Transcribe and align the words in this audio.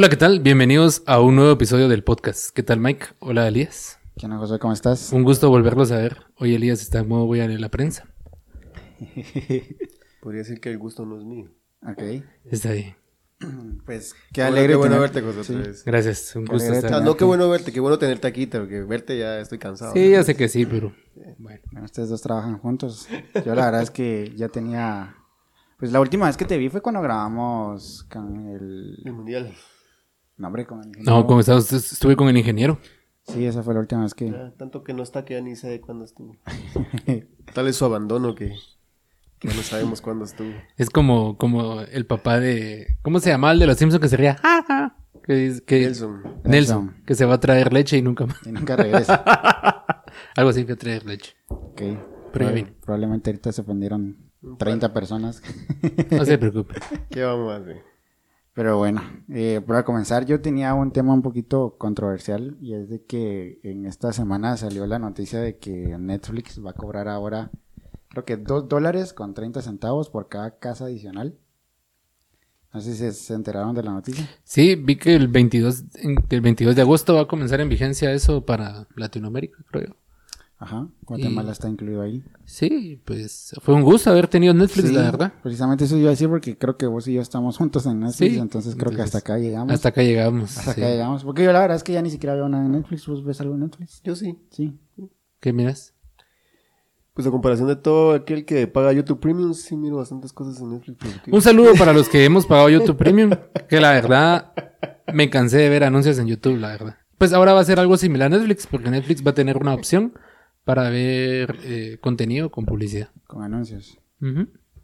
Hola, 0.00 0.08
¿qué 0.08 0.16
tal? 0.16 0.40
Bienvenidos 0.40 1.02
a 1.04 1.20
un 1.20 1.36
nuevo 1.36 1.52
episodio 1.52 1.86
del 1.86 2.02
podcast. 2.02 2.56
¿Qué 2.56 2.62
tal, 2.62 2.80
Mike? 2.80 3.08
Hola, 3.18 3.46
Elías. 3.46 3.98
¿Qué 4.16 4.24
onda, 4.24 4.38
José? 4.38 4.58
¿Cómo 4.58 4.72
estás? 4.72 5.12
Un 5.12 5.24
gusto 5.24 5.50
volverlos 5.50 5.92
a 5.92 5.98
ver. 5.98 6.22
Hoy 6.38 6.54
Elías 6.54 6.80
está 6.80 7.00
en 7.00 7.08
modo 7.08 7.26
voy 7.26 7.40
a 7.40 7.46
leer 7.46 7.60
la 7.60 7.68
prensa. 7.68 8.08
Podría 10.22 10.38
decir 10.38 10.58
que 10.58 10.70
el 10.70 10.78
gusto 10.78 11.04
no 11.04 11.18
es 11.18 11.24
mío. 11.26 11.50
Ok. 11.86 12.24
Está 12.50 12.70
ahí. 12.70 12.94
Pues 13.84 14.14
qué 14.32 14.42
alegre 14.42 14.72
Qué 14.72 14.76
bueno 14.76 14.98
verte, 14.98 15.20
José, 15.20 15.44
sí. 15.44 15.52
otra 15.52 15.66
vez. 15.66 15.84
Gracias. 15.84 16.34
Un 16.34 16.46
Qué 16.46 16.52
gusto 16.54 16.72
Ah, 16.96 17.00
no, 17.00 17.18
qué 17.18 17.24
bueno 17.26 17.50
verte, 17.50 17.70
qué 17.70 17.80
bueno 17.80 17.98
tenerte 17.98 18.26
aquí, 18.26 18.46
porque 18.46 18.80
verte 18.80 19.18
ya 19.18 19.38
estoy 19.38 19.58
cansado. 19.58 19.92
Sí, 19.92 20.12
ya 20.12 20.24
sé 20.24 20.34
que 20.34 20.48
sí, 20.48 20.64
pero 20.64 20.94
bueno. 21.14 21.60
Bueno, 21.72 21.84
ustedes 21.84 22.08
dos 22.08 22.22
trabajan 22.22 22.56
juntos. 22.56 23.06
Yo 23.44 23.54
la 23.54 23.66
verdad 23.66 23.82
es 23.82 23.90
que 23.90 24.32
ya 24.34 24.48
tenía... 24.48 25.14
Pues 25.78 25.92
la 25.92 26.00
última 26.00 26.24
vez 26.24 26.38
que 26.38 26.46
te 26.46 26.56
vi 26.56 26.70
fue 26.70 26.80
cuando 26.80 27.02
grabamos 27.02 28.06
con 28.10 28.48
el... 28.48 29.02
El 29.04 29.12
mundial. 29.12 29.54
Nombre 30.40 30.66
con 30.66 30.80
el... 30.82 31.02
No, 31.02 31.26
como 31.26 31.40
estás, 31.40 31.72
estuve 31.72 32.16
con 32.16 32.28
el 32.28 32.36
ingeniero. 32.36 32.78
Sí, 33.24 33.44
esa 33.44 33.62
fue 33.62 33.74
la 33.74 33.80
última 33.80 34.02
vez 34.02 34.14
que... 34.14 34.30
Ya, 34.30 34.52
tanto 34.56 34.82
que 34.82 34.92
no 34.92 35.02
está 35.02 35.24
que 35.24 35.34
ya 35.34 35.40
ni 35.40 35.56
sé 35.56 35.68
de 35.68 35.80
cuándo 35.80 36.04
estuvo. 36.04 36.36
Tal 37.54 37.68
es 37.68 37.76
su 37.76 37.84
abandono 37.84 38.34
que, 38.34 38.54
no 39.42 39.62
sabemos 39.62 40.00
cuándo 40.00 40.24
estuvo. 40.24 40.52
Es 40.76 40.90
como, 40.90 41.36
como 41.38 41.80
el 41.80 42.06
papá 42.06 42.40
de. 42.40 42.98
¿Cómo 43.02 43.20
se 43.20 43.30
llama 43.30 43.52
el 43.52 43.58
de 43.58 43.66
los 43.66 43.78
Simpsons 43.78 44.02
que 44.02 44.08
se 44.08 44.16
ría? 44.16 44.36
¡Ja, 44.36 44.64
ja! 44.66 44.96
Que, 45.24 45.60
Nelson. 45.70 46.22
Nelson, 46.22 46.50
Nelson. 46.50 46.96
que 47.06 47.14
se 47.14 47.24
va 47.24 47.34
a 47.34 47.40
traer 47.40 47.72
leche 47.72 47.96
y 47.96 48.02
nunca 48.02 48.26
más. 48.26 48.38
Y 48.46 48.52
nunca 48.52 48.76
regresa. 48.76 49.14
Algo 50.36 50.50
así 50.50 50.64
que 50.64 50.76
traer 50.76 51.06
leche. 51.06 51.36
Ok. 51.48 51.82
Pero. 52.32 52.66
Probablemente 52.80 53.30
ahorita 53.30 53.52
se 53.52 53.60
ofendieron 53.60 54.30
30 54.58 54.92
personas. 54.92 55.42
No 56.10 56.24
se 56.24 56.38
preocupe. 56.38 56.74
¿Qué 57.10 57.22
vamos 57.22 57.52
a 57.52 57.56
hacer? 57.56 57.89
Pero 58.52 58.78
bueno, 58.78 59.00
eh, 59.28 59.60
para 59.64 59.84
comenzar, 59.84 60.26
yo 60.26 60.40
tenía 60.40 60.74
un 60.74 60.90
tema 60.90 61.14
un 61.14 61.22
poquito 61.22 61.76
controversial 61.78 62.56
y 62.60 62.74
es 62.74 62.88
de 62.88 63.04
que 63.04 63.60
en 63.62 63.86
esta 63.86 64.12
semana 64.12 64.56
salió 64.56 64.86
la 64.86 64.98
noticia 64.98 65.40
de 65.40 65.56
que 65.58 65.96
Netflix 65.98 66.64
va 66.64 66.70
a 66.70 66.74
cobrar 66.74 67.08
ahora, 67.08 67.50
creo 68.08 68.24
que 68.24 68.36
2 68.36 68.68
dólares 68.68 69.12
con 69.12 69.34
30 69.34 69.62
centavos 69.62 70.10
por 70.10 70.28
cada 70.28 70.58
casa 70.58 70.86
adicional. 70.86 71.38
No 72.72 72.80
sé 72.80 72.94
si 72.94 73.12
se, 73.12 73.34
enteraron 73.34 73.74
de 73.74 73.82
la 73.82 73.92
noticia. 73.92 74.28
Sí, 74.44 74.76
vi 74.76 74.96
que 74.96 75.14
el 75.14 75.28
22, 75.28 75.84
en- 75.94 76.16
que 76.16 76.36
el 76.36 76.40
22 76.40 76.76
de 76.76 76.82
agosto 76.82 77.14
va 77.14 77.22
a 77.22 77.28
comenzar 77.28 77.60
en 77.60 77.68
vigencia 77.68 78.12
eso 78.12 78.44
para 78.46 78.86
Latinoamérica, 78.96 79.58
creo 79.70 79.88
yo. 79.88 79.94
Ajá, 80.62 80.86
Guatemala 81.06 81.48
Y- 81.48 81.52
está 81.52 81.70
incluido 81.70 82.02
ahí. 82.02 82.22
Sí, 82.44 83.00
pues 83.06 83.54
fue 83.62 83.72
un 83.74 83.80
gusto 83.82 84.10
haber 84.10 84.28
tenido 84.28 84.52
Netflix, 84.52 84.88
Sí, 84.88 84.94
la 84.94 85.02
verdad. 85.04 85.32
Precisamente 85.42 85.84
eso 85.84 85.96
iba 85.96 86.08
a 86.08 86.10
decir 86.10 86.28
porque 86.28 86.58
creo 86.58 86.76
que 86.76 86.86
vos 86.86 87.08
y 87.08 87.14
yo 87.14 87.22
estamos 87.22 87.56
juntos 87.58 87.86
en 87.86 88.00
Netflix, 88.00 88.32
Sí, 88.34 88.38
entonces 88.38 88.76
creo 88.76 88.92
que 88.94 89.00
hasta 89.00 89.18
acá 89.18 89.38
llegamos. 89.38 89.72
Hasta 89.72 89.88
acá 89.88 90.02
llegamos. 90.02 90.58
Hasta 90.58 90.74
sí. 90.74 90.80
acá 90.82 90.90
llegamos. 90.90 91.24
Porque 91.24 91.44
yo 91.44 91.52
la 91.52 91.60
verdad 91.60 91.76
es 91.78 91.82
que 91.82 91.94
ya 91.94 92.02
ni 92.02 92.10
siquiera 92.10 92.34
veo 92.34 92.46
nada 92.50 92.66
en 92.66 92.72
Netflix. 92.72 93.06
¿Vos 93.06 93.24
ves 93.24 93.40
algo 93.40 93.54
en 93.54 93.60
Netflix? 93.60 94.02
Yo 94.04 94.14
sí. 94.14 94.38
Sí. 94.50 94.78
¿Qué 95.40 95.52
miras? 95.54 95.94
Pues 97.14 97.26
a 97.26 97.30
comparación 97.30 97.66
de 97.68 97.76
todo 97.76 98.12
aquel 98.12 98.44
que 98.44 98.66
paga 98.66 98.92
YouTube 98.92 99.18
Premium, 99.18 99.52
sí 99.54 99.76
miro 99.76 99.96
bastantes 99.96 100.32
cosas 100.32 100.60
en 100.60 100.70
Netflix. 100.72 100.98
porque- 100.98 101.30
Un 101.32 101.42
saludo 101.42 101.72
para 101.74 101.92
los 101.94 102.08
que 102.08 102.24
hemos 102.24 102.44
pagado 102.46 102.68
YouTube 102.68 102.96
Premium, 102.96 103.30
que 103.68 103.80
la 103.80 103.92
verdad 103.92 104.52
me 105.12 105.28
cansé 105.30 105.56
de 105.58 105.68
ver 105.70 105.84
anuncios 105.84 106.18
en 106.18 106.26
YouTube, 106.26 106.58
la 106.58 106.68
verdad. 106.68 106.96
Pues 107.18 107.32
ahora 107.32 107.52
va 107.54 107.60
a 107.60 107.64
ser 107.64 107.80
algo 107.80 107.96
similar 107.96 108.26
a 108.32 108.36
Netflix, 108.36 108.66
porque 108.66 108.90
Netflix 108.90 109.26
va 109.26 109.32
a 109.32 109.34
tener 109.34 109.56
una 109.56 109.74
opción 109.74 110.12
para 110.64 110.90
ver 110.90 111.58
eh, 111.62 111.98
contenido 112.00 112.50
con 112.50 112.66
publicidad. 112.66 113.10
Con 113.26 113.42
anuncios. 113.42 113.98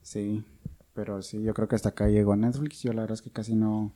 Sí, 0.02 0.44
pero 0.94 1.22
sí, 1.22 1.42
yo 1.42 1.54
creo 1.54 1.68
que 1.68 1.76
hasta 1.76 1.90
acá 1.90 2.08
llegó 2.08 2.36
Netflix. 2.36 2.82
Yo 2.82 2.92
la 2.92 3.02
verdad 3.02 3.14
es 3.14 3.22
que 3.22 3.30
casi 3.30 3.54
no. 3.54 3.94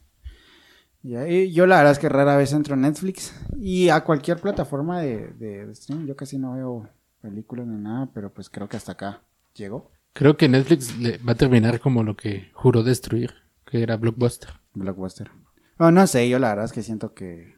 Y 1.03 1.51
yo 1.53 1.67
la 1.67 1.79
verdad 1.79 1.93
es 1.93 1.99
que 1.99 2.09
rara 2.11 2.37
vez 2.37 2.53
entro 2.53 2.75
en 2.75 2.83
Netflix 2.83 3.35
y 3.59 3.89
a 3.89 4.05
cualquier 4.05 4.39
plataforma 4.39 5.01
de, 5.01 5.29
de, 5.39 5.67
de 5.67 5.73
streaming. 5.73 6.07
Yo 6.07 6.17
casi 6.17 6.39
no 6.39 6.55
veo 6.55 6.89
películas 7.23 7.67
ni 7.67 7.81
nada, 7.81 8.11
pero 8.13 8.33
pues 8.33 8.51
creo 8.51 8.69
que 8.69 8.77
hasta 8.77 8.93
acá 8.93 9.23
llegó 9.55 9.91
Creo 10.13 10.37
que 10.37 10.49
Netflix 10.49 10.99
le 10.99 11.19
va 11.19 11.33
a 11.33 11.37
terminar 11.37 11.81
como 11.81 12.03
lo 12.03 12.17
que 12.17 12.51
juró 12.53 12.83
destruir, 12.83 13.35
que 13.65 13.83
era 13.83 13.97
Blockbuster. 13.97 14.51
Blockbuster. 14.75 15.31
No, 15.79 15.91
no 15.91 16.07
sé, 16.07 16.29
yo 16.29 16.39
la 16.39 16.49
verdad 16.49 16.65
es 16.65 16.73
que 16.73 16.83
siento 16.83 17.15
que. 17.15 17.57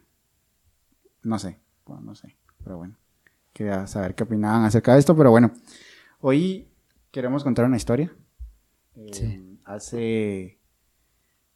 No 1.23 1.39
sé, 1.39 1.59
bueno, 1.87 2.03
no 2.03 2.15
sé, 2.15 2.37
pero 2.63 2.77
bueno. 2.77 2.97
Quería 3.63 3.87
saber 3.87 4.17
qué 4.17 4.25
opinaban 4.25 4.65
acerca 4.65 4.95
de 4.95 4.99
esto, 4.99 5.17
pero 5.17 5.31
bueno. 5.31 5.53
Hoy 6.21 6.67
queremos 7.13 7.45
contar 7.45 7.65
una 7.65 7.77
historia. 7.77 8.13
Eh, 8.97 9.07
Sí. 9.13 9.59
Hace. 9.65 10.59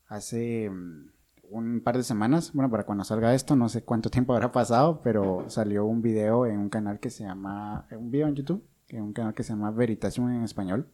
Hace 0.06 0.70
mm, 0.70 1.08
un 1.50 1.80
par 1.80 1.96
de 1.96 2.04
semanas, 2.04 2.52
bueno, 2.52 2.70
para 2.70 2.84
cuando 2.84 3.02
salga 3.02 3.34
esto, 3.34 3.56
no 3.56 3.68
sé 3.68 3.82
cuánto 3.82 4.08
tiempo 4.16 4.34
habrá 4.34 4.52
pasado, 4.52 5.00
pero 5.02 5.46
salió 5.48 5.84
un 5.84 6.00
video 6.00 6.46
en 6.46 6.60
un 6.60 6.68
canal 6.68 7.00
que 7.00 7.10
se 7.10 7.24
llama. 7.24 7.88
Un 7.90 8.12
video 8.12 8.28
en 8.28 8.36
YouTube, 8.36 8.62
en 8.90 9.02
un 9.02 9.12
canal 9.12 9.34
que 9.34 9.42
se 9.42 9.52
llama 9.52 9.72
Veritasium 9.72 10.30
en 10.30 10.44
español. 10.44 10.86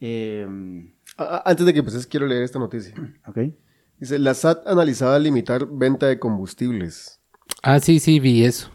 Eh, 0.00 0.46
ah, 1.18 1.42
antes 1.44 1.66
de 1.66 1.72
que 1.72 1.80
empieces, 1.80 2.06
quiero 2.06 2.28
leer 2.28 2.44
esta 2.44 2.60
noticia. 2.60 2.94
ok. 3.26 3.38
Dice, 3.98 4.20
la 4.20 4.34
SAT 4.34 4.68
analizaba 4.68 5.18
limitar 5.18 5.66
venta 5.66 6.06
de 6.06 6.20
combustibles. 6.20 7.19
Ah, 7.62 7.78
sí, 7.80 7.98
sí, 8.00 8.20
vi 8.20 8.44
eso. 8.44 8.70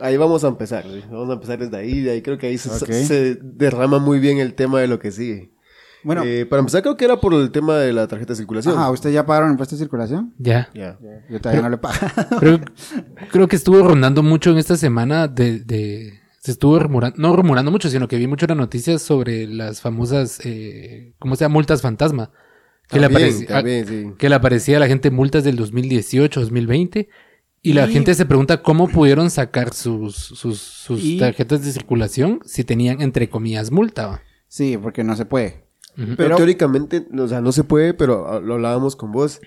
Ahí 0.00 0.16
vamos 0.16 0.44
a 0.44 0.48
empezar. 0.48 0.84
¿sí? 0.84 1.02
Vamos 1.10 1.30
a 1.30 1.34
empezar 1.34 1.58
desde 1.58 1.76
ahí. 1.76 2.00
De 2.00 2.12
ahí 2.12 2.22
creo 2.22 2.38
que 2.38 2.46
ahí 2.46 2.58
se, 2.58 3.38
derrama 3.42 3.98
muy 3.98 4.18
bien 4.18 4.38
el 4.38 4.54
tema 4.54 4.80
de 4.80 4.88
lo 4.88 4.98
que 4.98 5.10
sigue. 5.10 5.50
Bueno, 6.02 6.22
Eh, 6.24 6.44
para 6.46 6.60
empezar, 6.60 6.82
creo 6.82 6.96
que 6.96 7.04
era 7.06 7.18
por 7.20 7.32
el 7.34 7.50
tema 7.50 7.76
de 7.78 7.92
la 7.92 8.06
tarjeta 8.06 8.32
de 8.34 8.36
circulación. 8.36 8.74
ajá, 8.76 8.90
¿ustedes 8.90 9.14
ya 9.14 9.24
pagaron 9.24 9.50
impuesto 9.52 9.74
de 9.74 9.80
circulación? 9.80 10.34
Ya. 10.38 10.68
Ya. 10.74 10.98
Yo 11.30 11.40
todavía 11.40 11.62
no 11.62 11.70
le 11.70 11.78
pago. 11.78 11.94
Creo, 12.40 12.60
creo 13.32 13.48
que 13.48 13.56
estuvo 13.56 13.82
rondando 13.82 14.22
mucho 14.22 14.50
en 14.50 14.58
esta 14.58 14.76
semana 14.76 15.28
de... 15.28 15.60
de- 15.60 16.20
se 16.40 16.50
estuvo 16.50 16.78
rumorando, 16.78 17.16
no 17.18 17.34
rumorando 17.34 17.70
mucho, 17.70 17.88
sino 17.88 18.06
que 18.06 18.18
vi 18.18 18.26
mucho 18.26 18.46
las 18.46 18.56
noticias 18.58 19.00
sobre 19.00 19.46
las 19.46 19.80
famosas, 19.80 20.40
eh, 20.44 21.14
¿cómo 21.18 21.36
se 21.36 21.44
llama? 21.46 21.54
Multas 21.54 21.80
fantasma. 21.80 22.32
Que 22.86 23.00
le, 23.00 23.08
También, 23.08 23.30
apareci- 23.30 23.46
también, 23.46 23.86
sí. 23.86 24.06
que 24.18 24.28
le 24.28 24.34
aparecía 24.34 24.76
a 24.76 24.80
la 24.80 24.86
gente 24.86 25.10
multas 25.10 25.42
del 25.42 25.56
2018, 25.56 26.40
2020. 26.40 27.08
Y 27.64 27.72
la 27.72 27.88
Y- 27.88 27.92
gente 27.92 28.14
se 28.14 28.26
pregunta 28.26 28.62
cómo 28.62 28.86
pudieron 28.88 29.30
sacar 29.30 29.72
sus, 29.74 30.14
sus, 30.14 30.60
sus 30.60 31.02
Y- 31.02 31.18
tarjetas 31.18 31.64
de 31.64 31.72
circulación 31.72 32.38
si 32.44 32.62
tenían, 32.62 33.00
entre 33.00 33.28
comillas, 33.28 33.72
multa. 33.72 34.22
Sí, 34.48 34.78
porque 34.80 35.02
no 35.02 35.16
se 35.16 35.24
puede. 35.24 35.64
Pero, 35.96 36.14
Pero- 36.16 36.36
teóricamente, 36.36 37.06
o 37.18 37.26
sea, 37.26 37.40
no 37.40 37.50
se 37.52 37.64
puede, 37.64 37.94
pero 37.94 38.28
ah, 38.28 38.40
lo 38.40 38.54
hablábamos 38.54 38.94
con 38.96 39.10
vos. 39.12 39.40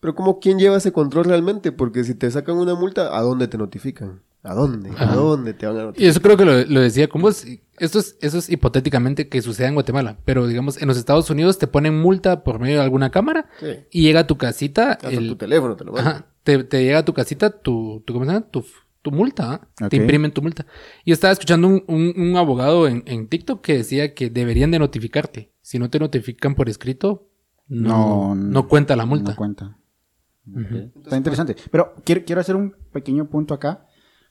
Pero 0.00 0.14
como 0.14 0.40
quién 0.40 0.58
lleva 0.58 0.76
ese 0.78 0.92
control 0.92 1.24
realmente? 1.26 1.70
Porque 1.72 2.04
si 2.04 2.14
te 2.14 2.30
sacan 2.30 2.56
una 2.56 2.74
multa, 2.74 3.16
¿a 3.16 3.20
dónde 3.22 3.48
te 3.48 3.58
notifican? 3.58 4.22
¿A 4.44 4.54
dónde? 4.54 4.90
¿A 4.96 5.06
dónde 5.14 5.52
te 5.52 5.66
van 5.66 5.76
a 5.76 5.80
Y 5.80 5.84
notificar? 5.86 6.10
eso 6.10 6.22
creo 6.22 6.36
que 6.36 6.44
lo, 6.44 6.64
lo 6.64 6.80
decía 6.80 7.08
con 7.08 7.20
vos. 7.20 7.44
Esto 7.78 7.98
es, 7.98 8.16
eso 8.20 8.38
es 8.38 8.48
hipotéticamente 8.48 9.28
que 9.28 9.42
suceda 9.42 9.66
en 9.68 9.74
Guatemala. 9.74 10.16
Pero 10.24 10.46
digamos, 10.46 10.80
en 10.80 10.86
los 10.88 10.96
Estados 10.96 11.28
Unidos 11.30 11.58
te 11.58 11.66
ponen 11.66 12.00
multa 12.00 12.44
por 12.44 12.60
medio 12.60 12.76
de 12.76 12.82
alguna 12.84 13.10
cámara 13.10 13.50
Sí. 13.60 13.66
y 13.90 14.02
llega 14.02 14.20
a 14.20 14.26
tu 14.26 14.38
casita. 14.38 14.92
Hasta 14.92 15.10
el- 15.10 15.28
tu 15.28 15.36
teléfono 15.36 15.74
te 15.76 15.84
lo 15.84 15.92
mandan. 15.92 16.14
Ajá, 16.14 16.26
te, 16.48 16.64
te 16.64 16.82
llega 16.82 16.98
a 17.00 17.04
tu 17.04 17.12
casita 17.12 17.50
tu, 17.50 18.02
tu, 18.06 18.14
¿cómo 18.14 18.24
se 18.24 18.32
llama? 18.32 18.46
tu, 18.48 18.64
tu 19.02 19.10
multa, 19.10 19.52
¿ah? 19.52 19.68
Te 19.90 19.96
imprimen 19.96 20.32
tu 20.32 20.40
multa. 20.40 20.64
Y 21.04 21.12
estaba 21.12 21.32
escuchando 21.32 21.68
un, 21.68 21.84
un- 21.86 22.14
un 22.16 22.36
abogado 22.38 22.88
en, 22.88 23.02
en 23.06 23.28
TikTok 23.28 23.60
que 23.60 23.74
decía 23.76 24.14
que 24.14 24.30
deberían 24.30 24.70
de 24.70 24.78
notificarte. 24.78 25.52
Si 25.60 25.78
no 25.78 25.90
te 25.90 25.98
notifican 25.98 26.54
por 26.54 26.68
escrito, 26.70 27.28
no, 27.68 28.34
No, 28.34 28.34
no 28.34 28.66
cuenta 28.68 28.96
la 28.96 29.04
multa. 29.04 29.32
No 29.32 29.36
cuenta. 29.36 29.76
Está 31.04 31.16
interesante. 31.18 31.54
Pero 31.70 31.94
quiero, 32.04 32.22
quiero 32.24 32.40
hacer 32.40 32.56
un 32.56 32.74
pequeño 32.92 33.28
punto 33.28 33.52
acá. 33.52 33.84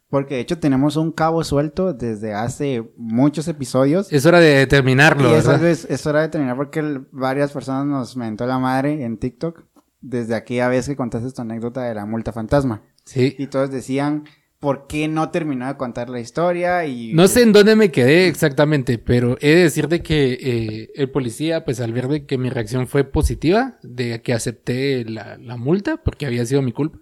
Porque 0.10 0.36
de 0.36 0.42
hecho 0.42 0.58
tenemos 0.58 0.96
un 0.96 1.12
cabo 1.12 1.44
suelto 1.44 1.94
desde 1.94 2.34
hace 2.34 2.90
muchos 2.96 3.48
episodios. 3.50 4.12
Es 4.12 4.26
hora 4.26 4.40
de 4.40 4.56
determinarlo, 4.56 5.30
y 5.30 5.34
es, 5.34 5.46
¿verdad? 5.46 5.68
es, 5.68 5.84
es 5.84 6.08
hora 6.08 6.22
de 6.22 6.30
terminar 6.30 6.56
porque 6.56 6.80
el- 6.80 7.06
varias 7.12 7.52
personas 7.52 7.86
nos 7.86 8.16
mentó 8.16 8.46
la 8.48 8.58
madre 8.58 9.04
en 9.04 9.18
TikTok. 9.18 9.66
Desde 10.02 10.36
aquella 10.36 10.68
vez 10.68 10.88
que 10.88 10.96
contaste 10.96 11.32
tu 11.32 11.42
anécdota 11.42 11.84
de 11.84 11.96
la 11.96 12.06
multa 12.06 12.32
fantasma. 12.32 12.84
Sí. 13.04 13.36
Y 13.38 13.48
todos 13.48 13.72
decían, 13.72 14.26
¿por 14.60 14.88
qué 14.88 15.08
no 15.08 15.30
terminó 15.30 15.68
de 15.68 15.78
contar 15.78 16.10
la 16.10 16.20
historia? 16.20 16.86
Y 16.86 17.14
No 17.14 17.28
sé 17.28 17.44
en 17.44 17.54
dónde 17.54 17.76
me 17.76 17.92
quedé 17.92 18.28
exactamente, 18.28 18.98
pero 18.98 19.38
he 19.42 19.50
de 19.50 19.64
decir 19.64 19.88
de 19.88 20.02
que 20.02 20.34
eh, 20.34 20.92
el 20.96 21.10
policía, 21.10 21.66
pues 21.66 21.80
al 21.80 21.94
ver 21.94 22.08
de 22.08 22.26
que 22.26 22.38
mi 22.38 22.50
reacción 22.50 22.88
fue 22.88 23.04
positiva, 23.04 23.80
de 23.82 24.22
que 24.22 24.34
acepté 24.34 25.06
la, 25.06 25.38
la 25.38 25.58
multa, 25.58 25.98
porque 26.04 26.26
había 26.26 26.46
sido 26.46 26.62
mi 26.62 26.72
culpa, 26.72 27.00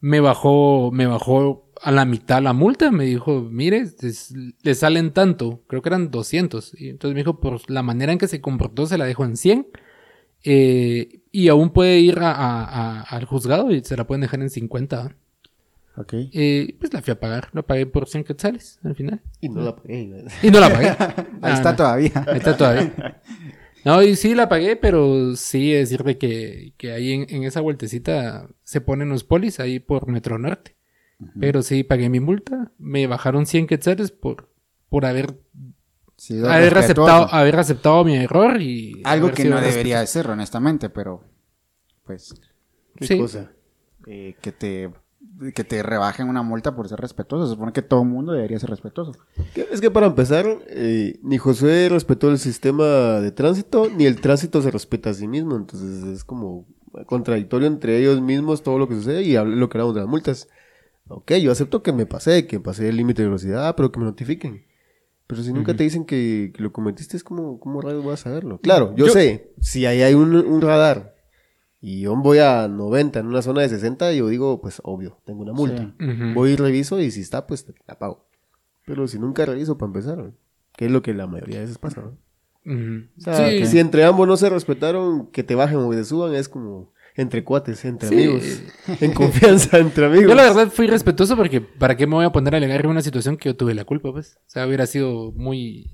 me 0.00 0.20
bajó, 0.20 0.90
me 0.92 1.06
bajó 1.06 1.66
a 1.82 1.92
la 1.92 2.04
mitad 2.04 2.42
la 2.42 2.52
multa, 2.52 2.90
me 2.90 3.04
dijo, 3.04 3.42
mire, 3.42 3.84
le 4.62 4.74
salen 4.74 5.12
tanto, 5.12 5.62
creo 5.66 5.82
que 5.82 5.88
eran 5.88 6.10
200, 6.10 6.80
y 6.80 6.88
entonces 6.88 7.14
me 7.14 7.20
dijo, 7.20 7.40
por 7.40 7.70
la 7.70 7.82
manera 7.82 8.12
en 8.12 8.18
que 8.18 8.28
se 8.28 8.40
comportó, 8.40 8.86
se 8.86 8.98
la 8.98 9.04
dejo 9.04 9.24
en 9.24 9.36
100, 9.36 9.66
eh, 10.44 11.20
y 11.44 11.48
aún 11.48 11.70
puede 11.70 11.98
ir 12.00 12.18
a- 12.20 12.32
a- 12.32 12.64
a- 12.64 13.00
al 13.02 13.24
juzgado 13.24 13.70
y 13.70 13.82
se 13.84 13.96
la 13.96 14.06
pueden 14.06 14.22
dejar 14.22 14.40
en 14.40 14.50
50. 14.50 14.96
¿va? 15.04 15.12
Ok. 15.96 16.12
Eh, 16.32 16.76
pues 16.78 16.92
la 16.92 17.02
fui 17.02 17.12
a 17.12 17.20
pagar, 17.20 17.48
la 17.52 17.62
pagué 17.62 17.86
por 17.86 18.06
100 18.08 18.24
quetzales 18.24 18.78
al 18.84 18.94
final. 18.94 19.20
Y 19.40 19.48
no 19.48 19.62
la 19.62 19.76
pagué. 19.76 20.24
Y 20.42 20.50
no 20.50 20.60
la 20.60 20.70
pagué. 20.70 20.88
Ahí 20.98 21.24
Ah, 21.42 21.52
está 21.54 21.70
no. 21.72 21.76
todavía. 21.76 22.24
Ahí 22.26 22.36
está 22.38 22.56
todavía. 22.56 23.20
No, 23.84 24.02
y 24.02 24.16
sí 24.16 24.34
la 24.34 24.48
pagué, 24.48 24.76
pero 24.76 25.36
sí 25.36 25.72
es 25.72 25.90
decir 25.90 26.18
que, 26.18 26.72
que 26.76 26.92
ahí 26.92 27.12
en, 27.12 27.26
en 27.28 27.44
esa 27.44 27.60
vueltecita 27.60 28.48
se 28.64 28.80
ponen 28.80 29.08
los 29.10 29.22
polis 29.22 29.60
ahí 29.60 29.78
por 29.78 30.08
Metro 30.08 30.38
Norte. 30.38 30.74
Pero 31.40 31.62
sí 31.62 31.82
pagué 31.84 32.08
mi 32.10 32.20
multa, 32.20 32.72
me 32.78 33.06
bajaron 33.06 33.46
100 33.46 33.66
quetzales 33.68 34.10
por, 34.10 34.50
por 34.90 35.06
haber, 35.06 35.38
Haber, 36.48 36.78
aceptado, 36.78 37.28
haber 37.32 37.56
aceptado 37.56 38.04
mi 38.04 38.16
error 38.16 38.60
y... 38.60 39.02
Algo 39.04 39.30
que 39.32 39.44
no 39.44 39.60
debería 39.60 40.00
de 40.00 40.06
ser, 40.06 40.28
honestamente, 40.30 40.88
pero 40.88 41.22
pues 42.04 42.34
¿Qué 42.96 43.06
Sí. 43.06 43.18
cosa? 43.18 43.50
eh, 44.06 44.34
que 44.40 44.52
te 44.52 44.90
que 45.54 45.64
te 45.64 45.82
rebajen 45.82 46.28
una 46.28 46.42
multa 46.42 46.74
por 46.74 46.88
ser 46.88 46.98
respetuoso. 47.00 47.46
Se 47.46 47.54
supone 47.54 47.72
que 47.72 47.82
todo 47.82 48.02
el 48.02 48.08
mundo 48.08 48.32
debería 48.32 48.58
ser 48.58 48.70
respetuoso. 48.70 49.12
Es 49.70 49.80
que 49.82 49.90
para 49.90 50.06
empezar, 50.06 50.46
eh, 50.68 51.18
ni 51.22 51.36
Josué 51.36 51.88
respetó 51.90 52.30
el 52.30 52.38
sistema 52.38 53.20
de 53.20 53.32
tránsito, 53.32 53.90
ni 53.94 54.06
el 54.06 54.20
tránsito 54.20 54.62
se 54.62 54.70
respeta 54.70 55.10
a 55.10 55.14
sí 55.14 55.28
mismo. 55.28 55.56
Entonces 55.56 56.04
es 56.04 56.24
como 56.24 56.64
contradictorio 57.06 57.66
entre 57.66 57.98
ellos 57.98 58.22
mismos 58.22 58.62
todo 58.62 58.78
lo 58.78 58.88
que 58.88 58.94
sucede 58.94 59.22
y 59.24 59.34
lo 59.34 59.68
que 59.68 59.76
hablamos 59.76 59.94
de 59.94 60.00
las 60.02 60.08
multas. 60.08 60.48
Ok, 61.08 61.32
yo 61.34 61.52
acepto 61.52 61.82
que 61.82 61.92
me 61.92 62.06
pasé, 62.06 62.46
que 62.46 62.58
pasé 62.58 62.88
el 62.88 62.96
límite 62.96 63.22
de 63.22 63.28
velocidad, 63.28 63.74
pero 63.76 63.92
que 63.92 63.98
me 63.98 64.06
notifiquen. 64.06 64.64
Pero 65.26 65.42
si 65.42 65.52
nunca 65.52 65.74
te 65.74 65.82
dicen 65.84 66.04
que, 66.04 66.52
que 66.54 66.62
lo 66.62 66.72
cometiste, 66.72 67.16
es 67.16 67.24
como, 67.24 67.58
¿cómo 67.58 67.80
rayos 67.80 68.04
voy 68.04 68.14
a 68.14 68.16
saberlo? 68.16 68.60
Claro, 68.60 68.94
yo, 68.96 69.06
Yo- 69.06 69.12
sé, 69.12 69.52
si 69.60 69.84
ahí 69.86 70.02
hay 70.02 70.14
un, 70.14 70.34
un 70.36 70.60
radar 70.62 71.16
y 71.80 72.00
yo 72.02 72.14
voy 72.16 72.38
a 72.38 72.68
90 72.68 73.18
en 73.20 73.26
una 73.26 73.42
zona 73.42 73.62
de 73.62 73.68
60, 73.68 74.12
yo 74.12 74.28
digo, 74.28 74.60
pues 74.60 74.80
obvio, 74.84 75.18
tengo 75.24 75.42
una 75.42 75.52
multa. 75.52 75.94
Sí. 75.98 76.06
Voy 76.34 76.52
y 76.52 76.56
reviso 76.56 77.00
y 77.00 77.10
si 77.10 77.20
está, 77.20 77.46
pues 77.46 77.66
la 77.86 77.98
pago. 77.98 78.28
Pero 78.84 79.08
si 79.08 79.18
nunca 79.18 79.44
reviso 79.44 79.76
para 79.76 79.88
empezar, 79.88 80.32
que 80.76 80.86
es 80.86 80.90
lo 80.92 81.02
que 81.02 81.12
la 81.12 81.26
mayoría 81.26 81.56
de 81.56 81.62
veces 81.62 81.78
pasa, 81.78 82.02
¿no? 82.02 82.18
O 83.16 83.20
sea, 83.20 83.48
Sí, 83.50 83.66
si 83.66 83.78
entre 83.80 84.04
ambos 84.04 84.26
no 84.28 84.36
se 84.36 84.48
respetaron, 84.48 85.26
que 85.32 85.42
te 85.44 85.54
bajen 85.56 85.78
o 85.78 85.90
que 85.90 85.96
te 85.96 86.04
suban, 86.04 86.34
es 86.34 86.48
como 86.48 86.92
entre 87.16 87.42
cuates, 87.44 87.84
entre 87.84 88.08
Sí. 88.08 88.14
amigos, 88.14 88.62
en 89.00 89.12
confianza 89.12 89.78
entre 89.78 90.06
amigos. 90.06 90.28
Yo 90.28 90.34
la 90.34 90.42
verdad 90.44 90.68
fui 90.68 90.86
respetuoso 90.86 91.36
porque 91.36 91.60
¿para 91.60 91.96
qué 91.96 92.06
me 92.06 92.14
voy 92.14 92.24
a 92.26 92.30
poner 92.30 92.54
a 92.54 92.58
alegar 92.58 92.80
en 92.84 92.90
una 92.90 93.02
situación 93.02 93.36
que 93.36 93.48
yo 93.50 93.56
tuve 93.56 93.74
la 93.74 93.84
culpa, 93.84 94.12
pues? 94.12 94.36
O 94.46 94.50
sea, 94.50 94.66
hubiera 94.66 94.86
sido 94.86 95.32
muy... 95.32 95.90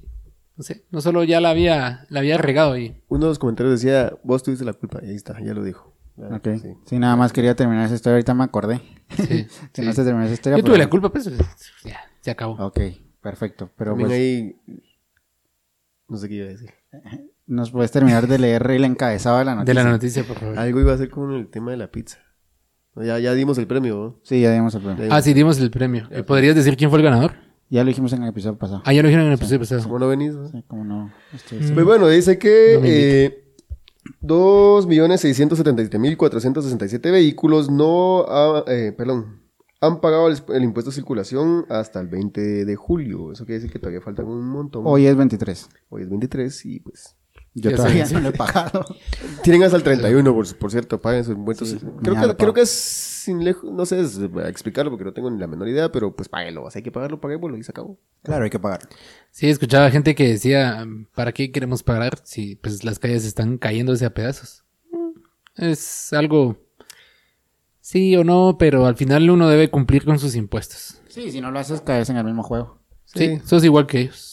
No 0.57 0.63
sé, 0.65 0.85
no 0.91 1.01
solo 1.01 1.25
ya 1.25 1.41
la 1.41 1.51
había, 1.51 2.07
la 2.11 2.21
había 2.21 2.37
regado 2.39 2.73
ahí. 2.73 3.01
Uno 3.09 3.25
de 3.27 3.31
los 3.31 3.39
comentarios 3.39 3.81
decía, 3.81 4.13
vos 4.23 4.43
tuviste 4.43 4.65
la 4.65 4.75
culpa, 4.75 5.01
y 5.03 5.09
ahí 5.09 5.15
está, 5.17 5.41
ya 5.43 5.55
lo 5.55 5.63
dijo. 5.65 5.97
Ok. 6.17 6.49
sí. 6.61 6.75
Sí. 6.85 6.99
nada 6.99 7.17
más 7.17 7.33
quería 7.33 7.57
terminar 7.57 7.87
esa 7.87 7.95
historia. 7.95 8.17
Ahorita 8.17 8.35
me 8.35 8.45
acordé. 8.45 8.83
Sí, 9.17 9.47
sí. 9.73 9.83
no 9.83 9.93
se 9.95 10.05
terminó 10.05 10.25
esa 10.27 10.35
historia. 10.35 10.59
Yo 10.59 10.63
tuve 10.65 10.75
pero- 10.75 10.85
la 10.85 10.91
culpa, 10.91 11.09
pues 11.11 11.25
ya, 11.85 12.01
se 12.21 12.31
acabó. 12.31 12.55
Ok, 12.67 12.79
perfecto. 13.23 13.71
Pero 13.79 13.93
También 13.93 14.09
pues, 14.09 14.19
ahí, 14.21 14.57
no 16.09 16.17
sé 16.19 16.29
qué 16.29 16.35
iba 16.35 16.47
a 16.47 16.51
decir. 16.51 16.71
nos 17.53 17.71
puedes 17.71 17.91
terminar 17.91 18.27
de 18.27 18.39
leer 18.39 18.71
el 18.71 18.85
encabezado 18.85 19.39
de 19.39 19.45
la 19.45 19.55
noticia. 19.55 19.75
De 19.75 19.85
la 19.85 19.91
noticia, 19.91 20.25
por 20.25 20.39
favor. 20.39 20.59
Algo 20.59 20.81
iba 20.81 20.93
a 20.93 20.99
ser 20.99 21.11
con 21.11 21.33
el 21.33 21.49
tema 21.49 21.71
de 21.71 21.77
la 21.77 21.91
pizza. 21.91 22.19
Ya, 22.97 23.19
ya 23.19 23.33
dimos 23.35 23.57
el 23.59 23.67
premio, 23.67 23.95
¿no? 23.97 24.21
Sí, 24.23 24.41
ya 24.41 24.53
dimos 24.53 24.75
el 24.75 24.83
premio. 24.83 25.07
Ah, 25.11 25.23
sí, 25.23 25.33
dimos 25.33 25.59
el 25.61 25.71
premio. 25.71 26.09
¿Podrías 26.27 26.55
decir 26.55 26.77
quién 26.77 26.91
fue 26.91 26.99
el 26.99 27.05
ganador? 27.05 27.33
Ya 27.71 27.83
lo 27.85 27.89
dijimos 27.89 28.13
en 28.13 28.23
el 28.23 28.29
episodio 28.29 28.59
pasado. 28.59 28.83
Ah, 28.85 28.93
ya 28.93 29.01
lo 29.01 29.09
dijeron 29.09 29.27
en 29.27 29.33
el 29.33 29.39
episodio 29.39 29.61
pasado. 29.61 29.83
¿Cómo 29.85 29.99
no 29.99 30.09
venís? 30.09 30.35
no? 30.35 30.47
Sí, 30.49 30.63
como 30.67 30.85
no. 30.85 31.11
Este, 31.35 31.57
Mm. 31.57 31.75
Pues 31.75 31.87
bueno, 31.87 32.09
dice 32.09 32.39
que 32.39 32.77
No 32.79 32.85
eh, 32.85 33.39
2.677.467 34.23 37.11
vehículos 37.11 37.71
no 37.71 38.25
ha- 38.29 38.65
eh, 38.67 38.93
perdón, 38.97 39.43
han 39.81 40.01
pagado 40.01 40.29
el, 40.29 40.37
el 40.55 40.63
impuesto 40.65 40.91
de 40.91 40.95
circulación 40.97 41.65
hasta 41.69 42.01
el 42.01 42.09
20 42.09 42.65
de 42.65 42.77
julio. 42.77 43.33
Eso 43.33 43.45
quiere 43.45 43.61
decir 43.61 43.73
que 43.73 43.79
todavía 43.79 44.01
faltan 44.01 44.27
un 44.27 44.47
montón. 44.49 44.83
Hoy 44.87 45.07
es 45.07 45.17
23. 45.17 45.69
Hoy 45.89 46.03
es 46.03 46.09
23 46.09 46.67
y 46.67 46.81
pues... 46.81 47.17
Yo 47.55 47.75
todavía 47.75 48.07
sé. 48.07 48.15
no 48.15 48.21
lo 48.21 48.29
he 48.31 48.33
pagado. 48.33 48.85
Tienen 49.43 49.63
hasta 49.63 49.77
el 49.77 49.83
31, 49.83 50.35
por, 50.35 50.57
por 50.57 50.71
cierto, 50.71 51.01
paguen 51.01 51.25
sus 51.25 51.35
impuestos. 51.37 51.69
Sí, 51.69 51.79
creo, 52.03 52.15
que, 52.15 52.37
creo 52.37 52.55
que 52.55 52.63
es 52.63 52.71
sin 52.71 53.45
lejos, 53.45 53.71
no 53.71 53.85
sé 53.87 54.01
es, 54.01 54.19
eh, 54.19 54.31
explicarlo 54.47 54.91
porque 54.91 55.05
no 55.05 55.13
tengo 55.13 55.31
ni 55.31 55.39
la 55.39 55.47
menor 55.47 55.69
idea, 55.69 55.93
pero 55.93 56.17
pues 56.17 56.29
páguenlo. 56.29 56.69
Si 56.71 56.79
hay 56.79 56.83
que 56.83 56.91
pagarlo, 56.91 57.21
paguémoslo 57.21 57.57
y 57.59 57.63
se 57.63 57.71
acabó. 57.71 57.99
Claro, 58.23 58.45
hay 58.45 58.51
que 58.51 58.59
pagarlo. 58.59 58.89
Sí, 59.31 59.49
escuchaba 59.51 59.91
gente 59.91 60.15
que 60.15 60.29
decía, 60.29 60.87
¿para 61.15 61.33
qué 61.33 61.53
queremos 61.53 61.83
pagar 61.83 62.21
si 62.25 62.57
pues 62.57 62.85
las 62.85 62.99
calles 62.99 63.25
están 63.25 63.59
cayéndose 63.59 64.07
a 64.07 64.15
pedazos? 64.15 64.65
Mm, 64.91 65.63
Es 65.63 66.13
algo... 66.13 66.57
Sí 67.85 68.15
o 68.17 68.23
no, 68.23 68.57
pero 68.59 68.87
al 68.87 68.97
final 68.97 69.29
uno 69.29 69.49
debe 69.49 69.69
cumplir 69.69 70.05
con 70.05 70.19
sus 70.21 70.37
impuestos. 70.37 71.01
Sí, 71.09 71.33
si 71.33 71.41
no 71.41 71.51
lo 71.51 71.59
haces, 71.59 71.81
caes 71.81 72.09
en 72.11 72.17
el 72.17 72.25
mismo 72.25 72.45
juego. 72.45 72.79
Sí, 73.05 73.41
sos 73.45 73.65
igual 73.65 73.87
que 73.89 74.03
ellos. 74.03 74.32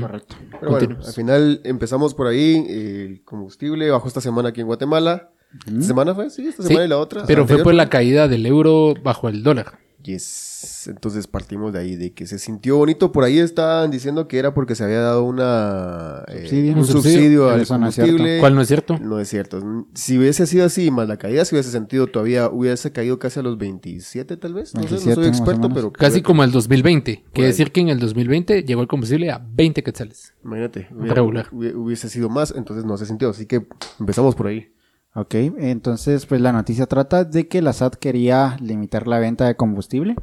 Correcto. 0.00 0.36
Pero 0.60 0.72
bueno, 0.72 0.98
al 1.04 1.12
final 1.12 1.60
empezamos 1.64 2.14
por 2.14 2.26
ahí. 2.26 2.64
El 2.68 3.22
combustible 3.24 3.90
bajó 3.90 4.08
esta 4.08 4.20
semana 4.20 4.50
aquí 4.50 4.60
en 4.60 4.66
Guatemala. 4.66 5.30
¿Esta 5.66 5.82
semana 5.82 6.14
fue? 6.14 6.30
Sí, 6.30 6.46
esta 6.46 6.62
Sí, 6.62 6.68
semana 6.68 6.86
y 6.86 6.88
la 6.88 6.98
otra. 6.98 7.24
Pero 7.26 7.46
fue 7.46 7.62
por 7.62 7.74
la 7.74 7.90
caída 7.90 8.26
del 8.28 8.46
euro 8.46 8.94
bajo 9.02 9.28
el 9.28 9.42
dólar. 9.42 9.78
Yes. 10.02 10.88
Entonces 10.88 11.26
partimos 11.26 11.72
de 11.72 11.78
ahí, 11.78 11.96
de 11.96 12.12
que 12.12 12.26
se 12.26 12.38
sintió 12.38 12.76
bonito. 12.76 13.12
Por 13.12 13.24
ahí 13.24 13.38
estaban 13.38 13.90
diciendo 13.90 14.26
que 14.28 14.38
era 14.38 14.52
porque 14.54 14.74
se 14.74 14.84
había 14.84 15.00
dado 15.00 15.24
una, 15.24 16.24
eh, 16.28 16.40
Subsidio. 16.42 16.72
un 16.72 16.78
Un 16.78 16.84
subsidio, 16.86 17.12
subsidio. 17.12 17.48
al 17.50 17.60
no 17.60 17.66
combustible. 17.66 18.38
¿Cuál 18.40 18.54
no 18.54 18.60
es 18.62 18.68
cierto? 18.68 18.98
No 18.98 19.18
es 19.20 19.28
cierto. 19.28 19.86
Si 19.94 20.18
hubiese 20.18 20.46
sido 20.46 20.66
así, 20.66 20.90
más 20.90 21.08
la 21.08 21.16
caída, 21.18 21.44
si 21.44 21.54
hubiese 21.54 21.70
sentido 21.70 22.06
todavía, 22.08 22.48
hubiese 22.48 22.90
caído 22.92 23.18
casi 23.18 23.40
a 23.40 23.42
los 23.42 23.58
27 23.58 24.36
tal 24.36 24.54
vez. 24.54 24.74
No 24.74 24.82
sé, 24.82 24.86
no 24.86 24.90
27 24.90 25.14
soy 25.14 25.28
experto, 25.28 25.68
pero... 25.72 25.92
Casi 25.92 26.22
como 26.22 26.42
el 26.44 26.50
2020. 26.52 27.22
Por 27.24 27.32
Quiere 27.32 27.48
decir 27.48 27.72
que 27.72 27.80
en 27.80 27.88
el 27.88 27.98
2020 27.98 28.62
llegó 28.64 28.82
el 28.82 28.88
combustible 28.88 29.30
a 29.30 29.38
20 29.54 29.82
quetzales. 29.82 30.34
Imagínate. 30.44 30.88
hubiera- 30.92 31.14
Regular. 31.14 31.48
Hubiese 31.52 32.08
sido 32.08 32.28
más, 32.28 32.52
entonces 32.56 32.84
no 32.84 32.96
se 32.96 33.06
sintió. 33.06 33.30
Así 33.30 33.46
que 33.46 33.66
empezamos 34.00 34.34
por 34.34 34.48
ahí. 34.48 34.68
Ok, 35.14 35.34
entonces 35.34 36.24
pues 36.26 36.40
la 36.40 36.52
noticia 36.52 36.86
trata 36.86 37.24
de 37.24 37.46
que 37.46 37.60
la 37.60 37.72
SAT 37.72 37.96
quería 37.96 38.56
limitar 38.60 39.06
la 39.06 39.18
venta 39.18 39.46
de 39.46 39.56
combustible 39.56 40.16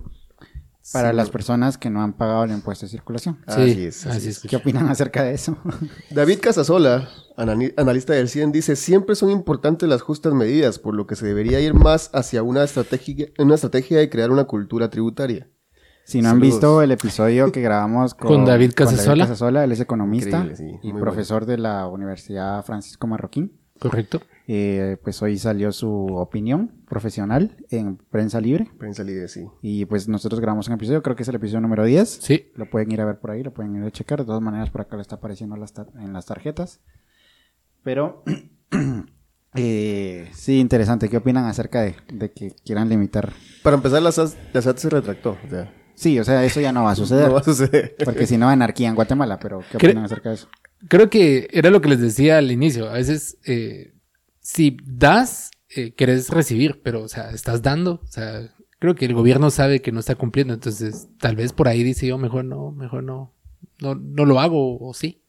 para 0.92 1.12
Sí, 1.12 1.16
las 1.16 1.30
personas 1.30 1.78
que 1.78 1.92
no 1.92 2.02
han 2.02 2.14
pagado 2.14 2.46
el 2.46 2.52
impuesto 2.52 2.88
de 2.88 2.90
circulación. 2.90 3.38
Sí, 3.48 3.62
Así 3.62 3.86
es, 3.86 4.08
así 4.08 4.18
así 4.18 4.30
es. 4.30 4.40
¿Qué 4.40 4.56
opinan 4.56 4.90
acerca 4.90 5.22
de 5.24 5.34
eso? 5.34 5.58
David 6.10 6.40
Casasola, 6.42 7.08
analista 7.38 8.14
del 8.14 8.30
CIEN, 8.30 8.52
dice, 8.52 8.76
siempre 8.76 9.16
son 9.16 9.30
importantes 9.30 9.88
las 9.88 10.02
justas 10.02 10.34
medidas, 10.34 10.80
por 10.80 10.96
lo 10.96 11.06
que 11.06 11.16
se 11.16 11.28
debería 11.28 11.60
ir 11.60 11.76
más 11.76 12.10
hacia 12.14 12.42
una 12.42 12.64
estrategia, 12.64 13.28
una 13.38 13.56
estrategia 13.56 14.00
de 14.00 14.10
crear 14.10 14.32
una 14.32 14.46
cultura 14.46 14.90
tributaria. 14.90 15.48
Si 16.04 16.24
no 16.24 16.30
han 16.30 16.40
visto 16.40 16.82
el 16.82 16.92
episodio 16.92 17.52
que 17.52 17.62
grabamos 17.62 18.14
con, 18.16 18.28
Con 18.28 18.46
David 18.46 18.72
Casasola. 18.74 19.26
Casasola, 19.26 19.64
él 19.64 19.72
es 19.72 19.80
economista 19.80 20.48
sí, 20.56 20.80
y 20.82 20.92
profesor 20.94 21.46
de 21.46 21.60
la 21.60 21.86
Universidad 21.86 22.66
Francisco 22.66 23.06
Marroquín. 23.06 23.59
Correcto. 23.80 24.22
Eh, 24.48 24.98
pues 25.04 25.22
hoy 25.22 25.38
salió 25.38 25.72
su 25.72 25.90
opinión 26.16 26.84
profesional 26.88 27.56
en 27.70 27.98
Prensa 27.98 28.42
Libre. 28.42 28.68
Prensa 28.78 29.04
libre, 29.04 29.28
sí. 29.28 29.46
Y 29.62 29.86
pues 29.86 30.08
nosotros 30.08 30.40
grabamos 30.42 30.68
un 30.68 30.74
episodio, 30.74 31.04
creo 31.04 31.16
que 31.16 31.24
es 31.24 31.30
el 31.30 31.36
episodio 31.36 31.62
número 31.62 31.86
10. 31.86 32.10
Sí. 32.22 32.52
Lo 32.56 32.70
pueden 32.70 32.92
ir 32.92 33.00
a 33.02 33.06
ver 33.06 33.20
por 33.20 33.32
ahí, 33.32 33.44
lo 33.44 33.54
pueden 33.54 33.76
ir 33.76 33.84
a 33.84 33.92
checar. 33.92 34.20
De 34.20 34.26
todas 34.26 34.42
maneras, 34.42 34.70
por 34.70 34.82
acá 34.82 34.96
le 34.96 35.02
está 35.04 35.16
apareciendo 35.16 35.56
las 35.56 35.74
en 36.00 36.14
las 36.14 36.26
tarjetas. 36.26 36.82
Pero, 37.84 38.24
eh, 39.56 40.30
sí, 40.34 40.60
interesante. 40.60 41.10
¿Qué 41.10 41.18
opinan 41.18 41.46
acerca 41.46 41.82
de, 41.82 41.96
de 42.12 42.32
que 42.32 42.52
quieran 42.66 42.90
limitar? 42.90 43.32
Para 43.64 43.76
empezar, 43.76 44.02
la 44.02 44.12
SAT, 44.12 44.34
la 44.54 44.62
SAT 44.62 44.78
se 44.78 44.90
retractó. 44.90 45.38
O 45.46 45.50
sea, 45.50 45.74
Sí, 46.00 46.18
o 46.18 46.24
sea, 46.24 46.46
eso 46.46 46.62
ya 46.62 46.72
no 46.72 46.84
va 46.86 46.92
a 46.92 46.96
suceder. 46.96 47.28
no 47.28 47.34
va 47.34 47.40
a 47.42 47.44
suceder. 47.44 47.96
Porque 48.06 48.26
si 48.26 48.38
no, 48.38 48.48
anarquía 48.48 48.88
en 48.88 48.96
Guatemala. 48.96 49.38
Pero, 49.38 49.62
¿qué 49.70 49.78
opinan 49.78 50.06
acerca 50.06 50.30
de 50.30 50.36
eso? 50.36 50.48
Creo 50.88 51.10
que 51.10 51.48
era 51.52 51.70
lo 51.70 51.82
que 51.82 51.90
les 51.90 52.00
decía 52.00 52.38
al 52.38 52.52
inicio. 52.52 52.90
A 52.90 52.94
veces, 52.94 53.38
eh, 53.46 53.94
si 54.40 54.78
das, 54.86 55.52
eh, 55.76 55.92
querés 55.92 56.30
recibir, 56.30 56.82
pero, 56.84 57.04
o 57.04 57.08
sea, 57.08 57.32
estás 57.32 57.62
dando. 57.62 58.02
O 58.04 58.08
sea, 58.08 58.50
creo 58.80 58.96
que 58.96 59.06
el 59.06 59.14
gobierno 59.14 59.50
sabe 59.50 59.82
que 59.82 59.92
no 59.92 60.00
está 60.00 60.16
cumpliendo. 60.16 60.54
Entonces, 60.54 61.10
tal 61.20 61.36
vez 61.36 61.54
por 61.54 61.68
ahí 61.68 61.84
dice 61.84 62.08
yo, 62.08 62.18
mejor 62.18 62.46
no, 62.46 62.72
mejor 62.72 63.04
no, 63.04 63.34
no, 63.80 63.96
no 63.96 64.26
lo 64.26 64.40
hago 64.40 64.80
o 64.80 64.94
sí. 64.94 65.22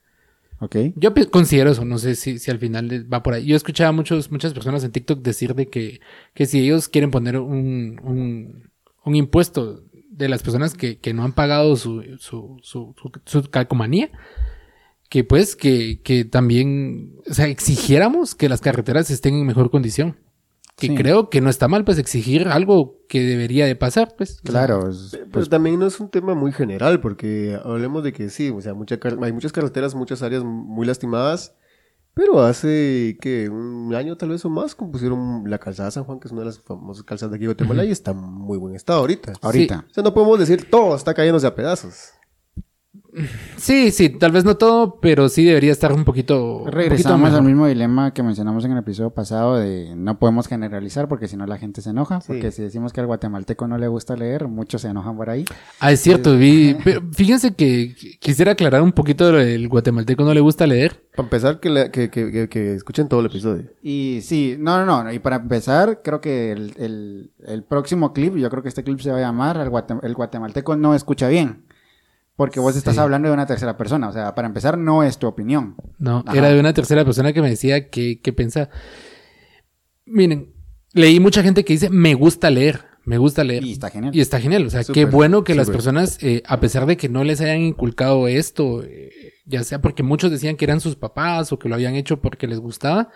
Ok. 0.61 0.77
Yo 0.95 1.15
considero 1.31 1.71
eso, 1.71 1.87
no 1.87 1.99
sé 1.99 2.15
si, 2.15 2.39
si 2.39 2.51
al 2.51 2.59
final 2.59 3.13
va 3.13 3.23
por 3.23 3.35
ahí. 3.35 3.47
Yo 3.47 3.57
escuchaba 3.57 3.89
a 3.89 3.93
muchos, 3.93 4.31
muchas 4.31 4.53
personas 4.53 4.85
en 4.85 4.93
TikTok 4.93 5.23
decir 5.23 5.55
de 5.55 5.69
que, 5.69 6.01
que 6.35 6.47
si 6.47 6.61
ellos 6.61 6.89
quieren 6.89 7.11
poner 7.11 7.39
un, 7.39 7.99
un, 8.05 8.71
un 9.05 9.17
impuesto 9.17 9.83
de 10.11 10.29
las 10.29 10.43
personas 10.43 10.75
que, 10.75 10.99
que 10.99 11.15
no 11.15 11.25
han 11.25 11.33
pagado 11.33 11.77
su, 11.77 12.03
su, 12.19 12.59
su, 12.63 12.95
su, 12.95 13.13
su 13.25 13.51
calcomanía, 13.51 14.11
que 15.11 15.25
pues 15.25 15.57
que, 15.57 16.01
que 16.03 16.25
también, 16.25 17.17
o 17.29 17.35
sea, 17.35 17.47
exigiéramos 17.49 18.35
que 18.35 18.49
las 18.49 18.63
carreteras 18.63 19.11
estén 19.11 19.35
en 19.35 19.45
mejor 19.47 19.71
condición. 19.71 20.17
Que 20.77 20.87
Sí. 20.87 20.95
creo 20.95 21.29
que 21.29 21.43
no 21.43 21.51
está 21.51 21.69
mal, 21.69 21.85
pues 21.85 21.99
exigir 21.99 22.49
algo 22.49 22.97
que 23.07 23.21
debería 23.21 23.67
de 23.67 23.77
pasar, 23.77 24.15
pues. 24.17 24.41
Claro. 24.43 24.89
es- 24.89 25.09
Pero 25.13 25.29
pues, 25.31 25.51
también 25.51 25.79
no 25.79 25.87
es 25.87 26.01
un 26.01 26.09
tema 26.11 26.35
muy 26.35 26.53
general, 26.53 27.01
porque 27.03 27.59
hablemos 27.63 28.03
de 28.03 28.15
que 28.15 28.31
sí, 28.31 28.49
o 28.49 28.61
sea, 28.63 28.73
mucha 28.73 28.99
hay 29.21 29.33
muchas 29.33 29.53
carreteras, 29.53 29.95
muchas 29.95 30.23
áreas 30.23 30.43
muy 30.43 30.87
lastimadas, 30.87 31.55
pero 32.15 32.41
hace 32.43 33.19
que 33.21 33.51
un 33.51 33.95
año 33.95 34.17
tal 34.17 34.31
vez 34.31 34.43
o 34.47 34.49
más 34.49 34.75
compusieron 34.75 35.43
la 35.51 35.59
calzada 35.59 35.91
San 35.91 36.05
Juan, 36.05 36.19
que 36.19 36.29
es 36.29 36.33
una 36.33 36.43
de 36.43 36.47
las 36.47 36.61
famosas 36.61 37.03
calzadas 37.03 37.33
de 37.33 37.37
aquí 37.37 37.43
de 37.45 37.49
Guatemala, 37.53 37.85
y 37.85 37.91
está 37.91 38.13
en 38.13 38.19
muy 38.19 38.57
buen 38.57 38.75
estado 38.75 39.01
ahorita. 39.01 39.35
ahorita. 39.43 39.85
O 39.91 39.93
sea, 39.93 40.03
no 40.03 40.15
podemos 40.15 40.39
decir 40.39 40.71
todo 40.71 40.97
está 40.97 41.13
cayéndose 41.13 41.47
a 41.47 41.55
pedazos. 41.55 42.11
Sí, 43.57 43.91
sí, 43.91 44.09
tal 44.09 44.33
vez 44.33 44.45
no 44.45 44.57
todo, 44.57 44.99
pero 45.01 45.29
sí 45.29 45.45
debería 45.45 45.73
estar 45.73 45.93
un 45.93 46.05
poquito. 46.05 46.59
un 46.59 46.73
Regresamos 46.73 47.21
poquito 47.21 47.39
al 47.39 47.45
mismo 47.45 47.67
dilema 47.67 48.13
que 48.15 48.23
mencionamos 48.23 48.65
en 48.65 48.73
el 48.73 48.79
episodio 48.79 49.11
pasado 49.11 49.57
de 49.59 49.95
no 49.97 50.19
podemos 50.19 50.47
generalizar 50.47 51.09
porque 51.09 51.29
si 51.29 51.37
no 51.37 51.47
la 51.47 51.59
gente 51.59 51.83
se 51.83 51.91
enoja. 51.91 52.21
Porque 52.27 52.51
si 52.53 52.63
decimos 52.63 52.93
que 52.93 53.01
al 53.01 53.07
guatemalteco 53.07 53.67
no 53.67 53.79
le 53.79 53.89
gusta 53.89 54.17
leer, 54.17 54.49
muchos 54.49 54.83
se 54.83 54.89
enojan 54.89 55.17
por 55.17 55.31
ahí. 55.31 55.45
Ah, 55.81 55.93
es 55.93 56.01
cierto, 56.01 56.37
vi. 56.37 56.77
pero 56.85 57.03
Fíjense 57.13 57.55
que 57.55 57.95
quisiera 58.21 58.53
aclarar 58.53 58.83
un 58.83 58.93
poquito 58.93 59.31
lo 59.33 59.39
del 59.39 59.69
guatemalteco 59.69 60.23
no 60.25 60.33
le 60.35 60.41
gusta 60.41 60.67
leer. 60.67 61.03
Para 61.17 61.27
empezar, 61.27 61.61
que, 61.61 61.71
la- 61.71 61.91
que, 61.91 62.09
que, 62.11 62.31
que, 62.31 62.49
que 62.49 62.75
escuchen 62.75 63.09
todo 63.09 63.21
el 63.21 63.27
episodio. 63.27 63.65
Y 63.83 64.21
sí, 64.23 64.57
no, 64.59 64.85
no, 64.87 65.05
no. 65.05 65.13
Y 65.13 65.19
para 65.19 65.37
empezar, 65.37 66.01
creo 66.03 66.21
que 66.21 66.53
el, 66.53 66.73
el- 66.79 67.31
el 67.47 67.63
próximo 67.65 68.13
clip, 68.13 68.37
yo 68.37 68.49
creo 68.51 68.63
que 68.63 68.69
este 68.69 68.85
clip 68.85 69.01
se 69.01 69.11
va 69.11 69.19
a 69.19 69.21
llamar 69.21 69.57
el 70.03 70.15
guatemalteco 70.15 70.77
no 70.77 70.95
escucha 70.95 71.29
bien. 71.29 71.65
Porque 72.41 72.59
vos 72.59 72.75
estás 72.75 72.95
Sí. 72.95 73.01
hablando 73.01 73.29
de 73.29 73.35
una 73.35 73.45
tercera 73.45 73.77
persona. 73.77 74.09
O 74.09 74.13
sea, 74.15 74.35
para 74.35 74.49
empezar, 74.49 74.79
no 74.79 75.03
es 75.03 75.19
tu 75.19 75.27
opinión. 75.27 75.75
No, 75.99 76.25
Ajá. 76.27 76.39
era 76.39 76.49
de 76.49 76.59
una 76.59 76.73
tercera 76.73 77.05
persona 77.05 77.35
que 77.35 77.43
me 77.43 77.51
decía 77.51 77.91
que, 77.91 78.19
que 78.23 78.33
pensaba. 78.33 78.71
Miren, 80.07 80.55
leí 80.95 81.21
mucha 81.21 81.43
gente 81.43 81.67
que 81.67 81.75
dice, 81.75 81.91
me 81.91 82.15
gusta 82.15 82.49
leer, 82.49 82.81
me 83.05 83.19
gusta 83.19 83.45
leer. 83.45 83.63
Y 83.63 83.73
está 83.73 83.91
genial. 83.91 84.17
Y 84.17 84.23
está 84.23 84.41
genial. 84.41 84.65
O 84.65 84.71
sea, 84.71 84.85
qué 84.85 85.05
bueno 85.05 85.45
que 85.45 85.55
las 85.55 85.69
personas, 85.69 86.17
eh, 86.23 86.43
a 86.47 86.61
pesar 86.61 86.87
de 86.87 86.97
que 86.97 87.11
no 87.11 87.25
les 87.25 87.43
hayan 87.43 87.61
inculcado 87.61 88.27
esto, 88.27 88.83
eh, 88.85 89.11
ya 89.45 89.63
sea 89.63 89.83
porque 89.83 90.03
muchos 90.03 90.31
decían 90.31 90.57
que 90.57 90.65
eran 90.65 90.81
sus 90.81 90.97
papás 90.97 91.53
o 91.53 91.59
que 91.59 91.69
lo 91.69 91.75
habían 91.75 91.95
hecho 91.95 92.23
porque 92.23 92.47
les 92.47 92.59
gustaba, 92.59 93.11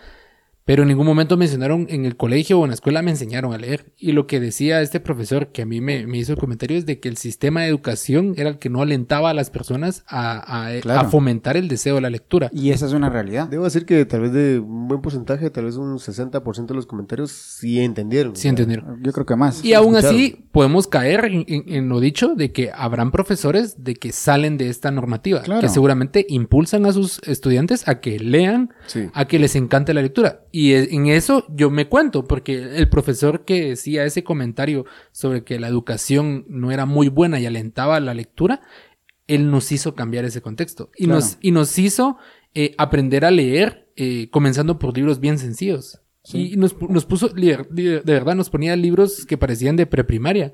pero 0.65 0.81
en 0.81 0.89
ningún 0.89 1.05
momento 1.05 1.37
mencionaron 1.37 1.85
en 1.89 2.05
el 2.05 2.17
colegio 2.17 2.59
o 2.59 2.65
en 2.65 2.69
la 2.71 2.73
escuela 2.73 3.01
me 3.01 3.11
enseñaron 3.11 3.53
a 3.53 3.57
leer. 3.57 3.93
Y 3.97 4.11
lo 4.11 4.27
que 4.27 4.39
decía 4.39 4.81
este 4.81 4.99
profesor 4.99 5.47
que 5.51 5.61
a 5.61 5.65
mí 5.65 5.79
me, 5.79 6.05
me 6.07 6.17
hizo 6.17 6.33
el 6.33 6.39
comentario 6.39 6.77
es 6.77 6.85
de 6.85 6.99
que 6.99 7.07
el 7.07 7.17
sistema 7.17 7.61
de 7.61 7.67
educación 7.67 8.33
era 8.37 8.49
el 8.49 8.57
que 8.57 8.69
no 8.69 8.81
alentaba 8.81 9.29
a 9.29 9.33
las 9.33 9.49
personas 9.49 10.03
a, 10.07 10.65
a- 10.67 10.79
Claro. 10.81 11.01
a 11.07 11.09
fomentar 11.09 11.55
el 11.57 11.67
deseo 11.67 11.95
de 11.95 12.01
la 12.01 12.09
lectura. 12.09 12.49
Y 12.51 12.71
esa 12.71 12.85
es 12.87 12.93
una 12.93 13.09
realidad. 13.09 13.47
Debo 13.47 13.63
decir 13.63 13.85
que 13.85 14.03
tal 14.05 14.21
vez 14.21 14.33
de 14.33 14.59
un 14.59 14.87
buen 14.87 15.01
porcentaje, 15.01 15.49
tal 15.51 15.65
vez 15.65 15.75
un 15.75 15.97
60% 15.99 16.65
de 16.65 16.73
los 16.73 16.85
comentarios 16.87 17.31
sí 17.31 17.79
entendieron. 17.79 18.35
Sí 18.35 18.47
entendieron. 18.47 19.01
Yo 19.03 19.11
creo 19.13 19.25
que 19.25 19.35
más. 19.35 19.63
Y 19.63 19.73
aún 19.73 19.95
escucharon. 19.95 20.15
así 20.19 20.47
podemos 20.51 20.87
caer 20.87 21.25
en, 21.25 21.45
en- 21.47 21.63
en 21.73 21.89
lo 21.89 21.99
dicho 21.99 22.33
de 22.35 22.51
que 22.51 22.71
habrán 22.73 23.11
profesores 23.11 23.83
de 23.83 23.95
que 23.95 24.11
salen 24.11 24.57
de 24.57 24.69
esta 24.69 24.89
normativa, 24.91 25.41
Claro. 25.43 25.61
que 25.61 25.69
seguramente 25.69 26.25
impulsan 26.27 26.85
a 26.87 26.91
sus 26.91 27.19
estudiantes 27.27 27.87
a 27.87 27.99
que 27.99 28.19
lean, 28.19 28.71
Sí. 28.87 29.09
a 29.13 29.25
que 29.25 29.37
les 29.39 29.55
encante 29.55 29.93
la 29.93 30.01
lectura. 30.01 30.41
Y 30.57 30.71
e- 30.71 30.87
en 30.95 31.07
eso 31.07 31.45
yo 31.49 31.69
me 31.69 31.89
cuento, 31.89 32.23
porque 32.23 32.53
el 32.77 32.87
profesor 32.87 33.43
que 33.43 33.69
decía 33.71 34.05
ese 34.05 34.23
comentario 34.23 34.85
sobre 35.11 35.43
que 35.43 35.59
la 35.59 35.67
educación 35.67 36.45
no 36.47 36.71
era 36.71 36.85
muy 36.85 37.09
buena 37.09 37.41
y 37.41 37.45
alentaba 37.45 37.99
la 37.99 38.13
lectura, 38.13 38.61
él 39.27 39.51
nos 39.51 39.69
hizo 39.73 39.95
cambiar 39.95 40.23
ese 40.23 40.41
contexto 40.41 40.91
y, 40.95 41.05
Claro. 41.05 41.19
nos, 41.19 41.37
y 41.41 41.51
nos 41.51 41.77
hizo 41.77 42.15
eh, 42.53 42.73
aprender 42.77 43.25
a 43.25 43.31
leer 43.31 43.89
eh, 43.97 44.29
comenzando 44.31 44.79
por 44.79 44.95
libros 44.95 45.19
bien 45.19 45.39
sencillos. 45.39 45.99
Sí. 46.23 46.53
Y 46.53 46.55
nos, 46.55 46.79
nos 46.89 47.05
puso, 47.05 47.27
de 47.27 48.01
verdad, 48.05 48.35
nos 48.35 48.49
ponía 48.49 48.77
libros 48.77 49.25
que 49.25 49.37
parecían 49.37 49.75
de 49.75 49.85
preprimaria. 49.87 50.53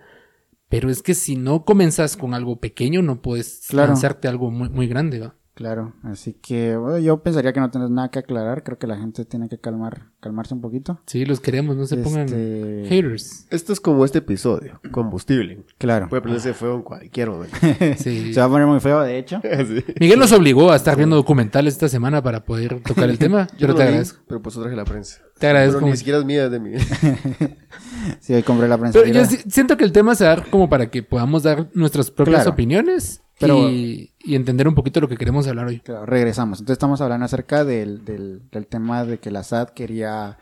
Pero 0.67 0.89
es 0.89 1.03
que 1.03 1.13
si 1.13 1.35
no 1.35 1.63
comenzas 1.63 2.17
con 2.17 2.33
algo 2.33 2.59
pequeño, 2.59 3.01
no 3.03 3.21
puedes 3.21 3.67
Claro. 3.69 3.89
lanzarte 3.89 4.27
algo 4.27 4.49
muy, 4.49 4.69
muy 4.69 4.87
grande, 4.87 5.19
¿va? 5.19 5.35
Claro, 5.53 5.93
así 6.03 6.33
que 6.33 6.77
bueno, 6.77 6.97
yo 6.99 7.21
pensaría 7.21 7.51
que 7.51 7.59
no 7.59 7.69
tienes 7.69 7.89
nada 7.89 8.09
que 8.09 8.19
aclarar. 8.19 8.63
Creo 8.63 8.77
que 8.79 8.87
la 8.87 8.97
gente 8.97 9.25
tiene 9.25 9.49
que 9.49 9.59
calmar, 9.59 10.07
calmarse 10.21 10.53
un 10.53 10.61
poquito. 10.61 11.01
Sí, 11.05 11.25
los 11.25 11.41
queremos, 11.41 11.75
no 11.75 11.85
se 11.85 11.97
pongan 11.97 12.21
Este, 12.25 12.85
haters. 12.87 13.47
Esto 13.49 13.73
es 13.73 13.81
como 13.81 14.05
este 14.05 14.19
episodio, 14.19 14.79
combustible. 14.91 15.65
Claro. 15.77 16.07
Puede 16.07 16.21
prenderse 16.21 16.53
fuego 16.53 16.75
en 16.77 16.81
cualquier 16.83 17.29
momento. 17.29 17.57
Sí. 17.97 18.33
Se 18.33 18.39
va 18.39 18.45
a 18.45 18.49
poner 18.49 18.65
muy 18.65 18.79
feo, 18.79 19.01
de 19.01 19.17
hecho. 19.17 19.41
Sí. 19.67 19.83
Miguel 19.99 20.19
nos 20.19 20.31
obligó 20.31 20.71
a 20.71 20.75
estar 20.77 20.95
viendo 20.95 21.17
documentales 21.17 21.73
esta 21.73 21.89
semana 21.89 22.23
para 22.23 22.45
poder 22.45 22.81
tocar 22.81 23.09
el 23.09 23.19
tema. 23.19 23.47
Yo 23.57 23.67
no 23.67 23.73
te 23.75 23.79
lo 23.79 23.85
vi, 23.85 23.89
agradezco. 23.89 24.21
Pero 24.27 24.41
pues 24.41 24.55
traje 24.55 24.75
la 24.75 24.85
prensa. 24.85 25.21
Te 25.37 25.47
agradezco 25.47 25.79
Pero 25.79 25.91
ni 25.91 25.97
siquiera 25.97 26.19
es 26.19 26.25
mía, 26.25 26.45
es 26.45 26.51
de 26.51 26.59
mí. 26.59 26.71
Sí, 28.19 28.33
hoy 28.33 28.43
compré 28.43 28.67
la 28.67 28.77
prensa. 28.77 28.99
Pero 29.03 29.13
yo 29.13 29.25
siento 29.47 29.75
que 29.77 29.83
el 29.83 29.91
tema 29.91 30.15
se 30.15 30.23
da 30.23 30.43
como 30.49 30.69
para 30.69 30.89
que 30.89 31.03
podamos 31.03 31.43
dar 31.43 31.69
nuestras 31.73 32.09
propias 32.11 32.37
Claro. 32.43 32.51
opiniones 32.51 33.21
Pero- 33.41 33.69
y, 33.69 34.11
y 34.19 34.35
entender 34.35 34.67
un 34.67 34.75
poquito 34.75 35.01
lo 35.01 35.07
que 35.07 35.17
queremos 35.17 35.47
hablar 35.47 35.67
hoy. 35.67 35.79
claro, 35.79 36.05
regresamos. 36.05 36.59
Entonces 36.59 36.75
estamos 36.75 37.01
hablando 37.01 37.25
acerca 37.25 37.65
del, 37.65 38.05
del, 38.05 38.49
del 38.51 38.67
tema 38.67 39.03
de 39.05 39.19
que 39.19 39.31
la 39.31 39.43
SAT 39.43 39.71
quería 39.71 40.37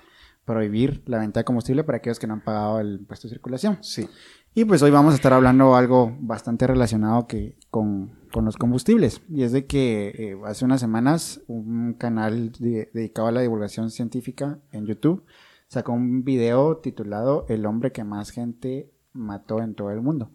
prohibir 0.45 1.03
la 1.05 1.19
venta 1.19 1.39
de 1.39 1.43
combustible 1.43 1.83
para 1.83 1.97
aquellos 1.99 2.19
que 2.19 2.27
no 2.27 2.33
han 2.33 2.41
pagado 2.43 2.79
el 2.79 2.99
impuesto 2.99 3.27
de 3.27 3.33
circulación. 3.35 3.77
Sí. 3.81 4.07
Y 4.55 4.65
pues 4.65 4.81
hoy 4.81 4.89
vamos 4.89 5.13
a 5.13 5.15
estar 5.15 5.31
hablando 5.31 5.75
algo 5.75 6.17
bastante 6.19 6.65
relacionado 6.65 7.27
que 7.27 7.55
con, 7.69 8.11
con 8.31 8.45
los 8.45 8.57
combustibles. 8.57 9.21
Y 9.29 9.43
es 9.43 9.51
de 9.51 9.67
que 9.67 10.07
eh, 10.17 10.37
hace 10.45 10.65
unas 10.65 10.79
semanas 10.79 11.41
un 11.47 11.93
canal 11.93 12.51
de- 12.53 12.89
dedicado 12.93 13.27
a 13.27 13.31
la 13.31 13.41
divulgación 13.41 13.91
científica 13.91 14.59
en 14.71 14.85
YouTube 14.87 15.23
sacó 15.67 15.91
un 15.93 16.23
video 16.23 16.77
titulado 16.77 17.45
El 17.47 17.67
hombre 17.67 17.91
que 17.91 18.03
más 18.03 18.31
gente 18.31 18.89
mató 19.13 19.61
en 19.61 19.75
todo 19.75 19.91
el 19.91 20.01
mundo. 20.01 20.31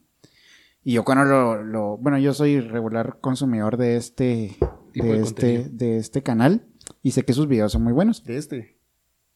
Y 0.85 0.93
yo 0.93 1.05
cuando 1.05 1.25
lo, 1.25 1.63
lo- 1.63 1.97
bueno, 1.97 2.19
yo 2.19 2.35
soy 2.35 2.61
regular 2.61 3.19
consumidor 3.21 3.77
de 3.77 3.97
este, 3.97 4.57
de 4.95 5.03
de 5.03 5.21
este, 5.21 5.69
de 5.71 5.97
este 5.97 6.23
canal 6.23 6.67
y 7.03 7.13
sé 7.13 7.25
que 7.25 7.33
sus 7.33 7.49
videos 7.49 7.73
son 7.73 7.83
muy 7.83 7.93
buenos 7.93 8.23
De 8.25 8.37
este. 8.37 8.79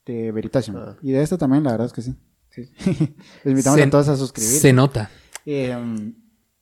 de 0.06 0.30
Veritasium. 0.32 0.76
Ah. 0.76 0.96
Y 1.02 1.12
de 1.12 1.22
este 1.22 1.38
también, 1.38 1.64
la 1.64 1.72
verdad 1.72 1.86
es 1.86 1.92
que 1.92 2.02
sí. 2.02 2.14
Les 3.44 3.50
invitamos 3.52 3.78
Se- 3.78 3.84
a 3.86 3.90
todos 3.90 4.08
a 4.08 4.16
suscribirse. 4.16 4.58
Se 4.60 4.72
nota. 4.72 5.10
Eh, 5.46 5.74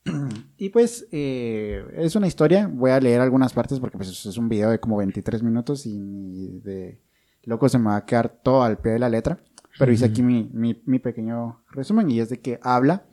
y 0.56 0.68
pues 0.68 1.06
eh, 1.10 1.84
es 1.96 2.14
una 2.14 2.28
historia, 2.28 2.68
voy 2.72 2.92
a 2.92 3.00
leer 3.00 3.20
algunas 3.20 3.52
partes 3.52 3.80
porque 3.80 3.96
pues, 3.96 4.08
es 4.24 4.36
un 4.38 4.48
video 4.48 4.70
de 4.70 4.78
como 4.78 4.96
23 4.98 5.42
minutos 5.42 5.84
y 5.86 6.60
de 6.62 7.00
loco 7.42 7.68
se 7.68 7.78
me 7.78 7.86
va 7.86 7.96
a 7.96 8.04
quedar 8.06 8.40
todo 8.42 8.62
al 8.62 8.78
pie 8.78 8.92
de 8.92 8.98
la 9.00 9.08
letra. 9.08 9.38
Pero 9.78 9.92
hice 9.92 10.06
aquí 10.06 10.22
mi, 10.22 10.48
mi- 10.54 10.80
mi 10.86 10.98
pequeño 11.00 11.62
resumen 11.70 12.08
y 12.10 12.20
es 12.20 12.28
de 12.30 12.40
que 12.40 12.58
habla 12.62 13.04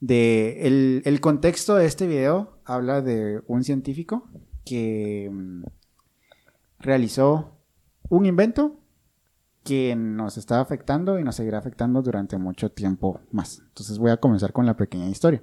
de 0.00 1.02
el, 1.04 1.20
contexto 1.20 1.76
de 1.76 1.86
este 1.86 2.06
video, 2.06 2.58
habla 2.64 3.00
de 3.02 3.42
un 3.46 3.64
científico 3.64 4.28
que 4.64 5.30
mm, 5.32 5.64
realizó 6.78 7.56
un 8.08 8.26
invento 8.26 8.80
que 9.64 9.96
nos 9.96 10.36
está 10.38 10.60
afectando 10.60 11.18
y 11.18 11.24
nos 11.24 11.36
seguirá 11.36 11.58
afectando 11.58 12.02
durante 12.02 12.38
mucho 12.38 12.70
tiempo 12.70 13.20
más. 13.32 13.62
Entonces 13.68 13.98
voy 13.98 14.10
a 14.10 14.18
comenzar 14.18 14.52
con 14.52 14.66
la 14.66 14.76
pequeña 14.76 15.08
historia. 15.08 15.42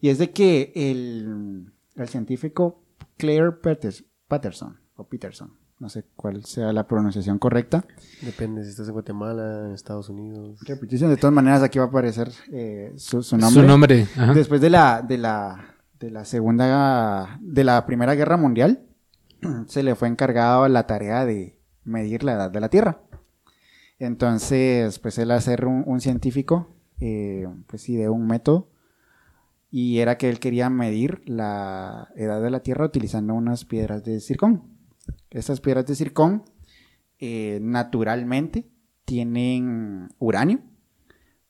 Y 0.00 0.10
es 0.10 0.18
de 0.18 0.30
que 0.30 0.72
el, 0.74 1.72
el 1.96 2.08
científico 2.08 2.82
Claire 3.16 3.52
Patterson, 4.28 4.80
o 4.96 5.04
Peterson, 5.08 5.56
no 5.82 5.88
sé 5.88 6.04
cuál 6.14 6.44
sea 6.44 6.72
la 6.72 6.86
pronunciación 6.86 7.40
correcta. 7.40 7.84
Depende 8.20 8.62
si 8.62 8.70
estás 8.70 8.86
en 8.86 8.92
Guatemala, 8.92 9.66
en 9.66 9.72
Estados 9.72 10.08
Unidos. 10.08 10.60
Repetición, 10.64 11.10
de 11.10 11.16
todas 11.16 11.34
maneras 11.34 11.60
aquí 11.60 11.80
va 11.80 11.86
a 11.86 11.88
aparecer 11.88 12.30
eh, 12.52 12.92
su, 12.96 13.20
su 13.24 13.36
nombre. 13.36 13.60
Su 13.60 13.66
nombre. 13.66 14.06
ajá. 14.16 14.32
Después 14.32 14.60
de 14.60 14.70
la, 14.70 15.02
de 15.02 15.18
la, 15.18 15.74
de 15.98 16.12
la 16.12 16.24
segunda, 16.24 17.36
de 17.40 17.64
la 17.64 17.84
primera 17.84 18.14
guerra 18.14 18.36
mundial, 18.36 18.86
se 19.66 19.82
le 19.82 19.96
fue 19.96 20.06
encargado 20.06 20.68
la 20.68 20.86
tarea 20.86 21.24
de 21.24 21.58
medir 21.82 22.22
la 22.22 22.34
edad 22.34 22.50
de 22.52 22.60
la 22.60 22.68
Tierra. 22.68 23.00
Entonces, 23.98 25.00
pues 25.00 25.18
él 25.18 25.32
ser 25.40 25.66
un, 25.66 25.82
un 25.84 26.00
científico, 26.00 26.76
eh, 27.00 27.48
pues 27.66 27.82
sí, 27.82 27.96
de 27.96 28.08
un 28.08 28.28
método, 28.28 28.68
y 29.68 29.98
era 29.98 30.16
que 30.16 30.28
él 30.28 30.38
quería 30.38 30.70
medir 30.70 31.22
la 31.26 32.08
edad 32.14 32.40
de 32.40 32.50
la 32.50 32.60
Tierra 32.60 32.84
utilizando 32.84 33.34
unas 33.34 33.64
piedras 33.64 34.04
de 34.04 34.20
circón. 34.20 34.71
Estas 35.30 35.60
piedras 35.60 35.86
de 35.86 35.94
circón, 35.94 36.44
eh, 37.18 37.58
naturalmente, 37.62 38.68
tienen 39.04 40.08
uranio, 40.18 40.60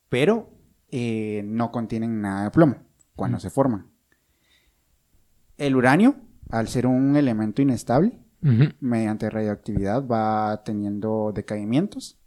pero 0.08 0.50
eh, 0.88 1.42
no 1.44 1.70
contienen 1.70 2.20
nada 2.20 2.44
de 2.44 2.50
plomo 2.50 2.76
cuando 3.16 3.40
se 3.40 3.50
forman. 3.50 3.86
El 5.56 5.76
uranio, 5.76 6.16
al 6.50 6.68
ser 6.68 6.86
un 6.86 7.16
elemento 7.16 7.62
inestable, 7.62 8.18
mediante 8.80 9.30
radioactividad 9.30 10.04
va 10.04 10.62
teniendo 10.64 11.30
decaimientos 11.32 12.18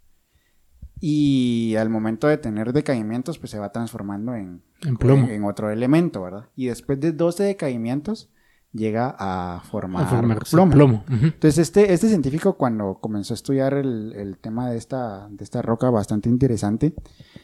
y 0.98 1.74
al 1.78 1.90
momento 1.90 2.26
de 2.26 2.38
tener 2.38 2.72
decaimientos 2.72 3.38
pues 3.38 3.50
se 3.50 3.58
va 3.58 3.70
transformando 3.70 4.34
en, 4.34 4.62
En 4.82 4.96
plomo. 4.96 5.28
en 5.28 5.44
otro 5.44 5.70
elemento, 5.70 6.22
¿verdad? 6.22 6.48
Y 6.56 6.66
después 6.66 6.98
de 7.00 7.12
12 7.12 7.42
decaimientos 7.42 8.30
llega 8.76 9.14
a 9.18 9.60
formar, 9.64 10.04
A 10.04 10.06
formar 10.06 10.44
plomo. 10.70 11.04
Entonces, 11.08 11.58
este, 11.58 11.92
este 11.92 12.08
científico, 12.08 12.56
cuando 12.56 12.98
comenzó 13.00 13.34
a 13.34 13.36
estudiar 13.36 13.74
el, 13.74 14.12
el 14.14 14.38
tema 14.38 14.70
de 14.70 14.76
esta, 14.76 15.28
de 15.30 15.44
esta 15.44 15.62
roca 15.62 15.90
bastante 15.90 16.28
interesante, 16.28 16.94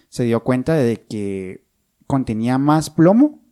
se 0.09 0.25
dio 0.25 0.43
cuenta 0.45 0.75
de 0.75 1.07
que 1.07 1.65
contenía 2.07 2.59
más 2.59 2.91
plomo 2.91 3.43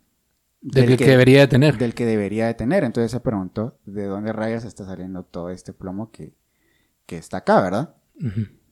Del 0.60 0.96
que, 0.98 1.06
debería 1.06 1.40
de 1.40 1.48
tener. 1.48 1.78
del 1.78 1.94
que 1.94 2.04
debería 2.04 2.46
de 2.46 2.54
tener. 2.54 2.84
Entonces 2.84 3.10
se 3.10 3.20
preguntó 3.20 3.78
de 3.86 4.04
dónde 4.04 4.32
rayas 4.32 4.64
está 4.64 4.84
saliendo 4.84 5.22
todo 5.22 5.48
este 5.48 5.72
plomo 5.72 6.10
que, 6.10 6.34
que 7.06 7.16
está 7.16 7.38
acá, 7.38 7.62
¿verdad? 7.62 7.94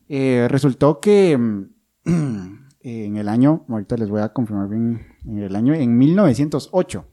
Eh, 0.08 0.46
resultó 0.50 1.00
que 1.00 1.38
mm, 1.38 1.64
en 2.82 3.16
el 3.16 3.28
año, 3.28 3.64
ahorita 3.68 3.96
les 3.96 4.10
voy 4.10 4.20
a 4.20 4.32
confirmar 4.32 4.68
bien, 4.68 5.06
en 5.24 5.38
el 5.38 5.56
año, 5.56 5.74
en 5.74 5.96
1908, 5.96 7.04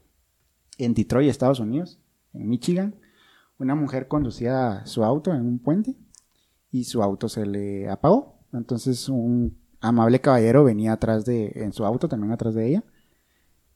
en 0.78 0.94
Detroit, 0.94 1.28
Estados 1.30 1.60
Unidos, 1.60 1.98
en 2.34 2.48
Michigan, 2.48 2.94
una 3.58 3.74
mujer 3.74 4.08
conducía 4.08 4.82
su 4.84 5.04
auto 5.04 5.32
en 5.32 5.40
un 5.46 5.58
puente 5.58 5.94
y 6.70 6.84
su 6.84 7.02
auto 7.02 7.28
se 7.28 7.46
le 7.46 7.88
apagó. 7.88 8.38
Entonces 8.52 9.08
un 9.08 9.56
amable 9.80 10.20
caballero 10.20 10.64
venía 10.64 10.92
atrás 10.92 11.24
de, 11.24 11.52
en 11.56 11.72
su 11.72 11.84
auto, 11.86 12.08
también 12.08 12.32
atrás 12.32 12.54
de 12.54 12.68
ella, 12.68 12.84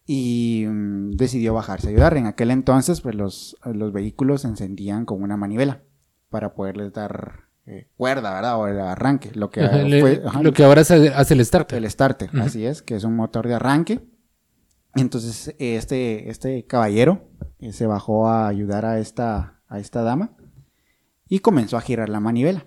y 0.07 0.65
mm, 0.69 1.13
decidió 1.13 1.55
bajarse 1.55 1.89
a 1.89 1.91
ayudar. 1.91 2.17
En 2.17 2.27
aquel 2.27 2.51
entonces, 2.51 3.01
pues 3.01 3.15
los, 3.15 3.57
los 3.65 3.93
vehículos 3.93 4.43
se 4.43 4.49
encendían 4.49 5.05
con 5.05 5.23
una 5.23 5.37
manivela 5.37 5.83
para 6.31 6.55
poderles 6.55 6.93
dar 6.93 7.45
eh, 7.67 7.89
cuerda, 7.97 8.33
¿verdad? 8.35 8.59
O 8.59 8.67
el 8.67 8.81
arranque. 8.81 9.31
Lo 9.35 9.51
que, 9.51 9.63
Ajá, 9.63 9.79
le- 9.79 10.01
fue- 10.01 10.23
ajá, 10.27 10.43
lo 10.43 10.53
que 10.53 10.65
ahora 10.65 10.81
hace, 10.83 11.09
hace 11.11 11.35
el 11.35 11.45
starter. 11.45 11.79
el 11.79 11.91
starter, 11.91 12.29
Ujú. 12.31 12.41
así 12.43 12.65
es, 12.67 12.83
que 12.83 12.97
es 12.97 13.05
un 13.05 13.15
motor 13.17 13.47
de 13.47 13.55
arranque. 13.55 14.01
Entonces, 14.95 15.55
este, 15.59 16.31
este 16.31 16.67
caballero 16.67 17.29
eh, 17.61 17.73
se 17.73 17.87
bajó 17.87 18.29
a 18.29 18.49
ayudar 18.49 18.85
a 18.85 18.99
esta, 18.99 19.61
a 19.69 19.79
esta 19.79 20.03
dama 20.03 20.37
y 21.29 21.39
comenzó 21.41 21.77
a 21.77 21.81
girar 21.81 22.09
la 22.09 22.21
manivela. 22.21 22.67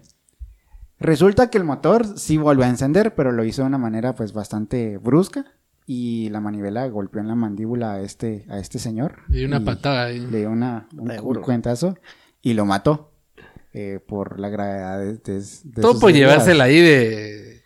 Resulta 1.00 1.50
que 1.50 1.58
el 1.58 1.66
motor 1.66 2.18
sí 2.18 2.38
volvió 2.38 2.64
a 2.64 2.70
encender, 2.70 3.14
pero 3.14 3.32
lo 3.34 3.44
hizo 3.44 3.64
de 3.64 3.68
una 3.68 3.78
manera 3.78 4.16
pues 4.16 4.32
bastante 4.32 4.98
brusca 4.98 5.46
y 5.86 6.30
la 6.30 6.40
manivela 6.40 6.88
golpeó 6.88 7.20
en 7.20 7.28
la 7.28 7.36
mandíbula 7.36 7.96
a 7.96 8.02
este, 8.02 8.46
a 8.50 8.58
este 8.60 8.80
señor. 8.80 9.24
Le 9.28 9.40
dio 9.40 9.48
una 9.48 9.58
y 9.58 9.66
patada 9.66 10.06
ahí. 10.06 10.20
Le 10.20 10.40
dio 10.40 10.50
una, 10.52 10.88
un, 10.98 11.36
cuentazo 11.42 11.98
y 12.42 12.54
lo 12.54 12.66
mató 12.66 13.12
eh, 13.74 14.00
por 14.08 14.40
la 14.40 14.48
gravedad 14.48 15.00
de, 15.00 15.18
de- 15.18 15.42
de 15.64 15.82
Todo 15.82 16.00
por 16.00 16.14
llevársela 16.14 16.66
ahí 16.66 16.80
de... 16.80 17.64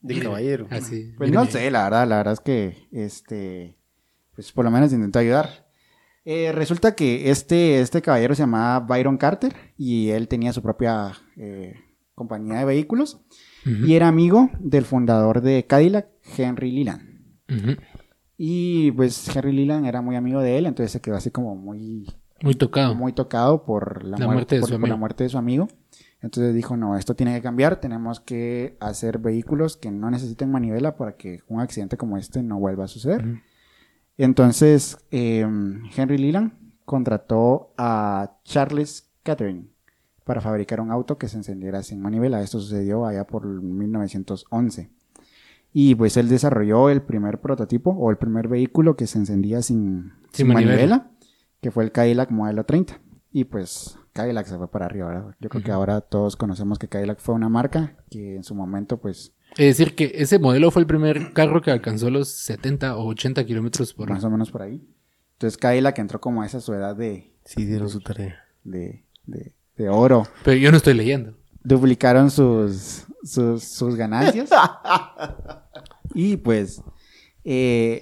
De 0.00 0.20
caballero. 0.20 0.66
Así. 0.70 1.14
Pues 1.18 1.32
no 1.32 1.46
sé, 1.46 1.68
la 1.70 1.84
verdad, 1.84 2.06
la 2.08 2.16
verdad 2.18 2.34
es 2.34 2.40
que, 2.40 2.88
este, 2.92 3.75
pues 4.36 4.52
por 4.52 4.64
lo 4.64 4.70
menos 4.70 4.92
intentó 4.92 5.18
ayudar. 5.18 5.66
Eh, 6.24 6.52
resulta 6.52 6.94
que 6.94 7.30
este, 7.30 7.80
este 7.80 8.02
caballero 8.02 8.34
se 8.34 8.42
llamaba 8.42 8.80
Byron 8.86 9.16
Carter 9.16 9.54
y 9.76 10.10
él 10.10 10.28
tenía 10.28 10.52
su 10.52 10.62
propia 10.62 11.12
eh, 11.36 11.74
compañía 12.14 12.58
de 12.58 12.64
vehículos 12.64 13.20
Ujú, 13.64 13.86
y 13.86 13.94
era 13.94 14.08
amigo 14.08 14.50
del 14.60 14.84
fundador 14.84 15.40
de 15.40 15.66
Cadillac, 15.66 16.06
Henry 16.36 16.70
Leland. 16.72 17.02
ujú. 17.48 17.76
Y 18.38 18.90
pues 18.92 19.34
Henry 19.34 19.52
Leland 19.52 19.86
era 19.86 20.02
muy 20.02 20.14
amigo 20.16 20.40
de 20.40 20.58
él, 20.58 20.66
entonces 20.66 20.92
se 20.92 21.00
quedó 21.00 21.16
así 21.16 21.30
como 21.30 21.54
muy, 21.56 22.06
Muy 22.42 22.54
tocado. 22.54 22.94
muy 22.94 23.12
tocado 23.12 23.64
por 23.64 24.04
la, 24.04 24.18
La 24.18 24.26
muer- 24.26 24.32
muerte 24.34 24.56
de 24.56 24.60
por- 24.60 24.68
su 24.68 24.74
por 24.74 24.80
la 24.82 24.86
amigo. 24.86 24.98
muerte 24.98 25.24
de 25.24 25.30
su 25.30 25.38
amigo. 25.38 25.68
Entonces 26.20 26.54
dijo, 26.54 26.76
no, 26.76 26.96
esto 26.98 27.14
tiene 27.14 27.34
que 27.34 27.42
cambiar, 27.42 27.80
tenemos 27.80 28.20
que 28.20 28.76
hacer 28.80 29.18
vehículos 29.18 29.76
que 29.76 29.90
no 29.90 30.10
necesiten 30.10 30.50
manivela 30.50 30.96
para 30.96 31.16
que 31.16 31.40
un 31.46 31.60
accidente 31.60 31.96
como 31.96 32.16
este 32.18 32.42
no 32.42 32.58
vuelva 32.58 32.84
a 32.84 32.88
suceder. 32.88 33.24
Entonces, 34.18 34.98
eh, 35.10 35.46
Henry 35.96 36.18
Leland 36.18 36.52
contrató 36.84 37.72
a 37.76 38.38
Charles 38.44 39.10
Catherine 39.22 39.66
para 40.24 40.40
fabricar 40.40 40.80
un 40.80 40.90
auto 40.90 41.18
que 41.18 41.28
se 41.28 41.36
encendiera 41.36 41.82
sin 41.82 42.00
manivela. 42.00 42.42
Esto 42.42 42.60
sucedió 42.60 43.06
allá 43.06 43.26
por 43.26 43.46
1911. 43.46 44.90
Y 45.72 45.94
pues 45.94 46.16
él 46.16 46.28
desarrolló 46.28 46.88
el 46.88 47.02
primer 47.02 47.40
prototipo 47.40 47.90
o 47.90 48.10
el 48.10 48.16
primer 48.16 48.48
vehículo 48.48 48.96
que 48.96 49.06
se 49.06 49.18
encendía 49.18 49.60
sin, 49.60 50.12
sin 50.32 50.48
manivela. 50.48 50.76
manivela, 50.76 51.10
que 51.60 51.70
fue 51.70 51.84
el 51.84 51.92
Cadillac 51.92 52.30
Modelo 52.30 52.64
30. 52.64 52.98
Y 53.30 53.44
pues 53.44 53.98
Cadillac 54.16 54.46
se 54.46 54.56
fue 54.56 54.70
para 54.70 54.86
arriba, 54.86 55.08
¿verdad? 55.08 55.34
Yo 55.40 55.48
creo 55.48 55.62
que 55.62 55.70
ahora 55.72 56.00
todos 56.00 56.36
conocemos 56.36 56.78
que 56.78 56.88
Cadillac 56.88 57.18
fue 57.20 57.34
una 57.34 57.48
marca 57.48 57.96
que 58.10 58.36
en 58.36 58.42
su 58.44 58.54
momento 58.54 58.96
pues 58.98 59.32
Es 59.56 59.78
decir, 59.78 59.94
que 59.94 60.12
ese 60.16 60.38
modelo 60.38 60.70
fue 60.70 60.80
el 60.82 60.86
primer 60.86 61.32
carro 61.32 61.62
que 61.62 61.70
alcanzó 61.70 62.10
los 62.10 62.28
70 62.28 62.96
o 62.96 63.06
80 63.06 63.44
kilómetros 63.46 63.94
por 63.94 64.10
más 64.10 64.24
o 64.24 64.30
menos 64.30 64.50
por 64.50 64.62
ahí. 64.62 64.82
Entonces 65.34 65.56
Cadillac 65.58 65.98
entró 65.98 66.20
como 66.20 66.42
a 66.42 66.46
esa 66.46 66.60
su 66.60 66.72
edad 66.74 66.96
de, 66.96 67.32
Sí, 67.44 67.64
dieron 67.64 67.88
su 67.90 68.00
tarea. 68.00 68.44
de, 68.64 69.04
de, 69.26 69.52
de 69.76 69.88
oro. 69.88 70.26
Pero 70.44 70.56
yo 70.56 70.70
no 70.70 70.76
estoy 70.78 70.94
leyendo. 70.94 71.34
Duplicaron 71.62 72.30
sus, 72.30 73.04
sus, 73.24 73.62
sus 73.64 73.96
ganancias. 73.96 74.48
y 76.14 76.36
pues, 76.36 76.82
eh, 77.44 78.00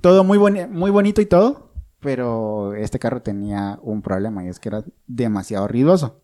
todo 0.00 0.24
muy, 0.24 0.38
boni- 0.38 0.68
muy 0.68 0.90
bonito 0.90 1.20
y 1.20 1.26
todo, 1.26 1.69
pero 2.00 2.74
este 2.74 2.98
carro 2.98 3.22
tenía 3.22 3.78
un 3.82 4.02
problema 4.02 4.44
y 4.44 4.48
es 4.48 4.58
que 4.58 4.68
era 4.70 4.84
demasiado 5.06 5.68
ruidoso. 5.68 6.20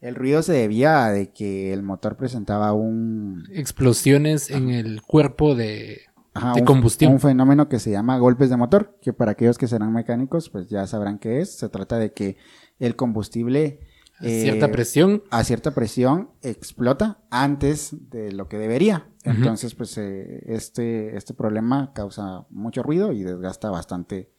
El 0.00 0.14
ruido 0.14 0.42
se 0.42 0.52
debía 0.54 1.04
a 1.04 1.12
de 1.12 1.30
que 1.30 1.72
el 1.72 1.82
motor 1.82 2.16
presentaba 2.16 2.72
un, 2.72 3.44
Explosiones 3.52 4.50
en 4.50 4.70
el 4.70 5.02
cuerpo 5.02 5.54
de... 5.54 6.00
ajá, 6.32 6.54
De 6.54 6.60
un- 6.62 6.66
combustión. 6.66 7.12
un 7.12 7.20
fenómeno 7.20 7.68
que 7.68 7.78
se 7.78 7.90
llama 7.90 8.18
golpes 8.18 8.48
de 8.50 8.56
motor, 8.56 8.96
que 9.02 9.12
para 9.12 9.32
aquellos 9.32 9.58
que 9.58 9.68
serán 9.68 9.92
mecánicos, 9.92 10.48
pues 10.48 10.68
ya 10.68 10.86
sabrán 10.86 11.18
qué 11.18 11.40
es. 11.40 11.54
Se 11.58 11.68
trata 11.68 11.98
de 11.98 12.12
que 12.14 12.36
el 12.78 12.96
combustible... 12.96 13.80
a 14.18 14.24
cierta 14.24 14.66
eh, 14.66 14.68
presión. 14.70 15.22
a 15.30 15.44
cierta 15.44 15.72
presión 15.74 16.30
explota 16.42 17.18
antes 17.30 17.94
de 18.10 18.32
lo 18.32 18.48
que 18.48 18.56
debería. 18.58 19.06
Entonces, 19.24 19.74
pues 19.74 19.98
eh, 19.98 20.42
este, 20.46 21.14
este 21.14 21.34
problema 21.34 21.92
causa 21.94 22.46
mucho 22.48 22.82
ruido 22.82 23.12
y 23.12 23.22
desgasta 23.22 23.68
bastante 23.68 24.30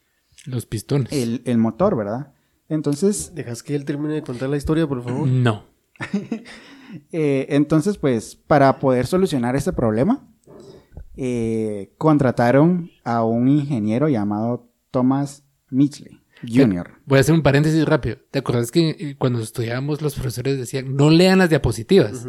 Los 0.45 0.65
pistones. 0.65 1.11
el, 1.11 1.41
el 1.45 1.57
motor, 1.57 1.95
¿verdad? 1.95 2.33
Entonces, 2.71 3.35
¿Dejas 3.35 3.63
que 3.63 3.75
él 3.75 3.83
termine 3.83 4.13
de 4.13 4.21
contar 4.21 4.49
la 4.49 4.55
historia, 4.55 4.87
por 4.87 5.03
favor? 5.03 5.27
No. 5.27 5.65
eh, 7.11 7.47
entonces, 7.49 7.97
pues, 7.97 8.35
para 8.35 8.79
poder 8.79 9.07
solucionar 9.07 9.57
este 9.57 9.73
problema, 9.73 10.25
eh, 11.17 11.93
contrataron 11.97 12.89
a 13.03 13.25
un 13.25 13.49
ingeniero 13.49 14.07
llamado 14.07 14.71
Thomas 14.89 15.43
Mitchley 15.69 16.21
Jr. 16.47 16.91
Voy 17.05 17.17
a 17.17 17.21
hacer 17.21 17.35
un 17.35 17.43
paréntesis 17.43 17.83
rápido. 17.85 18.17
¿Te 18.31 18.39
acuerdas 18.39 18.71
que 18.71 18.89
eh, 18.91 19.15
cuando 19.17 19.41
estudiábamos 19.41 20.01
los 20.01 20.13
profesores 20.13 20.57
decían, 20.57 20.95
no 20.95 21.09
lean 21.09 21.39
las 21.39 21.49
diapositivas? 21.49 22.25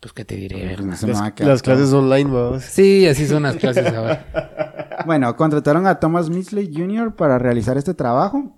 Pues, 0.00 0.12
¿qué 0.14 0.24
te 0.24 0.36
diré? 0.36 0.74
Pues, 0.76 1.02
Las, 1.38 1.62
clases 1.62 1.92
online, 1.92 2.30
vamos. 2.30 2.62
Sí, 2.64 3.06
así 3.06 3.26
son 3.26 3.44
las 3.44 3.56
clases 3.56 3.86
ahora. 3.86 4.81
Bueno, 5.06 5.34
contrataron 5.36 5.86
a 5.86 5.98
Thomas 6.00 6.30
Mitchley 6.30 6.72
Jr. 6.74 7.14
para 7.14 7.38
realizar 7.38 7.76
este 7.76 7.94
trabajo. 7.94 8.56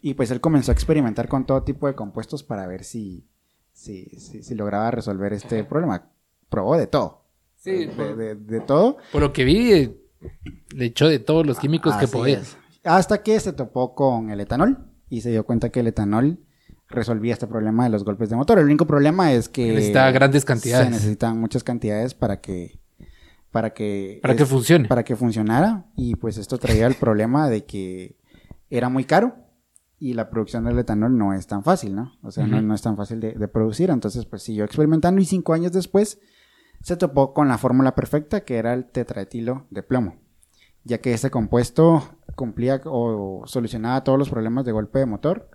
Y 0.00 0.14
pues 0.14 0.30
él 0.30 0.40
comenzó 0.40 0.70
a 0.70 0.74
experimentar 0.74 1.28
con 1.28 1.46
todo 1.46 1.62
tipo 1.62 1.86
de 1.86 1.94
compuestos 1.94 2.42
para 2.42 2.66
ver 2.66 2.84
si, 2.84 3.26
si, 3.72 4.04
si, 4.18 4.42
si 4.42 4.54
lograba 4.54 4.90
resolver 4.90 5.32
este 5.32 5.64
problema. 5.64 6.10
Probó 6.48 6.76
de 6.76 6.86
todo. 6.86 7.24
Sí, 7.56 7.86
De, 7.86 8.34
de 8.34 8.60
todo. 8.60 8.98
por 9.10 9.22
lo 9.22 9.32
que 9.32 9.44
vi, 9.44 9.72
eh, 9.72 9.96
le 10.74 10.84
echó 10.86 11.08
de 11.08 11.18
todos 11.18 11.46
los 11.46 11.58
químicos 11.58 11.94
que 11.96 12.06
podía. 12.06 12.38
es. 12.40 12.56
Hasta 12.84 13.22
que 13.22 13.40
se 13.40 13.54
topó 13.54 13.94
con 13.94 14.28
el 14.30 14.40
etanol 14.40 14.78
y 15.08 15.22
se 15.22 15.30
dio 15.30 15.46
cuenta 15.46 15.70
que 15.70 15.80
el 15.80 15.86
etanol 15.86 16.38
resolvía 16.88 17.32
este 17.32 17.46
problema 17.46 17.84
de 17.84 17.90
los 17.90 18.04
golpes 18.04 18.28
de 18.28 18.36
motor. 18.36 18.58
El 18.58 18.66
único 18.66 18.86
problema 18.86 19.32
es 19.32 19.48
que 19.48 19.68
Necesitaba 19.72 20.10
grandes 20.10 20.44
cantidades. 20.44 20.84
Se 20.88 20.90
necesitan 20.92 21.40
muchas 21.40 21.64
cantidades 21.64 22.12
para 22.14 22.42
que 22.42 22.78
para 23.54 23.70
que 23.70 24.18
Para 24.20 24.34
que 24.34 24.44
funcione. 24.44 24.88
para 24.88 25.04
que 25.04 25.14
funcionara 25.14 25.86
y 25.94 26.16
pues 26.16 26.38
esto 26.38 26.58
traía 26.58 26.88
el 26.88 26.96
problema 26.96 27.48
de 27.48 27.64
que 27.64 28.16
era 28.68 28.88
muy 28.88 29.04
caro 29.04 29.36
y 30.00 30.14
la 30.14 30.28
producción 30.28 30.64
del 30.64 30.76
etanol 30.76 31.16
no 31.16 31.32
es 31.32 31.46
tan 31.46 31.62
fácil, 31.62 31.94
¿no? 31.94 32.18
O 32.24 32.32
sea, 32.32 32.48
no, 32.48 32.60
no 32.60 32.74
es 32.74 32.82
tan 32.82 32.96
fácil 32.96 33.20
de, 33.20 33.34
de 33.34 33.46
producir. 33.46 33.90
Entonces, 33.90 34.26
pues 34.26 34.42
siguió 34.42 34.64
experimentando 34.64 35.20
y 35.20 35.24
cinco 35.24 35.52
años 35.52 35.70
después 35.70 36.18
se 36.82 36.96
topó 36.96 37.32
con 37.32 37.46
la 37.46 37.56
fórmula 37.56 37.94
perfecta 37.94 38.40
que 38.40 38.56
era 38.56 38.74
el 38.74 38.86
tetraetilo 38.86 39.68
de 39.70 39.84
plomo, 39.84 40.16
ya 40.82 40.98
que 40.98 41.14
este 41.14 41.30
compuesto 41.30 42.16
cumplía 42.34 42.80
o 42.86 43.44
solucionaba 43.46 44.02
todos 44.02 44.18
los 44.18 44.30
problemas 44.30 44.64
de 44.64 44.72
golpe 44.72 44.98
de 44.98 45.06
motor, 45.06 45.48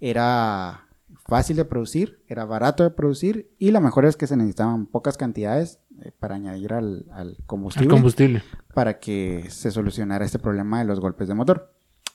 era 0.00 0.88
fácil 1.26 1.56
de 1.56 1.64
producir, 1.64 2.20
era 2.26 2.44
barato 2.46 2.82
de 2.82 2.90
producir 2.90 3.54
y 3.60 3.70
lo 3.70 3.80
mejor 3.80 4.06
es 4.06 4.16
que 4.16 4.26
se 4.26 4.36
necesitaban 4.36 4.86
pocas 4.86 5.16
cantidades 5.16 5.78
para 6.18 6.34
añadir 6.36 6.72
al, 6.72 7.06
al 7.12 7.28
Al 7.76 7.86
combustible 7.88 8.42
para 8.74 8.98
que 8.98 9.46
se 9.48 9.70
solucionara 9.70 10.24
este 10.24 10.38
problema 10.38 10.78
de 10.80 10.84
los 10.84 11.00
golpes 11.00 11.28
de 11.28 11.34
motor. 11.34 11.72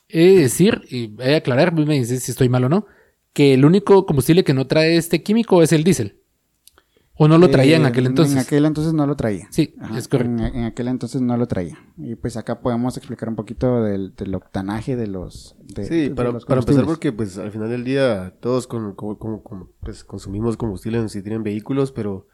He 0.08 0.34
de 0.34 0.40
decir, 0.42 0.82
y 0.90 1.06
voy 1.08 1.26
a 1.34 1.36
aclarar, 1.38 1.72
me 1.74 1.94
dices 1.94 2.22
si 2.22 2.30
estoy 2.32 2.48
mal 2.48 2.64
o 2.64 2.68
no, 2.68 2.86
que 3.32 3.54
el 3.54 3.64
único 3.64 4.06
combustible 4.06 4.42
que 4.44 4.54
no 4.54 4.66
trae 4.66 4.96
este 4.96 5.22
químico 5.22 5.62
es 5.62 5.72
el 5.72 5.84
diésel. 5.84 6.16
O 7.22 7.28
no 7.28 7.36
lo 7.36 7.50
traía 7.50 7.76
en 7.76 7.82
Eh, 7.84 7.86
aquel 7.88 8.06
entonces. 8.06 8.32
En 8.34 8.40
aquel 8.40 8.64
entonces 8.64 8.94
no 8.94 9.06
lo 9.06 9.14
traía. 9.14 9.46
Sí, 9.50 9.74
Ajá, 9.78 9.98
es 9.98 10.08
correcto. 10.08 10.42
En, 10.42 10.56
en 10.56 10.64
aquel 10.64 10.88
entonces 10.88 11.20
no 11.20 11.36
lo 11.36 11.46
traía. 11.46 11.76
Y 11.98 12.14
pues 12.14 12.38
acá 12.38 12.60
podemos 12.62 12.96
explicar 12.96 13.28
un 13.28 13.36
poquito 13.36 13.82
del, 13.84 14.14
del 14.16 14.34
octanaje 14.34 14.96
de 14.96 15.06
los. 15.06 15.54
de- 15.62 15.84
Sí, 15.84 16.08
de 16.08 16.14
para, 16.14 16.32
los 16.32 16.46
para 16.46 16.60
empezar, 16.60 16.86
porque 16.86 17.12
pues 17.12 17.36
al 17.36 17.50
final 17.52 17.68
del 17.68 17.84
día 17.84 18.34
todos 18.40 18.66
con, 18.66 18.94
como- 18.94 19.18
como, 19.18 19.68
pues, 19.80 20.02
consumimos 20.02 20.56
combustible 20.56 21.06
si 21.10 21.20
tienen 21.22 21.42
vehículos, 21.42 21.92
pero 21.92 22.26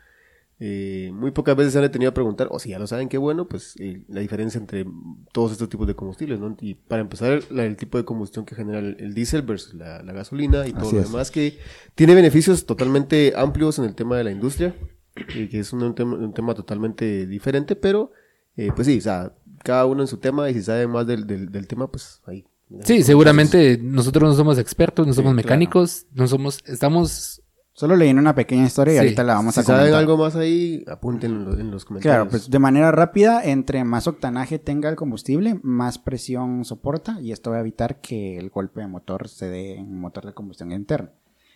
eh, 0.59 1.11
muy 1.12 1.33
pocas 1.33 1.55
veces 1.57 1.73
se 1.75 1.79
han 1.79 1.85
detenido 1.85 2.11
a 2.11 2.14
preguntar, 2.14 2.49
o 2.51 2.59
si 2.59 2.71
ya 2.71 2.79
lo 2.79 2.87
saben, 2.87 3.09
qué 3.09 3.19
bueno, 3.19 3.47
pues 3.47 3.75
eh, 3.79 4.03
la 4.09 4.21
diferencia 4.21 4.59
entre 4.59 4.87
todos 5.33 5.53
estos 5.53 5.69
tipos 5.69 5.87
de 5.87 5.95
combustibles, 5.95 6.40
¿no? 6.40 6.57
Y 6.61 6.75
para 6.75 7.03
empezar, 7.03 7.40
la- 7.51 7.64
el 7.66 7.77
tipo 7.77 7.99
de 7.99 8.05
combustión 8.05 8.45
que 8.47 8.55
genera 8.55 8.79
el, 8.79 8.97
el 8.99 9.12
diésel 9.14 9.42
versus 9.42 9.75
la, 9.75 10.03
la 10.03 10.12
gasolina 10.14 10.66
y 10.66 10.73
todo 10.73 10.87
Así 10.87 10.97
lo 10.97 11.03
es. 11.03 11.09
demás, 11.11 11.31
que 11.31 11.59
tiene 11.95 12.14
beneficios 12.14 12.64
totalmente 12.66 13.35
amplios 13.37 13.79
en 13.79 13.85
el 13.85 13.95
tema 13.95 14.16
de 14.16 14.25
la 14.25 14.31
industria, 14.31 14.75
y 15.35 15.49
que 15.49 15.61
es 15.61 15.73
un, 15.73 15.83
un 15.83 15.95
tema, 15.95 16.14
un 16.16 16.33
tema 16.33 16.55
totalmente 16.55 17.27
diferente, 17.27 17.77
pero 17.77 18.12
eh, 18.57 18.71
pues 18.75 18.87
sí, 18.87 18.99
o 18.99 19.01
sea, 19.03 19.35
cada 19.62 19.85
uno 19.87 20.03
en 20.03 20.09
su 20.09 20.16
tema, 20.19 20.49
y 20.49 20.55
si 20.55 20.62
sabe 20.62 20.87
más 20.87 21.07
del, 21.07 21.27
del, 21.27 21.51
del 21.53 21.66
tema, 21.66 21.90
pues 21.90 22.21
ahí 22.27 22.45
Sí, 22.83 23.05
seguramente 23.05 23.79
nosotros 23.81 24.29
no 24.31 24.35
somos 24.35 24.59
expertos, 24.59 25.07
no 25.07 25.12
somos 25.12 25.33
mecánicos, 25.35 26.07
no 26.12 26.27
somos, 26.27 26.59
estamos... 26.66 27.40
Solo 27.77 27.95
leí 27.95 28.11
una 28.11 28.35
pequeña 28.35 28.65
historia 28.65 28.95
y 28.95 28.97
Sí. 28.97 29.01
ahorita 29.01 29.23
la 29.23 29.35
vamos 29.35 29.55
Si 29.55 29.61
a 29.61 29.62
saben 29.62 29.81
comentar. 29.83 30.01
algo 30.01 30.17
más 30.17 30.35
ahí, 30.35 30.83
apúntenlo 30.91 31.41
en 31.41 31.45
los, 31.45 31.59
en 31.61 31.71
los 31.71 31.85
comentarios. 31.85 32.17
Claro, 32.17 32.31
pues 32.31 32.51
de 32.51 32.59
manera 32.59 32.91
rápida, 32.91 33.45
entre 33.45 33.85
más 33.85 34.07
octanaje 34.07 34.59
tenga 34.59 34.89
el 34.89 34.97
combustible, 34.97 35.61
más 35.62 35.99
presión 35.99 36.65
soporta 36.65 37.21
y 37.21 37.33
esto 37.33 37.51
va 37.51 37.59
a 37.59 37.61
evitar 37.61 38.01
que 38.01 38.39
el 38.39 38.49
golpe 38.49 38.81
de 38.81 38.87
motor 38.87 39.29
se 39.29 39.51
dé 39.51 39.75
en 39.77 39.91
un 39.91 40.01
motor 40.01 40.25
de 40.25 40.33
combustión 40.33 40.73
interna. 40.73 41.11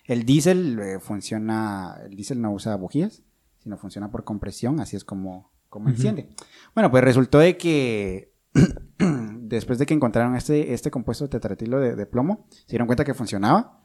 El 0.05 0.25
diésel 0.27 0.79
eh, 0.81 0.99
funciona, 1.01 1.97
el 2.05 2.15
diésel 2.17 2.43
no 2.43 2.53
usa 2.53 2.77
bujías, 2.77 3.23
sino 3.59 3.79
funciona 3.79 4.11
por 4.11 4.25
compresión, 4.25 4.79
así 4.81 4.97
es 4.97 5.05
como, 5.05 5.51
como 5.71 5.89
enciende. 5.89 6.29
Bueno, 6.75 6.91
pues 6.91 7.03
resultó 7.03 7.39
de 7.39 7.57
que 7.57 8.35
después 8.99 9.79
de 9.79 9.87
que 9.87 9.95
encontraron 9.95 10.37
este, 10.37 10.75
este 10.75 10.91
compuesto 10.91 11.29
tetratilo 11.29 11.79
de, 11.81 11.95
de 11.97 12.07
plomo, 12.07 12.47
se 12.51 12.67
dieron 12.73 12.87
cuenta 12.87 13.05
que 13.05 13.15
funcionaba. 13.15 13.80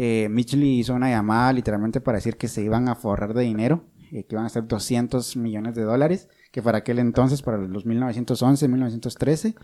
Eh, 0.00 0.28
Michelin 0.30 0.68
hizo 0.78 0.94
una 0.94 1.10
llamada 1.10 1.52
literalmente 1.52 2.00
para 2.00 2.18
decir 2.18 2.36
que 2.36 2.46
se 2.46 2.62
iban 2.62 2.88
a 2.88 2.94
forrar 2.94 3.34
de 3.34 3.42
dinero, 3.42 3.82
eh, 4.12 4.22
que 4.24 4.36
iban 4.36 4.46
a 4.46 4.48
ser 4.48 4.66
200 4.68 5.36
millones 5.36 5.74
de 5.74 5.82
dólares, 5.82 6.28
que 6.52 6.62
para 6.62 6.78
aquel 6.78 6.98
entonces, 7.00 7.42
para 7.42 7.58
los 7.58 7.84
1911, 7.84 8.68
1913, 8.68 9.54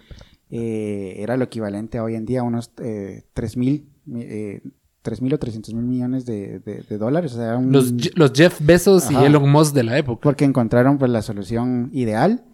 eh, 0.51 1.15
era 1.19 1.37
lo 1.37 1.45
equivalente 1.45 1.99
a 1.99 2.05
hoy 2.05 2.15
en 2.17 2.27
día 2.27 2.41
a 2.41 2.43
unos 2.43 2.73
eh, 2.83 3.25
3 3.33 3.57
mil, 3.57 3.89
eh, 4.17 4.61
3 5.03 5.23
mil 5.23 5.35
o 5.35 5.39
300 5.39 5.73
mil 5.75 5.85
millones 5.85 6.27
de, 6.27 6.59
de- 6.61 6.83
de 6.83 6.99
dólares. 6.99 7.33
O 7.35 7.37
sea, 7.37 7.57
un- 7.57 7.73
Los, 7.73 7.95
Je- 7.95 8.13
los 8.17 8.33
Jeff 8.33 8.61
Bezos 8.61 9.11
y. 9.11 9.15
Elon 9.17 9.49
Musk 9.51 9.75
de 9.75 9.85
la 9.85 9.99
época. 9.99 10.21
porque 10.23 10.45
encontraron 10.45 10.99
pues 10.99 11.11
la 11.11 11.23
solución 11.23 11.91
ideal. 11.93 12.45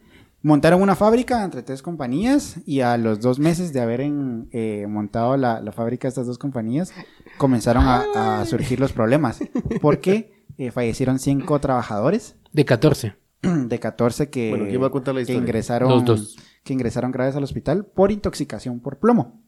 Montaron 0.43 0.81
una 0.81 0.95
fábrica 0.97 1.45
entre 1.45 1.63
tres 1.63 1.83
compañías 1.83 2.57
y 2.65 2.81
a 2.81 2.97
los 2.97 3.21
dos 3.21 3.39
meses 3.39 3.73
de 3.75 3.81
haber 3.81 4.01
en- 4.01 4.49
eh, 4.53 4.87
montado 4.89 5.37
la, 5.37 5.61
la 5.61 5.71
fábrica 5.73 6.07
de 6.07 6.11
estas 6.11 6.27
dos 6.27 6.39
compañías 6.39 6.93
comenzaron 7.41 7.85
a, 7.87 8.41
a 8.41 8.45
surgir 8.45 8.79
los 8.79 8.93
problemas 8.93 9.41
porque 9.81 10.45
eh, 10.59 10.71
fallecieron 10.71 11.19
cinco 11.19 11.59
trabajadores 11.59 12.37
De 12.53 12.67
14. 12.67 13.15
de 13.43 13.79
14 13.81 14.29
que, 14.29 14.51
Bueno, 14.51 14.67
¿quién 14.69 14.83
va 14.83 14.89
a 14.89 14.91
contar 14.91 15.15
la 15.15 15.25
que 15.25 15.33
ingresaron 15.33 15.89
Los 15.89 16.05
dos. 16.05 16.37
que 16.63 16.75
ingresaron 16.75 17.11
graves 17.13 17.35
al 17.37 17.43
hospital 17.45 17.87
por 17.87 18.13
intoxicación 18.13 18.81
por 18.81 18.99
plomo. 18.99 19.43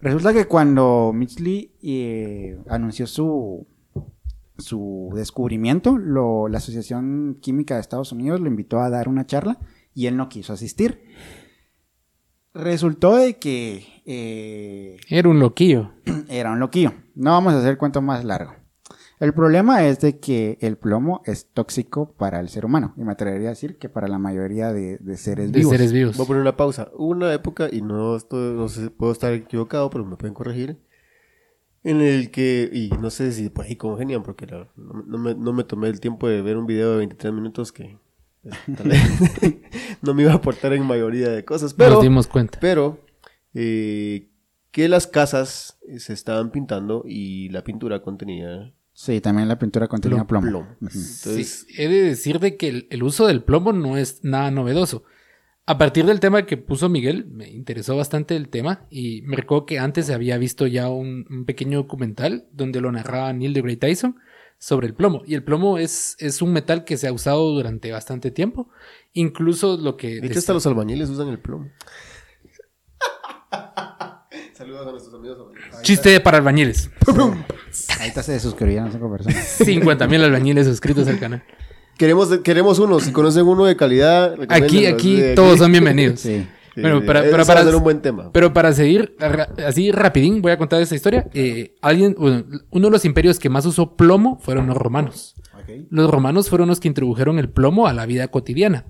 Resulta 0.00 0.32
que 0.32 0.46
cuando 0.46 1.12
Mitchley 1.14 1.74
eh, 1.82 2.58
anunció 2.68 3.06
su 3.06 3.66
su 4.56 5.10
descubrimiento, 5.14 5.98
lo- 5.98 6.48
la 6.48 6.58
Asociación 6.58 7.38
Química 7.40 7.74
de 7.74 7.80
Estados 7.82 8.12
Unidos 8.12 8.40
lo 8.40 8.46
invitó 8.48 8.80
a 8.80 8.88
dar 8.90 9.08
una 9.08 9.26
charla 9.26 9.58
y 9.94 10.06
él 10.06 10.16
no 10.16 10.28
quiso 10.30 10.52
asistir. 10.54 11.02
Resultó 12.52 13.16
de 13.16 13.38
que 13.38 13.86
eh, 14.06 14.96
Era 15.08 15.28
un 15.28 15.38
loquillo. 15.38 15.92
era 16.28 16.50
un 16.52 16.58
loquillo. 16.60 16.92
No 17.20 17.32
vamos 17.32 17.52
a 17.52 17.58
hacer 17.58 17.70
el 17.72 17.78
cuento 17.78 18.00
más 18.02 18.24
largo. 18.24 18.54
El 19.18 19.34
problema 19.34 19.84
es 19.84 20.00
de 20.00 20.18
que 20.18 20.56
el 20.62 20.78
plomo 20.78 21.20
es 21.26 21.50
tóxico 21.52 22.14
para 22.14 22.40
el 22.40 22.48
ser 22.48 22.64
humano. 22.64 22.94
Y 22.96 23.02
me 23.04 23.12
atrevería 23.12 23.48
a 23.48 23.50
decir 23.50 23.76
que 23.76 23.90
para 23.90 24.08
la 24.08 24.18
mayoría 24.18 24.72
de, 24.72 24.96
de 24.96 25.16
seres 25.18 25.52
De 25.52 25.58
vivos. 25.58 25.70
seres 25.72 25.92
vivos. 25.92 26.16
Voy 26.16 26.24
a 26.24 26.26
poner 26.28 26.40
una 26.40 26.56
pausa. 26.56 26.88
Hubo 26.94 27.08
una 27.10 27.32
época, 27.34 27.68
y 27.70 27.82
no, 27.82 28.16
estoy, 28.16 28.54
no 28.54 28.68
sé, 28.68 28.88
puedo 28.88 29.12
estar 29.12 29.34
equivocado, 29.34 29.90
pero 29.90 30.06
me 30.06 30.16
pueden 30.16 30.32
corregir, 30.32 30.78
en 31.84 32.00
el 32.00 32.30
que, 32.30 32.70
y 32.72 32.88
no 32.98 33.10
sé 33.10 33.32
si 33.32 33.50
por 33.50 33.66
ahí 33.66 33.76
congenian, 33.76 34.22
porque 34.22 34.46
la- 34.46 34.68
no, 34.76 35.02
no 35.06 35.18
me, 35.18 35.34
no 35.34 35.52
me 35.52 35.64
tomé 35.64 35.88
el 35.88 36.00
tiempo 36.00 36.26
de 36.26 36.40
ver 36.40 36.56
un 36.56 36.66
video 36.66 36.92
de 36.92 36.98
23 36.98 37.34
minutos 37.34 37.72
que 37.72 37.98
pues, 38.42 38.54
tal 38.78 38.88
vez 38.88 39.00
no 40.02 40.14
me 40.14 40.22
iba 40.22 40.32
a 40.32 40.36
aportar 40.36 40.72
en 40.72 40.86
mayoría 40.86 41.28
de 41.28 41.44
cosas, 41.44 41.74
pero, 41.74 41.96
Nos 41.96 42.02
dimos 42.02 42.26
cuenta. 42.26 42.58
pero 42.58 43.00
eh, 43.52 44.29
que 44.70 44.88
las 44.88 45.06
casas 45.06 45.78
eh, 45.88 45.98
se 45.98 46.12
estaban 46.12 46.50
pintando 46.50 47.04
y 47.06 47.48
la 47.50 47.64
pintura 47.64 48.02
contenía 48.02 48.72
Sí, 48.92 49.20
también 49.22 49.48
la 49.48 49.58
pintura 49.58 49.88
contenía 49.88 50.26
plomo. 50.26 50.76
Entonces, 50.82 51.66
Sí, 51.66 51.74
he 51.78 51.88
de 51.88 52.02
decir 52.02 52.38
de 52.38 52.58
que 52.58 52.68
el, 52.68 52.86
el 52.90 53.02
uso 53.02 53.26
del 53.26 53.42
plomo 53.42 53.72
no 53.72 53.96
es 53.96 54.22
nada 54.24 54.50
novedoso. 54.50 55.04
A 55.64 55.78
partir 55.78 56.04
del 56.04 56.20
tema 56.20 56.44
que 56.44 56.56
puso 56.56 56.88
Miguel, 56.88 57.26
me 57.30 57.48
interesó 57.48 57.96
bastante 57.96 58.36
el 58.36 58.48
tema 58.48 58.86
y 58.90 59.22
me 59.22 59.36
recuerdo 59.36 59.64
que 59.64 59.78
antes 59.78 60.10
había 60.10 60.36
visto 60.36 60.66
ya 60.66 60.90
un, 60.90 61.24
un 61.30 61.44
pequeño 61.46 61.78
documental 61.78 62.46
donde 62.52 62.80
lo 62.80 62.92
narraba 62.92 63.32
Neil 63.32 63.54
deGrasse 63.54 63.78
Tyson 63.78 64.16
sobre 64.58 64.88
el 64.88 64.94
plomo. 64.94 65.22
Y 65.26 65.34
el 65.34 65.44
plomo 65.44 65.78
es, 65.78 66.16
es 66.18 66.42
un 66.42 66.52
metal 66.52 66.84
que 66.84 66.96
se 66.96 67.08
ha 67.08 67.12
usado 67.12 67.52
durante 67.52 67.92
bastante 67.92 68.30
tiempo. 68.30 68.68
Incluso 69.14 69.78
lo 69.78 69.96
que... 69.96 70.20
de 70.20 70.26
hecho, 70.26 70.40
hasta 70.40 70.52
los 70.52 70.66
albañiles 70.66 71.08
usan 71.08 71.28
el 71.28 71.38
plomo. 71.38 71.70
Saludos 74.60 74.86
a 74.86 74.90
nuestros 74.90 75.14
amigos 75.14 75.38
albañiles. 75.38 75.80
Chiste 75.82 76.20
para 76.20 76.36
albañiles. 76.36 76.90
Ahorita 77.98 78.22
se 78.22 78.38
suscribieron 78.40 78.92
cinco 78.92 79.10
personas. 79.10 79.42
50 79.64 80.06
mil 80.06 80.22
albañiles 80.22 80.66
suscritos 80.66 81.08
al 81.08 81.18
canal. 81.18 81.42
Queremos, 81.96 82.28
queremos 82.40 82.78
uno. 82.78 83.00
Si 83.00 83.10
conocen 83.10 83.46
uno 83.46 83.64
de 83.64 83.74
calidad, 83.76 84.34
Aquí, 84.50 84.84
aquí 84.84 85.18
todos 85.34 85.60
son 85.60 85.72
bienvenidos. 85.72 86.20
Sí. 86.20 86.46
Sí, 86.74 86.82
Bueno, 86.82 87.02
para- 87.06 87.22
para- 87.30 87.60
a 87.60 87.64
ser 87.64 87.74
un 87.74 87.82
buen 87.82 88.02
tema. 88.02 88.30
Pero 88.32 88.52
para 88.52 88.72
seguir 88.74 89.16
así 89.66 89.92
rapidín, 89.92 90.42
voy 90.42 90.52
a 90.52 90.58
contar 90.58 90.82
esta 90.82 90.94
historia. 90.94 91.26
Eh, 91.32 91.74
alguien, 91.80 92.14
uno 92.18 92.86
de 92.86 92.90
los 92.90 93.04
imperios 93.06 93.38
que 93.38 93.48
más 93.48 93.64
usó 93.64 93.96
plomo 93.96 94.38
fueron 94.40 94.66
los 94.66 94.76
romanos. 94.76 95.36
Los 95.88 96.10
romanos 96.10 96.50
fueron 96.50 96.68
los 96.68 96.80
que 96.80 96.88
introdujeron 96.88 97.38
el 97.38 97.48
plomo 97.48 97.86
a 97.86 97.94
la 97.94 98.04
vida 98.04 98.28
cotidiana. 98.28 98.84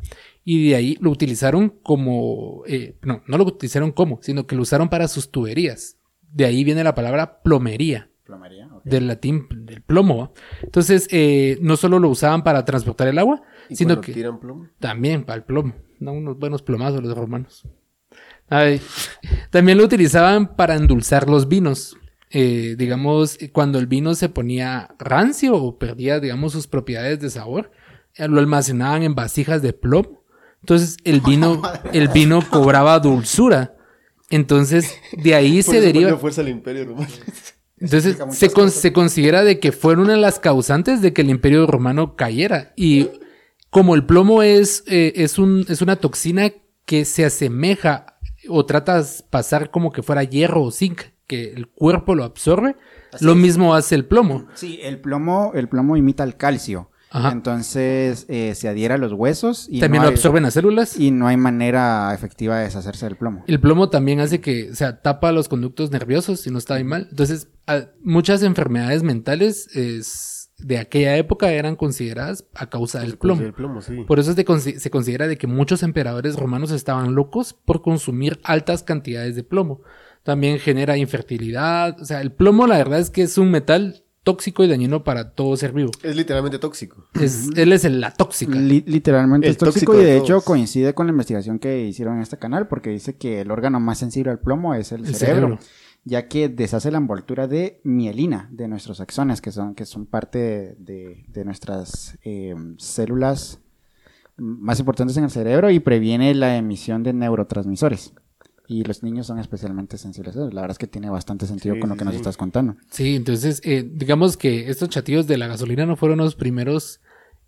Y 0.45 0.71
de 0.71 0.77
ahí 0.77 0.99
lo 1.01 1.11
utilizaron 1.11 1.69
como... 1.69 2.63
eh, 2.67 2.97
no, 3.03 3.23
no 3.27 3.39
lo 3.39 3.45
utilizaron 3.45 3.93
como, 3.93 4.21
sino 4.23 4.47
que 4.47 4.57
lo 4.57 4.63
usaron 4.63 4.89
para 4.89 5.09
sus 5.09 5.31
tuberías. 5.31 5.99
De 6.33 6.45
ahí 6.45 6.65
viene 6.65 6.85
la 6.85 6.95
palabra 6.95 7.43
plomería 7.43 8.11
Plomería, 8.25 8.69
del 8.85 9.09
latín 9.09 9.47
del 9.51 9.83
plomo. 9.83 10.33
Entonces, 10.63 11.09
eh, 11.11 11.59
no 11.61 11.77
solo 11.77 11.99
lo 11.99 12.09
usaban 12.09 12.45
para 12.45 12.65
transportar 12.65 13.09
el 13.09 13.19
agua, 13.19 13.43
¿Y 13.69 13.75
sino 13.77 14.01
que 14.01 14.13
tiran 14.13 14.39
plomo? 14.39 14.69
también 14.79 15.25
para 15.25 15.39
el 15.39 15.43
plomo. 15.45 15.75
No, 15.99 16.13
unos 16.13 16.39
buenos 16.39 16.63
plomazos 16.63 17.03
los 17.03 17.17
romanos. 17.17 17.67
Ay, 18.49 18.81
también 19.51 19.79
lo 19.79 19.85
utilizaban 19.85 20.55
para 20.57 20.77
endulzar 20.77 21.29
los 21.29 21.49
vinos. 21.49 21.97
Eh, 22.31 22.77
digamos, 22.79 23.37
cuando 23.53 23.81
el 23.81 23.89
vino 23.89 24.15
se 24.15 24.29
ponía 24.29 24.95
rancio 24.99 25.57
o 25.57 25.79
perdía, 25.79 26.21
digamos, 26.21 26.53
sus 26.53 26.69
propiedades 26.69 27.19
de 27.19 27.31
sabor, 27.31 27.73
eh, 28.15 28.29
lo 28.29 28.39
almacenaban 28.39 29.03
en 29.03 29.17
vasijas 29.17 29.63
de 29.63 29.73
plomo. 29.73 30.20
Entonces, 30.63 30.97
el 31.05 31.21
vino, 31.27 31.63
el 31.93 32.09
vino 32.09 32.41
cobraba 32.49 32.99
dulzura. 33.01 33.77
Entonces, 34.31 34.95
de 35.13 35.35
ahí 35.35 35.63
Por 35.63 35.73
se 35.75 35.79
eso 35.79 35.87
deriva. 35.87 36.17
fuerza 36.17 36.41
el 36.43 36.49
imperio 36.49 36.85
romano. 36.87 37.09
Entonces 37.79 38.19
se, 38.33 38.51
con- 38.51 38.71
se 38.71 38.93
considera 38.93 39.43
de 39.43 39.59
que 39.59 39.73
fueron 39.73 40.05
una 40.05 40.13
de 40.13 40.21
las 40.21 40.39
causantes 40.39 41.01
de 41.01 41.13
que 41.15 41.23
el 41.23 41.31
imperio 41.31 41.67
romano 41.67 42.15
cayera. 42.15 42.73
Y 42.77 43.09
como 43.71 43.95
el 43.95 44.05
plomo 44.05 44.43
es, 44.43 44.85
eh, 44.87 45.15
es, 45.17 45.39
un, 45.39 45.65
es 45.69 45.81
una 45.81 45.97
toxina 45.97 46.53
que 46.85 47.05
se 47.07 47.25
asemeja 47.25 48.19
o 48.49 48.67
tratas 48.67 49.25
pasar 49.31 49.71
como 49.71 49.93
que 49.93 50.03
fuera 50.03 50.25
hierro 50.25 50.63
o 50.63 50.71
zinc, 50.71 51.03
que 51.27 51.53
el 51.53 51.69
cuerpo 51.69 52.15
lo 52.15 52.25
absorbe, 52.25 52.77
lo 53.21 53.35
mismo 53.35 53.75
hace 53.75 53.95
el 53.95 54.05
plomo. 54.05 54.47
Sí, 54.55 54.79
el 54.83 55.01
plomo, 55.01 55.53
el 55.55 55.69
plomo 55.69 55.97
imita 55.97 56.23
el 56.25 56.37
calcio. 56.37 56.90
Ajá. 57.13 57.33
Entonces 57.33 58.25
eh, 58.29 58.55
se 58.55 58.69
adhiere 58.69 58.95
a 58.95 58.99
los 58.99 59.13
huesos 59.13 59.67
y, 59.69 59.81
También 59.81 60.03
no 60.03 60.09
lo 60.09 60.15
absorben 60.15 60.45
las 60.45 60.55
células. 60.55 60.99
y 60.99 61.11
no 61.11 61.27
hay 61.27 61.37
manera 61.37 62.15
efectiva 62.15 62.59
de 62.59 62.65
deshacerse 62.65 63.07
del 63.07 63.17
plomo. 63.17 63.43
El 63.49 63.61
plomo 63.61 63.91
también 63.91 64.21
hace 64.21 64.41
que, 64.41 64.71
o 64.71 64.75
sea, 64.75 65.03
tapa 65.03 65.33
los 65.33 65.49
conductos 65.49 65.91
nerviosos 65.91 66.41
si 66.41 66.51
no 66.51 66.59
está 66.59 66.77
bien 66.77 66.87
mal. 66.87 67.09
Entonces, 67.11 67.49
a- 67.67 67.87
muchas 68.03 68.43
enfermedades 68.45 69.03
mentales 69.03 69.75
es, 69.77 70.53
de 70.59 70.79
aquella 70.79 71.17
época 71.17 71.51
eran 71.51 71.75
consideradas 71.75 72.45
a 72.55 72.69
causa 72.69 73.01
del 73.01 73.19
plomo. 73.19 73.43
El 73.43 73.55
plomo, 73.55 73.81
sí. 73.81 74.05
Por 74.07 74.21
eso 74.21 74.35
se, 74.35 74.79
se 74.79 74.91
considera 74.91 75.27
de 75.27 75.37
que 75.37 75.47
muchos 75.47 75.83
emperadores 75.83 76.37
romanos 76.37 76.71
estaban 76.71 77.15
locos 77.15 77.55
por 77.55 77.83
consumir 77.83 78.39
altas 78.45 78.83
cantidades 78.83 79.35
de 79.35 79.43
plomo. 79.43 79.81
También 80.23 80.59
genera 80.59 80.97
infertilidad. 80.99 81.99
O 82.01 82.05
sea, 82.05 82.21
el 82.21 82.31
plomo 82.31 82.67
la 82.67 82.77
verdad 82.79 83.01
es 83.01 83.11
que 83.11 83.23
es 83.23 83.39
un 83.39 83.51
metal 83.51 84.05
tóxico 84.23 84.63
y 84.65 84.69
dañino 84.69 85.03
para 85.05 85.33
todo 85.33 85.57
ser 85.57 85.73
vivo. 85.73 85.91
Es 86.03 86.15
literalmente 86.17 86.59
tóxico. 86.59 87.07
Es, 87.15 87.49
él 87.57 87.73
es 87.73 87.85
el- 87.85 88.01
la 88.01 88.13
tóxica. 88.13 88.55
Li- 88.55 88.85
literalmente 88.87 89.47
El 89.47 89.53
es 89.53 89.59
tóxico, 89.59 89.93
tóxico 89.93 89.95
y 89.95 90.05
de 90.05 90.11
de 90.13 90.17
todos. 90.19 90.29
hecho 90.31 90.41
coincide 90.43 90.95
con 90.95 91.07
la 91.07 91.13
investigación 91.13 91.59
que 91.59 91.85
hicieron 91.87 92.17
en 92.17 92.23
este 92.23 92.39
canal 92.39 92.69
porque 92.69 92.91
dice 92.91 93.17
que 93.17 93.41
el 93.41 93.51
órgano 93.51 93.81
más 93.81 93.99
sensible 93.99 94.31
al 94.31 94.41
plomo 94.41 94.75
es 94.75 94.93
el, 94.93 95.07
El 95.07 95.15
cerebro, 95.15 95.47
cerebro. 95.49 95.59
ya 96.05 96.29
que 96.29 96.49
deshace 96.49 96.91
la 96.91 96.99
envoltura 96.99 97.47
de 97.47 97.81
mielina 97.85 98.49
de 98.53 98.69
nuestros 98.69 99.01
axones 99.01 99.41
que 99.41 99.53
son, 99.53 99.75
que 99.75 99.87
son 99.87 100.07
parte 100.07 100.75
de, 100.79 101.25
de 101.29 101.45
nuestras 101.45 102.19
eh, 102.25 102.55
células 102.77 103.61
más 104.37 104.79
importantes 104.81 105.17
en 105.19 105.25
el 105.25 105.31
cerebro 105.31 105.71
y 105.71 105.81
previene 105.81 106.35
la 106.35 106.57
emisión 106.57 107.03
de 107.03 107.13
neurotransmisores. 107.13 108.13
Y 108.73 108.85
los 108.85 109.03
niños 109.03 109.27
son 109.27 109.41
especialmente 109.41 109.99
sensibles. 109.99 110.37
La 110.37 110.45
verdad 110.45 110.71
es 110.71 110.79
que 110.79 110.87
tiene 110.87 111.11
bastante 111.11 111.45
sentido 111.45 111.75
Sí, 111.75 111.81
con 111.81 111.89
lo 111.89 111.97
sí, 111.97 111.99
que 111.99 112.05
nos 112.05 112.15
estás 112.15 112.37
contando. 112.37 112.77
Sí, 112.89 113.17
entonces, 113.17 113.61
eh, 113.65 113.85
digamos 113.93 114.37
que 114.37 114.71
estos 114.71 114.89
chatillos 114.89 115.27
de 115.27 115.39
la 115.39 115.49
gasolina 115.49 115.87
no 115.87 115.97
fueron 115.97 116.19
los 116.19 116.37
primeros 116.37 117.01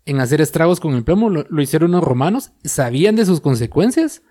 en 0.05 0.19
hacer 0.19 0.41
estragos 0.41 0.81
con 0.81 0.95
el 0.95 1.05
plomo. 1.05 1.29
Lo, 1.29 1.45
lo 1.49 1.61
hicieron 1.61 1.91
los 1.91 2.03
romanos, 2.03 2.51
sabían 2.65 3.15
de 3.15 3.25
sus 3.25 3.39
consecuencias, 3.39 4.21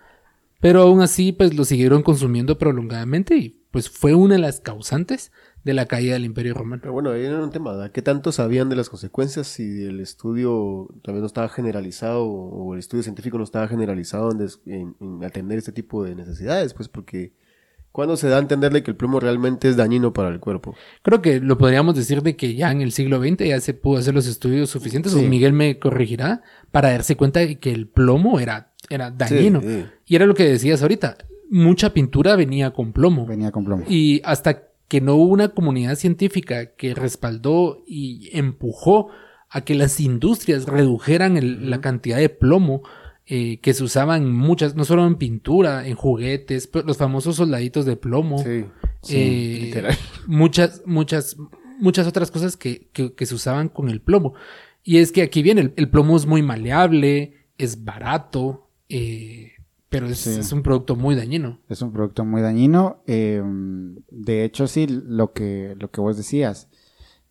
pero 0.61 0.83
aún 0.83 1.01
así, 1.01 1.33
pues 1.33 1.55
lo 1.55 1.65
siguieron 1.65 2.03
consumiendo 2.03 2.59
prolongadamente 2.59 3.39
y 3.39 3.63
pues 3.71 3.89
fue 3.89 4.15
una 4.15 4.35
de 4.35 4.43
las 4.43 4.61
causantes 4.61 5.33
de 5.65 5.75
la 5.75 5.87
caída 5.87 6.15
del 6.15 6.25
Imperio 6.25 6.55
Romano. 6.55 6.81
Pero 6.83 6.93
bueno, 6.93 7.11
ahí 7.11 7.25
era 7.25 7.43
un 7.43 7.51
tema, 7.51 7.73
¿verdad? 7.73 7.93
¿qué 7.93 8.03
tanto 8.03 8.33
sabían 8.33 8.69
de 8.69 8.77
las 8.77 8.89
consecuencias 8.91 9.47
si 9.47 9.85
el 9.85 10.01
estudio 10.01 10.89
tal 11.05 11.15
vez 11.15 11.21
no 11.21 11.27
estaba 11.27 11.49
generalizado 11.49 12.25
o 12.27 12.75
el 12.75 12.81
estudio 12.81 13.03
científico 13.03 13.39
no 13.39 13.45
estaba 13.45 13.69
generalizado 13.69 14.33
en, 14.33 14.39
des- 14.39 14.61
en- 14.67 14.97
en 15.01 15.25
atender 15.25 15.59
este 15.59 15.73
tipo 15.73 16.03
de 16.05 16.15
necesidades? 16.15 16.75
Pues 16.75 16.89
porque 16.89 17.33
cuando 17.93 18.17
se 18.17 18.27
da 18.29 18.37
a 18.37 18.41
entenderle 18.41 18.83
que 18.83 18.91
el 18.91 18.97
plomo 18.97 19.21
realmente 19.21 19.69
es 19.69 19.77
dañino 19.77 20.13
para 20.15 20.31
el 20.31 20.41
cuerpo. 20.41 20.75
Creo 21.03 21.21
que 21.21 21.41
lo 21.41 21.59
podríamos 21.59 21.95
decir 21.95 22.23
de 22.23 22.37
que 22.37 22.55
ya 22.55 22.73
en 22.73 22.81
el 22.81 22.91
siglo 22.91 23.21
XX 23.21 23.47
ya 23.47 23.61
se 23.61 23.75
pudo 23.75 23.99
hacer 23.99 24.15
los 24.15 24.27
estudios 24.27 24.71
suficientes, 24.71 25.13
Sí. 25.13 25.19
o 25.25 25.29
Miguel 25.29 25.53
me 25.53 25.79
corregirá, 25.79 26.41
para 26.71 26.91
darse 26.91 27.17
cuenta 27.17 27.41
de 27.41 27.59
que 27.59 27.71
el 27.71 27.87
plomo 27.89 28.41
era, 28.41 28.73
era 28.89 29.11
dañino. 29.11 29.61
Sí, 29.61 29.69
sí. 29.69 29.85
Y 30.07 30.17
era 30.17 30.25
lo 30.27 30.35
que 30.35 30.45
decías 30.45 30.81
ahorita, 30.81 31.19
mucha 31.51 31.93
pintura 31.93 32.35
venía 32.35 32.71
con 32.73 32.95
plomo. 32.95 33.27
Venía 33.27 33.51
con 33.53 33.67
plomo. 33.67 33.85
Y 33.87 34.23
hasta 34.25 34.63
que 34.93 35.01
no 35.01 35.15
hubo 35.15 35.33
una 35.33 35.49
comunidad 35.49 35.95
científica 35.97 36.75
que 36.77 36.93
respaldó 36.95 37.83
y 37.87 38.29
empujó 38.37 39.09
a 39.49 39.63
que 39.63 39.75
las 39.75 39.99
industrias 40.01 40.67
redujeran 40.67 41.39
el- 41.39 41.71
la 41.71 41.81
cantidad 41.81 42.19
de 42.19 42.29
plomo 42.29 42.83
eh, 43.25 43.59
que 43.61 43.73
se 43.73 43.85
usaban 43.85 44.31
muchas, 44.31 44.75
no 44.75 44.85
solo 44.85 45.07
en 45.07 45.15
pintura, 45.15 45.87
en 45.89 45.95
juguetes, 45.95 46.67
pero 46.67 46.85
los 46.85 46.99
famosos 46.99 47.37
soldaditos 47.37 47.87
de 47.87 47.97
plomo. 47.97 48.37
Sí. 49.01 49.17
eh, 49.17 49.59
literal. 49.63 49.97
Muchas, 50.27 50.83
muchas, 50.85 51.37
muchas 51.81 52.07
otras 52.07 52.31
cosas 52.31 52.59
que, 52.59 52.91
que- 52.93 53.15
que 53.15 53.25
se 53.25 53.35
usaban 53.35 53.71
con 53.71 53.89
el 53.89 54.03
plomo. 54.03 54.35
Y 54.85 54.99
es 54.99 55.11
que 55.11 55.23
aquí 55.23 55.41
viene, 55.43 55.63
el, 55.63 55.73
el 55.77 55.89
plomo 55.89 56.19
es 56.19 56.27
muy 56.27 56.43
maleable, 56.43 57.47
es 57.57 57.83
barato, 57.83 58.69
eh, 58.91 59.52
pero 59.93 60.07
es, 60.07 60.19
Sí. 60.19 60.31
es 60.41 60.51
un 60.53 60.63
producto 60.65 60.97
muy 60.97 61.15
dañino. 61.15 61.61
Es 61.69 61.81
un 61.83 61.93
producto 61.93 62.25
muy 62.25 62.43
dañino. 62.43 63.03
eh, 63.07 63.41
de 64.11 64.45
hecho, 64.45 64.67
sí, 64.67 64.87
lo 64.89 65.33
que, 65.33 65.77
lo 65.79 65.91
que 65.93 66.01
vos 66.01 66.17
decías. 66.17 66.69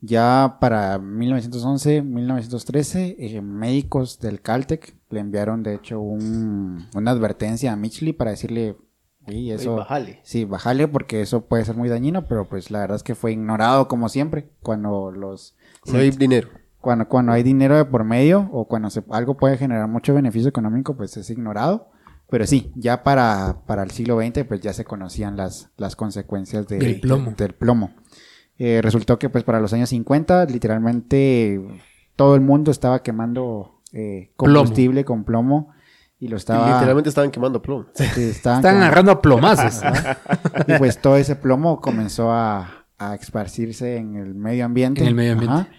Ya 0.03 0.57
para 0.59 0.97
1911, 0.97 2.01
1913, 2.01 3.15
eh, 3.19 3.41
médicos 3.41 4.19
del 4.19 4.41
Caltech 4.41 4.95
le 5.09 5.19
enviaron, 5.19 5.61
de 5.61 5.75
hecho, 5.75 5.99
un- 5.99 6.87
una 6.95 7.11
advertencia 7.11 7.71
a 7.71 7.75
Mitchley 7.75 8.11
para 8.13 8.31
decirle, 8.31 8.77
"Oye, 9.27 9.53
eso, 9.53 9.75
bajale. 9.75 10.19
sí, 10.23 10.45
bájale 10.45 10.87
porque 10.87 11.21
eso 11.21 11.45
puede 11.45 11.65
ser 11.65 11.75
muy 11.75 11.87
dañino, 11.87 12.25
pero 12.25 12.49
pues 12.49 12.71
la 12.71 12.79
verdad 12.79 12.95
es 12.95 13.03
que 13.03 13.13
fue 13.13 13.33
ignorado 13.33 13.87
como 13.87 14.09
siempre 14.09 14.49
cuando 14.63 15.11
los 15.11 15.55
No 15.85 15.99
hay 15.99 16.09
dinero. 16.09 16.47
cuando, 16.79 17.07
cuando 17.07 17.31
hay 17.31 17.43
dinero 17.43 17.77
de 17.77 17.85
por 17.85 18.03
medio 18.03 18.49
o 18.51 18.67
cuando 18.67 18.89
se- 18.89 19.03
algo 19.11 19.37
puede 19.37 19.57
generar 19.57 19.87
mucho 19.87 20.15
beneficio 20.15 20.49
económico, 20.49 20.97
pues 20.97 21.15
es 21.17 21.29
ignorado. 21.29 21.90
Pero 22.31 22.47
sí, 22.47 22.71
ya 22.75 23.03
para, 23.03 23.57
para 23.67 23.83
el 23.83 23.91
siglo 23.91 24.19
XX, 24.19 24.45
pues 24.47 24.61
ya 24.61 24.73
se 24.73 24.83
conocían 24.85 25.37
las, 25.37 25.69
las 25.77 25.95
consecuencias 25.95 26.65
de- 26.67 26.79
Del 26.79 26.99
plomo. 26.99 27.33
del 27.37 27.53
plomo. 27.53 27.93
Eh, 28.57 28.79
resultó 28.81 29.19
que 29.19 29.29
pues 29.29 29.43
para 29.43 29.59
los 29.59 29.73
años 29.73 29.89
50, 29.89 30.45
literalmente 30.45 31.59
todo 32.15 32.35
el 32.35 32.41
mundo 32.41 32.71
estaba 32.71 33.03
quemando 33.03 33.81
eh, 33.91 34.31
combustible 34.37 35.03
con 35.05 35.23
plomo 35.25 35.73
y 36.19 36.27
lo 36.29 36.35
Y 36.35 36.37
estaba... 36.37 36.73
literalmente 36.75 37.09
estaban 37.09 37.31
quemando 37.31 37.61
plomo. 37.61 37.87
estaban 37.95 38.19
Están 38.29 38.61
quemando- 38.61 38.77
agarrando 38.85 39.11
a 39.11 39.21
plomazos. 39.21 39.81
y 40.67 40.73
pues 40.77 40.99
todo 41.01 41.17
ese 41.17 41.35
plomo 41.35 41.81
comenzó 41.81 42.31
a, 42.31 42.85
a 42.97 43.15
esparcirse 43.15 43.97
en 43.97 44.15
el 44.15 44.35
medio 44.35 44.63
ambiente. 44.65 45.01
En 45.01 45.07
el 45.07 45.15
medio 45.15 45.33
ambiente. 45.33 45.69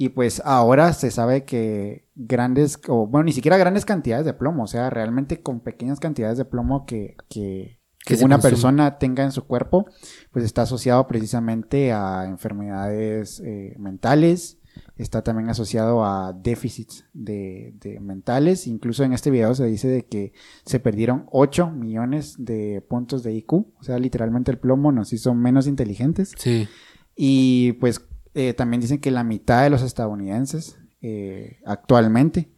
Y 0.00 0.08
pues 0.08 0.40
ahora 0.46 0.94
se 0.94 1.10
sabe 1.10 1.44
que 1.44 2.08
grandes, 2.14 2.80
o 2.88 3.06
bueno, 3.06 3.24
ni 3.24 3.32
siquiera 3.32 3.58
grandes 3.58 3.84
cantidades 3.84 4.24
de 4.24 4.32
plomo, 4.32 4.62
o 4.62 4.66
sea, 4.66 4.88
realmente 4.88 5.42
con 5.42 5.60
pequeñas 5.60 6.00
cantidades 6.00 6.38
de 6.38 6.46
plomo 6.46 6.86
que, 6.86 7.16
que, 7.28 7.80
Que 8.06 8.14
una 8.14 8.36
consume. 8.36 8.40
persona 8.40 8.98
tenga 8.98 9.24
en 9.24 9.30
su 9.30 9.46
cuerpo, 9.46 9.84
pues 10.32 10.46
está 10.46 10.62
asociado 10.62 11.06
precisamente 11.06 11.92
a 11.92 12.24
enfermedades 12.24 13.40
eh, 13.44 13.74
mentales, 13.78 14.56
está 14.96 15.20
también 15.22 15.50
asociado 15.50 16.02
a 16.02 16.32
déficits 16.32 17.04
de, 17.12 17.74
de 17.78 18.00
mentales, 18.00 18.66
incluso 18.66 19.04
en 19.04 19.12
este 19.12 19.30
video 19.30 19.54
se 19.54 19.66
dice 19.66 19.88
de 19.88 20.06
que 20.06 20.32
se 20.64 20.80
perdieron 20.80 21.26
8 21.30 21.72
millones 21.72 22.36
de 22.38 22.80
puntos 22.88 23.22
de 23.22 23.34
IQ, 23.34 23.52
o 23.52 23.82
sea, 23.82 23.98
literalmente 23.98 24.50
el 24.50 24.58
plomo 24.58 24.92
nos 24.92 25.12
hizo 25.12 25.34
menos 25.34 25.66
inteligentes. 25.66 26.32
Sí. 26.38 26.68
Y 27.16 27.72
pues 27.72 28.00
eh, 28.34 28.54
también 28.54 28.80
dicen 28.80 29.00
que 29.00 29.10
la 29.10 29.24
mitad 29.24 29.62
de 29.62 29.70
los 29.70 29.82
estadounidenses 29.82 30.78
eh, 31.02 31.60
actualmente 31.64 32.50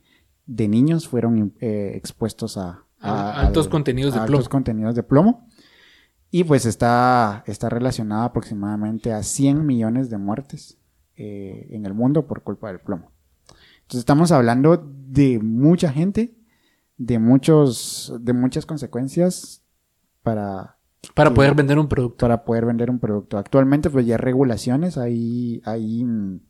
de 0.46 0.68
niños 0.68 1.08
fueron 1.08 1.54
eh, 1.61 1.92
expuestos 1.94 2.58
a, 2.58 2.85
A 3.00 3.40
altos 3.40 3.68
contenidos 3.68 4.14
de 4.14 4.20
a 4.20 4.24
plomo. 4.24 4.37
altos 4.38 4.48
contenidos 4.48 4.94
de 4.94 5.02
plomo. 5.02 5.48
Y 6.30 6.44
pues 6.44 6.66
está, 6.66 7.44
está 7.46 7.68
relacionada 7.68 8.24
aproximadamente 8.24 9.12
a 9.12 9.22
100 9.22 9.66
millones 9.66 10.08
de 10.08 10.18
muertes 10.18 10.78
en 11.14 11.87
el 11.87 11.94
mundo 11.94 12.26
por 12.26 12.42
culpa 12.42 12.68
del 12.68 12.80
plomo. 12.80 13.12
Entonces 13.82 14.00
estamos 14.00 14.32
hablando 14.32 14.78
de 14.78 15.38
mucha 15.38 15.92
gente, 15.92 16.35
de 16.96 17.18
muchos, 17.18 18.14
de 18.18 18.32
muchas 18.32 18.64
consecuencias 18.64 19.62
para 20.22 20.78
Para 21.14 21.30
Sí. 21.30 21.36
poder 21.36 21.54
vender 21.54 21.78
un 21.78 21.88
producto. 21.88 22.24
para 22.26 22.44
poder 22.44 22.64
vender 22.66 22.90
un 22.90 22.98
producto. 22.98 23.36
Actualmente 23.38 23.90
pues 23.90 24.06
ya 24.06 24.14
hay 24.14 24.18
regulaciones, 24.18 24.96
hay, 24.98 25.60
hay 25.64 26.04
mm, 26.04 26.40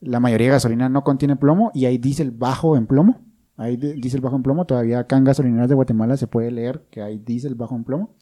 la 0.00 0.20
mayoría 0.20 0.48
de 0.48 0.52
gasolina 0.52 0.88
no 0.88 1.04
contiene 1.04 1.36
plomo 1.36 1.70
y 1.74 1.86
hay 1.86 1.98
diésel 1.98 2.30
bajo 2.30 2.76
en 2.76 2.86
plomo. 2.86 3.20
Hay 3.56 3.76
di- 3.76 4.00
diésel 4.00 4.20
bajo 4.20 4.34
en 4.36 4.42
plomo, 4.42 4.64
todavía 4.64 4.98
acá 4.98 5.16
en 5.16 5.24
gasolineras 5.24 5.68
de 5.68 5.76
Guatemala 5.76 6.16
se 6.16 6.26
puede 6.26 6.50
leer 6.50 6.84
que 6.90 7.02
hay 7.02 7.18
diésel 7.18 7.54
bajo 7.54 7.76
en 7.76 7.84
plomo. 7.84 8.14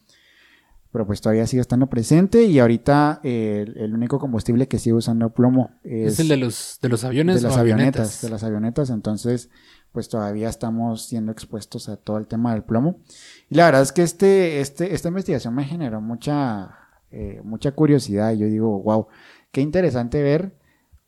Pero 0.92 1.06
pues 1.06 1.22
todavía 1.22 1.46
sigue 1.46 1.62
estando 1.62 1.86
presente 1.86 2.44
y 2.44 2.58
ahorita 2.58 3.20
eh, 3.24 3.64
el, 3.66 3.78
el 3.78 3.94
único 3.94 4.18
combustible 4.18 4.68
que 4.68 4.78
sigue 4.78 4.92
usando 4.92 5.30
plomo 5.30 5.70
es, 5.84 6.12
Es, 6.12 6.20
el 6.20 6.28
de 6.28 6.36
los, 6.36 6.78
de 6.82 6.88
los 6.90 7.02
aviones 7.04 7.36
de 7.36 7.48
las 7.48 7.56
avionetas, 7.56 7.94
avionetas. 7.94 8.20
de 8.22 8.28
las 8.28 8.44
avionetas, 8.44 8.90
entonces 8.90 9.48
pues 9.92 10.08
todavía 10.08 10.48
estamos 10.48 11.02
siendo 11.06 11.30
expuestos 11.32 11.88
a 11.88 11.96
todo 11.96 12.18
el 12.18 12.26
tema 12.26 12.52
del 12.52 12.64
plomo. 12.64 13.00
Y 13.48 13.54
la 13.54 13.66
verdad 13.66 13.82
es 13.82 13.92
que 13.92 14.02
este, 14.02 14.60
este, 14.60 14.94
esta 14.94 15.08
investigación 15.08 15.54
me 15.54 15.64
generó 15.64 16.00
mucha, 16.00 16.78
eh, 17.10 17.40
mucha 17.44 17.72
curiosidad. 17.72 18.32
Yo 18.32 18.46
digo, 18.46 18.82
wow, 18.82 19.06
qué 19.50 19.60
interesante 19.60 20.22
ver 20.22 20.61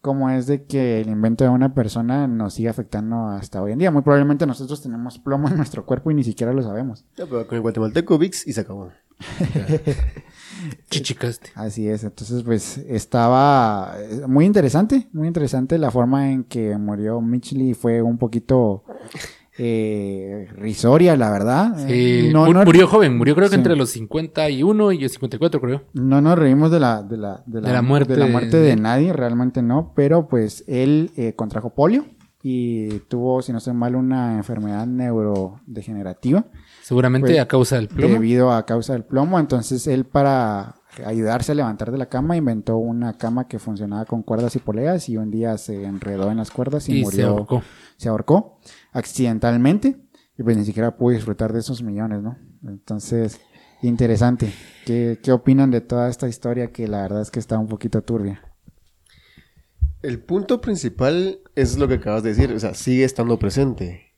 cómo 0.04 0.28
es 0.28 0.46
de 0.46 0.66
que 0.66 1.00
el 1.00 1.08
invento 1.08 1.44
de 1.44 1.50
una 1.50 1.72
persona 1.72 2.28
nos 2.28 2.52
sigue 2.52 2.68
afectando 2.68 3.28
hasta 3.28 3.62
hoy 3.62 3.72
en 3.72 3.78
día. 3.78 3.90
Muy 3.90 4.02
probablemente 4.02 4.46
nosotros 4.46 4.82
tenemos 4.82 5.18
plomo 5.18 5.48
en 5.48 5.56
nuestro 5.56 5.86
cuerpo 5.86 6.10
y 6.10 6.14
ni 6.14 6.22
siquiera 6.22 6.52
lo 6.52 6.62
sabemos. 6.62 7.06
Ya, 7.16 7.24
pero 7.24 7.46
con 7.46 7.56
el 7.56 7.62
guatemalteco 7.62 8.18
VIX 8.18 8.46
y 8.46 8.52
se 8.52 8.60
acabó. 8.60 8.90
Chichicaste. 10.90 11.52
Así 11.54 11.88
es, 11.88 12.04
entonces 12.04 12.42
pues 12.42 12.76
estaba 12.76 13.94
eh, 13.98 14.26
muy 14.28 14.44
interesante, 14.44 15.08
muy 15.14 15.26
interesante 15.26 15.78
la 15.78 15.90
forma 15.90 16.30
en 16.30 16.44
que 16.44 16.76
murió 16.76 17.22
Mitchley 17.22 17.72
fue 17.72 18.02
un 18.02 18.18
poquito 18.18 18.84
eh, 19.56 20.48
risoria, 20.56 21.16
la 21.16 21.30
verdad. 21.30 21.74
Sí, 21.86 22.26
Eh, 22.28 22.30
no, 22.32 22.46
mu- 22.46 22.52
no- 22.52 22.64
murió 22.64 22.86
joven, 22.88 23.16
murió 23.16 23.34
creo 23.34 23.46
que 23.48 23.50
Sí. 23.54 23.60
entre 23.60 23.76
los 23.76 23.90
51 23.90 24.92
y 24.92 24.98
los 24.98 25.12
54 25.12 25.60
creo. 25.60 25.82
No 25.92 26.20
nos 26.20 26.38
reímos 26.38 26.70
de 26.70 26.80
la, 26.80 27.02
de 27.02 27.16
la, 27.16 27.42
de 27.46 27.60
la, 27.60 27.68
De 27.68 27.72
la 27.74 27.82
muerte 27.82 28.14
de 28.14 28.18
la 28.20 28.26
muerte 28.26 28.56
de 28.58 28.70
de- 28.70 28.76
nadie, 28.76 29.12
realmente 29.12 29.62
no, 29.62 29.92
pero 29.94 30.26
pues 30.28 30.64
él 30.66 31.10
eh, 31.16 31.34
contrajo 31.34 31.70
polio 31.74 32.04
y 32.42 32.98
tuvo, 33.08 33.40
si 33.42 33.52
no 33.52 33.58
estoy 33.58 33.72
mal, 33.74 33.94
una 33.96 34.36
enfermedad 34.36 34.86
neurodegenerativa 34.86 36.44
Seguramente 36.82 37.28
Pues, 37.28 37.40
a 37.40 37.48
causa 37.48 37.76
del 37.76 37.88
plomo. 37.88 38.12
debido 38.14 38.52
a 38.52 38.66
causa 38.66 38.92
del 38.92 39.04
plomo. 39.04 39.38
Entonces 39.40 39.86
él 39.86 40.04
para 40.04 40.74
ayudarse 41.06 41.52
a 41.52 41.54
levantar 41.54 41.90
de 41.90 41.96
la 41.98 42.06
cama 42.10 42.36
inventó 42.36 42.76
una 42.76 43.16
cama 43.16 43.48
que 43.48 43.58
funcionaba 43.58 44.04
con 44.04 44.22
cuerdas 44.22 44.54
y 44.56 44.58
poleas 44.58 45.08
y 45.08 45.16
un 45.16 45.30
día 45.30 45.56
se 45.58 45.84
enredó 45.84 46.30
en 46.30 46.36
las 46.36 46.50
cuerdas 46.50 46.88
y, 46.90 46.92
y 46.92 46.96
se 46.98 47.02
murió, 47.04 47.28
ahorcó. 47.30 47.62
se 47.96 48.08
ahorcó 48.10 48.58
accidentalmente 48.94 49.98
y 50.38 50.42
pues 50.42 50.56
ni 50.56 50.64
siquiera 50.64 50.96
pudo 50.96 51.14
disfrutar 51.14 51.52
de 51.52 51.60
esos 51.60 51.82
millones, 51.82 52.22
¿no? 52.22 52.38
Entonces, 52.66 53.40
interesante. 53.82 54.52
¿Qué, 54.86 55.18
qué 55.22 55.32
opinan 55.32 55.70
de 55.70 55.82
toda 55.82 56.08
esta 56.08 56.28
historia 56.28 56.72
que 56.72 56.88
la 56.88 57.02
verdad 57.02 57.20
es 57.20 57.30
que 57.30 57.38
está 57.40 57.58
un 57.58 57.68
poquito 57.68 58.02
turbia? 58.02 58.40
El 60.02 60.20
punto 60.20 60.60
principal 60.60 61.40
es 61.54 61.78
lo 61.78 61.88
que 61.88 61.94
acabas 61.94 62.22
de 62.22 62.30
decir, 62.30 62.52
o 62.52 62.58
sea, 62.58 62.74
sigue 62.74 63.04
estando 63.04 63.38
presente. 63.38 64.14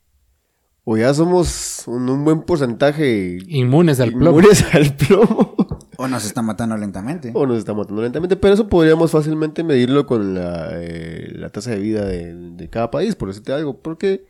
O 0.83 0.95
ya 0.95 1.13
somos 1.13 1.83
un, 1.87 2.09
un 2.09 2.23
buen 2.23 2.43
porcentaje 2.43 3.39
Inmunes 3.47 3.99
al 3.99 4.11
plomo. 4.13 4.39
inmunes 4.39 4.65
al 4.73 4.95
plomo, 4.95 5.55
O 5.97 6.07
nos 6.07 6.25
está 6.25 6.41
matando 6.41 6.77
lentamente. 6.77 7.31
o 7.33 7.45
nos 7.45 7.57
está 7.57 7.73
matando 7.73 8.01
lentamente, 8.01 8.37
pero 8.37 8.53
eso 8.53 8.69
podríamos 8.69 9.11
fácilmente 9.11 9.63
medirlo 9.63 10.05
con 10.05 10.33
la, 10.33 10.69
eh, 10.73 11.31
la 11.35 11.49
tasa 11.49 11.71
de 11.71 11.79
vida 11.79 12.05
de, 12.05 12.33
de 12.33 12.69
cada 12.69 12.89
país, 12.89 13.15
por 13.15 13.27
decirte 13.29 13.51
algo, 13.53 13.81
porque 13.81 14.25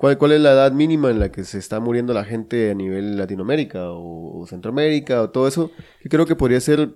¿cuál, 0.00 0.16
¿cuál 0.16 0.32
es 0.32 0.40
la 0.40 0.52
edad 0.52 0.72
mínima 0.72 1.10
en 1.10 1.20
la 1.20 1.30
que 1.30 1.44
se 1.44 1.58
está 1.58 1.78
muriendo 1.78 2.14
la 2.14 2.24
gente 2.24 2.70
a 2.70 2.74
nivel 2.74 3.18
Latinoamérica 3.18 3.90
o, 3.90 4.40
o 4.40 4.46
Centroamérica 4.46 5.20
o 5.20 5.28
todo 5.28 5.46
eso? 5.46 5.70
Que 6.00 6.08
creo 6.08 6.24
que 6.24 6.34
podría 6.36 6.58
ser, 6.58 6.94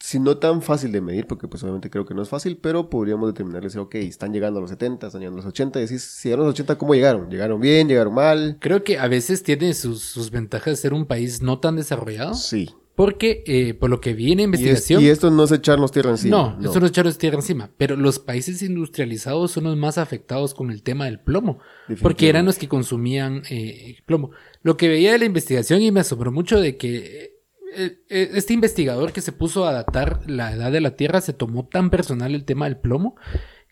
si 0.00 0.18
no 0.18 0.38
tan 0.38 0.62
fácil 0.62 0.90
de 0.90 1.02
medir, 1.02 1.26
porque 1.26 1.48
pues 1.48 1.62
obviamente 1.62 1.90
creo 1.90 2.06
que 2.06 2.14
no 2.14 2.22
es 2.22 2.30
fácil, 2.30 2.56
pero 2.56 2.88
podríamos 2.88 3.28
determinar, 3.28 3.62
decir, 3.62 3.80
ok, 3.80 3.96
están 3.96 4.32
llegando 4.32 4.58
a 4.58 4.62
los 4.62 4.70
70, 4.70 5.06
están 5.06 5.20
llegando 5.20 5.40
a 5.40 5.44
los 5.44 5.50
80, 5.50 5.78
y 5.78 5.82
decís, 5.82 6.02
si 6.02 6.28
llegaron 6.28 6.46
a 6.46 6.48
los 6.48 6.54
80, 6.54 6.78
¿cómo 6.78 6.94
llegaron? 6.94 7.28
¿Llegaron 7.28 7.60
bien? 7.60 7.88
¿Llegaron 7.88 8.14
mal? 8.14 8.56
Creo 8.58 8.84
que 8.84 8.98
a 8.98 9.06
veces 9.06 9.42
tiene 9.42 9.74
sus, 9.74 10.00
sus 10.00 10.30
ventajas 10.30 10.80
ser 10.80 10.94
un 10.94 11.04
país 11.04 11.42
no 11.42 11.60
tan 11.60 11.76
desarrollado. 11.76 12.32
Sí. 12.32 12.70
Porque, 12.96 13.44
eh, 13.46 13.74
por 13.74 13.90
lo 13.90 14.00
que 14.00 14.14
vi 14.14 14.32
en 14.32 14.40
Y, 14.40 14.42
es- 14.42 14.46
investigación... 14.46 15.02
y 15.02 15.06
esto 15.08 15.30
no 15.30 15.44
es 15.44 15.52
echarnos 15.52 15.92
tierra 15.92 16.10
encima. 16.10 16.56
no, 16.58 16.66
esto 16.66 16.80
no 16.80 16.86
es 16.86 16.92
echarnos 16.92 17.18
tierra 17.18 17.36
encima. 17.36 17.70
Pero 17.76 17.94
los 17.94 18.18
países 18.18 18.62
industrializados 18.62 19.50
son 19.52 19.64
los 19.64 19.76
más 19.76 19.98
afectados 19.98 20.54
con 20.54 20.70
el 20.70 20.82
tema 20.82 21.04
del 21.04 21.20
plomo. 21.20 21.58
Porque 22.00 22.28
eran 22.28 22.46
los 22.46 22.56
que 22.58 22.68
consumían 22.68 23.42
eh, 23.50 23.98
plomo. 24.06 24.30
Lo 24.62 24.76
que 24.78 24.88
veía 24.88 25.12
de 25.12 25.18
la 25.18 25.26
investigación 25.26 25.82
y 25.82 25.92
me 25.92 26.00
asombró 26.00 26.32
mucho 26.32 26.58
de 26.58 26.76
que 26.78 27.36
eh, 27.76 27.98
este 28.08 28.54
investigador 28.54 29.12
que 29.12 29.20
se 29.20 29.32
puso 29.32 29.66
a 29.66 29.72
datar 29.72 30.22
la 30.26 30.52
edad 30.54 30.72
de 30.72 30.80
la 30.80 30.96
Tierra 30.96 31.20
se 31.20 31.34
tomó 31.34 31.66
tan 31.66 31.90
personal 31.90 32.34
el 32.34 32.44
tema 32.46 32.64
del 32.64 32.78
plomo 32.78 33.16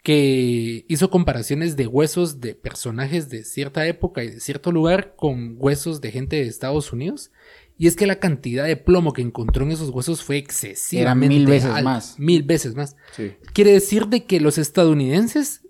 que 0.02 0.84
hizo 0.88 1.08
comparaciones 1.08 1.76
de 1.76 1.86
huesos 1.86 2.40
de 2.40 2.54
personajes 2.54 3.30
de 3.30 3.42
cierta 3.42 3.86
época 3.86 4.22
y 4.22 4.28
de 4.32 4.40
cierto 4.40 4.70
lugar 4.70 5.14
con 5.16 5.56
huesos 5.58 6.02
de 6.02 6.10
gente 6.12 6.36
de 6.36 6.42
Estados 6.42 6.92
Unidos. 6.92 7.30
Y 7.76 7.88
es 7.88 7.96
que 7.96 8.06
la 8.06 8.20
cantidad 8.20 8.64
de 8.64 8.76
plomo 8.76 9.12
que 9.12 9.22
encontró 9.22 9.64
en 9.64 9.72
esos 9.72 9.90
huesos 9.90 10.22
fue 10.22 10.36
excesivamente 10.36 11.34
mil 11.34 11.46
veces 11.46 11.82
más. 11.82 12.18
Mil 12.18 12.42
veces 12.44 12.74
más. 12.74 12.96
Sí. 13.16 13.32
Quiere 13.52 13.72
decir 13.72 14.06
de 14.06 14.24
que 14.24 14.40
los 14.40 14.58
estadounidenses, 14.58 15.66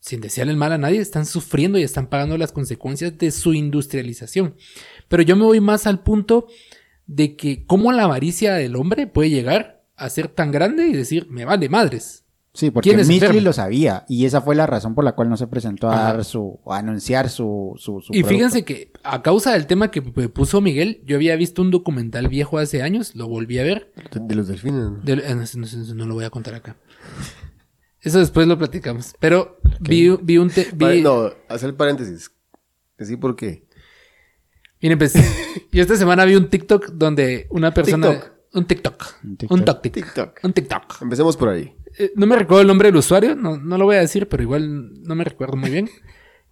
sin 0.00 0.20
desearle 0.20 0.52
el 0.52 0.58
mal 0.58 0.72
a 0.72 0.78
nadie, 0.78 1.00
están 1.00 1.26
sufriendo 1.26 1.78
y 1.78 1.82
están 1.82 2.08
pagando 2.08 2.38
las 2.38 2.52
consecuencias 2.52 3.18
de 3.18 3.30
su 3.30 3.52
industrialización. 3.52 4.56
Pero 5.08 5.22
yo 5.22 5.36
me 5.36 5.44
voy 5.44 5.60
más 5.60 5.86
al 5.86 6.02
punto 6.02 6.46
de 7.06 7.36
que 7.36 7.66
cómo 7.66 7.92
la 7.92 8.04
avaricia 8.04 8.54
del 8.54 8.76
hombre 8.76 9.06
puede 9.06 9.30
llegar 9.30 9.84
a 9.94 10.08
ser 10.10 10.28
tan 10.28 10.50
grande 10.52 10.86
y 10.86 10.92
decir, 10.92 11.28
me 11.30 11.44
vale 11.44 11.68
madres. 11.68 12.25
Sí, 12.56 12.70
porque 12.70 12.88
¿Quién 12.88 13.00
es 13.00 13.08
Mitchell 13.08 13.44
lo 13.44 13.52
sabía 13.52 14.06
y 14.08 14.24
esa 14.24 14.40
fue 14.40 14.54
la 14.54 14.66
razón 14.66 14.94
por 14.94 15.04
la 15.04 15.12
cual 15.14 15.28
no 15.28 15.36
se 15.36 15.46
presentó 15.46 15.90
a 15.90 15.94
Ajá. 15.94 16.12
dar 16.14 16.24
su, 16.24 16.58
a 16.66 16.78
anunciar 16.78 17.28
su, 17.28 17.74
su, 17.76 18.00
su 18.00 18.14
Y 18.14 18.22
producto. 18.22 18.28
fíjense 18.30 18.64
que 18.64 18.92
a 19.04 19.20
causa 19.20 19.52
del 19.52 19.66
tema 19.66 19.90
que 19.90 20.00
p- 20.00 20.30
puso 20.30 20.62
Miguel, 20.62 21.02
yo 21.04 21.16
había 21.16 21.36
visto 21.36 21.60
un 21.60 21.70
documental 21.70 22.28
viejo 22.28 22.56
hace 22.56 22.80
años, 22.80 23.14
lo 23.14 23.28
volví 23.28 23.58
a 23.58 23.62
ver. 23.62 23.92
De, 24.10 24.20
de 24.20 24.34
los 24.34 24.48
delfines. 24.48 24.80
¿no? 24.90 24.96
de- 25.02 25.16
no, 25.16 25.34
no, 25.34 25.66
no, 25.66 25.94
no 25.96 26.06
lo 26.06 26.14
voy 26.14 26.24
a 26.24 26.30
contar 26.30 26.54
acá. 26.54 26.76
Eso 28.00 28.20
después 28.20 28.46
lo 28.46 28.56
platicamos. 28.56 29.14
Pero 29.20 29.58
vi, 29.80 30.08
vi 30.22 30.38
un... 30.38 30.48
te- 30.48 30.64
vi- 30.72 30.84
Vale, 30.84 31.02
No, 31.02 31.30
hacer 31.50 31.68
el 31.70 31.74
paréntesis. 31.76 32.30
Decí 32.96 33.16
por 33.18 33.36
qué. 33.36 33.66
Miren, 34.80 34.96
pues, 34.96 35.12
yo 35.72 35.82
esta 35.82 35.96
semana 35.96 36.24
vi 36.24 36.36
un 36.36 36.48
TikTok 36.48 36.92
donde 36.92 37.48
una 37.50 37.74
persona... 37.74 38.12
TikTok. 38.12 38.32
Un 38.54 38.64
TikTok. 38.66 39.04
Un 39.24 39.30
Un 39.30 39.36
TikTok. 39.36 39.82
TikTok. 39.82 40.04
TikTok. 40.06 40.38
Un 40.44 40.52
TikTok. 40.54 41.02
Empecemos 41.02 41.36
por 41.36 41.50
ahí. 41.50 41.75
Eh, 41.98 42.12
no 42.14 42.26
me 42.26 42.36
recuerdo 42.36 42.62
el 42.62 42.68
nombre 42.68 42.88
del 42.88 42.96
usuario, 42.96 43.34
no, 43.34 43.56
no 43.58 43.78
lo 43.78 43.84
voy 43.84 43.96
a 43.96 44.00
decir, 44.00 44.28
pero 44.28 44.42
igual 44.42 45.02
no 45.02 45.14
me 45.14 45.24
recuerdo 45.24 45.56
muy 45.56 45.70
bien. 45.70 45.88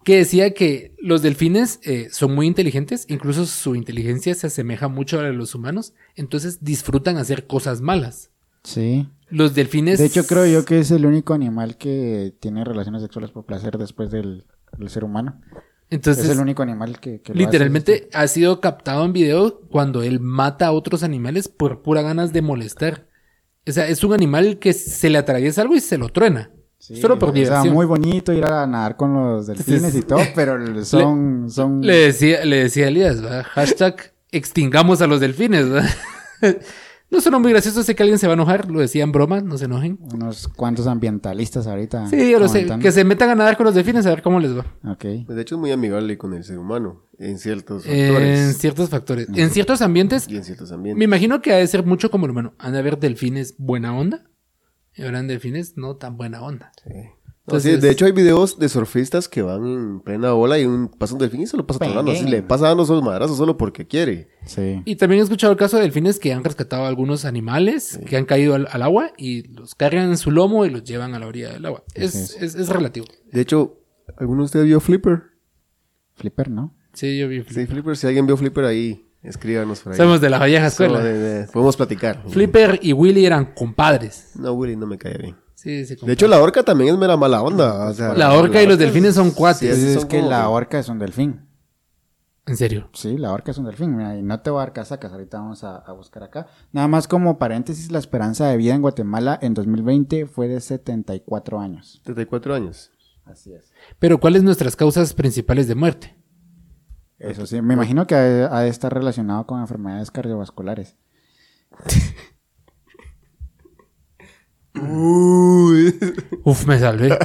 Que 0.03 0.17
decía 0.17 0.53
que 0.53 0.93
los 0.99 1.23
delfines 1.23 1.79
eh, 1.83 2.09
son 2.11 2.35
muy 2.35 2.45
inteligentes, 2.45 3.05
incluso 3.09 3.45
su 3.47 3.75
inteligencia 3.75 4.35
se 4.35 4.47
asemeja 4.47 4.87
mucho 4.87 5.17
a 5.19 5.23
la 5.23 5.29
de 5.29 5.33
los 5.33 5.55
humanos, 5.55 5.93
entonces 6.15 6.63
disfrutan 6.63 7.17
hacer 7.17 7.47
cosas 7.47 7.81
malas. 7.81 8.29
Sí. 8.63 9.09
Los 9.29 9.55
delfines... 9.55 9.97
De 9.97 10.05
hecho, 10.05 10.27
creo 10.27 10.45
yo 10.45 10.63
que 10.63 10.79
es 10.79 10.91
el 10.91 11.07
único 11.07 11.33
animal 11.33 11.77
que 11.77 12.35
tiene 12.39 12.63
relaciones 12.63 13.01
sexuales 13.01 13.31
por 13.31 13.45
placer 13.45 13.79
después 13.79 14.11
del, 14.11 14.45
del 14.77 14.89
ser 14.89 15.03
humano. 15.03 15.41
Entonces, 15.89 16.25
es 16.25 16.31
el 16.31 16.39
único 16.39 16.63
animal 16.63 16.99
que, 16.99 17.21
que 17.21 17.33
lo 17.33 17.39
literalmente 17.39 18.09
ha 18.13 18.27
sido 18.27 18.59
captado 18.59 19.05
en 19.05 19.13
video 19.13 19.61
cuando 19.69 20.03
él 20.03 20.19
mata 20.19 20.67
a 20.67 20.71
otros 20.71 21.03
animales 21.03 21.47
por 21.47 21.81
pura 21.81 22.01
ganas 22.01 22.33
de 22.33 22.41
molestar. 22.41 23.07
O 23.67 23.71
sea, 23.71 23.87
es 23.87 24.03
un 24.03 24.13
animal 24.13 24.59
que 24.59 24.73
se 24.73 25.09
le 25.09 25.17
atraviesa 25.17 25.61
algo 25.61 25.75
y 25.75 25.79
se 25.79 25.97
lo 25.97 26.09
truena. 26.09 26.51
Sí, 26.77 27.01
solo 27.01 27.17
por 27.17 27.29
O 27.29 27.33
sea, 27.33 27.43
diversión. 27.43 27.73
muy 27.73 27.85
bonito 27.85 28.31
ir 28.31 28.45
a 28.45 28.67
nadar 28.67 28.95
con 28.95 29.13
los 29.13 29.47
delfines 29.47 29.95
y 29.95 30.01
todo, 30.03 30.19
pero 30.35 30.59
son... 30.85 31.49
son... 31.49 31.81
Le 31.81 31.95
decía, 31.95 32.45
le 32.45 32.57
decía 32.63 32.87
Elías, 32.89 33.21
¿verdad? 33.21 33.43
hashtag 33.43 34.13
extingamos 34.31 35.01
a 35.01 35.07
los 35.07 35.19
delfines. 35.19 35.67
¿verdad? 35.69 35.89
no 37.11 37.21
suena 37.21 37.39
muy 37.39 37.51
gracioso, 37.51 37.83
sé 37.83 37.95
que 37.95 38.03
alguien 38.03 38.19
se 38.19 38.27
va 38.27 38.33
a 38.33 38.35
enojar, 38.35 38.69
lo 38.69 38.79
decía 38.79 39.03
en 39.03 39.11
broma, 39.11 39.41
no 39.41 39.57
se 39.57 39.65
enojen. 39.65 39.99
unos 40.13 40.47
cuantos 40.47 40.87
ambientalistas 40.87 41.67
ahorita. 41.67 42.07
Sí, 42.07 42.31
yo 42.31 42.39
lo 42.39 42.47
sé, 42.47 42.67
que 42.81 42.91
se 42.91 43.03
metan 43.03 43.29
a 43.29 43.35
nadar 43.35 43.57
con 43.57 43.65
los 43.65 43.75
delfines 43.75 44.05
a 44.05 44.09
ver 44.09 44.21
cómo 44.21 44.39
les 44.39 44.57
va. 44.57 44.65
Ok. 44.85 45.05
Pues 45.25 45.35
de 45.35 45.41
hecho 45.41 45.55
es 45.55 45.61
muy 45.61 45.71
amigable 45.71 46.17
con 46.17 46.33
el 46.33 46.43
ser 46.43 46.57
humano 46.59 47.03
en 47.17 47.39
ciertos 47.39 47.85
En 47.85 48.07
factores 48.13 48.57
ciertos 48.57 48.89
factores. 48.89 49.27
En 49.33 49.49
ciertos 49.49 49.81
ambientes, 49.81 50.27
y 50.27 50.35
en 50.35 50.43
ciertos 50.43 50.69
me 50.71 50.75
ambientes. 50.75 51.03
imagino 51.03 51.41
que 51.41 51.53
ha 51.53 51.57
de 51.57 51.67
ser 51.67 51.85
mucho 51.85 52.11
como 52.11 52.25
el 52.25 52.31
humano. 52.31 52.53
Han 52.57 52.73
de 52.73 52.79
haber 52.79 52.99
delfines 52.99 53.55
buena 53.57 53.95
onda 53.97 54.25
y 54.93 55.03
habrán 55.03 55.27
delfines 55.27 55.77
no 55.77 55.95
tan 55.97 56.17
buena 56.17 56.41
onda. 56.41 56.71
Sí. 56.83 56.91
No, 57.47 57.53
Entonces- 57.57 57.75
sí, 57.75 57.81
de 57.81 57.91
hecho 57.91 58.05
hay 58.05 58.11
videos 58.11 58.57
de 58.57 58.67
surfistas 58.69 59.29
que 59.29 59.43
van 59.43 59.67
en 59.67 59.99
plena 59.99 60.33
ola 60.33 60.57
y 60.57 60.65
un, 60.65 60.87
pasa 60.87 61.13
un 61.13 61.19
delfín 61.19 61.41
y 61.41 61.47
se 61.47 61.55
lo 61.57 61.67
pasa 61.67 61.77
tragando. 61.79 62.11
Así 62.11 62.23
le 62.25 62.41
pasa 62.41 62.67
dando 62.69 62.81
esos 62.83 63.03
madrazos 63.03 63.37
solo 63.37 63.55
porque 63.55 63.85
quiere. 63.85 64.29
Sí. 64.47 64.81
Y 64.83 64.95
también 64.95 65.19
he 65.19 65.23
escuchado 65.23 65.51
el 65.53 65.59
caso 65.59 65.77
de 65.77 65.83
delfines 65.83 66.17
que 66.17 66.33
han 66.33 66.43
rescatado 66.43 66.85
a 66.85 66.87
algunos 66.87 67.23
animales 67.23 67.99
que 68.07 68.17
han 68.17 68.25
caído 68.25 68.55
al, 68.55 68.67
al 68.71 68.81
agua 68.81 69.11
y 69.15 69.43
los 69.49 69.75
cargan 69.75 70.09
en 70.09 70.17
su 70.17 70.31
lomo 70.31 70.65
y 70.65 70.71
los 70.71 70.83
llevan 70.83 71.13
a 71.13 71.19
la 71.19 71.27
orilla 71.27 71.51
del 71.51 71.65
agua. 71.67 71.83
Es, 71.93 72.13
Sí, 72.13 72.37
es, 72.41 72.55
es 72.55 72.67
relativo. 72.69 73.05
De 73.31 73.41
hecho, 73.41 73.77
¿alguno 74.17 74.41
de 74.41 74.45
ustedes 74.45 74.65
vio 74.65 74.79
Flipper? 74.79 75.21
Flipper, 76.15 76.49
¿no? 76.49 76.73
Sí, 76.93 77.15
yo 77.19 77.27
vi. 77.27 77.43
Sí, 77.43 77.67
Flipper. 77.67 77.95
Si 77.95 78.07
alguien 78.07 78.25
vio 78.25 78.37
Flipper 78.37 78.65
ahí, 78.65 79.05
escríbanos 79.21 79.81
por 79.81 79.91
ahí. 79.93 79.97
Somos 79.97 80.19
de 80.19 80.29
la 80.31 80.43
vieja 80.45 80.65
escuela. 80.65 80.99
De- 81.03 81.13
de- 81.17 81.47
podemos 81.49 81.77
platicar. 81.77 82.23
Flipper 82.27 82.79
y 82.81 82.93
Willy 82.93 83.23
eran 83.25 83.53
compadres. 83.53 84.31
No, 84.35 84.53
Willy 84.53 84.75
no 84.75 84.87
me 84.87 84.97
cae 84.97 85.17
bien. 85.19 85.35
Sí, 85.55 85.85
sí, 85.85 85.95
De 86.01 86.13
hecho, 86.13 86.27
la 86.27 86.41
orca 86.41 86.63
también 86.63 86.93
es 86.93 86.99
mera 86.99 87.17
mala 87.17 87.41
onda. 87.41 87.89
o 87.89 87.93
sea, 87.93 88.13
La 88.13 88.33
orca 88.33 88.61
y 88.61 88.67
los 88.67 88.77
delfines 88.77 89.15
son 89.15 89.31
cuates. 89.31 89.77
Es 89.77 89.99
son 90.01 90.07
que 90.07 90.17
como 90.17 90.29
la 90.29 90.47
orca 90.49 90.77
es 90.79 90.89
un 90.89 90.99
delfín. 90.99 91.47
En 92.45 92.57
serio. 92.57 92.89
Sí, 92.93 93.17
la 93.17 93.31
orca 93.31 93.51
es 93.51 93.57
un 93.57 93.65
delfín. 93.65 93.95
Mira, 93.95 94.15
y 94.17 94.21
no 94.21 94.39
te 94.41 94.51
voy 94.51 94.59
a 94.59 94.65
dar 94.65 94.73
casacas. 94.73 95.11
Ahorita 95.11 95.39
vamos 95.39 95.63
a, 95.63 95.77
a 95.77 95.93
buscar 95.93 96.21
acá. 96.23 96.47
Nada 96.71 96.87
más 96.87 97.07
como 97.07 97.39
paréntesis, 97.39 97.91
la 97.91 97.97
esperanza 97.99 98.47
de 98.47 98.57
vida 98.57 98.75
en 98.75 98.81
Guatemala 98.81 99.39
en 99.41 99.53
2020 99.55 100.27
fue 100.27 100.47
de 100.47 100.59
74 100.61 101.59
años. 101.59 102.01
34 102.03 102.53
años. 102.53 102.91
Así 103.23 103.53
es. 103.53 103.71
Pero 103.97 104.19
¿cuáles 104.19 104.43
nuestras 104.43 104.75
causas 104.75 105.13
principales 105.13 105.67
de 105.67 105.73
muerte? 105.75 106.15
Eso 107.17 107.47
sí, 107.47 107.61
me 107.61 107.73
imagino 107.73 108.05
que 108.05 108.13
ha, 108.13 108.55
ha 108.55 108.61
de 108.61 108.69
estar 108.69 108.93
relacionado 108.93 109.47
con 109.47 109.61
enfermedades 109.61 110.11
cardiovasculares. 110.11 110.95
Uy. 114.81 115.93
Uf, 116.43 116.65
me 116.67 116.79
salvé. 116.79 117.17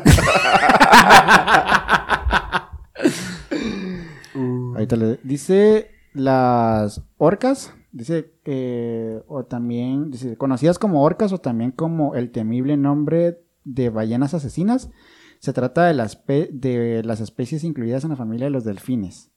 Ahorita 4.75 4.97
le 4.97 5.19
dice 5.23 5.91
las 6.15 7.03
orcas, 7.19 7.73
dice 7.93 8.33
eh, 8.45 9.23
o 9.29 9.45
también 9.45 10.11
dice 10.11 10.37
conocidas 10.37 10.79
como 10.79 11.03
orcas 11.03 11.33
o 11.33 11.39
también 11.39 11.73
como 11.73 12.15
el 12.15 12.31
temible 12.31 12.77
nombre 12.77 13.43
de 13.65 13.91
ballenas 13.91 14.35
asesinas. 14.35 14.91
Se 15.39 15.53
trata 15.53 15.87
de 15.87 15.95
las 15.95 16.17
pe- 16.17 16.51
de 16.53 17.03
las 17.05 17.21
especies 17.21 17.65
incluidas 17.65 18.05
en 18.05 18.11
la 18.11 18.17
familia 18.17 18.47
de 18.47 18.51
los 18.51 18.65
delfines. 18.65 19.31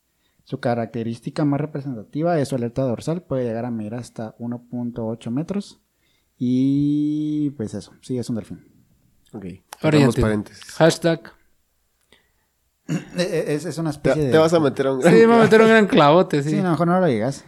Su 0.43 0.59
característica 0.59 1.45
más 1.45 1.61
representativa 1.61 2.37
es 2.39 2.49
su 2.49 2.55
alerta 2.55 2.81
dorsal, 2.83 3.21
puede 3.23 3.45
llegar 3.45 3.63
a 3.65 3.71
medir 3.71 3.95
hasta 3.95 4.35
1.8 4.37 5.31
metros. 5.31 5.81
Y 6.45 7.51
pues 7.51 7.73
eso, 7.73 7.93
sí, 8.01 8.17
es 8.17 8.29
un 8.29 8.35
delfín. 8.35 8.65
Ok. 9.31 9.45
Ahora 9.81 9.97
paréntesis. 10.19 10.71
Hashtag. 10.71 11.31
Eh, 12.89 13.45
Es, 13.47 13.63
es 13.65 13.77
una 13.77 13.91
Te, 13.91 13.95
especie 13.95 14.23
de... 14.25 14.31
te 14.31 14.37
vas 14.37 14.53
a 14.53 14.59
meter 14.59 14.87
a 14.87 14.93
un 14.93 15.01
Sí, 15.01 15.07
me 15.25 15.37
metieron 15.39 15.67
un 15.67 15.71
gran 15.73 15.87
clavote, 15.87 16.43
sí. 16.43 16.49
Sí, 16.49 16.55
no, 16.57 16.71
mejor 16.71 16.87
no 16.87 16.99
lo 16.99 17.05
digas. 17.05 17.45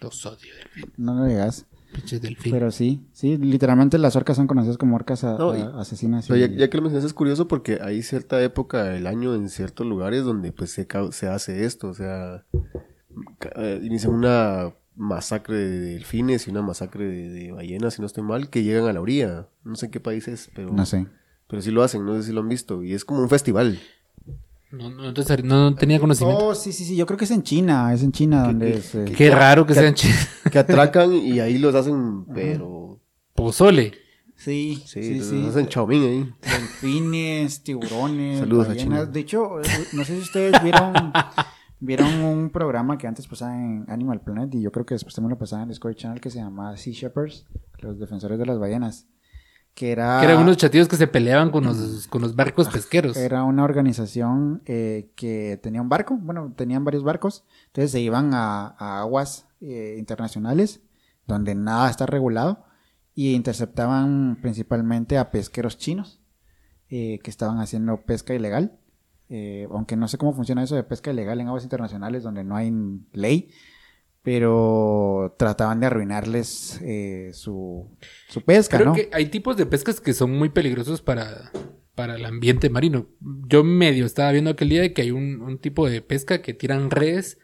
Los 0.00 0.26
odio, 0.26 0.52
delfín. 0.58 0.92
No 0.96 1.14
lo 1.14 1.26
digas. 1.26 1.66
Pinches 1.92 2.20
delfín. 2.22 2.50
Pero 2.52 2.72
sí, 2.72 3.06
sí, 3.12 3.36
literalmente 3.38 3.98
las 3.98 4.16
orcas 4.16 4.36
son 4.36 4.48
conocidas 4.48 4.78
como 4.78 4.96
orcas 4.96 5.22
a- 5.22 5.38
No, 5.38 5.56
y- 5.56 5.60
a- 5.60 5.78
asesinas. 5.80 6.26
Pero 6.26 6.38
y- 6.38 6.40
ya, 6.40 6.48
ya 6.48 6.68
que 6.70 6.76
lo 6.76 6.82
mencionas 6.82 7.04
es 7.06 7.14
curioso 7.14 7.46
porque 7.46 7.78
hay 7.80 8.02
cierta 8.02 8.42
época 8.42 8.82
del 8.82 9.06
año 9.06 9.36
en 9.36 9.48
ciertos 9.48 9.86
lugares 9.86 10.24
donde 10.24 10.50
pues 10.50 10.72
se, 10.72 10.88
se 11.12 11.28
hace 11.28 11.64
esto, 11.64 11.86
o 11.90 11.94
sea, 11.94 12.44
eh, 13.54 13.80
inician 13.84 14.12
una 14.12 14.74
masacre 14.96 15.56
de 15.56 15.80
delfines 15.94 16.46
y 16.46 16.50
una 16.50 16.62
masacre 16.62 17.04
de, 17.06 17.28
de 17.30 17.52
ballenas, 17.52 17.94
si 17.94 18.00
no 18.00 18.06
estoy 18.06 18.22
mal, 18.24 18.48
que 18.50 18.62
llegan 18.62 18.86
a 18.86 18.92
la 18.92 19.00
orilla. 19.00 19.48
No 19.64 19.76
sé 19.76 19.86
en 19.86 19.92
qué 19.92 20.00
país 20.00 20.28
es, 20.28 20.50
pero, 20.54 20.70
No 20.72 20.86
sé. 20.86 21.06
pero 21.48 21.62
sí 21.62 21.70
lo 21.70 21.82
hacen, 21.82 22.04
no 22.06 22.14
sé 22.16 22.24
si 22.24 22.32
lo 22.32 22.40
han 22.40 22.48
visto. 22.48 22.82
Y 22.82 22.94
es 22.94 23.04
como 23.04 23.20
un 23.20 23.28
festival. 23.28 23.78
No, 24.70 24.90
no, 24.90 25.08
entonces, 25.08 25.44
no, 25.44 25.70
no 25.70 25.76
tenía 25.76 26.00
conocimiento. 26.00 26.46
Oh, 26.48 26.54
sí, 26.54 26.72
sí, 26.72 26.84
sí, 26.84 26.96
yo 26.96 27.06
creo 27.06 27.16
que 27.16 27.26
es 27.26 27.30
en 27.30 27.42
China, 27.44 27.92
es 27.94 28.02
en 28.02 28.10
China 28.10 28.44
donde 28.44 28.80
se... 28.82 29.04
Qué 29.04 29.30
raro 29.30 29.64
que 29.66 29.74
sean 29.74 29.94
chidos. 29.94 30.26
Que 30.50 30.58
atracan 30.58 31.12
y 31.14 31.38
ahí 31.40 31.58
los 31.58 31.74
hacen, 31.76 32.24
pero... 32.34 32.98
Pozole. 33.34 33.92
Sí, 34.36 34.82
Sí, 34.84 35.02
sí, 35.02 35.14
los 35.18 35.26
sí. 35.28 35.46
hacen 35.48 35.68
chaumín 35.68 36.02
ahí. 36.02 36.32
Delfines, 36.42 37.62
tiburones, 37.62 38.40
Saludos 38.40 38.66
a 38.66 38.68
ballenas. 38.70 38.84
China. 39.00 39.04
De 39.06 39.20
hecho, 39.20 39.60
eh, 39.60 39.64
no 39.92 40.04
sé 40.04 40.16
si 40.16 40.22
ustedes 40.22 40.60
vieron, 40.62 40.92
vieron 41.84 42.22
un 42.22 42.50
programa 42.50 42.98
que 42.98 43.06
antes 43.06 43.26
pasaba 43.26 43.54
en 43.54 43.84
Animal 43.88 44.20
Planet 44.20 44.54
y 44.54 44.62
yo 44.62 44.72
creo 44.72 44.86
que 44.86 44.94
después 44.94 45.14
también 45.14 45.30
lo 45.30 45.38
pasaba 45.38 45.62
en 45.62 45.68
Discovery 45.68 45.96
Channel 45.96 46.20
que 46.20 46.30
se 46.30 46.38
llamaba 46.38 46.76
Sea 46.76 46.92
Shepherd's, 46.92 47.46
los 47.78 47.98
defensores 47.98 48.38
de 48.38 48.46
las 48.46 48.58
ballenas. 48.58 49.06
Que 49.74 49.90
era... 49.90 50.20
Que 50.20 50.26
eran 50.26 50.40
unos 50.40 50.56
chatillos 50.56 50.86
que 50.86 50.96
se 50.96 51.08
peleaban 51.08 51.50
con 51.50 51.64
los, 51.64 52.06
con 52.10 52.22
los 52.22 52.36
barcos 52.36 52.68
pesqueros. 52.68 53.16
Era 53.16 53.42
una 53.42 53.64
organización 53.64 54.62
eh, 54.66 55.10
que 55.16 55.58
tenía 55.62 55.82
un 55.82 55.88
barco, 55.88 56.16
bueno, 56.16 56.52
tenían 56.56 56.84
varios 56.84 57.02
barcos, 57.02 57.44
entonces 57.66 57.90
se 57.90 58.00
iban 58.00 58.34
a, 58.34 58.76
a 58.78 59.00
aguas 59.00 59.48
eh, 59.60 59.96
internacionales 59.98 60.80
donde 61.26 61.54
nada 61.54 61.90
está 61.90 62.06
regulado, 62.06 62.64
y 63.14 63.34
interceptaban 63.34 64.38
principalmente 64.42 65.18
a 65.18 65.30
pesqueros 65.30 65.78
chinos 65.78 66.20
eh, 66.90 67.20
que 67.22 67.30
estaban 67.30 67.60
haciendo 67.60 68.02
pesca 68.02 68.34
ilegal. 68.34 68.78
Eh, 69.28 69.66
aunque 69.70 69.96
no 69.96 70.06
sé 70.08 70.18
cómo 70.18 70.34
funciona 70.34 70.62
eso 70.62 70.76
de 70.76 70.84
pesca 70.84 71.10
ilegal 71.10 71.40
en 71.40 71.48
aguas 71.48 71.64
internacionales 71.64 72.22
donde 72.22 72.44
no 72.44 72.56
hay 72.56 72.72
ley, 73.12 73.50
pero 74.22 75.34
trataban 75.38 75.80
de 75.80 75.86
arruinarles 75.86 76.80
eh, 76.82 77.30
su, 77.32 77.88
su 78.28 78.42
pesca, 78.42 78.76
Creo 78.78 78.90
¿no? 78.90 78.94
que 78.94 79.10
hay 79.12 79.26
tipos 79.26 79.56
de 79.56 79.66
pescas 79.66 80.00
que 80.00 80.12
son 80.14 80.30
muy 80.32 80.48
peligrosos 80.48 81.02
para, 81.02 81.50
para 81.94 82.16
el 82.16 82.24
ambiente 82.24 82.70
marino. 82.70 83.06
Yo 83.48 83.64
medio 83.64 84.06
estaba 84.06 84.32
viendo 84.32 84.50
aquel 84.50 84.68
día 84.70 84.80
de 84.82 84.92
que 84.92 85.02
hay 85.02 85.10
un, 85.10 85.40
un 85.42 85.58
tipo 85.58 85.88
de 85.88 86.00
pesca 86.00 86.40
que 86.40 86.54
tiran 86.54 86.90
redes 86.90 87.38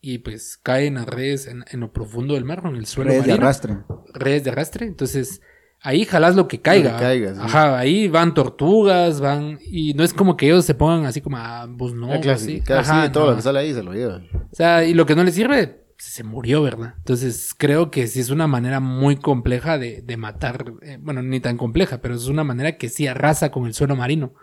y 0.00 0.18
pues 0.18 0.58
caen 0.62 0.98
a 0.98 1.04
redes 1.04 1.46
en, 1.46 1.64
en 1.70 1.80
lo 1.80 1.92
profundo 1.92 2.34
del 2.34 2.44
mar, 2.44 2.62
en 2.64 2.76
el 2.76 2.86
suelo 2.86 3.10
Redes 3.10 3.24
de 3.26 3.32
marino. 3.32 3.46
arrastre. 3.46 3.76
redes 4.12 4.44
de 4.44 4.50
arrastre. 4.50 4.86
Entonces, 4.86 5.40
ahí 5.84 6.04
jalas 6.04 6.34
lo 6.34 6.48
que 6.48 6.60
caiga. 6.60 6.92
Lo 6.92 6.96
que 6.96 7.02
caiga, 7.02 7.34
sí. 7.34 7.40
Ajá, 7.42 7.78
ahí 7.78 8.08
van 8.08 8.34
tortugas, 8.34 9.20
van. 9.20 9.60
Y 9.70 9.94
no 9.94 10.02
es 10.02 10.12
como 10.12 10.36
que 10.36 10.46
ellos 10.46 10.64
se 10.64 10.74
pongan 10.74 11.04
así 11.04 11.20
como, 11.20 11.36
ah, 11.36 11.68
pues 11.78 11.92
no. 11.94 12.08
La 12.08 12.14
así. 12.14 12.22
clasificada, 12.22 12.80
Ajá, 12.80 13.06
sí, 13.06 13.12
todo 13.12 13.24
no. 13.26 13.30
lo 13.30 13.36
que 13.36 13.42
sale 13.42 13.58
ahí 13.60 13.72
se 13.72 13.82
lo 13.82 13.92
llevan. 13.92 14.26
O 14.34 14.54
sea, 14.54 14.84
y 14.84 14.94
lo 14.94 15.06
que 15.06 15.14
no 15.14 15.22
le 15.22 15.30
sirve, 15.30 15.84
se 15.96 16.24
murió, 16.24 16.62
¿verdad? 16.62 16.94
Entonces, 16.98 17.54
creo 17.56 17.90
que 17.90 18.06
sí 18.08 18.18
es 18.20 18.30
una 18.30 18.46
manera 18.48 18.80
muy 18.80 19.16
compleja 19.16 19.78
de, 19.78 20.02
de 20.02 20.16
matar. 20.16 20.72
eh, 20.82 20.98
bueno, 21.00 21.22
ni 21.22 21.38
tan 21.40 21.56
compleja, 21.56 21.98
pero 21.98 22.14
es 22.14 22.26
una 22.26 22.42
manera 22.44 22.76
que 22.76 22.88
sí 22.88 23.06
arrasa 23.06 23.50
con 23.50 23.66
el 23.66 23.74
suelo 23.74 23.94
marino. 23.94 24.34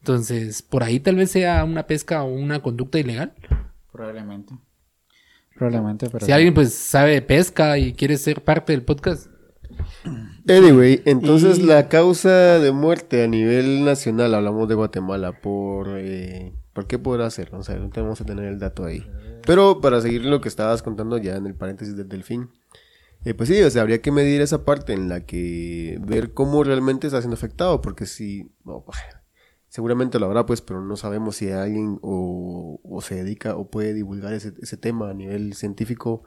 Entonces, 0.00 0.62
por 0.62 0.82
ahí 0.82 1.00
tal 1.00 1.16
vez 1.16 1.30
sea 1.30 1.64
una 1.64 1.86
pesca 1.86 2.22
o 2.22 2.32
una 2.32 2.60
conducta 2.60 2.98
ilegal. 2.98 3.34
Probablemente. 3.92 4.54
Probablemente, 5.56 6.08
pero... 6.08 6.24
si 6.24 6.30
alguien 6.30 6.54
pues 6.54 6.72
sabe 6.72 7.12
de 7.14 7.22
pesca 7.22 7.78
y 7.78 7.92
quiere 7.92 8.16
ser 8.16 8.44
parte 8.44 8.72
del 8.72 8.82
podcast, 8.82 9.26
Anyway, 10.48 11.02
entonces 11.04 11.58
Y- 11.58 11.62
la 11.62 11.88
causa 11.88 12.58
de 12.58 12.72
muerte 12.72 13.22
a 13.24 13.26
nivel 13.28 13.84
nacional, 13.84 14.34
hablamos 14.34 14.68
de 14.68 14.74
Guatemala, 14.74 15.40
por, 15.40 15.88
eh, 15.98 16.52
¿por 16.72 16.86
qué 16.86 16.98
podrá 16.98 17.28
ser? 17.30 17.54
O 17.54 17.62
sea, 17.62 17.76
no 17.76 17.90
tenemos 17.90 18.18
que 18.18 18.24
tener 18.24 18.44
el 18.46 18.58
dato 18.58 18.84
ahí. 18.84 19.04
Pero 19.46 19.80
para 19.80 20.00
seguir 20.00 20.24
lo 20.24 20.40
que 20.40 20.48
estabas 20.48 20.82
contando 20.82 21.18
ya 21.18 21.36
en 21.36 21.46
el 21.46 21.54
paréntesis 21.54 21.96
del 21.96 22.08
delfín, 22.08 22.50
eh, 23.24 23.34
pues 23.34 23.48
sí, 23.48 23.60
o 23.62 23.70
sea, 23.70 23.82
habría 23.82 24.00
que 24.00 24.12
medir 24.12 24.40
esa 24.40 24.64
parte 24.64 24.92
en 24.92 25.08
la 25.08 25.20
que 25.26 25.98
ver 26.00 26.32
cómo 26.32 26.62
realmente 26.64 27.06
está 27.08 27.20
siendo 27.20 27.34
afectado, 27.34 27.80
porque 27.80 28.06
si, 28.06 28.50
no, 28.64 28.84
seguramente 29.68 30.18
lo 30.18 30.26
habrá, 30.26 30.46
pues, 30.46 30.60
pero 30.62 30.82
no 30.82 30.96
sabemos 30.96 31.36
si 31.36 31.50
alguien 31.50 31.98
o, 32.02 32.80
o 32.82 33.00
se 33.02 33.16
dedica 33.16 33.56
o 33.56 33.70
puede 33.70 33.92
divulgar 33.92 34.32
ese, 34.32 34.52
ese 34.62 34.76
tema 34.76 35.10
a 35.10 35.14
nivel 35.14 35.54
científico 35.54 36.22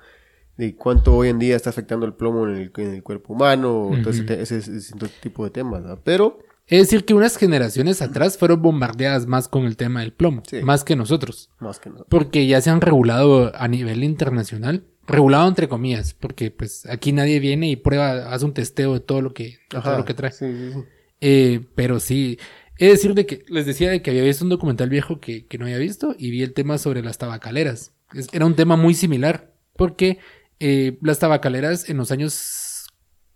de 0.61 0.75
cuánto 0.75 1.15
hoy 1.15 1.29
en 1.29 1.39
día 1.39 1.55
está 1.55 1.71
afectando 1.71 2.05
el 2.05 2.13
plomo 2.13 2.47
en 2.47 2.55
el, 2.55 2.71
en 2.77 2.93
el 2.95 3.03
cuerpo 3.03 3.33
humano, 3.33 3.87
o 3.87 3.97
todo 4.01 4.11
ese, 4.11 4.41
ese- 4.41 4.57
ese 4.57 4.95
tipo 5.21 5.43
de 5.43 5.49
temas, 5.49 5.81
¿verdad? 5.81 5.99
Pero, 6.03 6.39
es 6.67 6.79
decir 6.83 7.03
que 7.03 7.13
unas 7.13 7.35
generaciones 7.37 8.01
atrás 8.01 8.37
fueron 8.37 8.61
bombardeadas 8.61 9.25
más 9.27 9.47
con 9.47 9.65
el 9.65 9.75
tema 9.75 10.01
del 10.01 10.13
plomo, 10.13 10.43
Sí. 10.47 10.61
más 10.61 10.83
que 10.83 10.95
nosotros. 10.95 11.49
más 11.59 11.79
que 11.79 11.89
nada. 11.89 12.05
Porque 12.09 12.45
ya 12.47 12.61
se 12.61 12.69
han 12.69 12.79
regulado 12.81 13.51
a 13.55 13.67
nivel 13.67 14.03
internacional. 14.03 14.83
Regulado 15.07 15.47
entre 15.47 15.67
comillas, 15.67 16.13
porque 16.13 16.51
pues 16.51 16.85
aquí 16.85 17.11
nadie 17.11 17.39
viene 17.39 17.67
y 17.69 17.75
prueba, 17.75 18.31
hace 18.31 18.45
un 18.45 18.53
testeo 18.53 18.93
de 18.93 18.99
todo 18.99 19.21
lo 19.21 19.33
que, 19.33 19.57
todo 19.67 19.97
lo 19.97 20.05
que 20.05 20.13
trae. 20.13 20.31
sí, 20.31 20.45
sí, 20.45 20.71
sí. 20.73 20.79
Eh, 21.21 21.65
pero 21.75 21.99
sí, 21.99 22.37
es 22.77 22.91
decir 22.91 23.13
de 23.15 23.25
que 23.25 23.43
les 23.49 23.65
decía 23.65 23.89
de 23.89 24.01
que 24.03 24.11
había 24.11 24.23
visto 24.23 24.43
un 24.45 24.49
documental 24.51 24.89
viejo 24.89 25.19
que, 25.19 25.47
que 25.47 25.57
no 25.57 25.65
había 25.65 25.79
visto 25.79 26.15
y 26.17 26.29
vi 26.29 26.43
el 26.43 26.53
tema 26.53 26.77
sobre 26.77 27.01
las 27.01 27.17
tabacaleras. 27.17 27.93
Es- 28.13 28.29
era 28.31 28.45
un 28.45 28.55
tema 28.55 28.75
muy 28.77 28.93
similar, 28.93 29.51
porque 29.75 30.19
eh, 30.61 30.97
las 31.01 31.19
tabacaleras 31.19 31.89
en 31.89 31.97
los 31.97 32.11
años 32.11 32.87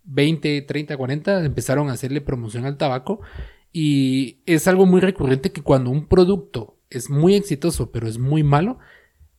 20, 0.04 0.62
30, 0.62 0.96
40 0.96 1.44
empezaron 1.44 1.90
a 1.90 1.94
hacerle 1.94 2.20
promoción 2.20 2.64
al 2.64 2.76
tabaco 2.78 3.20
y 3.72 4.38
es 4.46 4.68
algo 4.68 4.86
muy 4.86 5.00
recurrente 5.00 5.52
que 5.52 5.62
cuando 5.62 5.90
un 5.90 6.06
producto 6.06 6.78
es 6.88 7.10
muy 7.10 7.34
exitoso 7.34 7.90
pero 7.90 8.06
es 8.08 8.18
muy 8.18 8.42
malo, 8.42 8.78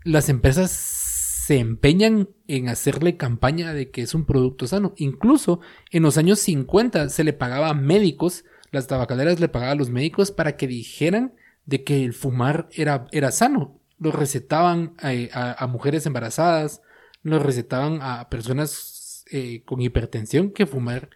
las 0.04 0.30
empresas 0.30 0.70
se 0.72 1.60
empeñan 1.60 2.28
en 2.48 2.68
hacerle 2.68 3.16
campaña 3.16 3.74
de 3.74 3.90
que 3.90 4.02
es 4.02 4.14
un 4.14 4.26
producto 4.26 4.68
sano. 4.68 4.94
Incluso 4.98 5.62
en 5.92 6.04
los 6.04 6.18
años 6.18 6.40
50 6.40 7.08
se 7.08 7.24
le 7.24 7.32
pagaba 7.32 7.70
a 7.70 7.74
médicos, 7.74 8.44
las 8.72 8.88
tabacaleras 8.88 9.40
le 9.40 9.48
pagaban 9.48 9.78
a 9.78 9.80
los 9.80 9.90
médicos 9.90 10.32
para 10.32 10.58
que 10.58 10.68
dijeran 10.68 11.34
de 11.66 11.86
que 11.86 12.04
el 12.04 12.12
fumar 12.14 12.68
era, 12.74 13.08
era 13.14 13.32
sano. 13.32 13.80
Lo 13.98 14.12
recetaban 14.12 14.94
a- 15.00 15.56
a 15.64 15.68
mujeres 15.68 16.06
embarazadas, 16.06 16.82
lo 17.30 17.40
recetaban 17.40 18.00
a 18.02 18.30
personas 18.30 19.24
eh, 19.32 19.62
con 19.66 19.82
hipertensión 19.82 20.52
que 20.52 20.66
fumar 20.66 21.10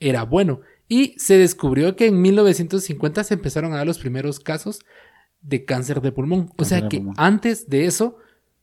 era 0.00 0.22
bueno. 0.24 0.60
Y 0.88 1.14
se 1.18 1.36
descubrió 1.36 1.96
que 1.96 2.06
en 2.06 2.20
1950 2.22 3.22
se 3.24 3.34
empezaron 3.34 3.72
a 3.72 3.76
dar 3.76 3.86
los 3.86 3.98
primeros 3.98 4.40
casos 4.40 4.80
de 5.42 5.64
cáncer 5.64 6.00
de 6.00 6.12
pulmón. 6.12 6.50
O 6.56 6.64
sea 6.64 6.88
que 6.88 6.98
pulmón. 6.98 7.14
antes 7.18 7.68
de 7.68 7.84
eso, 7.84 8.16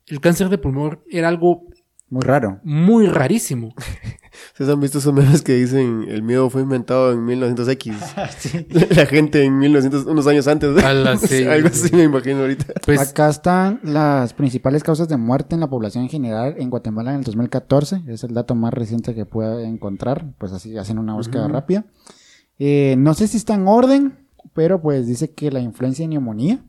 el 0.08 0.20
cáncer 0.20 0.50
de 0.50 0.58
pulmón 0.58 1.00
era 1.10 1.28
algo 1.28 1.68
Muy 2.10 2.22
raro. 2.24 2.60
muy 2.64 3.08
rarísimo. 3.08 3.74
¿Ustedes 4.48 4.72
han 4.72 4.80
visto 4.80 5.00
esos 5.00 5.14
memes 5.14 5.42
que 5.42 5.54
dicen 5.54 6.06
el 6.08 6.24
miedo 6.24 6.50
fue 6.50 6.62
inventado 6.62 7.12
en 7.12 7.26
1900X? 7.26 8.96
La 8.96 9.06
gente 9.06 9.44
en 9.44 9.58
1900, 9.58 10.06
unos 10.06 10.28
años 10.28 10.48
antes. 10.48 10.78
Ala, 10.84 11.18
sí. 11.18 11.46
Algo 11.46 11.68
así 11.68 11.96
me 11.96 12.04
imagino 12.04 12.42
ahorita. 12.42 12.74
Pues 12.86 13.00
Acá 13.00 13.30
están 13.30 13.80
las 13.84 14.34
principales 14.34 14.84
causas 14.84 15.08
de 15.08 15.18
muerte 15.18 15.56
en 15.56 15.62
la 15.62 15.70
población 15.70 16.06
en 16.06 16.10
general 16.10 16.56
en 16.58 16.70
Guatemala 16.70 17.12
en 17.12 17.20
el 17.20 17.24
2014. 17.24 18.04
Es 18.08 18.24
el 18.24 18.34
dato 18.34 18.56
más 18.56 18.74
reciente 18.74 19.16
que 19.16 19.26
pude 19.26 19.66
encontrar. 19.66 20.34
Pues 20.38 20.52
así 20.52 20.78
hacen 20.78 21.00
una 21.00 21.14
búsqueda 21.14 21.48
rápida. 21.48 21.86
Eh, 22.58 22.96
no 22.98 23.14
sé 23.14 23.28
si 23.28 23.38
está 23.38 23.56
en 23.56 23.68
orden, 23.68 24.28
pero 24.54 24.82
pues 24.82 25.08
dice 25.08 25.34
que 25.34 25.52
la 25.52 25.60
influencia 25.60 26.06
y 26.06 26.08
neumonía, 26.08 26.64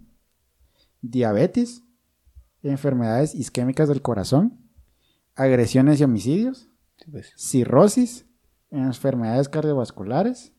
diabetes, 1.02 1.84
enfermedades 2.62 3.34
isquémicas 3.34 3.88
del 3.88 4.02
corazón, 4.02 4.58
agresiones 5.34 6.00
y 6.00 6.04
homicidios, 6.04 6.68
cirrosis, 7.36 8.26
enfermedades 8.70 9.48
cardiovasculares, 9.48 10.52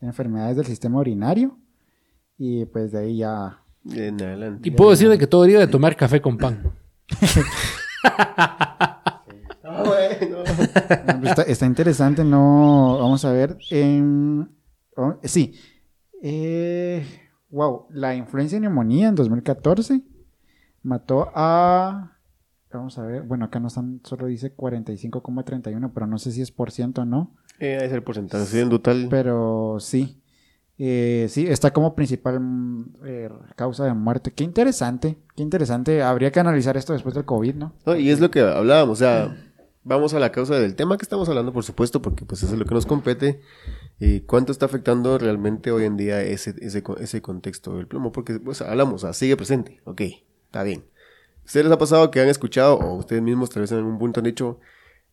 enfermedades 0.00 0.56
del 0.56 0.66
sistema 0.66 0.98
urinario 1.00 1.58
y 2.38 2.64
pues 2.66 2.92
de 2.92 2.98
ahí 2.98 3.16
ya 3.18 3.62
En 3.90 4.20
adelante. 4.22 4.68
y 4.68 4.72
puedo 4.72 4.90
decir 4.90 5.08
de 5.08 5.18
que 5.18 5.26
todo 5.26 5.44
día 5.44 5.58
de 5.58 5.66
tomar 5.66 5.96
café 5.96 6.20
con 6.20 6.36
pan. 6.38 6.72
Bueno. 9.84 10.44
Está, 11.24 11.42
está 11.42 11.66
interesante, 11.66 12.24
no. 12.24 12.98
Vamos 13.00 13.24
a 13.24 13.32
ver. 13.32 13.56
em, 13.70 14.46
oh, 14.96 15.16
sí. 15.22 15.54
Eh, 16.22 17.04
wow. 17.50 17.86
La 17.90 18.14
influencia 18.14 18.56
y 18.56 18.60
neumonía 18.60 19.08
en 19.08 19.14
2014 19.14 20.02
mató 20.82 21.30
a. 21.34 22.13
Vamos 22.78 22.98
a 22.98 23.02
ver. 23.02 23.22
Bueno, 23.22 23.46
acá 23.46 23.60
no 23.60 23.68
están, 23.68 24.00
solo 24.04 24.26
dice 24.26 24.54
45,31, 24.54 25.90
pero 25.92 26.06
no 26.06 26.18
sé 26.18 26.32
si 26.32 26.42
es 26.42 26.50
por 26.50 26.70
ciento 26.70 27.02
o 27.02 27.04
no. 27.04 27.34
Eh, 27.58 27.78
es 27.82 27.92
el 27.92 28.02
porcentaje, 28.02 28.44
sí, 28.46 28.60
en 28.60 28.70
total. 28.70 29.06
Pero 29.10 29.78
sí. 29.80 30.20
Eh, 30.76 31.26
sí, 31.30 31.46
está 31.46 31.72
como 31.72 31.94
principal 31.94 32.40
eh, 33.04 33.30
causa 33.54 33.84
de 33.84 33.94
muerte. 33.94 34.32
Qué 34.32 34.42
interesante, 34.42 35.18
qué 35.36 35.42
interesante. 35.42 36.02
Habría 36.02 36.32
que 36.32 36.40
analizar 36.40 36.76
esto 36.76 36.92
después 36.92 37.14
del 37.14 37.24
COVID, 37.24 37.54
¿no? 37.54 37.72
No, 37.86 37.96
y 37.96 38.10
es 38.10 38.20
lo 38.20 38.30
que 38.30 38.40
hablábamos, 38.40 38.98
o 38.98 39.04
sea, 39.04 39.36
vamos 39.84 40.14
a 40.14 40.18
la 40.18 40.32
causa 40.32 40.58
del 40.58 40.74
tema 40.74 40.96
que 40.96 41.04
estamos 41.04 41.28
hablando, 41.28 41.52
por 41.52 41.62
supuesto, 41.62 42.02
porque 42.02 42.24
pues 42.24 42.42
eso 42.42 42.54
es 42.54 42.58
lo 42.58 42.64
que 42.64 42.74
nos 42.74 42.86
compete. 42.86 43.40
Y 44.00 44.20
cuánto 44.20 44.50
está 44.50 44.66
afectando 44.66 45.16
realmente 45.18 45.70
hoy 45.70 45.84
en 45.84 45.96
día 45.96 46.20
ese, 46.22 46.54
ese, 46.60 46.82
ese 46.98 47.22
contexto 47.22 47.76
del 47.76 47.86
plomo, 47.86 48.10
porque 48.10 48.40
pues 48.40 48.60
hablamos, 48.60 48.94
o 48.94 49.06
sea, 49.06 49.12
sigue 49.12 49.36
presente, 49.36 49.80
ok, 49.84 50.00
está 50.46 50.64
bien. 50.64 50.84
¿Ustedes 51.44 51.66
les 51.66 51.72
ha 51.72 51.78
pasado 51.78 52.10
que 52.10 52.20
han 52.20 52.28
escuchado, 52.28 52.76
o 52.78 52.94
ustedes 52.96 53.22
mismos 53.22 53.50
tal 53.50 53.62
vez 53.62 53.72
en 53.72 53.78
algún 53.78 53.98
punto 53.98 54.20
han 54.20 54.24
dicho, 54.24 54.58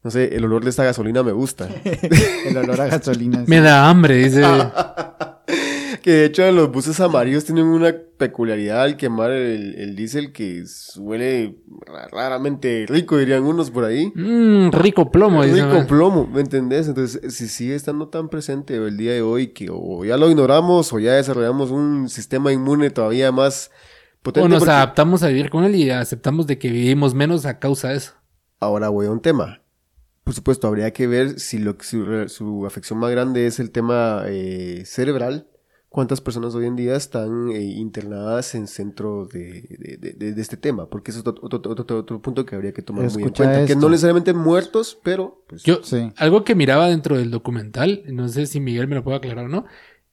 no 0.03 0.11
sé, 0.11 0.35
el 0.35 0.45
olor 0.45 0.63
de 0.63 0.69
esta 0.69 0.83
gasolina 0.83 1.23
me 1.23 1.31
gusta? 1.31 1.67
El 2.45 2.57
olor 2.57 2.79
a 2.81 2.87
gasolina. 2.87 3.43
Me 3.47 3.59
da 3.61 3.89
hambre, 3.89 4.15
dice. 4.15 4.41
que 6.01 6.11
de 6.11 6.25
hecho 6.25 6.51
los 6.51 6.71
buses 6.71 6.99
amarillos 6.99 7.45
tienen 7.45 7.65
una 7.65 7.93
peculiaridad 8.17 8.81
al 8.83 8.97
quemar 8.97 9.29
el, 9.31 9.75
el 9.75 9.95
diésel 9.95 10.31
que 10.31 10.63
huele 10.97 11.57
ra- 11.85 12.07
raramente 12.11 12.85
rico, 12.87 13.17
dirían 13.17 13.43
unos 13.43 13.69
por 13.69 13.83
ahí. 13.83 14.11
Mmm, 14.15 14.71
rico 14.71 15.11
plomo, 15.11 15.43
dice. 15.43 15.63
rico 15.63 15.85
plomo, 15.85 16.25
¿me 16.27 16.41
entendés? 16.41 16.87
Entonces, 16.87 17.35
si 17.35 17.47
sigue 17.47 17.75
estando 17.75 18.07
tan 18.07 18.29
presente 18.29 18.75
el 18.77 18.97
día 18.97 19.11
de 19.13 19.21
hoy 19.21 19.47
que 19.49 19.67
o 19.71 20.03
ya 20.05 20.17
lo 20.17 20.29
ignoramos 20.29 20.91
o 20.93 20.97
ya 20.99 21.13
desarrollamos 21.13 21.69
un 21.69 22.09
sistema 22.09 22.51
inmune 22.51 22.89
todavía 22.89 23.31
más 23.31 23.69
potente. 24.21 24.45
O 24.45 24.49
nos 24.49 24.59
porque- 24.59 24.71
adaptamos 24.71 25.23
a 25.23 25.27
vivir 25.27 25.49
con 25.49 25.63
él 25.63 25.75
y 25.75 25.89
aceptamos 25.89 26.47
de 26.47 26.57
que 26.57 26.69
vivimos 26.69 27.13
menos 27.13 27.45
a 27.45 27.59
causa 27.59 27.89
de 27.89 27.97
eso. 27.97 28.13
Ahora 28.59 28.89
voy 28.89 29.07
a 29.07 29.11
un 29.11 29.21
tema. 29.21 29.61
Por 30.23 30.33
supuesto, 30.35 30.67
habría 30.67 30.91
que 30.93 31.07
ver 31.07 31.39
si 31.39 31.57
lo, 31.57 31.75
su, 31.79 32.05
su 32.29 32.65
afección 32.65 32.99
más 32.99 33.09
grande 33.11 33.47
es 33.47 33.59
el 33.59 33.71
tema 33.71 34.23
eh, 34.27 34.83
cerebral, 34.85 35.47
cuántas 35.89 36.21
personas 36.21 36.53
hoy 36.53 36.67
en 36.67 36.75
día 36.75 36.95
están 36.95 37.49
eh, 37.49 37.59
internadas 37.63 38.53
en 38.53 38.67
centros 38.67 39.29
de, 39.29 39.65
de, 39.79 40.13
de- 40.13 40.33
de 40.33 40.41
este 40.41 40.55
tema, 40.57 40.87
porque 40.89 41.09
eso 41.11 41.19
es 41.21 41.27
otro, 41.27 41.43
otro- 41.43 41.71
otro- 41.71 41.97
otro 41.97 42.21
punto 42.21 42.45
que 42.45 42.55
habría 42.55 42.71
que 42.71 42.83
tomar 42.83 43.03
muy 43.05 43.13
en 43.13 43.19
Escucha 43.19 43.43
cuenta, 43.45 43.65
que 43.65 43.73
esto. 43.73 43.81
no 43.83 43.89
necesariamente 43.89 44.33
muertos, 44.33 44.97
pero 45.03 45.43
pues, 45.47 45.63
Yo, 45.63 45.81
Sí. 45.83 46.11
algo 46.17 46.43
que 46.43 46.53
miraba 46.55 46.87
dentro 46.87 47.17
del 47.17 47.31
documental, 47.31 48.03
no 48.07 48.29
sé 48.29 48.45
si 48.45 48.59
Miguel 48.59 48.87
me 48.87 48.95
lo 48.95 49.03
puede 49.03 49.17
aclarar 49.17 49.45
o 49.45 49.49
no, 49.49 49.65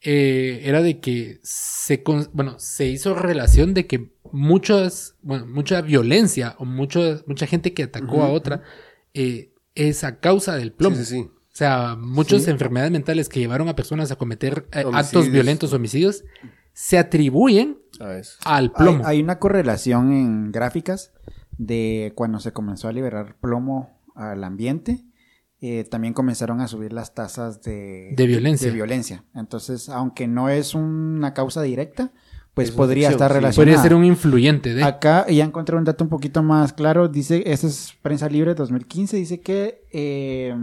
eh, 0.02 0.60
era 0.64 0.82
de 0.82 1.00
que 1.00 1.40
se, 1.42 2.02
con- 2.02 2.28
bueno, 2.32 2.58
se 2.58 2.86
hizo 2.86 3.14
relación 3.14 3.74
de 3.74 3.86
que 3.86 4.12
muchas, 4.32 5.16
bueno, 5.22 5.46
mucha 5.46 5.80
violencia 5.80 6.54
o 6.58 6.64
mucho, 6.64 7.22
mucha 7.26 7.46
gente 7.46 7.74
que 7.74 7.84
atacó 7.84 8.22
a 8.22 8.30
otra 8.30 8.62
eh, 9.14 9.52
es 9.74 10.04
a 10.04 10.20
causa 10.20 10.56
del 10.56 10.72
plomo. 10.72 10.96
sí, 10.96 11.04
sí, 11.04 11.14
sí. 11.22 11.30
O 11.30 11.56
sea, 11.58 11.96
muchas 11.98 12.44
Sí. 12.44 12.50
enfermedades 12.50 12.92
mentales 12.92 13.28
que 13.28 13.40
llevaron 13.40 13.68
a 13.68 13.74
personas 13.74 14.12
a 14.12 14.16
cometer 14.16 14.68
eh, 14.72 14.84
actos 14.92 15.28
violentos, 15.28 15.72
homicidios, 15.72 16.22
se 16.72 16.98
atribuyen 16.98 17.78
al 17.98 18.22
Hay, 18.44 18.68
plomo. 18.68 19.04
hay 19.04 19.20
una 19.20 19.40
correlación 19.40 20.12
en 20.12 20.52
gráficas 20.52 21.12
de 21.56 22.12
cuando 22.14 22.38
se 22.38 22.52
comenzó 22.52 22.86
a 22.86 22.92
liberar 22.92 23.34
plomo 23.40 24.00
al 24.14 24.44
ambiente. 24.44 25.02
Eh, 25.60 25.84
también 25.84 26.14
comenzaron 26.14 26.60
a 26.60 26.68
subir 26.68 26.92
las 26.92 27.14
tasas 27.14 27.62
de, 27.62 28.12
De 28.16 28.26
violencia. 28.26 28.68
de 28.68 28.74
violencia. 28.74 29.24
Entonces, 29.34 29.88
aunque 29.88 30.26
no 30.28 30.48
es 30.48 30.74
una 30.74 31.34
causa 31.34 31.62
directa, 31.62 32.12
pues 32.54 32.70
Es 32.70 32.74
podría 32.74 33.08
estar 33.10 33.30
sí. 33.30 33.34
relacionada. 33.36 33.56
Podría 33.56 33.82
ser 33.82 33.94
un 33.94 34.04
influyente 34.04 34.74
de... 34.74 34.82
Acá 34.82 35.26
ya 35.28 35.44
encontré 35.44 35.76
un 35.76 35.84
dato 35.84 36.02
un 36.04 36.10
poquito 36.10 36.42
más 36.42 36.72
claro. 36.72 37.08
Dice, 37.08 37.42
esta 37.46 37.66
es 37.68 37.94
Prensa 38.02 38.28
Libre 38.28 38.54
2015, 38.54 39.16
dice 39.16 39.40
que 39.40 39.84
eh, 39.92 40.54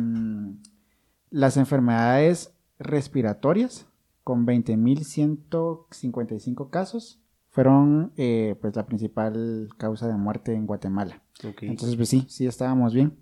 las 1.30 1.56
enfermedades 1.58 2.54
respiratorias 2.80 3.88
con 4.24 4.46
20.155 4.46 6.70
casos 6.70 7.20
fueron 7.50 8.12
eh, 8.18 8.56
pues 8.60 8.76
la 8.76 8.86
principal 8.86 9.70
causa 9.78 10.08
de 10.08 10.16
muerte 10.16 10.54
en 10.54 10.66
Guatemala. 10.66 11.22
Entonces 11.62 11.96
pues 11.96 12.10
sí, 12.10 12.26
sí 12.30 12.48
estábamos 12.48 12.94
bien. 12.94 13.18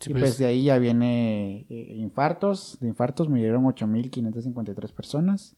Sí, 0.00 0.10
y 0.10 0.12
pues. 0.12 0.22
pues 0.22 0.38
de 0.38 0.46
ahí 0.46 0.64
ya 0.64 0.78
viene 0.78 1.66
eh, 1.68 1.94
infartos. 1.96 2.78
De 2.80 2.88
infartos 2.88 3.28
murieron 3.28 3.64
8.553 3.64 4.92
personas. 4.92 5.56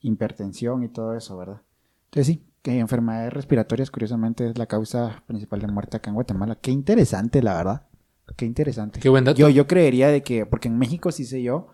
Hipertensión 0.00 0.82
y 0.82 0.88
todo 0.88 1.16
eso, 1.16 1.36
¿verdad? 1.36 1.62
Entonces 2.06 2.26
sí, 2.34 2.44
que 2.62 2.78
enfermedades 2.78 3.32
respiratorias 3.32 3.90
curiosamente 3.90 4.48
es 4.48 4.58
la 4.58 4.66
causa 4.66 5.22
principal 5.26 5.60
de 5.60 5.68
muerte 5.68 5.96
acá 5.96 6.10
en 6.10 6.14
Guatemala. 6.14 6.56
Qué 6.60 6.70
interesante, 6.70 7.42
la 7.42 7.54
verdad. 7.54 7.86
Qué 8.36 8.44
interesante. 8.44 9.00
Qué 9.00 9.08
buen 9.08 9.24
dato. 9.24 9.38
Yo, 9.38 9.48
yo 9.48 9.66
creería 9.66 10.08
de 10.08 10.22
que, 10.22 10.46
porque 10.46 10.68
en 10.68 10.78
México 10.78 11.12
sí 11.12 11.24
sé 11.24 11.42
yo, 11.42 11.68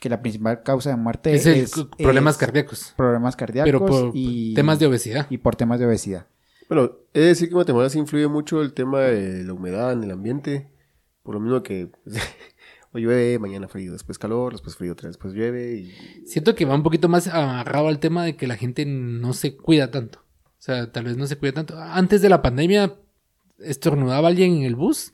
que 0.00 0.08
la 0.08 0.20
principal 0.20 0.62
causa 0.62 0.90
de 0.90 0.96
muerte 0.96 1.34
es 1.34 1.46
es, 1.46 1.72
problemas 1.98 2.34
es 2.34 2.38
cardíacos. 2.40 2.94
problemas 2.96 3.36
cardíacos 3.36 3.68
Pero 3.68 3.86
por 3.86 4.10
y 4.14 4.54
temas 4.54 4.78
de 4.78 4.86
obesidad. 4.86 5.26
y 5.30 5.38
por 5.38 5.56
temas 5.56 5.78
de 5.78 5.86
obesidad. 5.86 6.26
Bueno, 6.68 6.92
he 7.12 7.20
de 7.20 7.26
decir 7.26 7.48
que 7.48 7.52
en 7.52 7.56
Guatemala 7.56 7.88
sí 7.90 7.98
influye 7.98 8.26
mucho 8.26 8.60
el 8.62 8.72
tema 8.72 9.00
de 9.00 9.44
la 9.44 9.52
humedad 9.52 9.92
en 9.92 10.02
el 10.04 10.10
ambiente. 10.10 10.68
Por 11.24 11.34
lo 11.34 11.40
mismo 11.40 11.62
que 11.64 11.88
pues, 12.04 12.16
hoy 12.92 13.02
llueve, 13.02 13.40
mañana 13.40 13.66
frío, 13.66 13.92
después 13.92 14.18
calor, 14.18 14.52
después 14.52 14.76
frío, 14.76 14.92
otra 14.92 15.08
vez 15.08 15.16
después 15.16 15.34
llueve. 15.34 15.74
Y... 15.74 16.26
Siento 16.26 16.54
que 16.54 16.64
va 16.64 16.76
un 16.76 16.84
poquito 16.84 17.08
más 17.08 17.26
agarrado 17.26 17.88
al 17.88 17.98
tema 17.98 18.24
de 18.24 18.36
que 18.36 18.46
la 18.46 18.56
gente 18.56 18.86
no 18.86 19.32
se 19.32 19.56
cuida 19.56 19.90
tanto. 19.90 20.20
O 20.44 20.62
sea, 20.64 20.92
tal 20.92 21.04
vez 21.04 21.16
no 21.16 21.26
se 21.26 21.36
cuida 21.36 21.52
tanto. 21.52 21.76
Antes 21.78 22.22
de 22.22 22.28
la 22.28 22.40
pandemia, 22.40 22.94
estornudaba 23.58 24.28
alguien 24.28 24.54
en 24.58 24.62
el 24.62 24.76
bus. 24.76 25.12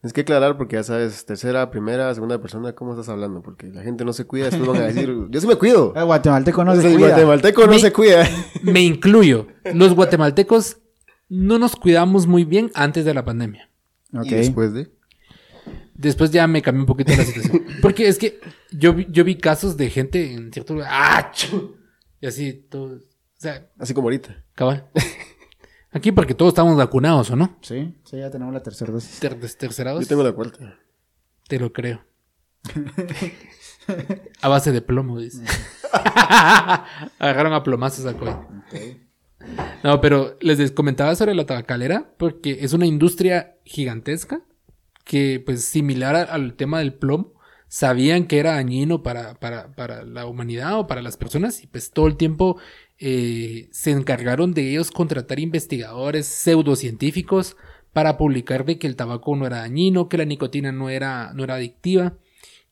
Tienes 0.00 0.12
que 0.12 0.20
aclarar 0.20 0.58
porque 0.58 0.76
ya 0.76 0.82
sabes, 0.82 1.24
tercera, 1.24 1.70
primera, 1.70 2.12
segunda 2.12 2.38
persona, 2.38 2.74
¿cómo 2.74 2.92
estás 2.92 3.08
hablando? 3.08 3.40
Porque 3.40 3.68
la 3.68 3.82
gente 3.82 4.04
no 4.04 4.12
se 4.12 4.26
cuida, 4.26 4.46
después 4.46 4.68
van 4.68 4.82
a 4.82 4.86
decir, 4.86 5.14
yo 5.30 5.40
sí 5.40 5.46
me 5.46 5.56
cuido. 5.56 5.94
El 5.96 6.04
guatemalteco 6.04 6.62
no 6.62 6.74
se 6.74 6.82
sea, 6.82 6.90
el 6.90 6.96
cuida. 6.96 7.08
guatemalteco 7.08 7.66
no 7.66 7.72
Mi- 7.72 7.80
se 7.80 7.92
cuida. 7.92 8.28
Me 8.62 8.82
incluyo. 8.82 9.46
Los 9.72 9.94
guatemaltecos 9.94 10.78
no 11.30 11.58
nos 11.58 11.76
cuidamos 11.76 12.26
muy 12.26 12.44
bien 12.44 12.70
antes 12.74 13.06
de 13.06 13.14
la 13.14 13.24
pandemia. 13.24 13.70
Ok. 14.12 14.26
Y 14.26 14.34
después 14.34 14.74
de... 14.74 14.90
Después 15.94 16.30
ya 16.30 16.46
me 16.46 16.60
cambió 16.60 16.82
un 16.82 16.86
poquito 16.86 17.12
la 17.16 17.24
situación. 17.24 17.64
Porque 17.82 18.08
es 18.08 18.18
que 18.18 18.40
yo 18.72 18.94
vi, 18.94 19.06
yo 19.10 19.24
vi 19.24 19.36
casos 19.36 19.76
de 19.76 19.90
gente 19.90 20.32
en 20.32 20.52
cierto 20.52 20.74
lugar. 20.74 20.88
¡Ah! 20.92 21.30
chu! 21.32 21.76
Y 22.20 22.26
así, 22.26 22.52
todo. 22.52 22.96
O 22.96 23.00
sea, 23.36 23.68
Así 23.78 23.94
como 23.94 24.06
ahorita. 24.06 24.42
cabal. 24.54 24.88
Aquí 25.90 26.10
porque 26.10 26.34
todos 26.34 26.50
estamos 26.52 26.76
vacunados, 26.76 27.30
¿o 27.30 27.36
no? 27.36 27.56
Sí, 27.62 27.94
sí, 28.04 28.16
ya 28.18 28.28
tenemos 28.30 28.52
la 28.52 28.62
tercera 28.62 28.90
dosis. 28.90 29.20
Ter- 29.20 29.38
tercerados. 29.38 30.00
Yo 30.02 30.08
tengo 30.08 30.24
la 30.24 30.32
cuarta. 30.32 30.76
Te 31.46 31.60
lo 31.60 31.72
creo. 31.72 32.04
A 34.40 34.48
base 34.48 34.72
de 34.72 34.80
plomo, 34.80 35.20
dice. 35.20 35.42
Agarraron 37.18 37.52
a 37.52 37.62
plomazos 37.62 38.06
a 38.06 38.14
Coy. 38.14 38.30
No, 39.82 40.00
pero 40.00 40.36
les 40.40 40.72
comentaba 40.72 41.14
sobre 41.14 41.34
la 41.34 41.44
tabacalera 41.44 42.10
porque 42.16 42.58
es 42.62 42.72
una 42.72 42.86
industria 42.86 43.56
gigantesca 43.64 44.40
que, 45.04 45.40
pues, 45.44 45.64
similar 45.64 46.16
al 46.30 46.54
tema 46.56 46.78
del 46.80 46.94
plomo, 46.94 47.34
sabían 47.68 48.26
que 48.26 48.38
era 48.38 48.52
dañino 48.54 49.02
para, 49.02 49.34
para, 49.40 49.72
para 49.74 50.04
la 50.04 50.26
humanidad 50.26 50.78
o 50.78 50.86
para 50.86 51.02
las 51.02 51.16
personas 51.16 51.62
y 51.62 51.66
pues 51.66 51.90
todo 51.90 52.06
el 52.06 52.16
tiempo 52.16 52.56
eh, 52.98 53.68
se 53.72 53.90
encargaron 53.90 54.54
de 54.54 54.70
ellos 54.70 54.90
contratar 54.92 55.40
investigadores 55.40 56.26
pseudocientíficos 56.26 57.56
para 57.92 58.16
publicar 58.16 58.64
de 58.64 58.78
que 58.78 58.86
el 58.86 58.96
tabaco 58.96 59.34
no 59.36 59.46
era 59.46 59.58
dañino, 59.58 60.08
que 60.08 60.18
la 60.18 60.24
nicotina 60.24 60.72
no 60.72 60.88
era, 60.90 61.32
no 61.34 61.44
era 61.44 61.54
adictiva. 61.56 62.16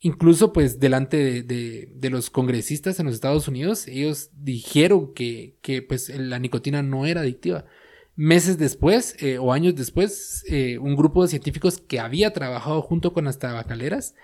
Incluso, 0.01 0.53
pues, 0.53 0.81
delante 0.81 1.17
de, 1.17 1.43
de- 1.43 1.89
de 1.95 2.11
los 2.11 2.29
congresistas 2.31 2.99
en 2.99 3.07
los 3.07 3.15
Estados 3.15 3.47
Unidos, 3.49 3.87
ellos 3.87 4.31
dijeron 4.37 5.15
que, 5.15 5.57
que, 5.63 5.81
pues, 5.83 6.09
la 6.09 6.39
nicotina 6.41 6.83
no 6.83 7.07
era 7.07 7.21
adictiva. 7.21 7.67
Meses 8.15 8.59
después, 8.59 9.17
eh, 9.21 9.39
o 9.39 9.53
años 9.53 9.75
después, 9.75 10.45
eh, 10.49 10.79
un 10.79 10.97
grupo 10.97 11.23
de 11.23 11.29
científicos 11.29 11.79
que 11.79 11.99
había 11.99 12.33
trabajado 12.33 12.83
junto 12.83 13.15
con 13.15 13.25
las 13.25 13.39
tabacaleras, 13.39 14.15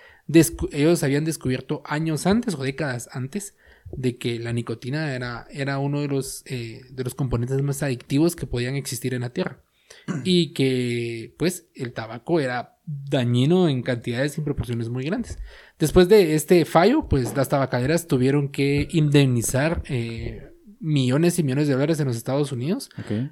ellos 0.71 1.03
habían 1.03 1.25
descubierto 1.25 1.81
años 1.85 2.27
antes 2.27 2.53
o 2.53 2.61
décadas 2.63 3.09
antes 3.13 3.55
de 3.91 4.17
que 4.17 4.37
la 4.37 4.53
nicotina 4.53 5.15
era, 5.15 5.47
era 5.49 5.79
uno 5.79 6.01
de 6.01 6.07
los, 6.07 6.43
eh, 6.45 6.81
de 6.91 7.03
los 7.03 7.15
componentes 7.15 7.61
más 7.63 7.81
adictivos 7.81 8.35
que 8.35 8.45
podían 8.45 8.75
existir 8.75 9.13
en 9.13 9.21
la 9.21 9.31
Tierra. 9.31 9.63
Y 10.23 10.53
que, 10.53 11.33
pues, 11.37 11.67
el 11.73 11.93
tabaco 11.93 12.39
era 12.39 12.77
dañino 12.85 13.69
en 13.69 13.81
cantidades 13.81 14.37
y 14.37 14.41
proporciones 14.41 14.89
muy 14.89 15.03
grandes. 15.03 15.39
Después 15.77 16.09
de 16.09 16.35
este 16.35 16.65
fallo, 16.65 17.07
pues 17.07 17.35
las 17.35 17.49
tabacaleras 17.49 18.07
tuvieron 18.07 18.49
que 18.49 18.87
indemnizar 18.91 19.83
eh, 19.87 20.51
millones 20.79 21.37
y 21.39 21.43
millones 21.43 21.67
de 21.67 21.73
dólares 21.73 21.99
en 21.99 22.07
los 22.07 22.15
Estados 22.15 22.51
Unidos. 22.51 22.89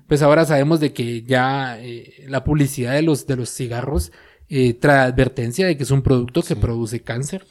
Pues 0.07 0.21
ahora 0.21 0.45
sabemos 0.45 0.79
de 0.79 0.93
que 0.93 1.23
ya 1.23 1.79
eh, 1.79 2.25
la 2.27 2.43
publicidad 2.43 2.93
de 2.93 3.01
los, 3.01 3.25
de 3.27 3.35
los 3.35 3.49
cigarros 3.49 4.11
eh, 4.49 4.73
trae 4.73 4.99
advertencia 4.99 5.67
de 5.67 5.75
que 5.75 5.83
es 5.83 5.91
un 5.91 6.01
producto 6.01 6.41
que 6.41 6.55
produce 6.55 7.01
cáncer. 7.01 7.45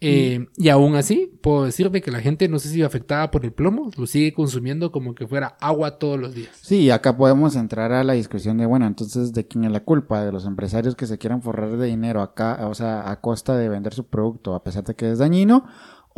Eh, 0.00 0.46
Y 0.56 0.68
aún 0.68 0.94
así, 0.94 1.32
puedo 1.40 1.64
decir 1.64 1.90
de 1.90 2.02
que 2.02 2.10
la 2.10 2.20
gente, 2.20 2.48
no 2.48 2.58
sé 2.58 2.68
si 2.68 2.82
afectada 2.82 3.30
por 3.30 3.44
el 3.44 3.52
plomo, 3.52 3.90
lo 3.96 4.06
sigue 4.06 4.34
consumiendo 4.34 4.92
como 4.92 5.14
que 5.14 5.26
fuera 5.26 5.56
agua 5.58 5.98
todos 5.98 6.20
los 6.20 6.34
días. 6.34 6.50
Sí, 6.60 6.90
acá 6.90 7.16
podemos 7.16 7.56
entrar 7.56 7.92
a 7.92 8.04
la 8.04 8.12
discusión 8.12 8.58
de, 8.58 8.66
bueno, 8.66 8.86
entonces, 8.86 9.32
¿de 9.32 9.46
quién 9.46 9.64
es 9.64 9.72
la 9.72 9.80
culpa? 9.80 10.22
¿De 10.22 10.32
los 10.32 10.44
empresarios 10.44 10.94
que 10.96 11.06
se 11.06 11.16
quieran 11.18 11.40
forrar 11.40 11.76
de 11.78 11.86
dinero 11.86 12.20
acá, 12.20 12.68
o 12.68 12.74
sea, 12.74 13.10
a 13.10 13.20
costa 13.20 13.56
de 13.56 13.70
vender 13.70 13.94
su 13.94 14.04
producto 14.04 14.54
a 14.54 14.62
pesar 14.62 14.84
de 14.84 14.94
que 14.94 15.10
es 15.10 15.18
dañino? 15.18 15.64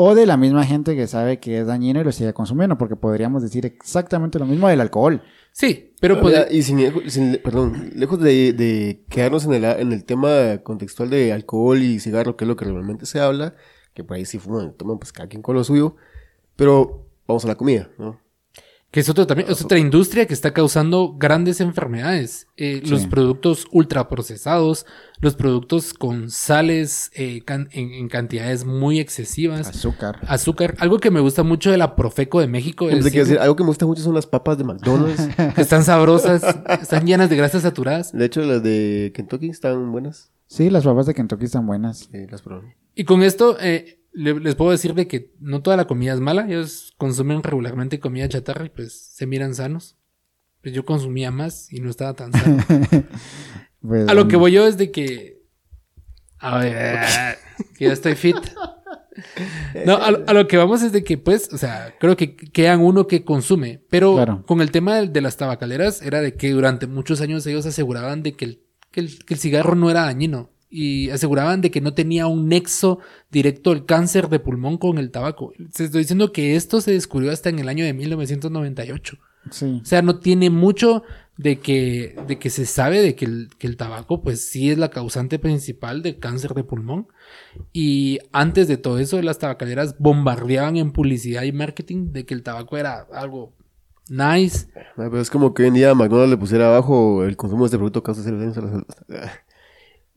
¿O 0.00 0.14
de 0.14 0.26
la 0.26 0.36
misma 0.36 0.64
gente 0.64 0.94
que 0.94 1.08
sabe 1.08 1.40
que 1.40 1.58
es 1.58 1.66
dañino 1.66 2.00
y 2.00 2.04
lo 2.04 2.12
sigue 2.12 2.32
consumiendo? 2.32 2.78
Porque 2.78 2.94
podríamos 2.94 3.42
decir 3.42 3.66
exactamente 3.66 4.38
lo 4.38 4.46
mismo 4.46 4.68
del 4.68 4.80
alcohol. 4.80 5.22
Sí, 5.50 5.92
pero 6.00 6.14
Ah, 6.16 6.20
pues, 6.20 6.46
y 6.52 6.62
sin, 6.62 7.10
sin- 7.10 7.40
perdón, 7.42 7.90
lejos 7.96 8.20
de, 8.20 8.52
de 8.52 9.04
quedarnos 9.08 9.44
en 9.46 9.54
el, 9.54 9.64
en 9.64 9.90
el 9.92 10.04
tema 10.04 10.58
contextual 10.62 11.10
de 11.10 11.32
alcohol 11.32 11.82
y 11.82 11.98
cigarro, 11.98 12.36
que 12.36 12.44
es 12.44 12.48
lo 12.48 12.54
que 12.54 12.64
realmente 12.64 13.06
se 13.06 13.18
habla, 13.18 13.56
que 13.92 14.04
por 14.04 14.16
ahí 14.16 14.24
sí 14.24 14.38
fuman, 14.38 14.72
toman 14.74 14.98
pues 15.00 15.12
cada 15.12 15.28
quien 15.28 15.42
con 15.42 15.56
lo 15.56 15.64
suyo, 15.64 15.96
pero 16.54 17.06
vamos 17.26 17.44
a 17.44 17.48
la 17.48 17.56
comida, 17.56 17.90
¿no? 17.98 18.20
Que 18.90 19.00
es, 19.00 19.08
otro, 19.10 19.26
también, 19.26 19.50
es 19.50 19.60
otra 19.62 19.78
industria 19.78 20.26
que 20.26 20.32
está 20.32 20.54
causando 20.54 21.14
grandes 21.18 21.60
enfermedades. 21.60 22.46
Eh, 22.56 22.80
Los 22.86 23.06
productos 23.06 23.66
ultraprocesados, 23.70 24.86
los 25.20 25.34
productos 25.36 25.92
con 25.92 26.30
sales 26.30 27.10
eh, 27.14 27.42
can- 27.44 27.68
en, 27.72 27.92
en 27.92 28.08
cantidades 28.08 28.64
muy 28.64 28.98
excesivas. 28.98 29.68
Azúcar. 29.68 30.20
Azúcar, 30.26 30.74
algo 30.78 30.98
que 30.98 31.10
me 31.10 31.20
gusta 31.20 31.42
mucho 31.42 31.70
de 31.70 31.76
la 31.76 31.96
Profeco 31.96 32.40
de 32.40 32.46
México 32.46 32.88
es 32.88 33.04
a 33.04 33.08
decir, 33.10 33.38
algo 33.38 33.56
que 33.56 33.62
me 33.64 33.68
gusta 33.68 33.84
mucho 33.86 34.02
son 34.02 34.14
las 34.14 34.26
papas 34.26 34.56
de 34.56 34.64
McDonald's. 34.64 35.28
que 35.54 35.60
están 35.60 35.84
sabrosas, 35.84 36.42
están 36.80 37.06
llenas 37.06 37.28
de 37.28 37.36
grasas 37.36 37.62
saturadas. 37.62 38.12
de 38.12 38.24
hecho, 38.24 38.40
las 38.42 38.62
de 38.62 39.12
Kentucky 39.14 39.50
están 39.50 39.92
buenas. 39.92 40.30
Sí, 40.46 40.70
las 40.70 40.84
papas 40.84 41.04
de 41.04 41.12
Kentucky 41.14 41.44
están 41.44 41.66
buenas. 41.66 42.08
Las 42.30 42.40
probé. 42.40 42.74
Y 42.94 43.04
con 43.04 43.22
esto 43.22 43.56
eh, 43.60 43.97
les 44.18 44.54
puedo 44.54 44.70
decir 44.70 44.94
de 44.94 45.06
que 45.06 45.32
no 45.40 45.62
toda 45.62 45.76
la 45.76 45.86
comida 45.86 46.12
es 46.14 46.20
mala. 46.20 46.46
Ellos 46.48 46.94
consumen 46.98 47.42
regularmente 47.42 48.00
comida 48.00 48.28
chatarra 48.28 48.66
y 48.66 48.70
pues 48.70 48.92
se 49.14 49.26
miran 49.26 49.54
sanos. 49.54 49.96
Pues 50.62 50.74
yo 50.74 50.84
consumía 50.84 51.30
más 51.30 51.72
y 51.72 51.80
no 51.80 51.88
estaba 51.90 52.14
tan 52.14 52.32
sano. 52.32 52.64
Pues, 53.80 54.08
A 54.08 54.14
lo 54.14 54.26
que 54.26 54.34
voy 54.36 54.50
yo 54.50 54.66
es 54.66 54.76
de 54.76 54.90
que. 54.90 55.40
A 56.38 56.58
ver, 56.58 56.98
que 57.78 57.84
ya 57.84 57.92
estoy 57.92 58.16
fit. 58.16 58.34
No, 59.86 59.96
a, 59.96 60.10
lo- 60.10 60.24
a 60.26 60.32
lo 60.32 60.48
que 60.48 60.56
vamos 60.56 60.82
es 60.82 60.90
de 60.92 61.04
que, 61.04 61.16
pues, 61.16 61.48
o 61.52 61.58
sea, 61.58 61.94
creo 62.00 62.16
que 62.16 62.34
quedan 62.36 62.80
uno 62.80 63.06
que 63.06 63.24
consume. 63.24 63.82
Pero 63.88 64.14
Claro. 64.14 64.44
con 64.46 64.60
el 64.60 64.70
tema 64.72 64.96
de, 64.96 65.08
de 65.08 65.20
las 65.20 65.36
tabacaleras, 65.36 66.02
era 66.02 66.20
de 66.20 66.34
que 66.34 66.50
durante 66.50 66.86
muchos 66.88 67.20
años 67.20 67.46
ellos 67.46 67.66
aseguraban 67.66 68.22
de 68.24 68.32
que 68.34 68.44
el, 68.46 68.62
que 68.90 69.00
el, 69.00 69.24
que 69.24 69.34
el 69.34 69.40
cigarro 69.40 69.74
no 69.76 69.90
era 69.90 70.02
dañino. 70.02 70.50
Y 70.70 71.10
aseguraban 71.10 71.60
de 71.60 71.70
que 71.70 71.80
no 71.80 71.94
tenía 71.94 72.26
un 72.26 72.48
nexo 72.48 72.98
directo 73.30 73.72
el 73.72 73.86
cáncer 73.86 74.28
de 74.28 74.38
pulmón 74.38 74.76
con 74.76 74.98
el 74.98 75.10
tabaco. 75.10 75.52
Se 75.72 75.84
estoy 75.84 76.00
diciendo 76.02 76.32
que 76.32 76.56
esto 76.56 76.80
se 76.80 76.92
descubrió 76.92 77.32
hasta 77.32 77.48
en 77.48 77.58
el 77.58 77.68
año 77.68 77.84
de 77.84 77.94
1998. 77.94 79.18
Sí. 79.50 79.80
O 79.82 79.84
sea, 79.86 80.02
no 80.02 80.18
tiene 80.18 80.50
mucho 80.50 81.04
de 81.38 81.60
que, 81.60 82.16
de 82.26 82.38
que 82.38 82.50
se 82.50 82.66
sabe 82.66 83.00
de 83.00 83.14
que 83.14 83.24
el, 83.24 83.48
que 83.58 83.68
el 83.68 83.76
tabaco, 83.76 84.20
pues 84.22 84.44
sí 84.44 84.70
es 84.70 84.76
la 84.76 84.90
causante 84.90 85.38
principal 85.38 86.02
del 86.02 86.18
cáncer 86.18 86.52
de 86.52 86.64
pulmón. 86.64 87.06
Y 87.72 88.18
antes 88.32 88.68
de 88.68 88.76
todo 88.76 88.98
eso, 88.98 89.22
las 89.22 89.38
tabacaleras 89.38 89.96
bombardeaban 89.98 90.76
en 90.76 90.92
publicidad 90.92 91.44
y 91.44 91.52
marketing 91.52 92.12
de 92.12 92.26
que 92.26 92.34
el 92.34 92.42
tabaco 92.42 92.76
era 92.76 93.06
algo 93.12 93.52
nice. 94.10 94.66
Pero 94.96 95.20
es 95.20 95.30
como 95.30 95.54
que 95.54 95.62
hoy 95.62 95.68
en 95.68 95.74
día 95.74 95.94
McDonald's 95.94 96.30
le 96.30 96.36
pusiera 96.36 96.66
abajo 96.66 97.24
el 97.24 97.36
consumo 97.36 97.62
de 97.62 97.66
este 97.66 97.78
producto 97.78 98.02
causa 98.02 98.22
serios 98.22 98.40
daños 98.40 98.58
a 98.58 98.60
la 98.62 98.70
salud. 98.70 98.86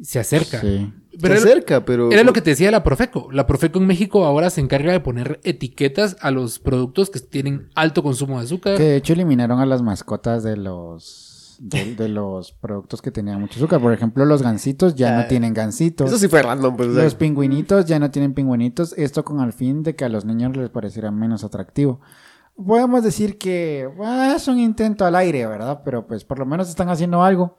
Ah, 0.01 0.03
Se 0.05 0.19
acerca. 0.19 0.59
Sí. 0.61 0.91
Pero 1.21 1.35
se 1.35 1.41
era, 1.41 1.51
acerca, 1.51 1.85
pero... 1.85 2.11
era 2.11 2.23
lo 2.23 2.33
que 2.33 2.41
te 2.41 2.51
decía 2.51 2.71
la 2.71 2.83
Profeco. 2.83 3.29
La 3.31 3.45
Profeco 3.45 3.79
en 3.79 3.85
México 3.87 4.25
ahora 4.25 4.49
se 4.49 4.61
encarga 4.61 4.91
de 4.91 5.01
poner 5.01 5.39
etiquetas 5.43 6.15
a 6.21 6.31
los 6.31 6.59
productos 6.59 7.09
que 7.09 7.19
tienen 7.19 7.69
alto 7.75 8.01
consumo 8.01 8.39
de 8.39 8.45
azúcar. 8.45 8.77
Que 8.77 8.83
de 8.83 8.95
hecho 8.95 9.13
eliminaron 9.13 9.59
a 9.59 9.65
las 9.65 9.81
mascotas 9.81 10.41
de 10.43 10.57
los 10.57 11.57
de, 11.59 11.93
de 11.95 12.07
los 12.09 12.53
productos 12.53 13.01
que 13.01 13.11
tenían 13.11 13.39
mucho 13.39 13.59
azúcar. 13.59 13.79
Por 13.81 13.93
ejemplo, 13.93 14.25
los 14.25 14.41
gansitos 14.41 14.95
ya 14.95 15.19
Ah, 15.19 15.21
no 15.21 15.27
tienen 15.27 15.53
gansitos. 15.53 16.07
Eso 16.07 16.17
sí 16.17 16.27
fue 16.27 16.41
random, 16.41 16.75
pues. 16.75 16.89
Los 16.89 17.13
pingüinitos 17.15 17.85
ya 17.85 17.99
no 17.99 18.09
tienen 18.09 18.33
pingüinitos. 18.33 18.93
Esto 18.97 19.23
con 19.23 19.41
el 19.41 19.53
fin 19.53 19.83
de 19.83 19.95
que 19.95 20.05
a 20.05 20.09
los 20.09 20.25
niños 20.25 20.55
les 20.57 20.69
pareciera 20.69 21.11
menos 21.11 21.43
atractivo. 21.43 21.99
Podemos 22.55 23.03
decir 23.03 23.37
que 23.37 23.87
ah, 24.03 24.33
es 24.35 24.47
un 24.47 24.59
intento 24.59 25.05
al 25.05 25.15
aire, 25.15 25.45
¿verdad? 25.45 25.81
Pero 25.85 26.07
pues 26.07 26.23
por 26.23 26.39
lo 26.39 26.45
menos 26.45 26.69
están 26.69 26.89
haciendo 26.89 27.21
algo. 27.23 27.57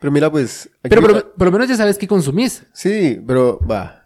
Pero 0.00 0.10
mira, 0.12 0.30
pues... 0.30 0.68
aquí- 0.82 0.94
Pero 0.94 1.02
por, 1.02 1.32
por 1.32 1.46
lo 1.46 1.52
menos 1.52 1.68
ya 1.68 1.76
sabes 1.76 1.96
qué 1.98 2.06
consumís. 2.06 2.64
Sí, 2.72 3.20
pero 3.26 3.58
va. 3.68 3.96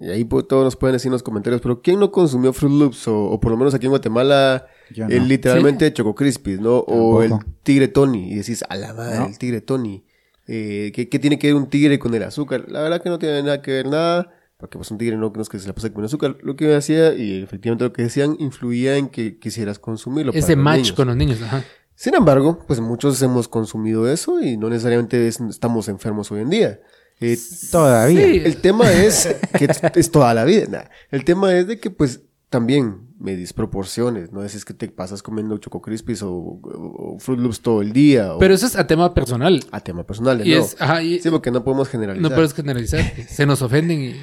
Y 0.00 0.10
ahí 0.10 0.24
todos 0.24 0.64
nos 0.64 0.76
pueden 0.76 0.94
decir 0.94 1.08
en 1.08 1.12
los 1.12 1.22
comentarios, 1.24 1.60
pero 1.60 1.82
¿quién 1.82 1.98
no 1.98 2.12
consumió 2.12 2.52
Fruit 2.52 2.72
Loops? 2.74 3.08
O, 3.08 3.24
o 3.30 3.40
por 3.40 3.50
lo 3.50 3.56
menos 3.56 3.74
aquí 3.74 3.86
en 3.86 3.90
Guatemala, 3.90 4.66
no. 4.96 5.08
el 5.08 5.26
literalmente 5.26 5.92
Choco 5.92 6.14
Crispies, 6.14 6.60
¿no? 6.60 6.78
O 6.78 7.22
el. 7.22 7.32
Tigre 7.64 7.88
Tony. 7.88 8.30
Y 8.32 8.36
decís, 8.36 8.64
a 8.68 8.76
la 8.76 8.94
madre, 8.94 9.18
No. 9.18 9.26
el 9.26 9.38
Tigre 9.38 9.60
Tony. 9.60 10.04
Eh, 10.46 10.92
¿qué, 10.94 11.08
qué 11.08 11.18
tiene 11.18 11.38
que 11.38 11.48
ver 11.48 11.56
un 11.56 11.68
tigre 11.68 11.98
con 11.98 12.14
el 12.14 12.22
azúcar? 12.22 12.66
La 12.68 12.80
verdad 12.80 13.02
que 13.02 13.08
no 13.08 13.18
tiene 13.18 13.42
nada 13.42 13.60
que 13.60 13.72
ver 13.72 13.86
nada. 13.88 14.32
Porque 14.56 14.76
pues 14.76 14.90
un 14.90 14.98
tigre 14.98 15.16
no, 15.16 15.30
no 15.34 15.42
es 15.42 15.48
que 15.48 15.58
se 15.60 15.68
la 15.68 15.74
pase 15.74 15.92
con 15.92 16.04
azúcar. 16.04 16.36
Lo 16.42 16.56
que 16.56 16.74
hacía, 16.74 17.14
y 17.14 17.42
efectivamente 17.42 17.84
lo 17.84 17.92
que 17.92 18.02
decían, 18.02 18.34
influía 18.40 18.96
en 18.96 19.08
que 19.08 19.38
quisieras 19.38 19.78
consumirlo. 19.78 20.32
para 20.32 20.38
Ese 20.40 20.56
los 20.56 20.64
match 20.64 20.76
niños. 20.78 20.92
con 20.92 21.06
los 21.08 21.16
niños. 21.16 21.42
Ajá. 21.42 21.64
Sin 22.00 22.14
embargo, 22.14 22.60
pues 22.68 22.78
muchos 22.78 23.20
hemos 23.22 23.48
consumido 23.48 24.08
eso 24.08 24.40
y 24.40 24.56
no 24.56 24.70
necesariamente 24.70 25.26
es- 25.26 25.40
estamos 25.40 25.88
enfermos 25.88 26.30
hoy 26.30 26.42
en 26.42 26.50
día. 26.50 26.80
Eh, 27.20 27.36
Todavía. 27.72 28.24
Sí. 28.24 28.40
el 28.44 28.58
tema 28.58 28.88
es 28.92 29.34
que 29.58 29.66
es, 29.96 30.10
toda 30.12 30.32
la 30.32 30.44
vida. 30.44 30.66
nah. 30.70 30.84
El 31.10 31.24
tema 31.24 31.52
es 31.56 31.66
de 31.66 31.80
que 31.80 31.90
pues 31.90 32.20
también 32.50 33.08
me 33.18 33.34
disproporciones, 33.34 34.30
¿no? 34.30 34.44
Es, 34.44 34.54
es 34.54 34.64
que 34.64 34.74
te 34.74 34.86
pasas 34.88 35.24
comiendo 35.24 35.58
Choco 35.58 35.82
Crispies 35.82 36.22
o, 36.22 36.30
o- 36.32 36.60
o 36.62 37.18
Fruit 37.18 37.40
Loops 37.40 37.60
todo 37.62 37.82
el 37.82 37.92
día 37.92 38.32
o 38.34 38.38
Pero 38.38 38.54
eso 38.54 38.66
es 38.66 38.76
a 38.76 38.86
tema 38.86 39.12
personal. 39.12 39.58
a 39.72 39.80
tema 39.80 40.04
personal, 40.06 40.46
Y 40.46 40.52
¿no? 40.54 40.60
es, 40.60 40.76
ajá, 40.78 41.02
y- 41.02 41.18
Sí, 41.18 41.28
porque 41.30 41.50
no 41.50 41.64
podemos 41.64 41.88
no 41.88 41.90
generalizar. 41.90 42.32
puedes 42.32 42.54
generalizar. 42.54 43.00
Se 43.28 43.44
nos 43.44 43.60
ofenden 43.60 44.00
y... 44.00 44.14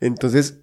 Entonces, 0.00 0.60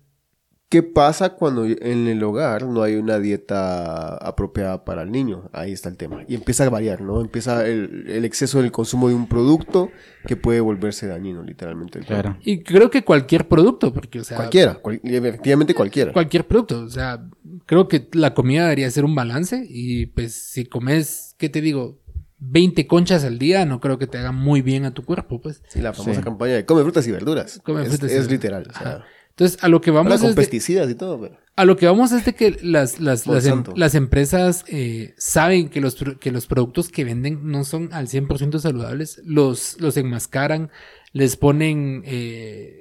¿qué 0.72 0.82
pasa 0.84 1.32
cuando 1.36 1.66
en 1.66 2.08
el 2.08 2.24
hogar 2.24 2.64
no 2.66 2.82
hay 2.82 2.96
una 2.96 3.20
dieta 3.20 4.16
apropiada 4.16 4.84
para 4.86 5.04
el 5.04 5.12
niño? 5.12 5.50
Ahí 5.54 5.74
está 5.74 5.90
el 5.90 5.98
tema. 5.98 6.24
Y 6.28 6.34
empieza 6.36 6.64
a 6.66 6.70
variar, 6.70 7.02
¿no? 7.02 7.20
Empieza 7.22 7.68
el, 7.68 8.06
el 8.08 8.26
exceso 8.26 8.62
del 8.62 8.72
consumo 8.72 9.10
de 9.10 9.14
un 9.16 9.28
producto 9.28 9.92
que 10.26 10.36
puede 10.38 10.62
volverse 10.62 11.06
dañino, 11.08 11.44
literalmente. 11.44 12.00
Claro. 12.00 12.38
Y 12.42 12.64
creo 12.64 12.90
que 12.90 13.04
cualquier 13.04 13.48
producto, 13.48 13.94
porque, 13.94 14.22
o 14.22 14.24
sea... 14.24 14.38
Cualquiera, 14.38 14.76
cual- 14.76 15.02
efectivamente 15.04 15.76
cualquiera. 15.76 16.14
Cualquier 16.14 16.48
producto. 16.48 16.80
O 16.82 16.90
sea, 16.90 17.24
creo 17.66 17.88
que 17.88 18.08
la 18.14 18.34
comida 18.34 18.64
debería 18.64 18.90
ser 18.90 19.06
un 19.06 19.14
balance 19.14 19.66
y 19.70 20.06
pues 20.08 20.34
si 20.34 20.66
comes, 20.66 21.36
¿qué 21.38 21.50
te 21.50 21.62
digo? 21.62 22.00
20 22.44 22.88
conchas 22.88 23.24
al 23.24 23.38
día, 23.38 23.66
no 23.66 23.80
creo 23.80 24.00
que 24.00 24.08
te 24.08 24.18
haga 24.18 24.32
muy 24.32 24.64
bien 24.64 24.86
a 24.86 24.94
tu 24.96 25.04
cuerpo, 25.06 25.40
pues. 25.42 25.62
Sí, 25.68 25.80
la 25.80 25.94
famosa 25.94 26.16
Sí. 26.20 26.24
campaña 26.24 26.54
de 26.54 26.66
come 26.66 26.82
frutas 26.82 27.06
y 27.08 27.12
verduras. 27.12 27.60
Come 27.64 27.84
es, 27.84 27.90
frutas 27.90 28.10
y 28.10 28.16
es 28.16 28.28
verduras. 28.28 28.32
literal. 28.32 28.68
O 28.70 28.74
sea, 28.74 28.88
Ajá. 28.96 29.06
Entonces, 29.32 29.58
a 29.64 29.68
lo 29.68 29.82
que 29.82 29.90
ahora 29.90 30.04
vamos 30.04 30.22
con 30.22 30.30
es 30.30 30.36
de- 30.36 30.42
pesticidas 30.42 30.90
y 30.90 30.96
todo, 30.96 31.20
pero... 31.20 31.38
a 31.56 31.66
lo 31.66 31.76
que 31.76 31.86
vamos 31.88 32.12
es 32.12 32.24
de 32.26 32.34
que 32.36 32.58
las, 32.62 33.00
las, 33.00 33.26
las, 33.28 33.46
em- 33.46 33.64
las 33.76 33.96
empresas 33.96 34.64
eh, 34.68 35.14
saben 35.18 35.70
que 35.70 35.82
los, 35.82 35.96
que 36.20 36.32
los 36.32 36.46
productos 36.48 36.90
que 36.90 37.04
venden 37.04 37.50
no 37.50 37.64
son 37.64 37.90
al 37.94 38.08
100% 38.08 38.60
saludables, 38.60 39.22
los, 39.26 39.80
los 39.82 39.98
enmascaran, 39.98 40.70
les 41.14 41.36
ponen... 41.38 42.04
eh, 42.06 42.78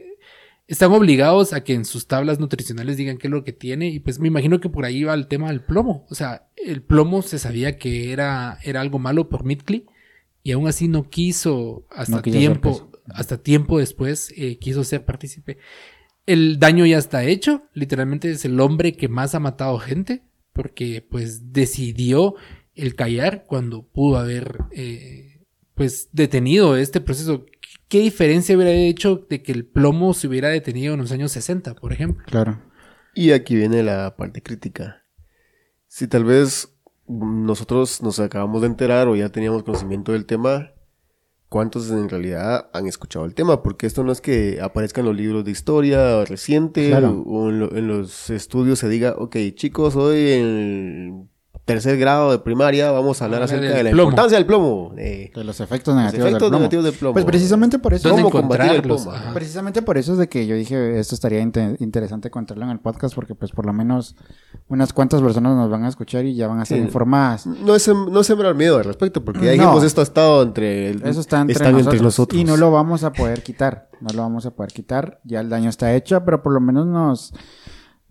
están 0.68 0.92
obligados 0.92 1.52
a 1.52 1.64
que 1.64 1.74
en 1.74 1.84
sus 1.84 2.06
tablas 2.06 2.38
nutricionales 2.38 2.96
digan 2.96 3.18
qué 3.18 3.26
es 3.26 3.32
lo 3.32 3.42
que 3.42 3.52
tiene 3.52 3.88
y 3.88 3.98
pues 3.98 4.20
me 4.20 4.28
imagino 4.28 4.60
que 4.60 4.68
por 4.68 4.84
ahí 4.84 5.02
va 5.02 5.14
el 5.14 5.26
tema 5.26 5.48
del 5.48 5.62
plomo. 5.62 6.06
O 6.10 6.14
sea, 6.14 6.46
el 6.56 6.80
plomo 6.80 7.22
se 7.22 7.40
sabía 7.40 7.76
que 7.76 8.12
era, 8.12 8.56
era 8.62 8.80
algo 8.80 9.00
malo 9.00 9.28
por 9.28 9.42
Midcli 9.44 9.86
y 10.44 10.52
aún 10.52 10.68
así 10.68 10.86
no 10.86 11.10
quiso 11.10 11.86
hasta 11.90 12.16
No 12.18 12.22
quiso 12.22 12.38
hacer 12.38 12.48
tiempo, 12.60 12.90
hasta 13.08 13.38
tiempo 13.42 13.78
después 13.80 14.32
eh, 14.36 14.58
quiso 14.58 14.84
ser 14.84 15.04
partícipe. 15.04 15.58
El 16.26 16.58
daño 16.58 16.86
ya 16.86 16.98
está 16.98 17.24
hecho, 17.24 17.62
literalmente 17.74 18.30
es 18.30 18.44
el 18.44 18.60
hombre 18.60 18.92
que 18.92 19.08
más 19.08 19.34
ha 19.34 19.40
matado 19.40 19.78
gente 19.78 20.22
porque 20.52 21.06
pues 21.08 21.52
decidió 21.52 22.34
el 22.74 22.94
callar 22.94 23.44
cuando 23.46 23.82
pudo 23.82 24.18
haber 24.18 24.58
eh, 24.72 25.44
pues 25.74 26.08
detenido 26.12 26.76
este 26.76 27.00
proceso. 27.00 27.46
¿Qué 27.88 28.00
diferencia 28.00 28.54
hubiera 28.54 28.72
hecho 28.72 29.26
de 29.28 29.42
que 29.42 29.52
el 29.52 29.66
plomo 29.66 30.14
se 30.14 30.28
hubiera 30.28 30.48
detenido 30.48 30.94
en 30.94 31.00
los 31.00 31.12
años 31.12 31.32
60, 31.32 31.74
por 31.74 31.92
ejemplo? 31.92 32.24
Claro. 32.26 32.62
Y 33.14 33.32
aquí 33.32 33.56
viene 33.56 33.82
la 33.82 34.16
parte 34.16 34.42
crítica. 34.42 35.04
Si 35.88 36.06
tal 36.06 36.24
vez 36.24 36.68
nosotros 37.08 38.02
nos 38.02 38.20
acabamos 38.20 38.60
de 38.60 38.68
enterar 38.68 39.08
o 39.08 39.16
ya 39.16 39.30
teníamos 39.30 39.64
conocimiento 39.64 40.12
del 40.12 40.26
tema, 40.26 40.72
¿cuántos 41.50 41.90
en 41.90 42.08
realidad 42.08 42.70
han 42.72 42.86
escuchado 42.86 43.26
el 43.26 43.34
tema? 43.34 43.62
Porque 43.62 43.86
esto 43.86 44.02
no 44.02 44.10
es 44.12 44.22
que 44.22 44.58
aparezca 44.62 45.00
en 45.02 45.06
los 45.08 45.16
libros 45.16 45.44
de 45.44 45.50
historia 45.50 46.24
reciente 46.24 46.88
Claro. 46.88 47.22
o, 47.26 47.50
en, 47.50 47.60
lo- 47.60 47.76
en 47.76 47.86
los 47.88 48.30
estudios 48.30 48.78
se 48.78 48.88
diga, 48.88 49.14
ok, 49.18 49.36
chicos, 49.54 49.94
hoy 49.96 50.30
en 50.32 51.29
tercer 51.72 51.98
grado 51.98 52.30
de 52.32 52.38
primaria 52.40 52.90
vamos 52.90 53.20
a 53.22 53.24
hablar 53.26 53.42
acerca 53.42 53.68
de 53.68 53.82
la 53.84 53.90
plomo. 53.90 54.02
importancia 54.10 54.36
del 54.38 54.46
plomo. 54.46 54.92
eh, 54.98 55.30
De 55.34 55.44
los 55.44 55.60
efectos 55.60 55.94
los 55.94 56.02
negativos 56.02 56.26
efectos 56.28 56.40
del 56.42 56.48
plomo. 56.50 56.58
negativos 56.58 56.84
del 56.84 56.94
plomo. 56.94 57.12
Pues 57.14 57.24
precisamente 57.24 57.78
por 57.78 57.94
eso. 57.94 58.08
¿Dónde 58.08 58.22
¿Cómo 58.22 58.32
combatir 58.32 58.72
el 58.72 58.82
plomo? 58.82 59.10
Ajá. 59.12 59.32
Precisamente 59.32 59.82
por 59.82 59.96
eso 59.98 60.12
es 60.12 60.18
de 60.18 60.28
que 60.28 60.46
yo 60.46 60.54
dije 60.56 60.98
esto 60.98 61.14
estaría 61.14 61.40
inte- 61.40 61.76
interesante 61.80 62.30
contarlo 62.30 62.64
en 62.64 62.70
el 62.70 62.80
podcast 62.80 63.14
porque 63.14 63.34
pues 63.34 63.52
por 63.52 63.66
lo 63.66 63.72
menos 63.72 64.16
unas 64.68 64.92
cuantas 64.92 65.22
personas 65.22 65.56
nos 65.56 65.70
van 65.70 65.84
a 65.84 65.88
escuchar 65.88 66.24
y 66.24 66.34
ya 66.34 66.48
van 66.48 66.60
a 66.60 66.64
ser 66.64 66.78
Sí. 66.78 66.84
informadas. 66.84 67.46
No 67.46 67.74
es, 67.74 67.86
no 67.88 68.20
es 68.20 68.26
sembrar 68.26 68.54
miedo 68.54 68.76
al 68.78 68.84
respecto, 68.84 69.24
porque 69.24 69.40
ya 69.40 69.46
No. 69.46 69.52
dijimos 69.52 69.84
esto 69.84 70.00
ha 70.00 70.04
estado 70.04 70.42
entre... 70.42 70.90
el- 70.90 71.02
Eso 71.06 71.20
está 71.20 71.40
entre, 71.40 71.52
están 71.54 71.72
nosotros, 71.72 71.94
entre 71.94 72.04
nosotros. 72.04 72.40
y 72.40 72.44
no 72.44 72.56
lo 72.56 72.70
vamos 72.70 73.04
a 73.04 73.12
poder 73.12 73.42
quitar. 73.42 73.88
No 74.00 74.08
lo 74.14 74.22
vamos 74.22 74.46
a 74.46 74.50
poder 74.52 74.72
quitar. 74.72 75.20
Ya 75.24 75.40
el 75.40 75.48
daño 75.50 75.68
está 75.68 75.94
hecho, 75.94 76.24
pero 76.24 76.42
por 76.42 76.52
lo 76.52 76.60
menos 76.60 76.86
nos 76.86 77.32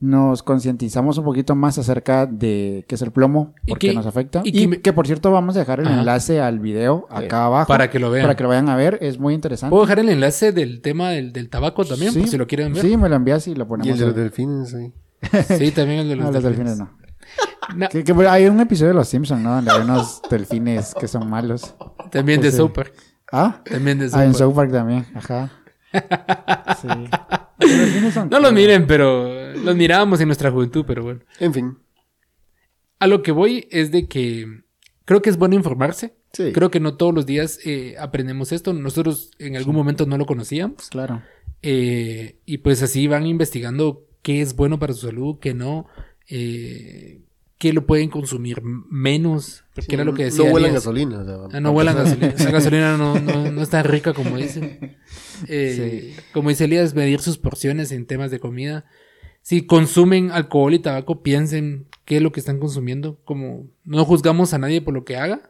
nos 0.02 0.44
concientizamos 0.44 1.18
un 1.18 1.26
poquito 1.26 1.56
más 1.56 1.78
acerca 1.78 2.26
de 2.26 2.86
qué 2.88 2.96
es 2.96 3.02
el 3.02 3.12
plomo, 3.12 3.54
Y 3.66 3.70
por 3.72 3.80
qué 3.80 3.90
que- 3.90 3.94
nos 3.96 4.06
afecta. 4.06 4.42
y 4.46 4.50
Y, 4.50 4.52
que 4.62 4.68
me- 4.68 4.82
que 4.82 4.94
por 4.94 5.06
cierto 5.08 5.32
vamos 5.32 5.56
a 5.58 5.60
dejar 5.60 5.82
el 5.82 5.88
Ajá. 5.88 6.00
enlace 6.00 6.40
al 6.42 6.60
video 6.60 7.06
acá 7.10 7.46
abajo 7.46 7.68
Para 7.68 7.90
que 7.90 8.00
lo 8.00 8.10
vean. 8.10 8.24
para 8.24 8.36
que 8.36 8.44
lo 8.44 8.50
vayan 8.50 8.70
a 8.70 8.76
ver. 8.76 8.98
Es 9.02 9.20
muy 9.20 9.34
interesante. 9.34 9.72
¿Puedo 9.72 9.84
dejar 9.84 10.00
el 10.00 10.10
enlace 10.10 10.52
del 10.54 10.82
tema 10.82 11.10
del, 11.10 11.34
del 11.34 11.50
tabaco 11.50 11.84
también? 11.86 12.14
Sí. 12.14 12.28
si 12.28 12.38
lo 12.38 12.48
quieren 12.48 12.74
ver. 12.74 12.82
Sí, 12.84 12.96
me 12.98 13.10
lo 13.10 13.16
envías 13.16 13.48
y 13.48 13.56
lo 13.56 13.66
Y 13.66 13.68
ponemos. 13.68 13.92
el 13.94 14.00
de 14.00 14.06
los 14.06 14.16
delfines, 14.16 14.70
sí. 14.70 14.94
Sí, 15.58 15.72
también 15.72 16.00
el 16.00 16.10
de 16.10 16.16
los, 16.16 16.28
Ah, 16.28 16.32
los 16.32 16.44
delfines. 16.44 16.78
delfines 16.78 16.78
no. 16.78 17.00
No, 17.76 17.88
Que, 17.90 18.04
que 18.04 18.14
hay 18.28 18.46
un 18.48 18.60
episodio 18.62 18.90
de 18.90 18.96
Los 18.96 19.08
Simpsons, 19.10 19.42
¿no? 19.42 19.56
Donde 19.56 19.70
hay 19.72 19.82
unos 19.82 20.22
delfines 20.30 20.96
que 21.00 21.08
son 21.08 21.30
malos. 21.30 21.76
también 22.10 22.42
de 22.42 22.50
Sí. 22.52 22.58
South 22.58 22.72
Park. 22.72 22.94
¿Ah? 23.32 23.62
También 23.70 24.00
de 24.00 24.10
Ah, 24.14 24.24
en 24.26 24.34
South 24.34 24.56
Park. 24.56 24.72
South 24.72 24.72
Park 24.72 24.72
también. 24.72 25.06
Ajá. 25.14 25.52
Sí. 26.82 26.88
Los 27.60 27.70
delfines 27.80 28.14
son 28.14 28.30
No 28.30 28.40
los 28.40 28.54
miren, 28.54 28.88
pero 28.88 29.28
los 29.64 29.76
mirábamos 29.76 30.20
en 30.22 30.28
nuestra 30.28 30.52
juventud, 30.52 30.84
pero 30.88 31.04
bueno. 31.04 31.22
En 31.40 31.54
fin. 31.54 31.78
A 33.00 33.08
lo 33.08 33.22
que 33.24 33.32
voy 33.32 33.68
es 33.72 33.92
de 33.92 34.08
que 34.08 34.64
creo 35.06 35.22
que 35.22 35.30
es 35.30 35.38
bueno 35.38 35.56
informarse. 35.56 36.16
Sí. 36.34 36.52
Creo 36.52 36.70
que 36.70 36.80
no 36.80 36.96
todos 36.96 37.14
los 37.14 37.26
días 37.26 37.60
eh, 37.66 37.96
aprendemos 38.00 38.52
esto. 38.52 38.74
Nosotros 38.74 39.32
en 39.40 39.56
algún 39.56 39.76
momento 39.76 40.06
no 40.06 40.18
lo 40.18 40.26
conocíamos. 40.26 40.90
Claro. 40.90 41.24
Eh, 41.62 42.38
y 42.46 42.60
pues 42.60 42.84
así 42.84 43.08
van 43.08 43.26
investigando 43.26 44.06
qué 44.22 44.42
es 44.42 44.56
bueno 44.56 44.80
para 44.80 44.94
su 44.94 45.08
salud, 45.08 45.38
qué 45.40 45.54
no, 45.54 45.88
eh, 46.30 47.22
qué 47.58 47.74
lo 47.74 47.86
pueden 47.86 48.10
consumir 48.10 48.62
menos, 48.64 49.64
porque 49.76 49.96
era 49.96 50.04
lo 50.06 50.14
que 50.14 50.26
decía. 50.26 50.46
No 50.46 50.52
huelan 50.54 50.74
gasolina. 50.74 51.20
o 51.20 51.26
sea, 51.26 51.58
Ah, 51.58 51.60
no 51.60 51.72
huelan 51.72 51.96
gasolina. 52.04 52.34
La 52.38 52.52
gasolina 52.52 52.98
no, 52.98 53.20
no, 53.20 53.52
no 53.52 53.62
es 53.62 53.70
tan 53.70 53.84
rica 53.86 54.14
como 54.14 54.38
dicen. 54.38 54.98
Eh, 55.48 56.18
Como 56.34 56.50
dice 56.50 56.66
Elías, 56.66 56.94
medir 56.94 57.22
sus 57.22 57.38
porciones 57.38 57.94
en 57.94 58.06
temas 58.06 58.30
de 58.30 58.42
comida. 58.42 58.84
Si 59.50 59.66
consumen 59.66 60.30
alcohol 60.30 60.76
y 60.76 60.80
tabaco, 60.80 61.24
piensen 61.24 61.88
qué 62.06 62.18
es 62.18 62.22
lo 62.22 62.32
que 62.32 62.40
están 62.40 62.60
consumiendo. 62.60 63.20
Como 63.26 63.66
no 63.84 64.06
juzgamos 64.06 64.54
a 64.54 64.60
nadie 64.60 64.80
por 64.80 64.94
lo 64.94 65.06
que 65.06 65.18
haga, 65.18 65.50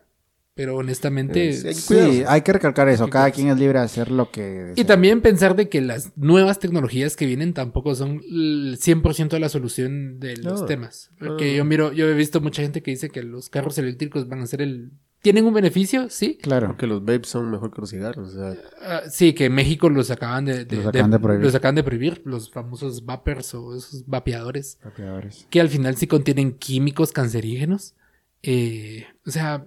pero 0.54 0.78
honestamente... 0.78 1.52
Sí, 1.52 1.68
hay 1.68 1.74
que 1.74 1.80
Sí, 1.82 2.24
hay 2.26 2.42
que 2.44 2.54
recalcar 2.54 2.88
eso. 2.88 3.10
Cada 3.10 3.32
quien 3.32 3.50
es 3.50 3.58
libre 3.60 3.80
de 3.80 3.84
hacer 3.84 4.10
lo 4.10 4.32
que 4.32 4.42
Y 4.42 4.68
desee. 4.70 4.86
también 4.86 5.20
pensar 5.20 5.58
de 5.58 5.68
que 5.68 5.82
las 5.82 6.16
nuevas 6.18 6.60
tecnologías 6.60 7.18
que 7.18 7.26
vienen 7.26 7.54
tampoco 7.54 7.94
son 7.94 8.22
el 8.30 8.78
100% 8.80 9.28
de 9.32 9.40
la 9.42 9.50
solución 9.50 10.22
de 10.22 10.38
los 10.38 10.62
No. 10.62 10.66
temas. 10.66 11.12
Porque 11.20 11.52
No. 11.52 11.58
yo 11.58 11.66
miro, 11.66 11.92
yo 11.92 12.08
he 12.08 12.14
visto 12.14 12.40
mucha 12.40 12.62
gente 12.62 12.82
que 12.82 12.92
dice 12.92 13.10
que 13.10 13.22
los 13.24 13.50
carros 13.50 13.78
eléctricos 13.80 14.30
van 14.30 14.40
a 14.42 14.48
ser 14.48 14.62
el... 14.62 14.92
¿Tienen 15.22 15.46
un 15.46 15.54
beneficio? 15.54 16.10
Sí. 16.10 16.38
Claro. 16.42 16.68
Porque 16.68 16.88
los 16.88 17.04
vapes 17.04 17.28
son 17.30 17.52
mejor 17.52 17.74
que 17.74 17.82
los 17.82 17.90
cigarros. 17.90 18.30
O 18.30 18.32
sea, 18.32 18.56
Ah, 18.82 19.02
sí, 19.10 19.34
que 19.34 19.46
en 19.46 19.54
México 19.54 19.90
los 19.90 20.12
acaban 20.12 20.46
de, 20.46 20.64
de- 20.66 20.78
Los 20.78 20.88
acaban 20.88 21.12
de 21.12 21.20
prohibir. 21.20 21.46
los 21.46 21.56
acaban 21.56 21.76
de 21.76 21.84
prohibir, 21.84 22.22
los 22.26 22.50
famosos 22.52 23.06
vapers 23.06 23.54
o 23.54 23.76
esos 23.76 24.06
vapeadores, 24.08 24.80
Vapeadores. 24.84 25.46
que 25.50 25.60
al 25.60 25.68
final 25.70 25.96
sí 25.98 26.08
contienen 26.08 26.54
químicos 26.58 27.12
cancerígenos. 27.12 27.96
Eh, 28.44 29.06
o 29.26 29.32
sea, 29.32 29.66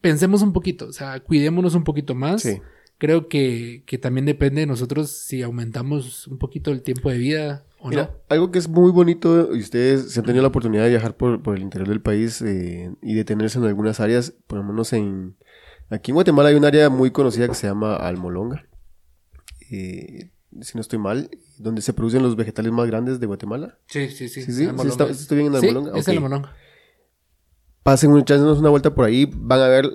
pensemos 0.00 0.42
un 0.42 0.52
poquito, 0.52 0.86
o 0.86 0.92
sea, 0.92 1.18
cuidémonos 1.20 1.74
un 1.74 1.84
poquito 1.84 2.14
más. 2.14 2.42
sí. 2.42 2.60
Creo 2.98 3.26
que, 3.28 3.82
que 3.84 3.98
también 3.98 4.26
depende 4.26 4.60
de 4.60 4.66
nosotros 4.68 5.10
si 5.10 5.42
aumentamos 5.42 6.28
un 6.28 6.38
poquito 6.38 6.70
el 6.70 6.82
tiempo 6.82 7.10
de 7.10 7.18
vida 7.18 7.64
o 7.84 7.88
Mira, 7.88 8.04
no. 8.04 8.10
algo 8.28 8.50
que 8.52 8.58
es 8.58 8.68
muy 8.68 8.90
bonito, 8.92 9.54
y 9.54 9.60
ustedes 9.60 10.12
se 10.12 10.20
han 10.20 10.26
tenido 10.26 10.42
la 10.42 10.48
oportunidad 10.48 10.84
de 10.84 10.90
viajar 10.90 11.16
por, 11.16 11.42
por 11.42 11.56
el 11.56 11.62
interior 11.62 11.88
del 11.88 12.00
país 12.00 12.40
eh, 12.42 12.94
y 13.02 13.14
detenerse 13.14 13.58
en 13.58 13.64
algunas 13.64 13.98
áreas, 14.00 14.32
por 14.46 14.58
lo 14.58 14.64
menos 14.64 14.92
en... 14.92 15.36
Aquí 15.90 16.10
en 16.10 16.14
Guatemala 16.14 16.48
hay 16.48 16.54
un 16.54 16.64
área 16.64 16.88
muy 16.88 17.10
conocida 17.10 17.48
que 17.48 17.54
se 17.54 17.66
llama 17.66 17.96
Almolonga, 17.96 18.66
eh, 19.70 20.30
si 20.60 20.72
no 20.74 20.80
estoy 20.80 20.98
mal, 20.98 21.28
donde 21.58 21.82
se 21.82 21.92
producen 21.92 22.22
los 22.22 22.36
vegetales 22.36 22.72
más 22.72 22.86
grandes 22.86 23.20
de 23.20 23.26
Guatemala. 23.26 23.78
Sí, 23.88 24.08
sí, 24.10 24.28
sí. 24.28 24.42
Sí, 24.42 24.52
sí, 24.52 24.62
Almolonga. 24.66 24.82
sí, 24.82 24.88
está- 24.90 25.10
estoy 25.10 25.38
bien 25.38 25.54
en 25.54 25.60
Sí, 25.60 25.68
Almolonga. 25.68 25.98
es 25.98 26.08
el 26.08 26.16
Almolonga. 26.18 26.54
Pasen 27.82 28.16
echándonos 28.16 28.58
una 28.60 28.70
vuelta 28.70 28.94
por 28.94 29.04
ahí, 29.06 29.28
van 29.34 29.60
a 29.60 29.68
ver 29.68 29.90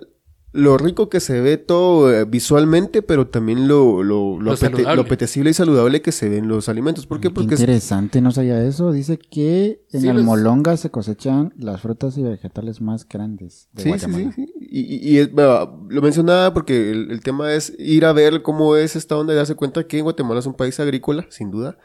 lo 0.57 0.77
rico 0.77 1.07
que 1.09 1.19
se 1.19 1.39
ve 1.39 1.57
todo 1.57 2.11
eh, 2.13 2.25
visualmente, 2.25 3.01
pero 3.01 3.27
también 3.27 3.67
lo, 3.67 4.03
lo, 4.03 4.37
lo, 4.37 4.41
Lo 4.41 4.51
apete- 4.53 4.57
saludable. 4.71 4.95
lo 4.95 5.01
apetecible 5.03 5.49
y 5.51 5.53
saludable 5.53 6.01
que 6.01 6.11
se 6.11 6.27
ven 6.29 6.47
los 6.47 6.67
alimentos. 6.67 7.05
¿Por 7.05 7.19
qué? 7.19 7.27
Qué 7.29 7.33
Porque 7.33 7.55
es- 7.55 7.59
interesante, 7.61 8.21
no 8.21 8.31
sabía 8.31 8.61
eso. 8.63 8.91
Dice 8.91 9.17
que 9.19 9.81
en 9.91 10.01
Sí, 10.01 10.07
los- 10.07 10.17
Almolonga 10.17 10.75
se 10.77 10.89
cosechan 10.89 11.53
las 11.57 11.81
frutas 11.81 12.17
y 12.17 12.23
vegetales 12.23 12.81
más 12.81 13.07
grandes 13.07 13.69
de 13.73 13.83
Sí, 13.83 13.83
sí, 13.83 13.89
Guatemala. 13.89 14.33
sí, 14.35 14.45
sí. 14.45 14.53
Y, 14.69 14.79
y- 14.95 15.13
y 15.13 15.17
es- 15.19 15.31
bueno, 15.31 15.85
lo 15.89 16.01
mencionaba 16.01 16.53
porque 16.53 16.91
el, 16.91 17.11
el 17.11 17.21
tema 17.21 17.53
es 17.53 17.73
ir 17.79 18.03
a 18.05 18.11
ver 18.13 18.41
cómo 18.41 18.75
es 18.75 18.95
esta 18.95 19.15
onda 19.15 19.33
y 19.33 19.35
darse 19.37 19.55
cuenta 19.55 19.85
que 19.87 20.01
Guatemala 20.01 20.39
es 20.39 20.45
un 20.45 20.53
país 20.55 20.79
agrícola, 20.79 21.25
sin 21.29 21.51
duda. 21.51 21.77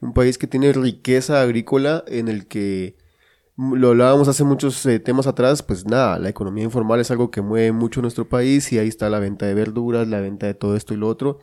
Un 0.00 0.12
país 0.12 0.36
que 0.36 0.46
tiene 0.48 0.72
riqueza 0.72 1.40
agrícola 1.42 2.02
en 2.08 2.26
el 2.28 2.46
que 2.46 2.96
lo 3.74 3.88
hablábamos 3.88 4.28
hace 4.28 4.44
muchos 4.44 4.84
eh, 4.86 4.98
temas 5.00 5.26
atrás, 5.26 5.62
pues 5.62 5.84
nada, 5.86 6.18
la 6.18 6.28
economía 6.28 6.64
informal 6.64 7.00
es 7.00 7.10
algo 7.10 7.30
que 7.30 7.42
mueve 7.42 7.72
mucho 7.72 8.00
nuestro 8.00 8.28
país 8.28 8.72
y 8.72 8.78
ahí 8.78 8.88
está 8.88 9.10
la 9.10 9.18
venta 9.18 9.46
de 9.46 9.54
verduras, 9.54 10.08
la 10.08 10.20
venta 10.20 10.46
de 10.46 10.54
todo 10.54 10.76
esto 10.76 10.94
y 10.94 10.96
lo 10.96 11.08
otro. 11.08 11.38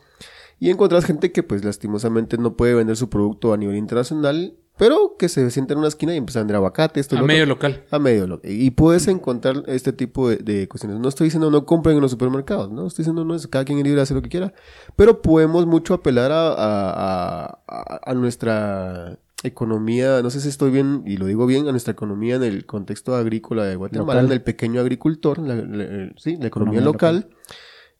Y 0.60 0.70
encontrás 0.70 1.04
gente 1.04 1.30
que 1.30 1.42
pues 1.44 1.64
lastimosamente 1.64 2.36
no 2.38 2.56
puede 2.56 2.74
vender 2.74 2.96
su 2.96 3.08
producto 3.08 3.52
a 3.52 3.56
nivel 3.56 3.76
internacional, 3.76 4.54
pero 4.76 5.16
que 5.18 5.28
se 5.28 5.50
sienta 5.50 5.72
en 5.74 5.78
una 5.80 5.88
esquina 5.88 6.14
y 6.14 6.16
empieza 6.16 6.38
a 6.40 6.42
vender 6.42 6.56
aguacate, 6.56 6.98
esto 7.00 7.14
y 7.14 7.18
A 7.18 7.20
lo 7.20 7.24
otro. 7.24 7.34
medio 7.34 7.46
local. 7.46 7.84
A 7.90 7.98
medio 7.98 8.26
lo 8.26 8.40
Y 8.44 8.70
puedes 8.72 9.06
encontrar 9.08 9.62
este 9.66 9.92
tipo 9.92 10.28
de, 10.28 10.36
de 10.38 10.66
cuestiones. 10.68 10.98
No 11.00 11.08
estoy 11.08 11.26
diciendo 11.26 11.50
no 11.50 11.64
compren 11.66 11.96
en 11.96 12.02
los 12.02 12.10
supermercados, 12.12 12.70
¿no? 12.72 12.86
Estoy 12.86 13.02
diciendo 13.04 13.24
no 13.24 13.34
es 13.34 13.46
cada 13.46 13.64
quien 13.64 13.78
es 13.78 13.84
libre 13.84 13.96
de 13.98 14.02
hacer 14.02 14.16
lo 14.16 14.22
que 14.22 14.28
quiera. 14.28 14.52
Pero 14.96 15.20
podemos 15.22 15.66
mucho 15.66 15.94
apelar 15.94 16.30
a, 16.32 16.48
a, 16.52 17.60
a- 17.68 18.00
a 18.04 18.14
nuestra 18.14 19.18
economía, 19.44 20.20
no 20.22 20.30
sé 20.30 20.40
si 20.40 20.48
estoy 20.48 20.70
bien, 20.70 21.02
y 21.06 21.16
lo 21.16 21.26
digo 21.26 21.46
bien, 21.46 21.68
a 21.68 21.70
nuestra 21.70 21.92
economía 21.92 22.36
en 22.36 22.42
el 22.42 22.66
contexto 22.66 23.14
agrícola 23.14 23.64
de 23.64 23.76
Guatemala, 23.76 24.14
Local. 24.14 24.26
en 24.26 24.32
el 24.32 24.42
pequeño 24.42 24.80
agricultor, 24.80 25.38
la, 25.38 25.54
la- 25.54 26.12
sí, 26.16 26.36
la 26.40 26.48
economía 26.48 26.80
Economía 26.80 26.80
local. 26.82 27.28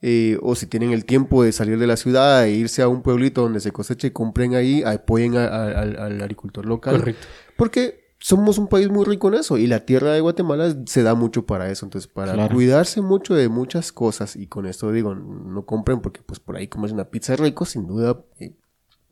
eh, 0.01 0.39
o 0.43 0.55
si 0.55 0.67
tienen 0.67 0.93
el 0.93 1.05
tiempo 1.05 1.43
de 1.43 1.53
salir 1.53 1.79
de 1.79 1.87
la 1.87 1.97
ciudad 1.97 2.45
e 2.45 2.53
irse 2.53 2.83
a 2.83 2.89
un 2.89 3.03
pueblito 3.03 3.43
donde 3.43 3.61
se 3.61 3.73
cosecha 3.73 4.07
y 4.07 4.11
compren 4.13 4.55
ahí, 4.55 4.83
apoyen 4.85 5.37
a- 5.37 5.47
a- 5.47 5.81
al- 5.81 5.97
al 5.99 6.21
agricultor 6.23 6.67
local. 6.67 6.99
Correcto. 6.99 7.27
Porque 7.57 8.07
somos 8.21 8.59
un 8.59 8.67
país 8.69 8.89
muy 8.91 9.05
rico 9.05 9.29
en 9.29 9.35
eso 9.35 9.59
y 9.59 9.67
la 9.69 9.81
tierra 9.87 10.13
de 10.13 10.21
Guatemala 10.21 10.77
se 10.87 11.03
da 11.05 11.15
mucho 11.15 11.47
para 11.47 11.71
eso. 11.71 11.87
Entonces, 11.87 12.09
para 12.13 12.33
Claro. 12.33 12.55
cuidarse 12.55 13.01
mucho 13.01 13.35
de 13.35 13.49
muchas 13.49 13.93
cosas, 13.93 14.35
y 14.37 14.47
con 14.49 14.67
esto 14.67 14.91
digo, 14.93 15.15
no 15.15 15.65
compren 15.67 16.01
porque 16.01 16.21
pues 16.25 16.41
por 16.41 16.57
ahí 16.57 16.67
comes 16.69 16.91
una 16.93 17.05
pizza 17.11 17.37
rico, 17.37 17.65
sin 17.65 17.87
duda. 17.87 18.25
eh, 18.41 18.55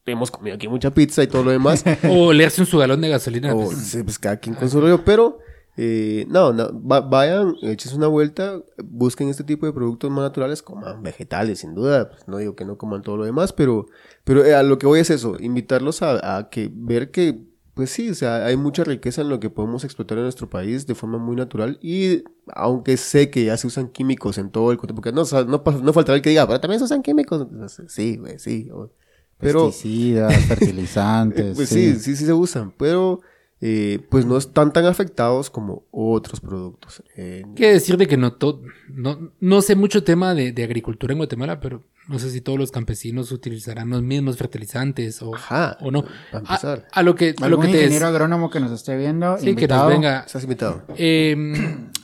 hemos 0.06 0.30
comido 0.30 0.56
aquí 0.56 0.68
mucha 0.68 0.92
pizza 0.92 1.22
y 1.22 1.26
todo 1.26 1.42
lo 1.44 1.50
demás. 1.50 1.84
O 2.08 2.32
leerse 2.32 2.60
un 2.62 2.66
su 2.66 2.78
galón 2.78 3.00
de 3.00 3.08
gasolina. 3.08 3.54
o 3.54 3.66
pues. 3.66 3.76
sí, 3.78 4.02
pues 4.02 4.18
cada 4.18 4.36
quien 4.38 4.54
con 4.54 4.68
su 4.70 4.80
rollo, 4.80 5.04
pero 5.04 5.38
eh, 5.76 6.24
no, 6.30 6.52
no, 6.54 6.68
va- 6.86 7.00
vayan, 7.00 7.54
eches 7.62 7.92
una 7.92 8.06
vuelta, 8.06 8.62
busquen 8.82 9.28
este 9.28 9.44
tipo 9.44 9.66
de 9.66 9.72
productos 9.72 10.10
más 10.10 10.22
naturales, 10.22 10.62
coman 10.62 11.02
vegetales, 11.02 11.58
sin 11.58 11.74
duda, 11.74 12.08
pues, 12.10 12.26
no 12.26 12.38
digo 12.38 12.56
que 12.56 12.64
no 12.64 12.78
coman 12.78 13.02
todo 13.02 13.18
lo 13.18 13.24
demás, 13.24 13.52
pero, 13.52 13.86
pero 14.24 14.42
eh, 14.44 14.54
a 14.54 14.62
lo 14.62 14.78
que 14.78 14.86
voy 14.86 15.00
es 15.00 15.10
eso, 15.10 15.36
invitarlos 15.38 16.00
a, 16.00 16.38
a 16.38 16.48
que 16.48 16.70
ver 16.72 17.10
que, 17.10 17.42
pues 17.74 17.90
sí, 17.90 18.08
o 18.08 18.14
sea, 18.14 18.46
hay 18.46 18.56
mucha 18.56 18.84
riqueza 18.84 19.20
en 19.20 19.28
lo 19.28 19.38
que 19.38 19.50
podemos 19.50 19.84
explotar 19.84 20.16
en 20.16 20.24
nuestro 20.24 20.48
país 20.48 20.86
de 20.86 20.94
forma 20.94 21.18
muy 21.18 21.36
natural 21.36 21.78
y 21.82 22.24
aunque 22.54 22.96
sé 22.96 23.28
que 23.28 23.44
ya 23.44 23.58
se 23.58 23.66
usan 23.66 23.88
químicos 23.88 24.38
en 24.38 24.48
todo 24.50 24.72
el 24.72 24.78
contexto, 24.78 25.02
porque 25.02 25.12
no, 25.14 25.20
o 25.22 25.26
sea, 25.26 25.44
no, 25.44 25.62
no 25.82 25.92
faltará 25.92 26.16
el 26.16 26.22
que 26.22 26.30
diga, 26.30 26.46
pero 26.46 26.58
también 26.58 26.78
se 26.78 26.86
usan 26.86 27.02
químicos, 27.02 27.42
Entonces, 27.42 27.92
sí, 27.92 28.16
güey, 28.16 28.38
sí, 28.38 28.70
pero... 29.38 29.66
Pesticidas, 29.66 30.34
fertilizantes. 30.48 31.56
Pues 31.56 31.68
sí, 31.68 31.94
sí, 31.96 32.16
sí 32.16 32.26
se 32.26 32.32
usan, 32.32 32.72
pero 32.76 33.20
eh, 33.60 34.00
pues 34.10 34.26
no 34.26 34.36
están 34.36 34.72
tan 34.72 34.84
afectados 34.84 35.48
como 35.48 35.84
otros 35.90 36.40
productos. 36.40 37.02
Eh, 37.16 37.42
Quiere 37.54 37.72
decir 37.74 37.96
de 37.96 38.06
que 38.06 38.18
no 38.18 38.34
todo, 38.34 38.60
no, 38.88 39.32
no 39.40 39.62
sé 39.62 39.74
mucho 39.76 40.04
tema 40.04 40.34
de, 40.34 40.52
de 40.52 40.62
agricultura 40.62 41.12
en 41.12 41.18
Guatemala, 41.18 41.58
pero 41.58 41.82
no 42.06 42.18
sé 42.18 42.30
si 42.30 42.40
todos 42.40 42.58
los 42.58 42.70
campesinos 42.70 43.32
utilizarán 43.32 43.90
los 43.90 44.02
mismos 44.02 44.36
fertilizantes 44.36 45.22
o, 45.22 45.34
Ajá, 45.34 45.78
o 45.80 45.90
no. 45.90 46.04
A, 46.32 46.78
a 46.92 47.02
lo 47.02 47.14
que, 47.14 47.34
a 47.40 47.48
lo 47.48 47.58
que 47.58 47.68
te 47.68 47.78
ingeniero 47.78 48.06
agrónomo 48.06 48.50
que 48.50 48.60
nos 48.60 48.70
esté 48.70 48.96
viendo, 48.96 49.38
sí, 49.38 49.56
que 49.56 49.66
nos 49.66 49.88
venga. 49.88 50.20
Estás 50.20 50.42
invitado. 50.44 50.82
Eh, 50.96 51.34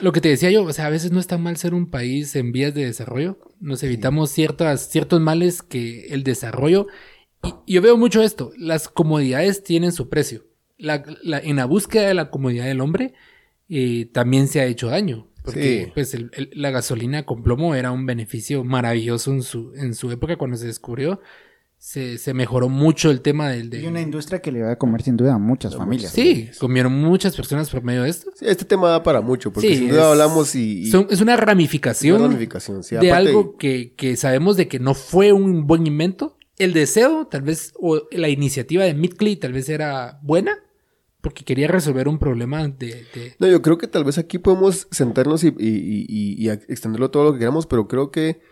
lo 0.00 0.12
que 0.12 0.20
te 0.20 0.30
decía 0.30 0.50
yo, 0.50 0.64
o 0.64 0.72
sea, 0.72 0.86
a 0.86 0.90
veces 0.90 1.12
no 1.12 1.20
es 1.20 1.26
tan 1.26 1.42
mal 1.42 1.56
ser 1.56 1.74
un 1.74 1.90
país 1.90 2.34
en 2.34 2.50
vías 2.50 2.74
de 2.74 2.86
desarrollo. 2.86 3.38
Nos 3.60 3.82
evitamos 3.82 4.30
ciertas, 4.30 4.88
ciertos 4.88 5.20
males 5.20 5.62
que 5.62 6.06
el 6.06 6.24
desarrollo. 6.24 6.86
Y 7.66 7.74
yo 7.74 7.82
veo 7.82 7.96
mucho 7.96 8.22
esto. 8.22 8.52
Las 8.56 8.88
comodidades 8.88 9.62
tienen 9.64 9.92
su 9.92 10.08
precio. 10.08 10.44
La, 10.78 11.02
la- 11.22 11.38
en 11.40 11.56
la 11.56 11.64
búsqueda 11.64 12.06
de 12.08 12.14
la 12.14 12.30
comodidad 12.30 12.66
del 12.66 12.80
hombre 12.80 13.14
eh, 13.68 14.08
también 14.12 14.48
se 14.48 14.60
ha 14.60 14.66
hecho 14.66 14.88
daño. 14.88 15.28
Porque 15.44 15.84
Sí. 15.86 15.90
pues 15.94 16.14
el- 16.14 16.30
el- 16.34 16.50
la 16.54 16.70
gasolina 16.70 17.24
con 17.24 17.42
plomo 17.42 17.74
era 17.74 17.90
un 17.90 18.06
beneficio 18.06 18.62
maravilloso 18.64 19.32
en 19.32 19.42
su, 19.42 19.72
en 19.74 19.94
su 19.94 20.10
época 20.12 20.36
cuando 20.36 20.56
se 20.56 20.66
descubrió. 20.66 21.20
Se, 21.78 22.16
se 22.18 22.32
mejoró 22.32 22.68
mucho 22.68 23.10
el 23.10 23.22
tema 23.22 23.50
del... 23.50 23.68
del- 23.68 23.82
Y 23.82 23.86
una 23.88 24.00
industria 24.00 24.40
que 24.40 24.52
le 24.52 24.62
va 24.62 24.70
a 24.70 24.76
comer 24.78 25.02
sin 25.02 25.16
duda 25.16 25.34
a 25.34 25.38
muchas 25.38 25.74
familias. 25.74 26.12
Sí, 26.12 26.48
comieron 26.60 26.92
muchas 26.92 27.34
personas 27.34 27.70
por 27.70 27.82
medio 27.82 28.04
de 28.04 28.10
esto. 28.10 28.30
Sí, 28.36 28.44
este 28.46 28.64
tema 28.64 28.88
da 28.88 29.02
para 29.02 29.20
mucho, 29.20 29.52
porque 29.52 29.68
Sí, 29.70 29.76
sin 29.78 29.88
duda 29.88 30.02
es- 30.02 30.06
hablamos 30.06 30.54
y... 30.54 30.82
y 30.82 30.86
Son- 30.92 31.08
es 31.10 31.20
una 31.20 31.32
una 31.34 31.44
ramificación 31.44 32.20
ramificación, 32.22 32.84
sí, 32.84 32.94
de 32.94 33.10
algo 33.10 33.56
que, 33.56 33.94
que 33.96 34.16
sabemos 34.16 34.56
de 34.56 34.68
que 34.68 34.78
no 34.78 34.94
fue 34.94 35.32
un 35.32 35.66
buen 35.66 35.84
invento. 35.88 36.36
El 36.62 36.74
deseo, 36.74 37.26
tal 37.26 37.42
vez, 37.42 37.74
o 37.80 38.02
la 38.12 38.28
iniciativa 38.28 38.84
de 38.84 38.94
Midclay 38.94 39.34
tal 39.34 39.52
vez 39.52 39.68
era 39.68 40.20
buena, 40.22 40.56
porque 41.20 41.44
quería 41.44 41.66
resolver 41.66 42.06
un 42.06 42.20
problema 42.20 42.68
de... 42.68 43.04
No, 43.40 43.48
yo 43.48 43.62
creo 43.62 43.78
que 43.78 43.88
tal 43.88 44.04
vez 44.04 44.16
aquí 44.16 44.38
podemos 44.38 44.86
sentarnos 44.92 45.42
y, 45.42 46.48
extenderlo 46.68 47.10
todo 47.10 47.24
lo 47.24 47.32
que 47.32 47.40
queramos, 47.40 47.66
pero 47.66 47.88
creo 47.88 48.12
que 48.12 48.42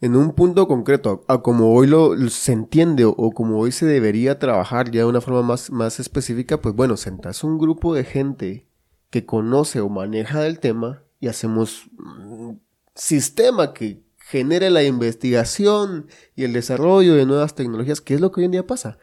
en 0.00 0.16
un 0.16 0.32
punto 0.32 0.66
concreto, 0.66 1.24
a, 1.28 1.42
como 1.42 1.72
hoy 1.72 1.86
lo, 1.86 2.16
se 2.28 2.50
entiende 2.50 3.04
o, 3.04 3.14
como 3.30 3.60
hoy 3.60 3.70
se 3.70 3.86
debería 3.86 4.40
trabajar 4.40 4.90
ya 4.90 5.02
de 5.02 5.06
una 5.06 5.20
forma 5.20 5.42
más, 5.42 5.70
más 5.70 6.00
específica, 6.00 6.60
pues 6.60 6.74
bueno, 6.74 6.96
sentas 6.96 7.44
un 7.44 7.56
grupo 7.56 7.94
de 7.94 8.02
gente 8.02 8.66
que 9.10 9.24
conoce 9.24 9.80
o 9.80 9.88
maneja 9.88 10.40
del 10.40 10.58
tema 10.58 11.04
y 11.20 11.28
hacemos 11.28 11.86
un 12.00 12.60
sistema 12.96 13.74
que 13.74 14.02
genere 14.30 14.70
la 14.70 14.82
investigación 14.84 16.06
y 16.36 16.44
el 16.44 16.52
desarrollo 16.52 17.14
de 17.14 17.26
nuevas 17.26 17.54
tecnologías, 17.54 18.00
que 18.00 18.14
es 18.14 18.20
lo 18.20 18.30
que 18.30 18.40
hoy 18.40 18.44
en 18.46 18.52
día 18.52 18.66
pasa. 18.66 18.98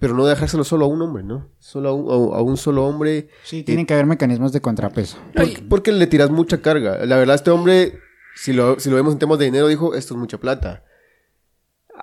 Pero 0.00 0.14
no 0.14 0.26
dejárselo 0.26 0.62
solo 0.64 0.84
a 0.84 0.88
un 0.88 1.02
hombre, 1.02 1.24
¿no? 1.24 1.48
Solo 1.58 1.88
a 1.88 1.92
un, 1.92 2.34
a- 2.34 2.42
un 2.42 2.56
solo 2.56 2.84
hombre 2.86 3.28
Sí, 3.44 3.62
tienen 3.64 3.84
que 3.86 3.94
haber 3.94 4.06
mecanismos 4.06 4.52
de 4.52 4.60
contrapeso. 4.60 5.16
porque, 5.34 5.62
porque 5.68 5.92
le 5.92 6.06
tiras 6.06 6.30
mucha 6.30 6.60
carga. 6.62 7.04
La 7.04 7.16
verdad, 7.16 7.34
este 7.36 7.50
hombre, 7.50 7.98
si 8.36 8.52
lo, 8.52 8.78
si 8.78 8.90
lo 8.90 8.96
vemos 8.96 9.12
en 9.12 9.18
temas 9.18 9.38
de 9.38 9.46
dinero, 9.46 9.66
dijo, 9.68 9.94
esto 9.94 10.14
es 10.14 10.18
mucha 10.20 10.38
plata. 10.38 10.84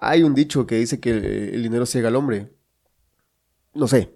Hay 0.01 0.23
un 0.23 0.35
dicho 0.35 0.65
que 0.67 0.75
dice 0.75 0.99
que 0.99 1.11
el, 1.11 1.25
el 1.55 1.63
dinero 1.63 1.85
ciega 1.85 2.09
al 2.09 2.15
hombre. 2.17 2.51
No 3.73 3.87
sé. 3.87 4.13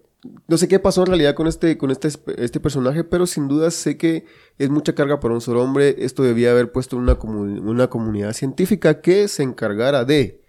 No 0.50 0.58
sé 0.58 0.68
qué 0.68 0.80
pasó 0.80 1.02
en 1.02 1.08
realidad 1.08 1.34
con 1.34 1.48
este, 1.48 1.78
con 1.78 1.92
este, 1.92 2.10
este 2.38 2.60
personaje, 2.60 3.04
pero 3.06 3.26
sin 3.26 3.48
duda 3.48 3.72
sé 3.72 3.98
que 3.98 4.26
es 4.58 4.70
mucha 4.70 4.94
carga 4.94 5.20
para 5.22 5.34
un 5.34 5.40
solo 5.42 5.64
hombre. 5.64 5.96
Esto 6.00 6.24
debía 6.24 6.52
haber 6.52 6.72
puesto 6.74 6.98
una, 6.98 7.18
comu- 7.18 7.62
una 7.62 7.88
comunidad 7.90 8.34
científica 8.34 9.00
que 9.00 9.30
se 9.30 9.44
encargara 9.44 10.04
de, 10.04 10.42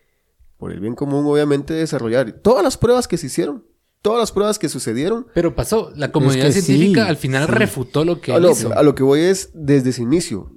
por 0.57 0.73
el 0.73 0.81
bien 0.81 0.97
común, 0.97 1.25
obviamente, 1.27 1.73
desarrollar 1.75 2.33
todas 2.33 2.64
las 2.64 2.77
pruebas 2.77 3.07
que 3.07 3.16
se 3.16 3.27
hicieron. 3.27 3.64
todas 4.03 4.18
las 4.18 4.33
pruebas 4.33 4.59
que 4.59 4.68
sucedieron. 4.68 5.27
Pero 5.35 5.55
pasó. 5.55 5.93
La 5.95 6.11
comunidad 6.11 6.47
que 6.47 6.53
sí, 6.53 6.62
científica 6.62 7.07
al 7.07 7.16
final 7.16 7.47
sí. 7.47 7.53
refutó 7.53 8.05
lo 8.05 8.21
que 8.21 8.33
A 8.33 8.39
lo, 8.41 8.51
hizo. 8.51 8.73
a 8.77 8.83
lo 8.83 8.95
que 8.97 9.03
voy 9.05 9.21
es 9.21 9.51
desde 9.55 9.93
su 9.93 10.03
inicio, 10.03 10.51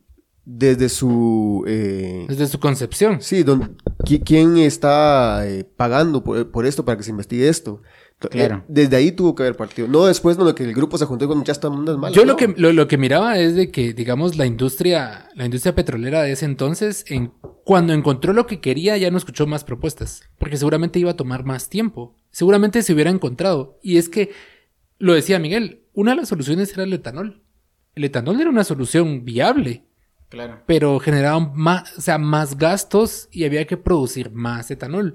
desde 0.45 0.89
su... 0.89 1.63
eh, 1.67 2.25
Desde 2.29 2.47
su 2.47 2.59
concepción. 2.59 3.21
Sí, 3.21 3.43
don, 3.43 3.77
qui- 3.99 4.23
¿quién 4.25 4.57
está 4.57 5.45
eh, 5.47 5.65
pagando 5.65 6.23
por, 6.23 6.49
por 6.51 6.65
esto 6.65 6.83
para 6.83 6.97
que 6.97 7.03
se 7.03 7.11
investigue 7.11 7.47
esto? 7.49 7.81
Claro. 8.29 8.57
Eh, 8.57 8.63
desde 8.67 8.95
ahí 8.95 9.11
tuvo 9.11 9.35
que 9.35 9.43
haber 9.43 9.55
partido. 9.55 9.87
No 9.87 10.05
después, 10.05 10.37
no, 10.37 10.53
que 10.55 10.63
el 10.63 10.73
grupo 10.73 10.97
se 10.97 11.05
juntó 11.05 11.27
con 11.27 11.43
está 11.45 11.69
mundas 11.69 11.97
malas. 11.97 12.15
Yo 12.15 12.25
no. 12.25 12.33
lo 12.33 12.37
que, 12.37 12.47
lo, 12.55 12.73
lo 12.73 12.87
que 12.87 12.97
miraba 12.97 13.37
es 13.37 13.55
de 13.55 13.71
que, 13.71 13.93
digamos, 13.93 14.37
la 14.37 14.45
industria, 14.45 15.29
la 15.35 15.45
industria 15.45 15.75
petrolera 15.75 16.21
de 16.23 16.31
ese 16.31 16.45
entonces, 16.45 17.05
en, 17.09 17.33
cuando 17.63 17.93
encontró 17.93 18.33
lo 18.33 18.45
que 18.45 18.59
quería, 18.59 18.97
ya 18.97 19.11
no 19.11 19.17
escuchó 19.17 19.47
más 19.47 19.63
propuestas. 19.63 20.23
Porque 20.37 20.57
seguramente 20.57 20.99
iba 20.99 21.11
a 21.11 21.17
tomar 21.17 21.45
más 21.45 21.69
tiempo. 21.69 22.15
Seguramente 22.31 22.81
se 22.81 22.93
hubiera 22.93 23.09
encontrado. 23.09 23.79
Y 23.81 23.97
es 23.97 24.09
que, 24.09 24.31
lo 24.97 25.13
decía 25.13 25.39
Miguel, 25.39 25.83
una 25.93 26.11
de 26.11 26.17
las 26.17 26.29
soluciones 26.29 26.73
era 26.73 26.83
el 26.83 26.93
etanol. 26.93 27.43
El 27.95 28.05
etanol 28.05 28.39
era 28.41 28.49
una 28.49 28.63
solución 28.63 29.23
viable, 29.23 29.85
Claro. 30.29 30.63
pero 30.65 30.99
generaba 30.99 31.39
más, 31.39 31.97
o 31.97 32.01
sea, 32.01 32.17
más 32.17 32.57
gastos 32.57 33.29
y 33.31 33.45
había 33.45 33.67
que 33.67 33.77
producir 33.77 34.31
más 34.31 34.71
etanol. 34.71 35.13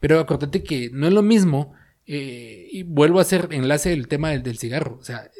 Pero 0.00 0.18
acuérdate 0.18 0.64
que 0.64 0.90
no 0.92 1.06
es 1.06 1.12
lo 1.12 1.22
mismo, 1.22 1.74
eh, 2.06 2.68
y 2.70 2.82
vuelvo 2.82 3.18
a 3.18 3.22
hacer 3.22 3.48
enlace 3.50 3.90
del 3.90 4.08
tema 4.08 4.30
del, 4.30 4.42
del 4.42 4.58
cigarro. 4.58 4.98
O 5.00 5.04
sea, 5.04 5.30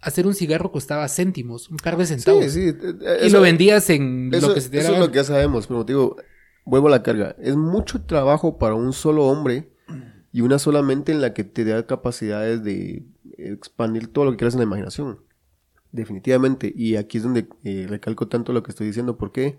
hacer 0.00 0.26
un 0.26 0.34
cigarro 0.34 0.70
costaba 0.70 1.08
céntimos, 1.08 1.68
un 1.70 1.78
par 1.78 1.96
de 1.96 2.06
centavos. 2.06 2.44
Sí, 2.44 2.70
sí. 2.70 2.76
eh, 3.02 3.26
Y 3.26 3.30
lo 3.30 3.40
vendías 3.40 3.88
en 3.90 4.30
Eso, 4.32 4.48
lo 4.48 4.54
que 4.54 4.60
se 4.60 4.70
te 4.70 4.78
eso 4.78 4.92
es 4.94 4.98
lo 4.98 5.10
que 5.10 5.16
ya 5.16 5.24
sabemos, 5.24 5.66
pero 5.66 5.84
te 5.84 5.92
digo, 5.92 6.16
vuelvo 6.64 6.88
a 6.88 6.90
la 6.90 7.02
carga. 7.02 7.34
Es 7.40 7.56
mucho 7.56 8.02
trabajo 8.02 8.58
para 8.58 8.74
un 8.74 8.92
solo 8.92 9.26
hombre 9.26 9.70
y 10.32 10.42
una 10.42 10.58
sola 10.58 10.82
mente 10.82 11.12
en 11.12 11.20
la 11.20 11.32
que 11.32 11.44
te 11.44 11.64
da 11.64 11.86
capacidades 11.86 12.62
de 12.62 13.04
expandir 13.38 14.08
todo 14.12 14.26
lo 14.26 14.30
que 14.32 14.36
quieras 14.38 14.54
en 14.54 14.60
la 14.60 14.64
imaginación. 14.64 15.20
Definitivamente. 15.92 16.72
Y 16.76 16.96
aquí 16.96 17.16
es 17.18 17.22
donde 17.24 17.48
eh, 17.64 17.86
recalco 17.88 18.28
tanto 18.28 18.52
lo 18.52 18.62
que 18.62 18.70
estoy 18.70 18.86
diciendo. 18.86 19.16
¿Por 19.16 19.32
qué? 19.32 19.58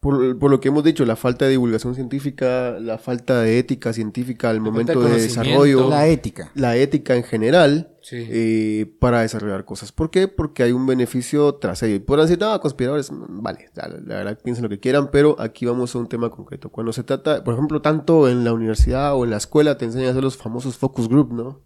Por, 0.00 0.38
por 0.38 0.48
lo 0.50 0.60
que 0.60 0.68
hemos 0.68 0.84
dicho, 0.84 1.04
la 1.04 1.16
falta 1.16 1.44
de 1.46 1.50
divulgación 1.52 1.96
científica, 1.96 2.78
la 2.78 2.98
falta 2.98 3.40
de 3.40 3.58
ética 3.58 3.92
científica 3.92 4.48
al 4.48 4.60
momento 4.60 5.00
de 5.00 5.20
desarrollo, 5.20 5.90
La 5.90 6.06
ética. 6.06 6.52
la 6.54 6.76
ética 6.76 7.16
en 7.16 7.24
general 7.24 7.96
Sí. 8.00 8.16
eh, 8.30 8.94
para 9.00 9.22
desarrollar 9.22 9.64
cosas. 9.64 9.90
¿Por 9.90 10.10
qué? 10.10 10.28
Porque 10.28 10.62
hay 10.62 10.70
un 10.72 10.86
beneficio 10.86 11.56
tras 11.56 11.82
ello. 11.82 11.96
Y 11.96 11.98
podrán 11.98 12.26
decir, 12.26 12.38
no, 12.40 12.58
conspiradores, 12.60 13.10
mm, 13.10 13.42
vale, 13.42 13.70
la, 13.74 13.88
la 13.88 14.14
verdad 14.18 14.38
piensen 14.42 14.62
lo 14.62 14.68
que 14.68 14.78
quieran, 14.78 15.10
pero 15.10 15.34
aquí 15.40 15.66
vamos 15.66 15.92
a 15.94 15.98
un 15.98 16.08
tema 16.08 16.30
concreto. 16.30 16.70
Cuando 16.70 16.92
se 16.92 17.02
trata, 17.02 17.42
por 17.42 17.54
ejemplo, 17.54 17.82
tanto 17.82 18.28
en 18.28 18.44
la 18.44 18.52
universidad 18.52 19.16
o 19.16 19.24
en 19.24 19.30
la 19.30 19.36
escuela 19.38 19.76
te 19.78 19.84
enseñan 19.84 20.06
a 20.06 20.10
hacer 20.12 20.22
los 20.22 20.36
famosos 20.36 20.78
focus 20.78 21.08
group, 21.08 21.32
¿no? 21.32 21.60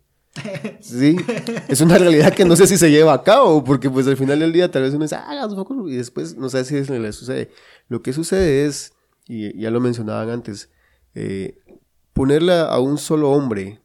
Sí, 0.80 1.16
es 1.68 1.80
una 1.80 1.98
realidad 1.98 2.32
que 2.34 2.44
no 2.44 2.56
sé 2.56 2.66
si 2.66 2.76
se 2.76 2.90
lleva 2.90 3.12
a 3.14 3.22
cabo, 3.22 3.62
porque 3.64 3.90
pues 3.90 4.06
al 4.06 4.16
final 4.16 4.38
del 4.40 4.52
día 4.52 4.70
tal 4.70 4.82
vez 4.82 4.94
uno 4.94 5.04
dice, 5.04 5.14
ah, 5.16 5.30
hagamos 5.30 5.54
focus 5.56 5.76
group", 5.76 5.88
y 5.90 5.96
después 5.96 6.36
no 6.36 6.48
sé 6.48 6.64
si 6.64 6.76
es 6.76 6.88
lo 6.88 6.94
que 6.96 7.00
le 7.00 7.12
sucede. 7.12 7.50
Lo 7.88 8.02
que 8.02 8.12
sucede 8.12 8.64
es, 8.66 8.94
y 9.26 9.58
ya 9.60 9.70
lo 9.70 9.80
mencionaban 9.80 10.30
antes, 10.30 10.70
eh, 11.14 11.58
ponerle 12.12 12.54
a 12.54 12.78
un 12.78 12.98
solo 12.98 13.30
hombre 13.30 13.80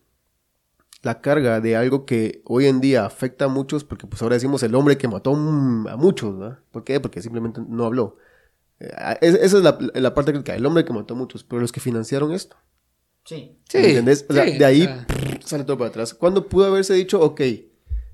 la 1.04 1.22
carga 1.22 1.62
de 1.62 1.76
algo 1.76 2.06
que 2.06 2.42
hoy 2.46 2.66
en 2.66 2.82
día 2.82 3.06
afecta 3.06 3.46
a 3.46 3.48
muchos, 3.48 3.84
porque 3.84 4.08
pues 4.08 4.22
ahora 4.22 4.36
decimos 4.36 4.64
el 4.64 4.76
hombre 4.76 4.98
que 4.98 5.08
mató 5.08 5.32
a 5.36 5.96
muchos, 5.98 6.38
¿verdad? 6.38 6.60
¿Por 6.72 6.84
qué? 6.84 7.00
Porque 7.00 7.22
simplemente 7.22 7.62
no 7.68 7.86
habló. 7.86 8.18
Eh, 8.80 8.92
es- 9.22 9.36
esa 9.36 9.58
es 9.58 9.64
la, 9.64 9.78
la 9.96 10.14
parte 10.14 10.32
crítica, 10.34 10.56
el 10.56 10.66
hombre 10.66 10.86
que 10.86 10.94
mató 10.94 11.14
a 11.16 11.18
muchos, 11.18 11.44
pero 11.44 11.62
los 11.62 11.72
que 11.72 11.80
financiaron 11.82 12.34
esto. 12.34 12.58
Sí. 13.28 13.60
Sí, 13.68 13.78
¿Entendés? 13.78 14.26
O 14.30 14.34
sea, 14.34 14.46
sí, 14.46 14.58
de 14.58 14.64
ahí 14.64 14.88
prr, 14.88 15.44
sale 15.44 15.66
todo 15.66 15.78
para 15.78 15.90
atrás. 15.90 16.14
Cuando 16.14 16.48
pudo 16.48 16.68
haberse 16.68 16.94
dicho, 16.94 17.22
ok, 17.22 17.42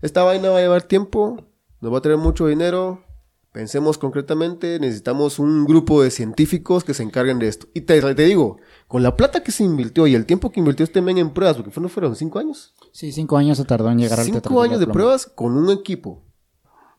esta 0.02 0.24
vaina 0.24 0.50
va 0.50 0.58
a 0.58 0.62
llevar 0.62 0.82
tiempo, 0.84 1.38
nos 1.82 1.94
va 1.94 2.00
a 2.00 2.02
traer 2.02 2.18
mucho 2.18 2.48
dinero, 2.48 3.04
pensemos 3.52 4.00
concretamente, 4.00 4.80
necesitamos 4.80 5.38
un 5.38 5.66
grupo 5.66 6.02
de 6.02 6.10
científicos 6.10 6.84
que 6.84 6.96
se 6.96 7.04
encarguen 7.04 7.38
de 7.38 7.48
esto. 7.48 7.68
Y 7.76 7.82
te, 7.82 8.02
te 8.02 8.24
digo, 8.24 8.58
con 8.88 9.04
la 9.04 9.16
plata 9.16 9.44
que 9.44 9.52
se 9.52 9.64
invirtió 9.64 10.08
y 10.08 10.16
el 10.16 10.26
tiempo 10.26 10.52
que 10.52 10.60
invirtió 10.60 10.84
este 10.84 11.04
men 11.04 11.20
en 11.20 11.32
pruebas, 11.32 11.58
porque 11.58 11.72
fueron, 11.72 11.92
fueron 11.92 12.16
cinco 12.16 12.40
años. 12.40 12.74
Sí, 12.92 13.12
cinco 13.12 13.38
años 13.38 13.60
se 13.60 13.66
tardó 13.66 13.92
en 13.92 14.00
llegar 14.00 14.20
al 14.20 14.26
Cinco 14.26 14.64
años 14.64 14.80
de 14.80 14.88
pruebas 14.88 15.28
con 15.28 15.56
un 15.56 15.70
equipo 15.70 16.24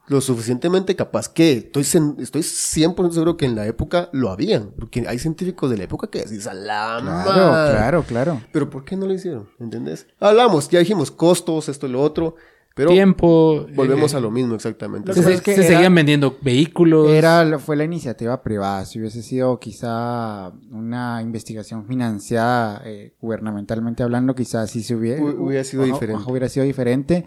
lo 0.06 0.20
suficientemente 0.20 0.94
capaz 0.96 1.28
que 1.28 1.52
estoy, 1.52 1.82
estoy 1.82 2.42
100% 2.42 3.12
seguro 3.12 3.36
que 3.36 3.46
en 3.46 3.54
la 3.54 3.66
época 3.66 4.10
lo 4.12 4.30
habían. 4.30 4.70
Porque 4.78 5.04
hay 5.08 5.18
científicos 5.18 5.70
de 5.70 5.78
la 5.78 5.84
época 5.84 6.08
que 6.08 6.20
decís, 6.20 6.46
a 6.46 6.54
la 6.54 6.98
Claro, 7.00 7.04
madre". 7.50 7.72
claro, 7.76 8.02
claro. 8.02 8.40
Pero 8.52 8.68
¿por 8.70 8.84
qué 8.84 8.96
no 8.96 9.06
lo 9.06 9.14
hicieron? 9.14 9.48
¿Entendés? 9.58 10.06
Hablamos, 10.20 10.68
ya 10.68 10.78
dijimos 10.80 11.10
costos, 11.10 11.68
esto 11.68 11.86
y 11.86 11.90
lo 11.90 12.02
otro. 12.02 12.36
Pero 12.76 12.90
tiempo. 12.90 13.66
volvemos 13.76 14.14
eh, 14.14 14.16
a 14.16 14.20
lo 14.20 14.32
mismo 14.32 14.56
exactamente. 14.56 15.06
Lo 15.06 15.14
Se, 15.14 15.20
que 15.20 15.24
O 15.26 15.28
sea, 15.28 15.34
es 15.36 15.40
que 15.42 15.54
se 15.54 15.60
era- 15.60 15.68
seguían 15.74 15.94
vendiendo 15.94 16.36
vehículos. 16.42 17.08
Era, 17.08 17.56
fue 17.60 17.76
la 17.76 17.84
iniciativa 17.84 18.42
privada. 18.42 18.84
Si 18.84 18.98
hubiese 18.98 19.22
sido 19.22 19.60
quizá 19.60 20.48
una 20.72 21.22
investigación 21.22 21.86
financiada 21.86 22.82
eh, 22.84 23.14
gubernamentalmente 23.20 24.02
hablando, 24.02 24.34
quizás 24.34 24.72
sí 24.72 24.82
se 24.82 24.96
hubiera, 24.96 25.22
Hu- 25.22 25.36
hubiera 25.46 25.62
sido 25.62 25.84
diferente. 25.84 26.24
hubiera 26.26 26.48
sido 26.48 26.66
diferente. 26.66 27.26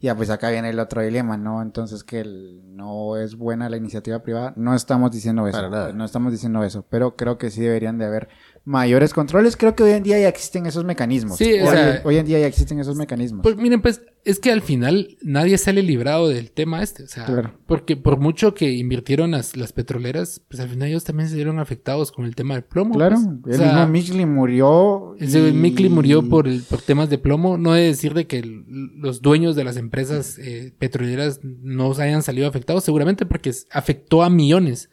Ya, 0.00 0.14
pues 0.14 0.30
acá 0.30 0.50
viene 0.50 0.70
el 0.70 0.78
otro 0.78 1.02
dilema, 1.02 1.36
¿no? 1.36 1.60
Entonces 1.60 2.04
que 2.04 2.20
el- 2.20 2.60
no 2.76 3.16
es 3.16 3.36
buena 3.36 3.68
la 3.68 3.76
iniciativa 3.76 4.20
privada. 4.20 4.52
No 4.56 4.74
estamos 4.74 5.10
diciendo 5.10 5.46
eso. 5.48 5.58
Para 5.58 5.68
nada. 5.70 5.92
No 5.92 6.04
estamos 6.04 6.30
diciendo 6.30 6.62
eso. 6.62 6.86
Pero 6.88 7.16
creo 7.16 7.36
que 7.36 7.50
sí 7.50 7.60
deberían 7.62 7.98
de 7.98 8.04
haber 8.06 8.28
mayores 8.68 9.14
controles. 9.14 9.56
Creo 9.56 9.74
que 9.74 9.82
hoy 9.82 9.92
en 9.92 10.02
día 10.02 10.18
ya 10.20 10.28
existen 10.28 10.66
esos 10.66 10.84
mecanismos. 10.84 11.38
Sí, 11.38 11.54
o 11.60 11.64
hoy, 11.64 11.70
sea- 11.70 12.02
hoy 12.04 12.16
en 12.18 12.26
día 12.26 12.38
ya 12.38 12.46
existen 12.46 12.78
esos 12.78 12.96
mecanismos. 12.96 13.42
Pues 13.42 13.56
miren, 13.56 13.80
pues 13.80 14.02
es 14.24 14.38
que 14.40 14.52
al 14.52 14.60
final 14.60 15.16
nadie 15.22 15.56
sale 15.56 15.82
librado 15.82 16.28
del 16.28 16.50
tema 16.50 16.82
este. 16.82 17.04
O 17.04 17.06
sea, 17.08 17.24
Claro. 17.24 17.54
porque 17.66 17.96
por 17.96 18.18
mucho 18.18 18.52
que 18.52 18.70
invirtieron 18.72 19.30
las, 19.30 19.56
las 19.56 19.72
petroleras, 19.72 20.42
pues 20.48 20.60
al 20.60 20.68
final 20.68 20.88
ellos 20.88 21.04
también 21.04 21.30
se 21.30 21.34
vieron 21.36 21.58
afectados 21.58 22.12
con 22.12 22.26
el 22.26 22.34
tema 22.36 22.54
del 22.54 22.64
plomo. 22.64 22.94
claro, 22.94 23.16
pues. 23.42 23.56
el 23.56 23.62
O 23.62 23.64
sea, 23.64 23.72
mismo 23.72 23.88
Michelin 23.88 24.34
murió. 24.34 25.14
ese 25.18 25.48
y- 25.48 25.52
Mikli 25.52 25.88
murió 25.88 26.28
por, 26.28 26.46
el- 26.46 26.60
por 26.62 26.82
temas 26.82 27.08
de 27.08 27.16
plomo. 27.16 27.56
No 27.56 27.74
es 27.74 27.96
decir 27.96 28.12
de 28.12 28.26
que 28.26 28.38
el- 28.40 28.64
los 29.00 29.22
dueños 29.22 29.56
de 29.56 29.64
las 29.64 29.78
empresas 29.78 30.38
eh, 30.38 30.74
petroleras 30.78 31.40
no 31.42 31.92
hayan 31.92 32.22
salido 32.22 32.46
afectados, 32.46 32.84
seguramente 32.84 33.24
porque 33.24 33.50
afectó 33.72 34.22
a 34.22 34.28
millones. 34.28 34.90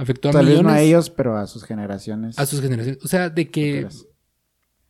Afectó 0.00 0.30
a 0.30 0.32
Tal 0.32 0.46
vez 0.46 0.62
no 0.62 0.70
a 0.70 0.80
ellos, 0.80 1.10
pero 1.10 1.36
a 1.36 1.46
sus 1.46 1.64
generaciones. 1.64 2.38
a 2.38 2.46
sus 2.46 2.60
generaciones. 2.62 3.04
O 3.04 3.08
sea, 3.08 3.28
de 3.28 3.50
que 3.50 3.86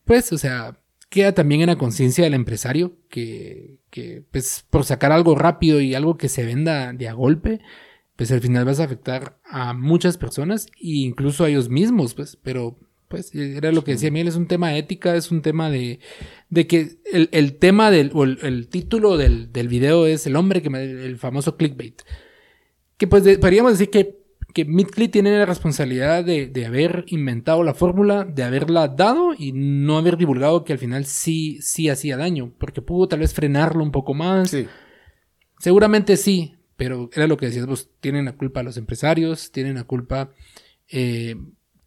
pues, 0.04 0.32
o 0.32 0.38
sea, 0.38 0.78
queda 1.08 1.32
también 1.32 1.60
en 1.62 1.66
la 1.68 1.76
conciencia 1.78 2.22
del 2.24 2.34
empresario 2.34 2.96
que, 3.08 3.78
que, 3.90 4.22
pues, 4.30 4.64
por 4.70 4.84
sacar 4.84 5.10
algo 5.12 5.34
rápido 5.34 5.80
y 5.80 5.94
algo 5.94 6.16
que 6.16 6.28
se 6.28 6.44
venda 6.44 6.92
de 6.92 7.08
a 7.08 7.12
golpe, 7.12 7.60
pues 8.16 8.30
al 8.30 8.40
final 8.40 8.64
vas 8.64 8.78
a 8.80 8.84
afectar 8.84 9.38
a 9.44 9.72
muchas 9.72 10.16
personas 10.16 10.66
e 10.80 11.02
incluso 11.06 11.44
a 11.44 11.48
ellos 11.48 11.68
mismos, 11.68 12.14
pues, 12.14 12.38
pero, 12.42 12.76
pues, 13.08 13.34
era 13.34 13.72
lo 13.72 13.82
que 13.82 13.92
decía 13.92 14.10
Miguel, 14.12 14.28
es 14.28 14.36
un 14.36 14.46
tema 14.46 14.68
de 14.70 14.78
ética, 14.78 15.16
es 15.16 15.30
un 15.32 15.42
tema 15.42 15.70
de, 15.70 15.98
de 16.50 16.66
que 16.68 16.98
el, 17.12 17.28
el 17.32 17.54
tema 17.56 17.90
del, 17.90 18.10
o 18.14 18.22
el, 18.24 18.38
el 18.42 18.68
título 18.68 19.16
del, 19.16 19.52
del 19.52 19.66
video 19.68 20.06
es 20.06 20.26
el 20.28 20.36
hombre 20.36 20.62
que 20.62 20.70
me, 20.70 20.82
el 20.84 21.16
famoso 21.18 21.56
clickbait. 21.56 22.02
Que 22.96 23.06
pues 23.08 23.24
de- 23.24 23.38
podríamos 23.38 23.72
decir 23.72 23.90
que, 23.90 24.19
que 24.52 24.64
Midcli 24.64 25.08
tiene 25.08 25.38
la 25.38 25.46
responsabilidad 25.46 26.24
de, 26.24 26.46
de 26.46 26.66
haber 26.66 27.04
inventado 27.08 27.62
la 27.62 27.74
fórmula, 27.74 28.24
de 28.24 28.42
haberla 28.42 28.88
dado 28.88 29.32
y 29.36 29.52
no 29.52 29.98
haber 29.98 30.16
divulgado 30.16 30.64
que 30.64 30.72
al 30.72 30.78
final 30.78 31.04
sí, 31.04 31.58
sí 31.60 31.88
hacía 31.88 32.16
daño, 32.16 32.52
porque 32.58 32.82
pudo 32.82 33.08
tal 33.08 33.20
vez 33.20 33.34
frenarlo 33.34 33.82
un 33.82 33.92
poco 33.92 34.14
más. 34.14 34.50
sí. 34.50 34.66
Seguramente 35.60 36.16
sí, 36.16 36.56
pero 36.76 37.10
era 37.12 37.26
lo 37.26 37.36
que 37.36 37.44
decías 37.44 37.66
vos, 37.66 37.90
tienen 38.00 38.24
la 38.24 38.32
culpa 38.32 38.62
los 38.62 38.78
empresarios, 38.78 39.52
tienen 39.52 39.74
la 39.74 39.84
culpa 39.84 40.30
eh, 40.88 41.36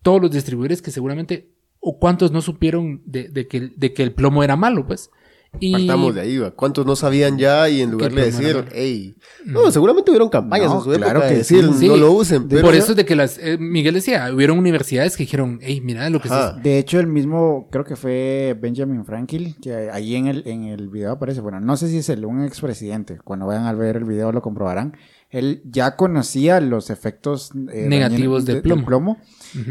todos 0.03 0.21
los 0.21 0.31
distribuidores 0.31 0.83
que 0.83 0.91
seguramente, 0.91 1.49
o 1.79 1.97
cuántos 1.97 2.31
no 2.31 2.41
supieron 2.41 3.01
de, 3.05 3.29
de 3.29 3.47
que, 3.47 3.71
de 3.75 3.93
que 3.93 4.03
el 4.03 4.13
plomo 4.13 4.43
era 4.43 4.55
malo, 4.55 4.85
pues. 4.85 5.09
Y, 5.59 5.71
Partamos 5.71 6.15
de 6.15 6.21
ahí, 6.21 6.37
¿va? 6.39 6.51
¿Cuántos 6.51 6.85
no 6.85 6.95
sabían 6.95 7.37
ya? 7.37 7.69
Y 7.69 7.81
en 7.81 7.91
lugar 7.91 8.11
de 8.11 8.25
decir, 8.25 8.65
hey, 8.73 9.15
no, 9.45 9.69
seguramente 9.71 10.09
hubieron 10.11 10.29
campañas 10.29 10.67
No, 10.69 10.77
en 10.79 10.83
su 10.83 10.91
época 10.93 11.05
claro 11.11 11.21
de 11.21 11.29
que 11.29 11.35
decir, 11.35 11.69
sí. 11.77 11.87
no 11.87 11.95
lo 11.95 12.11
usen. 12.11 12.47
Pero 12.47 12.63
por 12.63 12.73
eso 12.75 12.91
es 12.91 12.97
de 12.97 13.05
que 13.05 13.15
las, 13.15 13.37
eh, 13.37 13.57
Miguel 13.59 13.93
decía, 13.93 14.29
hubieron 14.33 14.57
universidades 14.57 15.15
que 15.15 15.23
dijeron, 15.23 15.59
hey, 15.61 15.79
mira 15.81 16.09
lo 16.09 16.19
que 16.19 16.29
se 16.29 16.35
De 16.63 16.79
hecho, 16.79 16.99
el 16.99 17.07
mismo, 17.07 17.67
creo 17.71 17.85
que 17.85 17.95
fue 17.95 18.57
Benjamin 18.59 19.05
Franklin, 19.05 19.53
que 19.61 19.73
ahí 19.91 20.15
en 20.15 20.27
el, 20.27 20.43
en 20.47 20.63
el 20.63 20.89
video 20.89 21.11
aparece, 21.11 21.39
bueno, 21.39 21.59
no 21.59 21.77
sé 21.77 21.87
si 21.87 21.97
es 21.99 22.09
el, 22.09 22.25
un 22.25 22.43
expresidente, 22.43 23.19
cuando 23.23 23.45
vayan 23.45 23.65
a 23.67 23.73
ver 23.73 23.95
el 23.97 24.05
video 24.05 24.31
lo 24.31 24.41
comprobarán, 24.41 24.97
él 25.29 25.61
ya 25.65 25.95
conocía 25.95 26.59
los 26.61 26.89
efectos 26.89 27.51
eh, 27.71 27.85
Negativos 27.87 28.45
del 28.45 28.61
de- 28.63 28.75
plomo. 28.83 29.17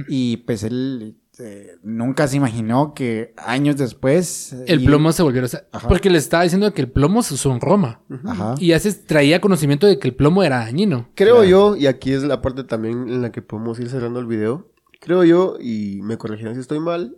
Y 0.09 0.39
pues 0.39 0.63
él 0.63 1.17
eh, 1.39 1.77
nunca 1.83 2.29
se 2.29 2.37
imaginó 2.37 2.93
que 2.95 3.33
años 3.39 3.77
después... 3.77 4.53
el 4.67 4.83
y- 4.83 4.87
plomo 4.87 5.13
se 5.13 5.23
volvió, 5.23 5.43
o 5.45 5.49
sea, 5.49 5.65
porque 5.89 6.11
le 6.11 6.19
estaba 6.19 6.43
diciendo 6.43 6.73
que 6.75 6.83
el 6.83 6.91
plomo 6.91 7.23
se 7.23 7.35
usó 7.35 7.53
en 7.53 7.61
Roma. 7.61 8.03
Ajá. 8.25 8.55
Y 8.59 8.69
ya 8.69 8.79
se 8.79 8.93
traía 8.93 9.41
conocimiento 9.41 9.87
de 9.87 9.99
que 9.99 10.09
el 10.09 10.15
plomo 10.15 10.43
era 10.43 10.59
dañino. 10.59 11.09
Creo 11.15 11.37
Claro. 11.37 11.49
yo, 11.49 11.77
y 11.77 11.87
aquí 11.87 12.13
es 12.13 12.23
la 12.23 12.43
parte 12.43 12.65
también 12.65 13.09
en 13.09 13.23
la 13.23 13.33
que 13.33 13.41
podemos 13.43 13.79
ir 13.81 13.89
cerrando 13.89 14.21
el 14.21 14.27
video, 14.27 14.71
creo 15.01 15.25
yo, 15.25 15.57
y 15.61 16.01
me 16.03 16.17
corregirán 16.19 16.55
si 16.55 16.61
estoy 16.61 16.81
mal, 16.81 17.17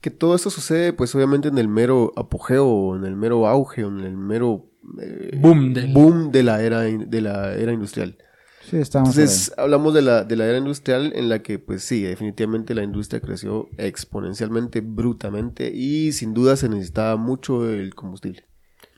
que 0.00 0.10
todo 0.10 0.34
esto 0.34 0.50
sucede, 0.50 0.92
pues 0.92 1.14
obviamente 1.14 1.48
en 1.48 1.58
el 1.58 1.68
mero 1.68 2.12
apogeo, 2.16 2.96
en 2.96 3.04
el 3.04 3.14
mero 3.16 3.46
auge, 3.46 3.82
en 3.82 4.00
el 4.00 4.16
mero 4.16 4.66
eh, 5.00 5.38
Boom 5.40 5.74
del- 5.74 5.92
boom 5.92 6.32
de 6.32 6.42
la 6.42 6.60
era, 6.62 6.80
de 6.80 7.20
la 7.20 7.54
era 7.54 7.72
industrial. 7.72 8.16
Sí, 8.72 8.78
estamos 8.78 9.10
Entonces, 9.16 9.52
hablamos 9.58 9.92
de 9.94 10.02
la, 10.02 10.24
de 10.24 10.34
la 10.34 10.46
era 10.46 10.56
industrial 10.58 11.12
en 11.14 11.28
la 11.28 11.42
que, 11.42 11.58
pues 11.58 11.84
sí, 11.84 12.02
definitivamente 12.02 12.74
la 12.74 12.82
industria 12.82 13.20
creció 13.20 13.68
exponencialmente, 13.76 14.80
brutalmente 14.80 15.70
y 15.72 16.12
sin 16.12 16.34
duda 16.34 16.56
se 16.56 16.68
necesitaba 16.68 17.16
mucho 17.16 17.68
el 17.68 17.94
combustible. 17.94 18.44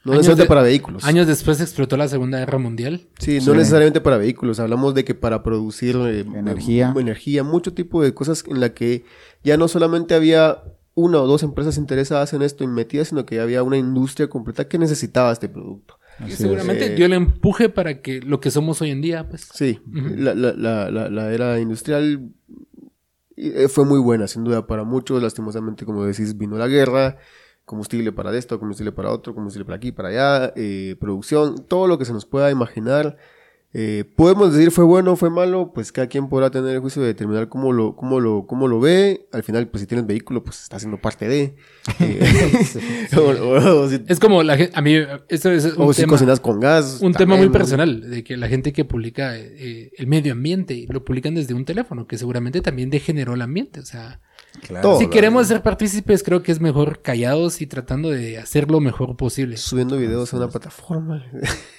No 0.05 0.13
Años 0.13 0.19
necesariamente 0.23 0.43
de- 0.45 0.49
para 0.49 0.63
vehículos. 0.63 1.05
Años 1.05 1.27
después 1.27 1.61
explotó 1.61 1.97
la 1.97 2.09
Segunda 2.09 2.39
Guerra 2.39 2.59
Mundial. 2.59 3.09
Sí, 3.19 3.41
Sí. 3.41 3.47
no 3.47 3.55
necesariamente 3.55 4.01
para 4.01 4.17
vehículos. 4.19 4.61
Hablamos 4.61 4.95
de 4.95 5.05
que 5.05 5.15
para 5.15 5.43
producir 5.43 5.97
eh, 5.97 6.21
Energía. 6.21 6.93
eh, 6.97 7.01
energía, 7.01 7.43
mucho 7.43 7.73
tipo 7.75 8.03
de 8.03 8.15
cosas 8.15 8.45
en 8.47 8.61
la 8.61 8.75
que 8.75 9.05
ya 9.43 9.57
no 9.57 9.67
solamente 9.67 10.15
había 10.15 10.63
una 10.95 11.21
o 11.21 11.27
dos 11.27 11.43
empresas 11.43 11.79
interesadas 11.79 12.33
en 12.35 12.43
esto 12.43 12.63
y 12.63 12.69
metidas, 12.69 13.09
sino 13.09 13.27
que 13.27 13.37
ya 13.37 13.43
había 13.43 13.65
una 13.65 13.77
industria 13.79 14.29
completa 14.29 14.69
que 14.69 14.79
necesitaba 14.79 15.33
este 15.33 15.49
producto. 15.49 15.99
Así 16.19 16.37
seguramente 16.37 16.87
es. 16.87 16.97
dio 16.97 17.07
el 17.07 17.13
empuje 17.13 17.69
para 17.69 18.01
que 18.01 18.21
lo 18.21 18.41
que 18.41 18.51
somos 18.51 18.81
hoy 18.83 18.91
en 18.91 19.01
día, 19.03 19.29
pues. 19.29 19.49
Sí, 19.53 19.81
la, 19.93 20.35
la, 20.35 20.53
la, 20.53 20.91
la, 20.91 21.11
la 21.11 21.33
era 21.33 21.59
industrial 21.59 22.31
eh, 23.37 23.69
fue 23.69 23.85
muy 23.85 24.01
buena, 24.01 24.27
sin 24.27 24.45
duda, 24.45 24.67
para 24.67 24.85
muchos. 24.85 25.23
Lastimosamente, 25.23 25.85
como 25.85 26.05
decís, 26.05 26.37
vino 26.37 26.57
la 26.57 26.69
guerra, 26.69 27.17
combustible 27.65 28.13
para 28.13 28.37
esto, 28.37 28.59
combustible 28.59 28.93
para 28.93 29.11
otro, 29.11 29.35
combustible 29.35 29.65
para 29.65 29.77
aquí, 29.77 29.93
para 29.93 30.09
allá, 30.09 30.53
eh, 30.57 30.97
producción, 31.01 31.67
todo 31.67 31.87
lo 31.87 31.99
que 31.99 32.05
se 32.05 32.13
nos 32.13 32.27
pueda 32.27 32.51
imaginar. 32.51 33.17
Eh, 33.77 34.05
podemos 34.15 34.53
decir 34.55 34.71
fue 34.71 34.85
bueno, 34.85 35.17
fue 35.17 35.31
malo, 35.31 35.73
pues 35.75 35.91
cada 35.91 36.07
quien 36.07 36.29
podrá 36.29 36.49
tener 36.49 36.77
el 36.77 36.81
juicio 36.81 37.03
de 37.03 37.09
determinar 37.09 37.49
cómo 37.49 37.73
lo, 37.73 37.97
cómo 37.97 38.21
lo, 38.21 38.47
cómo 38.47 38.69
lo 38.69 38.79
ve. 38.79 39.27
Al 39.33 39.43
final, 39.43 39.67
pues 39.67 39.81
si 39.81 39.89
tienes 39.89 40.07
vehículo, 40.07 40.45
pues 40.45 40.63
está 40.63 40.79
siendo 40.79 40.99
parte 40.99 41.27
de. 41.27 41.57
Eh, 41.99 43.09
o, 43.17 43.21
o- 43.21 43.81
o 43.83 43.89
si, 43.89 44.01
Es 44.07 44.21
como 44.21 44.45
la 44.45 44.57
gente, 44.57 44.73
a 44.77 44.81
mí, 44.81 44.95
esto 45.29 45.51
es 45.51 45.65
un 45.65 45.89
o 45.89 45.93
si 45.93 46.03
tema, 46.03 46.13
cocinas 46.13 46.39
con 46.39 46.61
gas. 46.61 47.01
un 47.03 47.13
tema 47.15 47.35
muy 47.37 47.47
¿no? 47.47 47.53
personal, 47.53 48.09
de 48.09 48.23
que 48.23 48.37
la 48.37 48.47
gente 48.49 48.73
que 48.73 48.85
publica 48.85 49.37
eh, 49.37 49.91
el 49.99 50.07
medio 50.07 50.33
ambiente, 50.35 50.87
lo 50.89 51.05
publican 51.05 51.35
desde 51.35 51.53
un 51.55 51.65
teléfono, 51.65 52.07
que 52.07 52.17
seguramente 52.17 52.61
también 52.61 52.91
degeneró 52.91 53.35
el 53.35 53.43
ambiente, 53.43 53.81
o 53.81 53.85
sea... 53.85 54.21
Claro. 54.69 54.89
Todo. 54.91 54.99
si 55.01 55.09
queremos 55.09 55.49
ser 55.49 55.63
partícipes, 55.63 56.23
creo 56.23 56.45
que 56.45 56.53
es 56.53 56.61
mejor 56.61 57.03
callados 57.03 57.61
y 57.61 57.67
tratando 57.67 58.11
de 58.11 58.39
hacer 58.39 58.71
lo 58.71 58.79
mejor 58.79 59.17
posible. 59.17 59.57
Subiendo 59.57 59.97
videos 59.97 60.33
a 60.33 60.37
una 60.37 60.49
plataforma. 60.49 61.25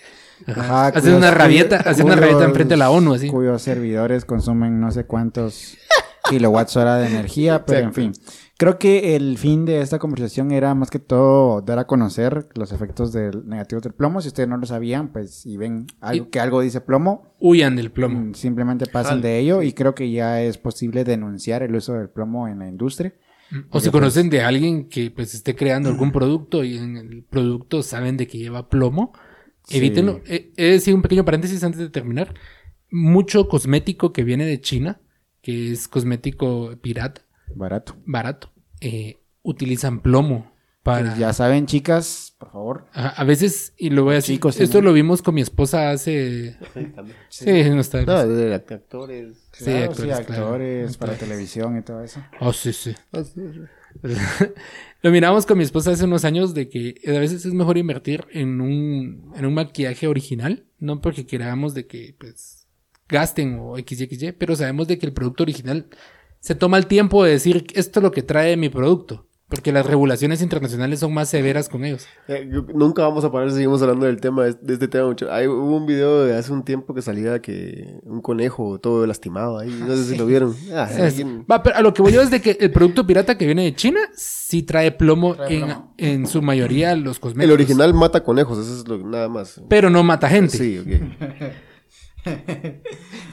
Ajá. 0.47 0.91
Cuyos- 0.91 1.17
una 1.17 1.31
rabieta, 1.31 1.77
hacer 1.77 2.05
una 2.05 2.15
rabieta 2.15 2.43
enfrente 2.43 2.73
de 2.73 2.77
la 2.77 2.89
ONU, 2.89 3.13
así. 3.13 3.27
Cuyos 3.29 3.61
servidores 3.61 4.25
consumen 4.25 4.79
no 4.79 4.91
sé 4.91 5.05
cuántos 5.05 5.77
kilowatts 6.29 6.75
hora 6.77 6.97
de 6.97 7.07
energía, 7.07 7.65
pero 7.65 7.79
en 7.79 7.93
fin. 7.93 8.11
Creo 8.57 8.79
que 8.79 9.17
el 9.17 9.37
fin 9.37 9.65
de 9.65 9.81
esta 9.81 9.99
conversación 9.99 10.51
era 10.51 10.73
más 10.75 10.89
que 10.89 10.97
todo 10.99 11.59
dar 11.61 11.77
a 11.77 11.87
conocer 11.87 12.47
los 12.55 12.71
efectos 12.71 13.11
del, 13.11 13.45
negativos 13.49 13.83
del 13.83 13.91
plomo. 13.93 14.21
Si 14.21 14.29
ustedes 14.29 14.47
no 14.47 14.55
lo 14.55 14.65
sabían, 14.65 15.09
pues 15.11 15.45
y 15.45 15.57
ven 15.57 15.87
algo, 15.99 16.25
Y- 16.25 16.29
que 16.29 16.39
algo 16.39 16.61
dice 16.61 16.79
plomo, 16.79 17.35
Huyan 17.41 17.75
del 17.75 17.91
plomo. 17.91 18.17
mm, 18.17 18.33
simplemente 18.33 18.85
pasen 18.85 19.21
de 19.21 19.39
ello 19.39 19.61
y 19.61 19.73
creo 19.73 19.93
que 19.93 20.09
ya 20.09 20.41
es 20.41 20.57
posible 20.57 21.03
denunciar 21.03 21.63
el 21.63 21.75
uso 21.75 21.93
del 21.95 22.09
plomo 22.09 22.47
en 22.47 22.59
la 22.59 22.67
industria. 22.69 23.13
O 23.69 23.79
si 23.79 23.89
conocen 23.91 24.29
de 24.29 24.41
alguien 24.41 24.87
que 24.89 25.11
pues 25.11 25.33
esté 25.35 25.53
creando 25.55 25.89
algún 25.89 26.11
producto 26.11 26.63
y 26.63 26.77
en 26.77 26.97
el 26.97 27.23
producto 27.29 27.83
saben 27.83 28.15
de 28.17 28.25
que 28.25 28.37
lleva 28.37 28.69
plomo. 28.69 29.11
Evítenlo. 29.69 30.21
Eh, 30.25 30.51
He 30.57 30.63
de 30.65 30.71
decir 30.71 30.93
un 30.93 31.01
pequeño 31.01 31.25
paréntesis 31.25 31.63
antes 31.63 31.79
de 31.79 31.89
terminar. 31.89 32.33
Mucho 32.91 33.47
cosmético 33.47 34.13
que 34.13 34.23
viene 34.23 34.45
de 34.45 34.61
China, 34.61 35.01
que 35.41 35.71
es 35.71 35.87
cosmético 35.87 36.75
pirata, 36.81 37.21
Barato. 37.53 37.95
barato, 38.05 38.51
eh, 38.81 39.17
utilizan 39.43 39.99
plomo 40.01 40.51
para... 40.83 41.07
Pues 41.07 41.17
ya 41.19 41.33
saben, 41.33 41.65
chicas, 41.65 42.35
por 42.37 42.51
favor. 42.51 42.85
A 42.93 43.23
veces, 43.23 43.73
y 43.77 43.89
lo 43.89 44.03
voy 44.03 44.13
a 44.13 44.15
decir, 44.17 44.35
Chicos, 44.35 44.59
esto 44.59 44.79
¿no? 44.81 44.85
lo 44.89 44.93
vimos 44.93 45.21
con 45.23 45.33
mi 45.35 45.41
esposa 45.41 45.89
hace... 45.91 46.57
Sí, 47.29 47.45
no 47.69 47.81
está... 47.81 48.03
No, 48.03 48.27
de 48.27 48.53
actores. 48.53 49.49
Sí, 49.51 49.65
Claro, 49.65 49.91
actores, 49.91 50.17
sí, 50.17 50.23
claro. 50.25 50.43
actores 50.45 50.97
para 50.97 51.13
televisión 51.15 51.77
y 51.77 51.81
todo 51.81 52.03
eso. 52.03 52.23
Oh, 52.39 52.53
sí, 52.53 52.71
sí. 52.71 52.93
Lo 55.01 55.11
miramos 55.11 55.45
con 55.45 55.57
mi 55.57 55.63
esposa 55.63 55.91
hace 55.91 56.05
unos 56.05 56.25
años 56.25 56.53
de 56.53 56.69
que 56.69 56.95
a 57.07 57.19
veces 57.19 57.45
es 57.45 57.53
mejor 57.53 57.77
invertir 57.77 58.25
en 58.31 58.61
un, 58.61 59.31
en 59.35 59.45
un 59.45 59.53
maquillaje 59.53 60.07
original, 60.07 60.65
no 60.79 61.01
porque 61.01 61.25
queramos 61.25 61.73
de 61.73 61.85
que 61.87 62.15
pues 62.17 62.67
gasten 63.07 63.59
o 63.59 63.77
XYXY, 63.77 64.31
pero 64.33 64.55
sabemos 64.55 64.87
de 64.87 64.97
que 64.97 65.05
el 65.05 65.13
producto 65.13 65.43
original 65.43 65.87
se 66.39 66.55
toma 66.55 66.77
el 66.77 66.87
tiempo 66.87 67.23
de 67.23 67.31
decir 67.31 67.67
esto 67.73 67.99
es 67.99 68.03
lo 68.03 68.11
que 68.11 68.23
trae 68.23 68.57
mi 68.57 68.69
producto, 68.69 69.27
porque 69.55 69.71
las 69.71 69.85
regulaciones 69.85 70.41
internacionales 70.41 70.99
son 70.99 71.13
más 71.13 71.29
severas 71.29 71.69
con 71.69 71.85
ellos. 71.85 72.05
Eh, 72.27 72.49
yo- 72.51 72.65
nunca 72.73 73.03
vamos 73.03 73.23
a 73.23 73.31
parar 73.31 73.47
si 73.49 73.55
seguimos 73.55 73.81
hablando 73.81 74.05
del 74.05 74.19
tema, 74.19 74.43
de 74.43 74.73
este 74.73 74.89
tema 74.89 75.07
mucho. 75.07 75.31
Hay, 75.31 75.47
hubo 75.47 75.77
un 75.77 75.85
video 75.85 76.25
de 76.25 76.35
hace 76.35 76.51
un 76.51 76.63
tiempo 76.65 76.93
que 76.93 77.01
salía 77.01 77.39
que 77.41 77.87
un 78.03 78.21
conejo 78.21 78.77
todo 78.79 79.07
lastimado 79.07 79.57
ahí, 79.57 79.69
no 79.87 79.95
sé 79.95 80.03
si 80.03 80.17
lo 80.17 80.25
vieron. 80.25 80.53
Ah, 80.73 80.89
alguien- 81.01 81.45
va, 81.49 81.63
pero 81.63 81.77
a 81.77 81.81
lo 81.81 81.93
que 81.93 82.01
voy 82.01 82.11
yo 82.11 82.21
es 82.21 82.29
de 82.31 82.41
que 82.41 82.57
el 82.59 82.69
producto 82.71 83.07
pirata 83.07 83.37
que 83.37 83.45
viene 83.45 83.63
de 83.63 83.73
China 83.75 84.01
sí 84.13 84.63
trae 84.63 84.91
plomo, 84.91 85.35
Trae 85.35 85.53
en, 85.55 85.65
plomo. 85.65 85.93
en 85.97 86.27
su 86.27 86.41
mayoría 86.41 86.93
los 86.97 87.17
cosméticos. 87.19 87.45
el 87.45 87.51
original 87.53 87.93
mata 87.93 88.23
conejos, 88.23 88.59
eso 88.59 88.75
es 88.81 88.87
lo 88.87 88.97
nada 88.97 89.29
más. 89.29 89.61
Pero 89.69 89.89
no 89.89 90.03
mata 90.03 90.27
gente. 90.27 90.57
Sí, 90.57 90.79
ok. 90.79 90.87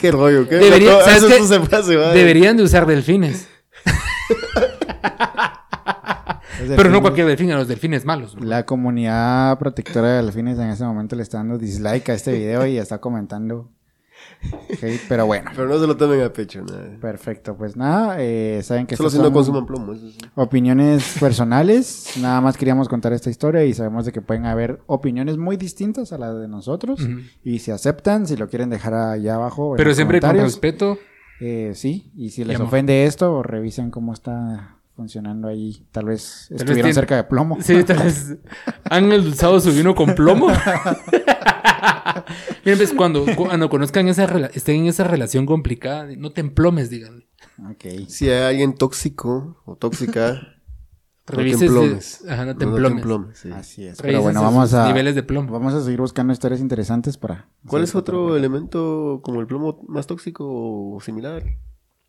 qué 0.01 0.11
rollo, 0.12 0.49
qué 0.49 0.57
Debería-. 0.57 0.99
Deberían 2.14 2.57
de 2.57 2.62
usar 2.62 2.87
delfines. 2.87 3.49
Pero 6.76 6.90
no 6.90 7.01
cualquier 7.01 7.26
delfín, 7.26 7.51
a 7.53 7.57
los 7.57 7.68
delfines 7.68 8.05
malos. 8.05 8.36
La 8.40 8.64
comunidad 8.66 9.59
protectora 9.59 10.09
de 10.16 10.22
delfines 10.22 10.59
en 10.59 10.68
ese 10.68 10.84
momento 10.84 11.16
le 11.16 11.22
está 11.22 11.38
dando 11.38 11.59
dislike 11.59 12.09
a 12.11 12.14
este 12.14 12.32
video 12.32 12.66
y 12.66 12.78
está 12.78 12.99
comentando. 12.99 13.70
pero 15.09 15.26
bueno, 15.26 15.51
Pero 15.55 15.68
no 15.68 15.78
se 15.80 15.86
lo 15.86 15.97
tomen 15.97 16.20
a 16.22 16.32
pecho, 16.32 16.62
nada. 16.62 16.97
perfecto. 17.01 17.57
Pues 17.57 17.76
nada, 17.76 18.16
eh, 18.20 18.61
saben 18.62 18.86
que 18.86 18.97
Solo 18.97 19.11
si 19.11 19.18
no 19.18 19.24
son 19.24 19.32
consuman 19.32 19.66
plomo, 19.66 19.93
eso 19.93 20.09
sí. 20.11 20.18
opiniones 20.34 21.16
personales. 21.18 22.12
Nada 22.20 22.40
más 22.40 22.57
queríamos 22.57 22.88
contar 22.88 23.12
esta 23.12 23.30
historia 23.30 23.64
y 23.64 23.74
sabemos 23.74 24.05
de 24.05 24.12
que 24.12 24.20
pueden 24.22 24.47
haber 24.47 24.80
opiniones 24.86 25.38
muy 25.38 25.57
distintas 25.57 26.12
a 26.12 26.18
las 26.18 26.38
de 26.38 26.49
nosotros. 26.49 27.01
Y 27.43 27.59
si 27.61 27.70
aceptan, 27.72 28.26
si 28.26 28.36
lo 28.36 28.49
quieren 28.49 28.70
dejar 28.70 28.95
allá 28.95 29.34
abajo. 29.36 29.74
Pero 29.76 29.95
siempre 29.95 30.20
con 30.20 30.36
respeto. 30.36 30.99
eh, 31.40 31.72
sí, 31.74 32.12
y 32.16 32.30
si 32.30 32.45
les 32.45 32.61
ofende 32.61 33.05
esto, 33.07 33.43
revisen 33.43 33.90
cómo 33.90 34.12
está 34.12 34.76
funcionando 34.97 35.49
ahí. 35.49 35.86
Tal 35.93 36.07
vez 36.07 36.43
estuvieron 36.51 36.74
tiene- 36.74 36.95
cerca 36.95 37.16
de 37.16 37.24
plomo. 37.24 37.59
Sí, 37.61 37.84
tal 37.84 37.99
vez 37.99 38.36
han 38.90 39.12
endulzado 39.12 39.61
su 39.61 39.72
vino 39.72 39.95
con 39.95 40.14
plomo. 40.14 40.49
Miren, 42.64 42.78
pues 42.78 42.93
cuando, 42.93 43.24
cuando 43.36 43.68
conozcan 43.68 44.09
esa 44.09 44.26
rela- 44.26 44.51
estén 44.55 44.76
en 44.82 44.86
esa 44.86 45.05
relación 45.05 45.47
complicada, 45.47 46.07
no 46.16 46.32
te 46.32 46.40
emplomes, 46.40 46.90
díganle. 46.90 47.28
Ok. 47.70 48.09
Si 48.09 48.28
hay 48.30 48.43
alguien 48.51 48.74
tóxico 48.74 49.61
o 49.64 49.76
tóxica, 49.76 50.32
no 50.34 50.38
te 51.24 51.36
Revises. 51.36 51.62
emplomes. 51.62 52.24
Ajá, 52.28 52.45
no 52.45 52.57
te 52.57 52.66
No 52.66 52.72
emplomes. 52.72 52.99
emplomes, 52.99 53.38
sí. 53.38 53.51
Así 53.51 53.82
es. 53.86 53.99
Revises 53.99 54.03
Pero 54.03 54.22
bueno, 54.22 54.43
vamos 54.43 54.74
a, 54.74 54.86
niveles 54.88 55.14
de 55.14 55.22
plomo. 55.22 55.53
vamos 55.53 55.74
a 55.74 55.82
seguir 55.82 56.01
buscando 56.01 56.32
historias 56.32 56.61
interesantes 56.61 57.16
para... 57.16 57.49
¿Cuál 57.66 57.84
es 57.84 57.95
otro 57.95 58.36
elemento 58.36 59.20
como 59.22 59.40
el 59.40 59.47
plomo 59.47 59.80
más 59.88 60.07
tóxico 60.07 60.45
o 60.95 61.01
similar? 61.01 61.43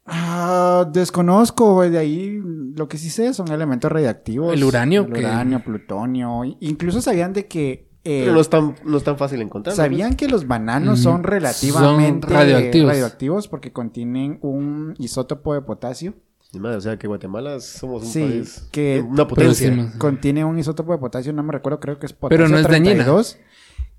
Ah, 0.06 0.90
desconozco, 0.92 1.76
güey, 1.76 1.90
de 1.90 1.98
ahí 1.98 2.42
lo 2.76 2.88
que 2.90 2.98
sí 2.98 3.10
sé 3.10 3.34
son 3.34 3.50
elementos 3.52 3.92
radiactivos. 3.92 4.54
El 4.54 4.64
uranio, 4.64 5.06
El 5.06 5.14
que- 5.14 5.20
uranio, 5.22 5.64
plutonio. 5.64 6.44
i- 6.44 6.58
Incluso 6.60 7.02
sabían 7.02 7.32
de 7.34 7.48
que... 7.48 7.88
eh, 8.04 8.22
Pero 8.24 8.34
no 8.34 8.42
es 8.42 8.50
tan, 8.50 8.76
no 8.84 8.98
es 8.98 9.04
tan 9.04 9.18
fácil 9.18 9.42
encontrar. 9.42 9.76
¿Sabían 9.76 10.16
que 10.16 10.28
los 10.28 10.46
bananos 10.46 11.00
Ujú. 11.00 11.04
son 11.04 11.24
relativamente 11.24 12.28
Son 12.28 12.36
radioactivos. 12.36 12.90
radioactivos 12.92 13.48
porque 13.48 13.72
contienen 13.72 14.40
un 14.42 14.94
isótopo 15.00 15.54
de 15.54 15.62
potasio? 15.62 16.14
Madre, 16.60 16.78
o 16.78 16.82
sea 16.82 16.98
que 17.00 17.08
Guatemala 17.08 17.60
somos 17.62 18.04
un 18.04 18.10
Sí, 18.10 18.20
país. 18.22 18.68
que 18.72 19.04
una 19.08 19.28
potencia. 19.28 19.92
Contiene 19.98 20.46
un 20.46 20.60
isótopo 20.60 20.92
de 20.92 21.00
potasio, 21.00 21.34
no 21.34 21.42
me 21.42 21.52
recuerdo, 21.52 21.80
creo 21.80 21.98
que 21.98 22.06
es 22.06 22.14
potasio 22.14 22.38
Pero 22.38 22.48
no 22.50 22.58
es 22.60 22.68
dañina. 22.68 23.04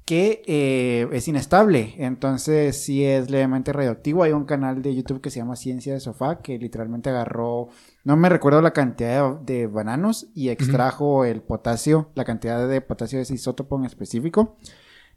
32, 0.04 0.06
que 0.06 0.42
eh, 0.46 1.08
es 1.12 1.28
inestable, 1.28 1.94
entonces 1.98 2.84
sí 2.84 3.04
es 3.04 3.30
levemente 3.30 3.72
radioactivo. 3.72 4.22
Hay 4.22 4.32
un 4.32 4.44
canal 4.44 4.82
de 4.82 4.94
YouTube 4.94 5.20
que 5.20 5.30
se 5.30 5.38
llama 5.38 5.56
Ciencia 5.56 5.94
de 5.94 6.00
Sofá 6.00 6.40
que 6.42 6.58
literalmente 6.58 7.10
agarró, 7.10 7.68
no 8.04 8.16
me 8.16 8.28
recuerdo 8.28 8.60
la 8.60 8.72
cantidad 8.72 9.40
de, 9.40 9.54
de 9.54 9.66
bananos 9.66 10.28
y 10.34 10.50
extrajo 10.50 11.24
el 11.24 11.40
potasio, 11.40 12.10
la 12.14 12.24
cantidad 12.24 12.68
de 12.68 12.80
potasio 12.80 13.18
de 13.18 13.22
ese 13.22 13.34
isótopo 13.34 13.78
en 13.78 13.86
específico. 13.86 14.56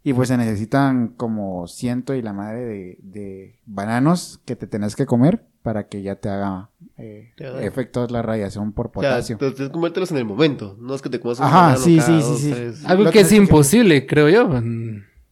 Y 0.03 0.13
pues 0.13 0.29
se 0.29 0.37
necesitan 0.37 1.09
como 1.09 1.67
ciento 1.67 2.13
y 2.13 2.21
la 2.21 2.31
madre 2.33 2.63
de, 2.65 2.97
de 3.01 3.59
bananos 3.65 4.39
que 4.45 4.55
te 4.55 4.65
tenés 4.67 4.95
que 4.95 5.05
comer 5.05 5.43
para 5.63 5.87
que 5.87 6.01
ya 6.01 6.15
te 6.15 6.29
haga 6.29 6.69
eh, 6.97 7.33
efectos 7.61 8.09
la 8.09 8.21
radiación 8.21 8.71
por 8.71 8.87
O 8.87 9.01
sea, 9.01 9.11
potasio. 9.11 9.37
te- 9.37 9.51
tienes 9.51 9.67
que 9.69 9.73
comértelos 9.73 10.11
en 10.11 10.17
el 10.17 10.25
momento. 10.25 10.77
No 10.79 10.95
es 10.95 11.01
que 11.01 11.09
te 11.09 11.19
comas 11.19 11.39
un 11.39 11.45
Ajá, 11.45 11.61
banano 11.61 11.79
sí, 11.79 11.97
cada 11.97 12.07
sí, 12.07 12.13
dos, 12.13 12.39
sí, 12.39 12.45
sí. 12.47 12.51
tres. 12.53 12.85
Algo 12.85 13.03
Lo 13.03 13.11
que 13.11 13.19
es 13.19 13.29
que- 13.29 13.35
imposible, 13.35 14.05
creo 14.07 14.29
yo. 14.29 14.47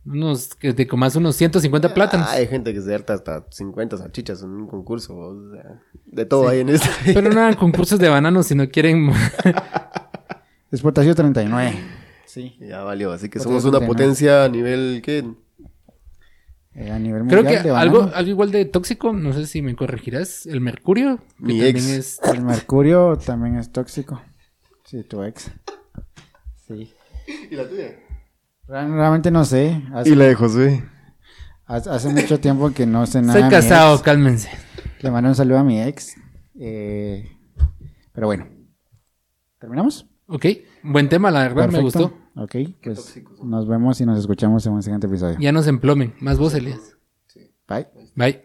Unos, 0.08 0.54
que 0.56 0.74
te 0.74 0.86
comas 0.86 1.16
unos 1.16 1.36
150 1.38 1.94
plátanos. 1.94 2.28
Ah, 2.30 2.34
hay 2.34 2.48
gente 2.48 2.74
que 2.74 2.82
se 2.82 2.94
harta 2.94 3.14
hasta 3.14 3.46
50 3.50 3.98
salchichas 3.98 4.44
en 4.44 4.50
un 4.50 4.68
concurso. 4.68 5.16
O 5.16 5.52
sea, 5.52 5.82
de 6.06 6.26
todo 6.26 6.48
hay 6.50 6.60
en 6.60 6.70
esto. 6.70 6.88
Pero 7.06 7.22
no 7.22 7.30
hagan 7.40 7.56
concursos 7.56 7.98
de 7.98 8.10
bananos 8.10 8.46
si 8.48 8.56
no 8.56 8.68
quieren. 8.70 9.10
Despotasio 10.70 11.16
39. 11.16 11.74
Sí. 12.36 12.58
Ya 12.60 12.84
valió, 12.84 13.14
así 13.14 13.30
que 13.30 13.40
somos 13.40 13.64
una 13.64 13.78
39. 13.80 13.88
potencia 13.88 14.44
a 14.44 14.50
nivel, 14.50 15.02
¿qué? 15.02 15.24
Eh, 16.74 16.92
a 16.92 17.00
nivel 17.00 17.26
Creo 17.28 17.42
mundial 17.44 17.64
que 17.64 17.70
de 17.70 17.76
algo, 17.76 18.12
algo 18.14 18.30
igual 18.30 18.52
de 18.52 18.66
tóxico, 18.66 19.14
no 19.14 19.32
sé 19.32 19.48
si 19.48 19.62
me 19.62 19.74
corregirás, 19.78 20.46
el 20.46 20.60
mercurio. 20.60 21.20
Que 21.38 21.44
Mi 21.46 21.54
también 21.62 21.78
ex. 21.78 21.88
es. 21.88 22.20
El 22.34 22.44
mercurio 22.44 23.18
también 23.18 23.56
es 23.56 23.72
tóxico. 23.72 24.22
Sí, 24.84 25.04
tu 25.06 25.24
ex. 25.24 25.50
Sí. 26.68 26.94
¿Y 27.52 27.56
la 27.56 27.70
tuya? 27.70 27.96
Real- 28.68 28.92
Realmente 28.92 29.32
no 29.32 29.46
sé. 29.46 29.82
Hace, 29.94 30.10
Y 30.10 30.16
la 30.16 30.26
de 30.26 30.36
Josué. 30.36 30.84
hace- 31.66 31.90
hace 31.90 32.10
mucho 32.10 32.38
tiempo 32.42 32.70
que 32.74 32.86
no 32.86 33.06
sé 33.06 33.22
nada. 33.22 33.46
Mi 33.46 33.50
casado, 33.50 33.94
ex. 33.96 34.04
cálmense. 34.04 34.50
Le 35.00 35.10
mando 35.10 35.30
un 35.30 35.36
saludo 35.36 35.60
a 35.60 35.64
mi 35.64 35.82
ex. 35.82 36.16
Eh, 36.60 37.30
pero 38.12 38.28
bueno. 38.28 38.46
¿Terminamos? 39.60 40.06
Ok, 40.28 40.46
buen 40.86 41.10
tema, 41.10 41.32
la 41.32 41.42
verdad, 41.42 41.70
me 41.70 41.82
gustó. 41.82 42.14
Ok, 42.36 42.56
pues 42.84 43.24
nos 43.44 43.68
vemos 43.68 44.00
y 44.02 44.06
nos 44.06 44.20
escuchamos 44.20 44.66
en 44.66 44.74
un 44.74 44.84
siguiente 44.84 45.08
episodio. 45.08 45.38
Ya 45.40 45.52
nos 45.52 45.68
emplomen. 45.68 46.14
Más 46.20 46.38
vos, 46.38 46.54
Elías. 46.54 46.98
Bye. 47.68 47.88
Bye. 48.16 48.42